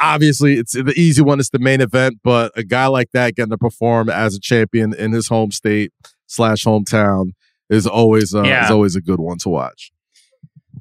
obviously, 0.00 0.54
it's 0.54 0.72
the 0.72 0.94
easy 0.96 1.22
one. 1.22 1.38
It's 1.38 1.50
the 1.50 1.58
main 1.58 1.80
event, 1.80 2.18
but 2.24 2.52
a 2.56 2.64
guy 2.64 2.86
like 2.86 3.10
that 3.12 3.36
getting 3.36 3.50
to 3.50 3.58
perform 3.58 4.08
as 4.08 4.34
a 4.34 4.40
champion 4.40 4.94
in 4.94 5.12
his 5.12 5.28
home 5.28 5.52
state 5.52 5.92
slash 6.26 6.64
hometown 6.64 7.32
is 7.70 7.86
always 7.86 8.34
uh, 8.34 8.42
Yeah. 8.42 8.64
is 8.66 8.70
always 8.70 8.96
a 8.96 9.00
good 9.00 9.20
one 9.20 9.38
to 9.38 9.48
watch. 9.48 9.90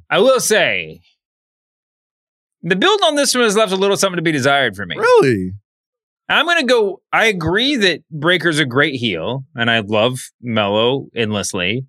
I 0.09 0.19
will 0.19 0.39
say, 0.39 1.01
the 2.61 2.75
build 2.75 2.99
on 3.03 3.15
this 3.15 3.33
one 3.35 3.43
has 3.43 3.55
left 3.55 3.71
a 3.71 3.75
little 3.75 3.97
something 3.97 4.17
to 4.17 4.21
be 4.23 4.31
desired 4.31 4.75
for 4.75 4.85
me. 4.85 4.95
Really? 4.97 5.53
I'm 6.27 6.45
going 6.45 6.59
to 6.59 6.65
go. 6.65 7.01
I 7.13 7.25
agree 7.25 7.75
that 7.75 8.01
Breakker's 8.09 8.57
a 8.59 8.65
great 8.65 8.95
heel, 8.95 9.45
and 9.55 9.69
I 9.69 9.79
love 9.79 10.19
Melo 10.41 11.07
endlessly. 11.15 11.85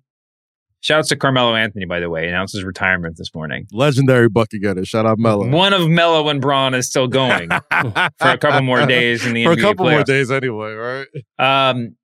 Shouts 0.79 1.09
to 1.09 1.15
Carmelo 1.15 1.55
Anthony, 1.55 1.85
by 1.85 1.99
the 1.99 2.09
way, 2.09 2.27
announced 2.27 2.53
his 2.53 2.63
retirement 2.63 3.17
this 3.17 3.33
morning. 3.33 3.65
Legendary 3.71 4.29
bucket 4.29 4.61
getter. 4.61 4.85
Shout 4.85 5.07
out 5.07 5.17
Melo. 5.17 5.49
One 5.49 5.73
of 5.73 5.89
Melo 5.89 6.29
and 6.29 6.39
Bron 6.39 6.75
is 6.75 6.87
still 6.87 7.07
going 7.07 7.49
for 8.19 8.29
a 8.29 8.37
couple 8.37 8.61
more 8.61 8.85
days 8.85 9.25
in 9.25 9.33
the 9.33 9.43
For 9.45 9.53
a 9.53 9.55
NBA 9.55 9.61
couple 9.61 9.89
more 9.89 10.03
days 10.03 10.29
anyway, 10.29 10.73
right? 10.73 11.07
Um, 11.39 11.95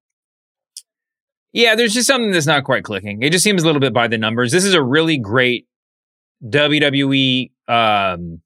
yeah, 1.53 1.75
there's 1.75 1.93
just 1.93 2.07
something 2.07 2.31
that's 2.31 2.47
not 2.47 2.63
quite 2.63 2.83
clicking. 2.83 3.21
It 3.21 3.31
just 3.31 3.43
seems 3.43 3.61
a 3.61 3.65
little 3.65 3.79
bit 3.79 3.93
by 3.93 4.07
the 4.07 4.17
numbers. 4.17 4.51
This 4.51 4.65
is 4.65 4.73
a 4.73 4.81
really 4.81 5.17
great 5.19 5.67
WWE 6.43 7.51
um, 7.67 8.41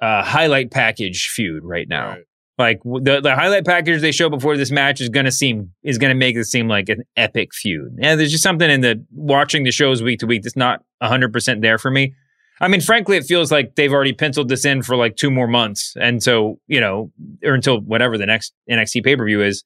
uh, 0.00 0.22
highlight 0.22 0.72
package 0.72 1.28
feud 1.28 1.64
right 1.64 1.88
now. 1.88 2.16
Like 2.58 2.82
the 2.82 3.20
the 3.22 3.36
highlight 3.36 3.64
package 3.64 4.00
they 4.00 4.10
show 4.10 4.28
before 4.28 4.56
this 4.56 4.72
match 4.72 5.00
is 5.00 5.08
gonna 5.08 5.30
seem 5.30 5.70
is 5.84 5.96
gonna 5.96 6.16
make 6.16 6.34
this 6.34 6.50
seem 6.50 6.66
like 6.66 6.88
an 6.88 7.04
epic 7.16 7.54
feud. 7.54 7.96
And 8.02 8.18
there's 8.18 8.32
just 8.32 8.42
something 8.42 8.68
in 8.68 8.80
the 8.80 9.04
watching 9.12 9.62
the 9.62 9.70
shows 9.70 10.02
week 10.02 10.18
to 10.20 10.26
week 10.26 10.42
that's 10.42 10.56
not 10.56 10.82
100 10.98 11.32
percent 11.32 11.62
there 11.62 11.78
for 11.78 11.92
me. 11.92 12.14
I 12.60 12.66
mean, 12.66 12.80
frankly, 12.80 13.16
it 13.16 13.24
feels 13.24 13.52
like 13.52 13.76
they've 13.76 13.92
already 13.92 14.12
penciled 14.12 14.48
this 14.48 14.64
in 14.64 14.82
for 14.82 14.96
like 14.96 15.14
two 15.14 15.30
more 15.30 15.46
months, 15.46 15.94
and 16.00 16.20
so 16.20 16.58
you 16.66 16.80
know, 16.80 17.12
or 17.44 17.54
until 17.54 17.80
whatever 17.80 18.18
the 18.18 18.26
next 18.26 18.52
NXT 18.68 19.04
pay 19.04 19.14
per 19.14 19.24
view 19.24 19.40
is. 19.40 19.62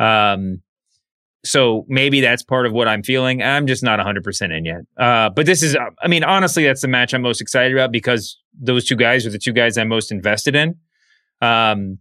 Um, 0.00 0.60
so 1.44 1.84
maybe 1.88 2.20
that's 2.20 2.42
part 2.42 2.66
of 2.66 2.72
what 2.72 2.88
I'm 2.88 3.02
feeling. 3.02 3.42
I'm 3.42 3.66
just 3.66 3.82
not 3.82 3.98
100% 3.98 4.56
in 4.56 4.64
yet. 4.64 4.80
Uh, 4.96 5.30
but 5.30 5.46
this 5.46 5.62
is, 5.62 5.76
I 6.02 6.08
mean, 6.08 6.24
honestly, 6.24 6.64
that's 6.64 6.80
the 6.80 6.88
match 6.88 7.12
I'm 7.14 7.22
most 7.22 7.40
excited 7.40 7.72
about 7.72 7.92
because 7.92 8.38
those 8.58 8.84
two 8.84 8.96
guys 8.96 9.26
are 9.26 9.30
the 9.30 9.38
two 9.38 9.52
guys 9.52 9.76
I'm 9.76 9.88
most 9.88 10.10
invested 10.10 10.54
in. 10.56 10.76
Um, 11.40 11.98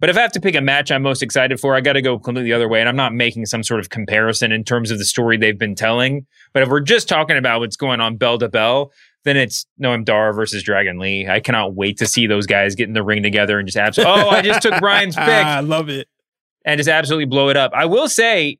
but 0.00 0.10
if 0.10 0.16
I 0.16 0.20
have 0.20 0.32
to 0.32 0.40
pick 0.40 0.54
a 0.54 0.60
match 0.60 0.92
I'm 0.92 1.02
most 1.02 1.22
excited 1.24 1.58
for, 1.58 1.74
I 1.74 1.80
got 1.80 1.94
to 1.94 2.02
go 2.02 2.18
completely 2.20 2.50
the 2.50 2.54
other 2.54 2.68
way. 2.68 2.78
And 2.78 2.88
I'm 2.88 2.94
not 2.96 3.12
making 3.12 3.46
some 3.46 3.64
sort 3.64 3.80
of 3.80 3.90
comparison 3.90 4.52
in 4.52 4.62
terms 4.62 4.92
of 4.92 4.98
the 4.98 5.04
story 5.04 5.36
they've 5.36 5.58
been 5.58 5.74
telling. 5.74 6.24
But 6.52 6.62
if 6.62 6.68
we're 6.68 6.80
just 6.80 7.08
talking 7.08 7.36
about 7.36 7.58
what's 7.60 7.76
going 7.76 8.00
on 8.00 8.16
bell 8.16 8.38
to 8.38 8.48
bell, 8.48 8.92
then 9.24 9.36
it's 9.36 9.66
Noam 9.82 10.04
Dar 10.04 10.32
versus 10.32 10.62
Dragon 10.62 11.00
Lee. 11.00 11.26
I 11.26 11.40
cannot 11.40 11.74
wait 11.74 11.98
to 11.98 12.06
see 12.06 12.28
those 12.28 12.46
guys 12.46 12.76
get 12.76 12.86
in 12.86 12.94
the 12.94 13.02
ring 13.02 13.24
together 13.24 13.58
and 13.58 13.66
just 13.66 13.76
absolutely. 13.76 14.22
Oh, 14.22 14.28
I 14.28 14.42
just 14.42 14.62
took 14.62 14.78
Brian's 14.78 15.16
pick. 15.16 15.26
I 15.26 15.60
love 15.60 15.88
it. 15.88 16.06
and 16.64 16.78
just 16.78 16.88
absolutely 16.88 17.24
blow 17.24 17.48
it 17.48 17.56
up. 17.56 17.72
I 17.74 17.86
will 17.86 18.08
say, 18.08 18.58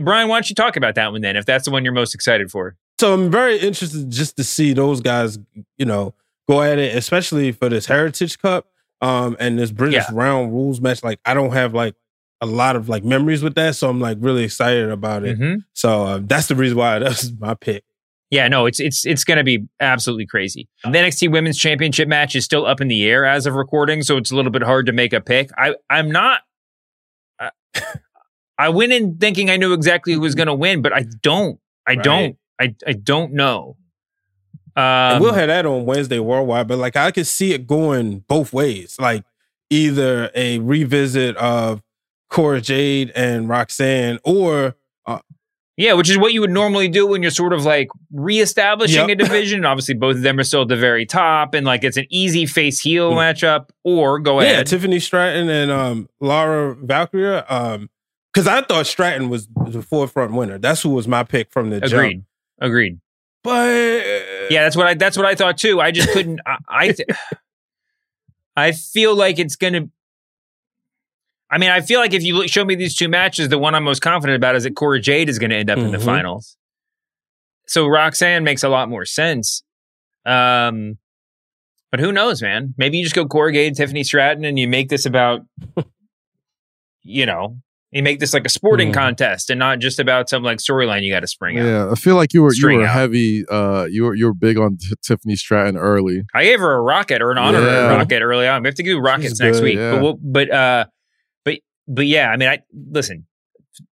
Brian, 0.00 0.28
why 0.28 0.36
don't 0.36 0.48
you 0.48 0.54
talk 0.54 0.76
about 0.76 0.94
that 0.96 1.12
one 1.12 1.20
then, 1.22 1.36
if 1.36 1.44
that's 1.46 1.64
the 1.64 1.70
one 1.70 1.84
you're 1.84 1.92
most 1.92 2.14
excited 2.14 2.50
for? 2.50 2.76
So 3.00 3.12
I'm 3.14 3.30
very 3.30 3.58
interested 3.58 4.10
just 4.10 4.36
to 4.36 4.44
see 4.44 4.72
those 4.72 5.00
guys, 5.00 5.38
you 5.78 5.84
know, 5.86 6.14
go 6.48 6.62
at 6.62 6.78
it, 6.78 6.96
especially 6.96 7.52
for 7.52 7.68
this 7.68 7.86
Heritage 7.86 8.38
Cup 8.38 8.66
um, 9.00 9.36
and 9.40 9.58
this 9.58 9.70
British 9.70 9.94
Yeah. 10.08 10.14
Round 10.14 10.52
Rules 10.52 10.80
match. 10.80 11.02
Like, 11.02 11.20
I 11.24 11.34
don't 11.34 11.52
have 11.52 11.74
like 11.74 11.94
a 12.40 12.46
lot 12.46 12.76
of 12.76 12.88
like 12.88 13.04
memories 13.04 13.42
with 13.42 13.54
that, 13.54 13.76
so 13.76 13.88
I'm 13.88 14.00
like 14.00 14.18
really 14.20 14.44
excited 14.44 14.90
about 14.90 15.24
it. 15.24 15.38
Mhm. 15.38 15.64
So 15.74 16.04
uh, 16.04 16.20
that's 16.22 16.46
the 16.48 16.54
reason 16.54 16.76
why 16.78 16.98
that's 17.00 17.30
my 17.38 17.54
pick. 17.54 17.84
Yeah, 18.30 18.48
no, 18.48 18.66
it's 18.66 18.80
it's 18.80 19.06
it's 19.06 19.22
going 19.24 19.38
to 19.38 19.44
be 19.44 19.66
absolutely 19.80 20.26
crazy. 20.26 20.68
The 20.82 20.90
NXT 20.90 21.30
Women's 21.30 21.58
Championship 21.58 22.08
match 22.08 22.34
is 22.34 22.44
still 22.44 22.66
up 22.66 22.80
in 22.80 22.88
the 22.88 23.04
air 23.08 23.24
as 23.24 23.46
of 23.46 23.54
recording, 23.54 24.02
so 24.02 24.16
it's 24.16 24.30
a 24.32 24.36
little 24.36 24.50
bit 24.50 24.62
hard 24.62 24.86
to 24.86 24.92
make 24.92 25.12
a 25.12 25.20
pick. 25.20 25.50
I 25.56 25.74
I'm 25.88 26.10
not. 26.10 26.40
I, 27.38 27.50
I 28.58 28.68
went 28.70 28.92
in 28.92 29.18
thinking 29.18 29.50
I 29.50 29.56
knew 29.56 29.72
exactly 29.72 30.12
who 30.14 30.20
was 30.20 30.34
going 30.34 30.46
to 30.48 30.54
win, 30.54 30.82
but 30.82 30.92
I 30.92 31.04
don't. 31.22 31.58
I 31.86 31.92
Right. 31.94 32.02
don't. 32.02 32.36
I 32.60 32.74
I 32.86 32.92
don't 32.94 33.32
know. 33.32 33.76
Um, 34.74 35.22
we'll 35.22 35.32
have 35.32 35.48
that 35.48 35.64
on 35.64 35.86
Wednesday 35.86 36.18
worldwide, 36.18 36.68
but 36.68 36.78
like 36.78 36.96
I 36.96 37.10
could 37.10 37.26
see 37.26 37.52
it 37.52 37.66
going 37.66 38.20
both 38.28 38.52
ways. 38.52 38.96
Like 39.00 39.24
either 39.70 40.30
a 40.34 40.58
revisit 40.58 41.36
of 41.38 41.82
Cora 42.28 42.60
Jade 42.60 43.10
and 43.14 43.48
Roxanne, 43.48 44.18
or 44.24 44.76
uh, 45.06 45.20
Yeah, 45.78 45.94
which 45.94 46.10
is 46.10 46.18
what 46.18 46.32
you 46.34 46.40
would 46.42 46.50
normally 46.50 46.88
do 46.88 47.06
when 47.06 47.22
you're 47.22 47.30
sort 47.30 47.52
of 47.54 47.64
like 47.64 47.88
reestablishing 48.12 49.08
Yep. 49.08 49.18
a 49.20 49.24
division. 49.24 49.64
Obviously, 49.66 49.94
both 49.94 50.16
of 50.16 50.22
them 50.22 50.38
are 50.38 50.44
still 50.44 50.62
at 50.62 50.68
the 50.68 50.76
very 50.76 51.06
top, 51.06 51.54
and 51.54 51.64
like 51.64 51.82
it's 51.84 51.96
an 51.96 52.06
easy 52.10 52.44
face 52.44 52.80
heel 52.80 53.12
matchup. 53.12 53.70
Or 53.84 54.18
go 54.18 54.36
Mm. 54.36 54.42
yeah, 54.44 54.50
ahead. 54.50 54.66
Tiffany 54.66 55.00
Stratton 55.00 55.48
and 55.48 55.70
um, 55.70 56.08
Lyra 56.20 56.74
Valkyria. 56.74 57.46
Um, 57.48 57.88
because 58.36 58.46
I 58.46 58.60
thought 58.60 58.86
Stratton 58.86 59.30
was 59.30 59.48
the 59.66 59.80
forefront 59.80 60.32
winner. 60.34 60.58
That's 60.58 60.82
who 60.82 60.90
was 60.90 61.08
my 61.08 61.22
pick 61.24 61.50
from 61.50 61.70
the 61.70 61.76
Agreed. 61.82 62.16
jump. 62.16 62.24
Agreed. 62.60 63.00
But 63.42 63.68
Yeah, 64.50 64.64
that's 64.64 64.76
what 64.76 64.86
I. 64.86 64.92
That's 64.94 65.16
what 65.16 65.24
I 65.24 65.34
thought 65.34 65.56
too. 65.56 65.80
I 65.80 65.90
just 65.90 66.10
couldn't. 66.10 66.40
I. 66.44 66.56
I, 66.68 66.92
th- 66.92 67.08
I 68.54 68.72
feel 68.72 69.16
like 69.16 69.38
it's 69.38 69.56
gonna. 69.56 69.88
I 71.50 71.56
mean, 71.56 71.70
I 71.70 71.80
feel 71.80 71.98
like 71.98 72.12
if 72.12 72.22
you 72.22 72.46
show 72.46 72.62
me 72.64 72.74
these 72.74 72.94
two 72.94 73.08
matches, 73.08 73.48
the 73.48 73.56
one 73.56 73.74
I'm 73.74 73.84
most 73.84 74.02
confident 74.02 74.36
about 74.36 74.54
is 74.54 74.64
that 74.64 74.76
Cora 74.76 75.00
Jade 75.00 75.30
is 75.30 75.38
going 75.38 75.50
to 75.50 75.56
end 75.56 75.70
up 75.70 75.78
in 75.78 75.92
the 75.92 75.98
Mhm. 75.98 76.04
finals. 76.04 76.56
So 77.66 77.86
Roxanne 77.86 78.44
makes 78.44 78.62
a 78.64 78.68
lot 78.68 78.88
more 78.90 79.06
sense. 79.06 79.62
Um, 80.26 80.98
but 81.92 82.00
who 82.00 82.10
knows, 82.12 82.42
man? 82.42 82.74
Maybe 82.76 82.98
you 82.98 83.04
just 83.04 83.14
go 83.14 83.26
Cora 83.26 83.52
Jade, 83.52 83.76
Tiffany 83.76 84.02
Stratton, 84.04 84.44
and 84.44 84.58
you 84.58 84.66
make 84.68 84.88
this 84.88 85.06
about, 85.06 85.42
you 87.02 87.26
know, 87.26 87.58
you 87.92 88.02
make 88.02 88.18
this 88.18 88.34
like 88.34 88.44
a 88.44 88.48
sporting 88.48 88.92
contest 88.92 89.48
and 89.48 89.58
not 89.58 89.78
just 89.78 89.98
about 90.00 90.28
some 90.28 90.42
like 90.42 90.58
storyline 90.58 91.02
you 91.02 91.12
got 91.12 91.20
to 91.20 91.26
spring 91.26 91.58
out. 91.58 91.64
Yeah, 91.64 91.90
I 91.90 91.94
feel 91.94 92.16
like 92.16 92.32
you 92.34 92.42
were 92.42 92.52
you 92.52 92.66
were 92.66 92.82
out. 92.84 92.90
heavy. 92.92 93.44
Uh, 93.48 93.86
you 93.90 94.04
were 94.04 94.14
you 94.14 94.26
were 94.26 94.34
big 94.34 94.58
on 94.58 94.76
T- 94.76 94.92
Tiffany 95.02 95.36
Stratton 95.36 95.76
early. 95.76 96.22
I 96.34 96.44
gave 96.44 96.58
her 96.60 96.72
a 96.72 96.80
rocket 96.82 97.22
or 97.22 97.30
an 97.30 97.38
honorary 97.38 97.66
Yeah. 97.66 97.96
rocket 97.96 98.20
early 98.22 98.48
on. 98.48 98.62
We 98.62 98.68
have 98.68 98.74
to 98.74 98.82
do 98.82 98.98
rockets 98.98 99.28
She's 99.30 99.40
next 99.40 99.58
good, 99.58 99.64
week. 99.64 99.76
yeah. 99.76 99.92
But 99.92 100.02
we'll, 100.02 100.18
but 100.20 100.50
uh 100.50 100.86
but 101.44 101.58
but 101.86 102.06
yeah, 102.06 102.30
I 102.30 102.36
mean 102.36 102.48
I 102.48 102.58
listen, 102.90 103.26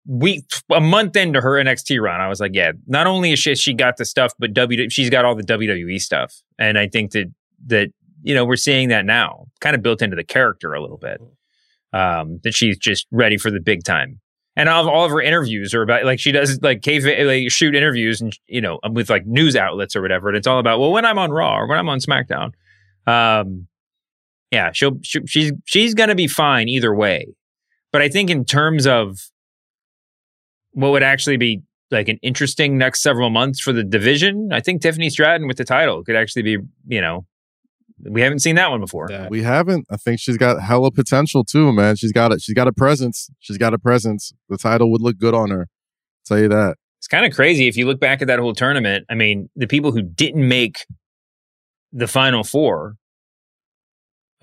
we 0.07 0.45
a 0.72 0.80
month 0.80 1.16
into 1.16 1.41
her 1.41 1.53
NXT 1.62 2.01
run, 2.01 2.20
I 2.20 2.28
was 2.28 2.41
like, 2.41 2.53
yeah, 2.55 2.72
not 2.86 3.07
only 3.07 3.32
is 3.32 3.38
she 3.38 3.55
she 3.57 3.74
got 3.74 3.97
the 3.97 4.05
stuff, 4.05 4.32
but 4.38 4.55
W 4.55 4.88
she's 4.88 5.11
got 5.11 5.24
all 5.24 5.34
the 5.34 5.43
WWE 5.43 5.99
stuff. 6.01 6.32
And 6.59 6.78
I 6.78 6.86
think 6.88 7.11
that 7.12 7.26
that 7.66 7.88
you 8.22 8.34
know, 8.34 8.45
we're 8.45 8.57
seeing 8.57 8.88
that 8.91 9.05
now, 9.07 9.47
kind 9.61 9.74
of 9.74 9.82
built 9.82 10.03
into 10.03 10.14
the 10.14 10.24
character 10.24 10.74
a 10.74 10.80
little 10.80 10.99
bit. 10.99 11.20
Um, 11.93 12.38
that 12.45 12.55
she's 12.55 12.78
just 12.78 13.07
ready 13.11 13.36
for 13.36 13.51
the 13.51 13.61
big 13.61 13.82
time. 13.82 14.20
And 14.57 14.68
all 14.68 14.82
of, 14.82 14.88
all 14.88 15.05
of 15.05 15.11
her 15.11 15.20
interviews 15.20 15.74
are 15.74 15.82
about 15.82 16.05
like 16.05 16.20
she 16.20 16.32
does 16.32 16.61
like 16.62 16.82
cave 16.82 17.05
like 17.05 17.51
shoot 17.51 17.74
interviews 17.74 18.20
and 18.20 18.32
you 18.47 18.61
know 18.61 18.78
with 18.91 19.11
like 19.11 19.26
news 19.26 19.57
outlets 19.57 19.97
or 19.97 20.03
whatever. 20.03 20.28
And 20.28 20.36
it's 20.36 20.47
all 20.47 20.59
about 20.59 20.78
well 20.78 20.93
when 20.93 21.05
I'm 21.05 21.18
on 21.18 21.30
Raw 21.30 21.59
or 21.59 21.66
when 21.66 21.78
I'm 21.78 21.88
on 21.88 21.99
SmackDown. 21.99 22.53
Um, 23.07 23.66
yeah, 24.51 24.70
she'll 24.72 24.99
she, 25.03 25.20
she's 25.26 25.53
she's 25.64 25.95
gonna 25.95 26.14
be 26.14 26.26
fine 26.26 26.68
either 26.68 26.95
way. 26.95 27.26
But 27.93 28.03
I 28.03 28.09
think 28.09 28.30
in 28.30 28.45
terms 28.45 28.86
of 28.86 29.18
what 30.72 30.93
would 30.93 31.03
actually 31.03 31.36
be 31.36 31.62
like 31.91 32.09
an 32.09 32.18
interesting 32.22 32.78
next 32.78 33.03
several 33.03 33.30
months 33.30 33.61
for 33.61 33.72
the 33.72 33.82
division. 33.82 34.51
I 34.53 34.61
think 34.61 34.80
Tiffany 34.80 35.11
Stratton 35.11 35.49
with 35.49 35.57
the 35.57 35.64
title 35.64 36.05
could 36.05 36.16
actually 36.16 36.43
be, 36.43 36.59
you 36.86 37.01
know, 37.01 37.26
we 38.09 38.20
haven't 38.20 38.40
seen 38.40 38.57
that 38.57 38.70
one 38.70 38.80
before. 38.80 39.09
We 39.30 39.42
haven't. 39.42 39.86
I 39.90 39.96
think 39.96 40.20
she's 40.20 40.36
got 40.36 40.62
hella 40.62 40.90
potential 40.90 41.44
too, 41.44 41.72
man. 41.72 41.96
She's 41.96 42.12
got 42.12 42.32
it. 42.32 42.40
She's 42.40 42.55
got 42.55 42.68
a 42.68 42.72
presence. 42.72 43.30
She's 43.40 43.59
got 43.59 43.74
a 43.74 43.78
presence. 43.78 44.32
The 44.48 44.59
title 44.59 44.90
would 44.92 45.01
look 45.01 45.18
good 45.18 45.34
on 45.34 45.51
her. 45.51 45.68
tell 46.24 46.38
you 46.38 46.48
that. 46.48 46.76
It's 46.98 47.09
kind 47.09 47.24
of 47.24 47.32
crazy 47.32 47.66
if 47.66 47.76
you 47.76 47.86
look 47.86 47.98
back 48.01 48.20
at 48.20 48.28
that 48.28 48.38
whole 48.38 48.53
tournament. 48.53 49.07
I 49.09 49.14
mean, 49.14 49.48
the 49.57 49.66
people 49.66 49.90
who 49.92 50.03
didn't 50.03 50.46
make 50.46 50.84
the 51.92 52.07
final 52.07 52.44
four, 52.44 52.96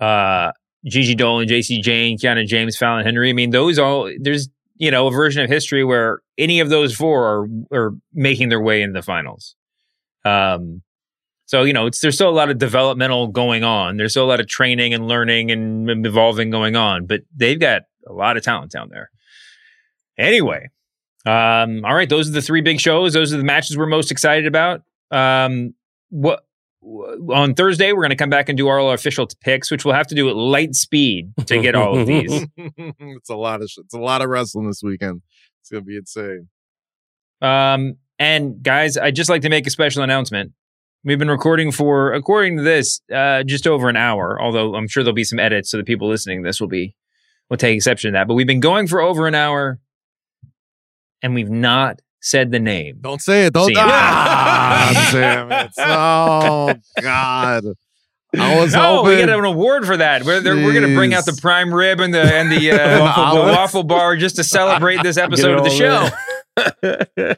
uh, 0.00 0.52
Gigi 0.84 1.14
Dolan, 1.14 1.46
Jacy 1.48 1.80
Jayne, 1.80 2.18
Kiana 2.18 2.46
James, 2.46 2.76
Fallon 2.76 3.04
Henry. 3.04 3.30
I 3.30 3.32
mean, 3.32 3.50
those 3.50 3.78
all 3.78 4.10
there's 4.20 4.48
you 4.76 4.90
know 4.90 5.06
a 5.06 5.10
version 5.10 5.42
of 5.42 5.50
history 5.50 5.84
where 5.84 6.20
any 6.36 6.60
of 6.60 6.68
those 6.68 6.94
four 6.94 7.24
are 7.24 7.48
are 7.76 7.92
making 8.12 8.48
their 8.48 8.60
way 8.60 8.82
into 8.82 8.98
the 8.98 9.02
finals. 9.02 9.54
Um, 10.24 10.82
so 11.48 11.62
you 11.62 11.72
know, 11.72 11.86
it's 11.86 12.00
there's 12.00 12.14
still 12.14 12.28
a 12.28 12.30
lot 12.30 12.50
of 12.50 12.58
developmental 12.58 13.26
going 13.28 13.64
on. 13.64 13.96
There's 13.96 14.12
still 14.12 14.26
a 14.26 14.28
lot 14.28 14.38
of 14.38 14.48
training 14.48 14.92
and 14.92 15.08
learning 15.08 15.50
and 15.50 16.04
evolving 16.04 16.50
going 16.50 16.76
on, 16.76 17.06
but 17.06 17.22
they've 17.34 17.58
got 17.58 17.82
a 18.06 18.12
lot 18.12 18.36
of 18.36 18.42
talent 18.42 18.70
down 18.70 18.90
there. 18.90 19.10
Anyway, 20.18 20.68
um, 21.24 21.86
all 21.86 21.94
right, 21.94 22.08
those 22.08 22.28
are 22.28 22.32
the 22.32 22.42
three 22.42 22.60
big 22.60 22.80
shows. 22.80 23.14
Those 23.14 23.32
are 23.32 23.38
the 23.38 23.44
matches 23.44 23.78
we're 23.78 23.86
most 23.86 24.12
excited 24.12 24.44
about. 24.46 24.82
Um, 25.10 25.72
what 26.10 26.44
on 26.82 27.54
Thursday 27.54 27.94
we're 27.94 28.02
going 28.02 28.10
to 28.10 28.16
come 28.16 28.28
back 28.28 28.50
and 28.50 28.58
do 28.58 28.68
all 28.68 28.88
our 28.88 28.94
official 28.94 29.26
picks, 29.40 29.70
which 29.70 29.86
we'll 29.86 29.94
have 29.94 30.06
to 30.08 30.14
do 30.14 30.28
at 30.28 30.36
light 30.36 30.74
speed 30.74 31.32
to 31.46 31.62
get 31.62 31.74
all 31.74 31.98
of 31.98 32.06
these. 32.06 32.46
it's 32.58 33.30
a 33.30 33.36
lot 33.36 33.62
of 33.62 33.70
sh- 33.70 33.78
it's 33.78 33.94
a 33.94 33.98
lot 33.98 34.20
of 34.20 34.28
wrestling 34.28 34.66
this 34.66 34.82
weekend. 34.82 35.22
It's 35.62 35.70
gonna 35.70 35.80
be 35.80 35.96
insane. 35.96 36.48
Um, 37.40 37.96
and 38.18 38.62
guys, 38.62 38.98
I'd 38.98 39.16
just 39.16 39.30
like 39.30 39.42
to 39.42 39.48
make 39.48 39.66
a 39.66 39.70
special 39.70 40.02
announcement. 40.02 40.52
We've 41.04 41.18
been 41.18 41.30
recording 41.30 41.70
for, 41.70 42.12
according 42.12 42.56
to 42.56 42.62
this, 42.62 43.00
uh, 43.14 43.42
just 43.44 43.66
over 43.66 43.88
an 43.88 43.96
hour. 43.96 44.40
Although 44.40 44.74
I'm 44.74 44.88
sure 44.88 45.02
there'll 45.04 45.14
be 45.14 45.24
some 45.24 45.38
edits, 45.38 45.70
so 45.70 45.76
the 45.76 45.84
people 45.84 46.08
listening 46.08 46.42
to 46.42 46.48
this 46.48 46.60
will 46.60 46.68
be 46.68 46.94
will 47.48 47.56
take 47.56 47.76
exception 47.76 48.12
to 48.12 48.18
that. 48.18 48.28
But 48.28 48.34
we've 48.34 48.46
been 48.46 48.60
going 48.60 48.88
for 48.88 49.00
over 49.00 49.26
an 49.26 49.34
hour, 49.34 49.78
and 51.22 51.34
we've 51.34 51.50
not 51.50 52.00
said 52.20 52.50
the 52.50 52.58
name. 52.58 52.98
Don't 53.00 53.22
say 53.22 53.46
it. 53.46 53.52
Don't. 53.52 53.68
See, 53.68 53.74
Ah, 53.76 55.08
damn 55.12 55.52
it. 55.52 55.70
Oh 55.78 56.74
God. 57.00 57.64
I 58.36 58.60
was 58.60 58.74
oh, 58.74 59.04
we 59.04 59.16
get 59.16 59.30
an 59.30 59.42
award 59.42 59.86
for 59.86 59.96
that. 59.96 60.22
We're, 60.22 60.42
we're 60.42 60.74
going 60.74 60.86
to 60.86 60.94
bring 60.94 61.14
out 61.14 61.24
the 61.24 61.38
prime 61.40 61.72
rib 61.72 61.98
and 61.98 62.12
the 62.12 62.20
and 62.20 62.52
the, 62.52 62.72
uh, 62.72 62.76
the 62.96 63.00
waffle, 63.00 63.34
the 63.46 63.52
waffle 63.52 63.82
bar 63.84 64.16
just 64.16 64.36
to 64.36 64.44
celebrate 64.44 65.02
this 65.02 65.16
episode 65.16 65.56
of 65.56 65.64
the 65.64 65.70
show. 65.70 67.36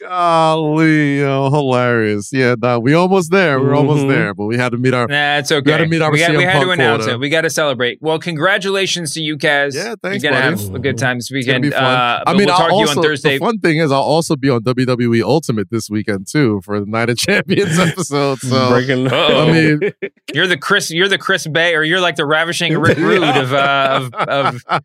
Golly, 0.00 1.22
oh, 1.22 1.50
hilarious. 1.50 2.30
Yeah, 2.32 2.54
no, 2.60 2.78
we 2.80 2.94
almost 2.94 3.30
there. 3.30 3.60
We're 3.60 3.74
almost 3.74 4.04
Mhm. 4.04 4.08
there, 4.08 4.34
but 4.34 4.44
we 4.46 4.56
had 4.56 4.72
to 4.72 4.78
meet 4.78 4.94
our. 4.94 5.06
Nah, 5.06 5.38
it's 5.38 5.50
okay. 5.50 5.58
We 5.60 5.70
gotta 5.70 5.86
meet 5.86 6.02
our 6.02 6.12
we, 6.12 6.18
got, 6.18 6.36
we 6.36 6.44
had 6.44 6.60
to 6.62 6.70
announce 6.70 7.04
quota. 7.04 7.14
it. 7.16 7.20
We 7.20 7.28
got 7.28 7.42
to 7.42 7.50
celebrate. 7.50 7.98
Well, 8.00 8.18
congratulations 8.18 9.12
to 9.14 9.22
you, 9.22 9.36
Kaz. 9.36 9.74
Yeah, 9.74 9.94
thanks, 10.02 10.22
You're 10.22 10.32
gonna 10.32 10.50
buddy. 10.56 10.64
have 10.66 10.74
a 10.74 10.78
good 10.78 10.98
time 10.98 11.18
this 11.18 11.30
It's 11.30 11.46
gonna 11.46 11.58
weekend. 11.58 11.62
be 11.64 11.70
fun. 11.70 11.82
Uh, 11.84 12.22
I 12.26 12.32
mean, 12.32 12.46
we'll 12.46 12.50
I'll 12.52 12.58
talk 12.58 12.68
to 12.70 12.74
you 12.74 12.80
also, 12.80 13.00
on 13.00 13.04
Thursday. 13.06 13.38
The 13.38 13.44
fun 13.44 13.58
thing 13.58 13.78
is, 13.78 13.90
I'll 13.92 14.00
also 14.00 14.36
be 14.36 14.50
on 14.50 14.62
WWE 14.62 15.22
Ultimate 15.22 15.70
this 15.70 15.88
weekend 15.90 16.26
too 16.30 16.60
for 16.64 16.80
the 16.80 16.86
Night 16.86 17.10
of 17.10 17.16
Champions 17.24 17.78
episode. 17.78 18.38
So 18.40 18.70
Breaking. 18.70 19.08
I 19.12 19.50
mean, 19.52 19.92
You're 20.32 20.46
the 20.46 20.56
Chris. 20.58 20.90
You're 20.90 21.08
the 21.08 21.18
Chris 21.18 21.46
Bay, 21.46 21.74
or 21.74 21.82
you're 21.82 22.00
like 22.00 22.16
the 22.16 22.26
ravishing 22.26 22.76
Rick 22.78 22.98
Rude 23.04 23.22
of 23.22 23.52
uh, 23.52 24.10
of, 24.12 24.64
of 24.68 24.82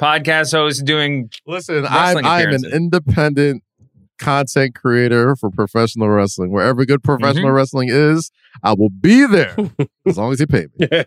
podcast 0.00 0.52
hosts 0.52 0.82
doing. 0.82 1.30
listen, 1.46 1.86
I'm 1.88 2.24
I'm 2.24 2.50
an 2.50 2.64
independent 2.72 3.57
content 4.18 4.74
creator 4.74 5.36
for 5.36 5.50
professional 5.50 6.08
wrestling. 6.08 6.50
Wherever 6.52 6.84
good 6.84 7.02
professional 7.02 7.46
Mm-hmm. 7.46 7.54
wrestling 7.54 7.88
is, 7.90 8.30
I 8.62 8.72
will 8.74 8.90
be 8.90 9.26
there 9.26 9.56
as 10.06 10.18
long 10.18 10.32
as 10.32 10.40
you 10.40 10.46
pay 10.46 10.66
me. 10.78 10.86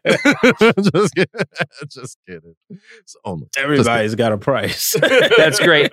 just 0.93 1.15
kidding. 1.15 1.45
just 1.89 2.17
kidding. 2.27 2.55
It's 2.99 3.15
only 3.25 3.47
just 3.53 3.57
Everybody's 3.59 4.15
got 4.15 4.31
a 4.31 4.37
price. 4.37 4.95
That's 5.37 5.59
great. 5.59 5.91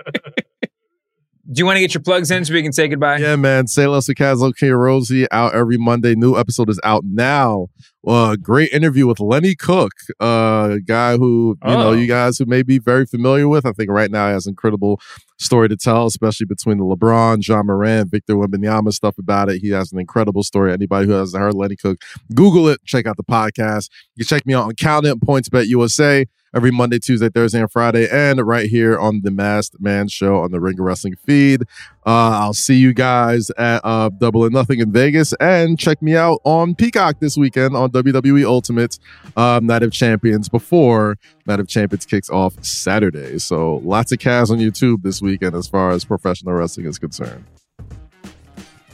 Do 1.51 1.61
you 1.61 1.65
want 1.65 1.77
to 1.77 1.81
get 1.81 1.95
your 1.95 2.03
plugs 2.03 2.31
in 2.31 2.45
so 2.45 2.53
we 2.53 2.63
can 2.63 2.75
say 2.75 2.89
goodbye? 2.89 3.17
Yeah, 3.17 3.35
man. 3.37 3.69
Say 3.69 3.87
less 3.87 4.05
to 4.07 4.15
Kaz 4.15 4.55
Kia 4.57 4.77
Rosie 4.77 5.27
out 5.33 5.55
every 5.55 5.79
Monday. 5.79 6.15
New 6.15 6.37
episode 6.37 6.69
is 6.69 6.79
out 6.85 7.05
now. 7.07 7.69
Uh, 8.07 8.37
great 8.37 8.71
interview 8.71 9.07
with 9.07 9.19
Lenny 9.19 9.55
Cook, 9.55 9.93
uh, 10.21 10.69
a 10.73 10.81
guy 10.81 11.17
who 11.17 11.57
you 11.65 11.71
know 11.71 11.89
Oh. 11.89 11.93
you 11.93 12.07
guys 12.07 12.37
who 12.37 12.45
may 12.45 12.63
be 12.63 12.79
very 12.79 13.07
familiar 13.07 13.49
with. 13.49 13.65
I 13.65 13.73
think 13.73 13.91
right 13.91 14.11
now 14.11 14.27
he 14.29 14.35
has 14.35 14.45
an 14.47 14.51
incredible 14.51 15.01
story 15.39 15.71
to 15.71 15.77
tell, 15.77 16.05
especially 16.07 16.45
between 16.47 16.77
the 16.79 16.85
LeBron, 16.85 17.47
Ja 17.47 17.63
Morant, 17.63 18.11
Victor 18.11 18.35
Wembanyama 18.35 18.93
stuff 18.93 19.17
about 19.17 19.49
it. 19.49 19.63
He 19.63 19.71
has 19.71 19.91
an 19.91 19.99
incredible 19.99 20.43
story. 20.43 20.71
Anybody 20.73 21.07
who 21.07 21.13
hasn't 21.13 21.41
heard 21.43 21.55
Lenny 21.55 21.77
Cook, 21.77 21.99
Google 22.35 22.69
it. 22.69 22.85
Check 22.85 23.07
out 23.07 23.17
the 23.17 23.25
podcast. 23.25 23.89
You 24.17 24.25
can 24.25 24.37
check 24.37 24.45
me 24.47 24.53
out 24.53 24.65
on 24.65 24.75
Count 24.75 25.07
It, 25.07 25.19
PointsBet 25.21 25.67
USA 25.69 26.27
every 26.55 26.71
Monday, 26.71 26.99
Tuesday, 26.99 27.29
Thursday, 27.29 27.61
and 27.61 27.71
Friday, 27.71 28.09
and 28.11 28.41
right 28.47 28.69
here 28.69 28.99
on 28.99 29.23
the 29.23 29.31
Masked 29.31 29.81
Man 29.81 30.09
Show 30.09 30.41
on 30.41 30.51
the 30.51 30.61
Ringer 30.61 30.83
Wrestling 30.83 31.17
feed. 31.27 31.63
Uh, 32.07 32.41
I'll 32.41 32.55
see 32.55 32.77
you 32.77 32.95
guys 32.95 33.51
at 33.59 33.81
uh, 33.85 34.09
Double 34.09 34.43
or 34.45 34.51
Nothing 34.51 34.81
in 34.81 34.93
Vegas, 34.93 35.35
and 35.41 35.79
check 35.79 36.01
me 36.01 36.17
out 36.17 36.41
on 36.45 36.75
Peacock 36.75 37.21
this 37.21 37.37
weekend 37.37 37.77
on 37.77 37.91
WWE 37.91 38.45
Ultimate 38.45 38.99
um, 39.37 39.67
Night 39.67 39.83
of 39.83 39.93
Champions 39.93 40.49
before 40.49 41.19
Night 41.47 41.61
of 41.61 41.69
Champions 41.69 42.07
kicks 42.07 42.31
off 42.31 42.63
Saturday. 42.65 43.39
So 43.39 43.77
lots 43.77 44.13
of 44.13 44.19
cast 44.19 44.51
on 44.51 44.59
YouTube 44.59 45.03
this 45.03 45.21
weekend 45.21 45.55
as 45.55 45.69
far 45.69 45.91
as 45.91 46.05
professional 46.05 46.55
wrestling 46.55 46.87
is 46.87 46.99
concerned. 46.99 47.45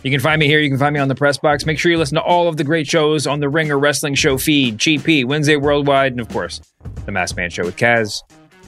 You 0.05 0.11
can 0.11 0.21
find 0.21 0.39
me 0.39 0.47
here. 0.47 0.61
You 0.61 0.69
can 0.69 0.79
find 0.79 0.93
me 0.93 1.01
on 1.01 1.09
the 1.09 1.15
press 1.15 1.39
box. 1.39 1.65
Make 1.65 1.79
sure 1.79 1.91
you 1.91 1.97
listen 1.97 2.17
to 2.17 2.23
all 2.23 2.47
of 2.47 2.59
the 2.59 2.65
great 2.65 2.87
shows 2.87 3.27
on 3.27 3.41
the 3.41 3.49
Ringer 3.49 3.79
Wrestling 3.79 4.15
Show 4.15 4.37
feed, 4.37 4.77
GP, 4.77 5.25
Wednesday 5.25 5.57
Worldwide, 5.57 6.13
and 6.13 6.21
of 6.21 6.29
course, 6.29 6.61
the 7.07 7.11
Masked 7.11 7.39
Man 7.39 7.49
Show 7.49 7.65
with 7.65 7.77
Kaz. 7.77 8.23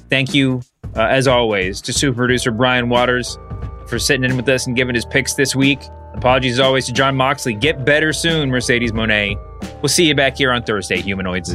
Thank 0.09 0.33
you, 0.33 0.63
uh, 0.97 1.03
as 1.03 1.29
always, 1.29 1.83
to 1.83 1.93
super 1.93 2.17
producer 2.17 2.51
Brian 2.51 2.89
Waters 2.89 3.39
for 3.87 3.99
sitting 3.99 4.25
in 4.25 4.37
with 4.37 4.49
us 4.49 4.67
and 4.67 4.75
giving 4.75 4.95
his 4.95 5.05
picks 5.05 5.35
this 5.35 5.55
week. 5.55 5.81
Apologies 6.15 6.55
as 6.55 6.61
always 6.61 6.87
to 6.87 6.93
Jon 6.93 7.15
Moxley. 7.15 7.53
Get 7.53 7.85
better 7.85 8.15
soon, 8.15 8.51
Mercedes 8.51 8.93
Moné. 8.93 9.37
We'll 9.83 9.91
see 9.91 10.07
you 10.07 10.15
back 10.15 10.39
here 10.39 10.51
on 10.51 10.63
Thursday, 10.63 11.03
humanoids. 11.03 11.55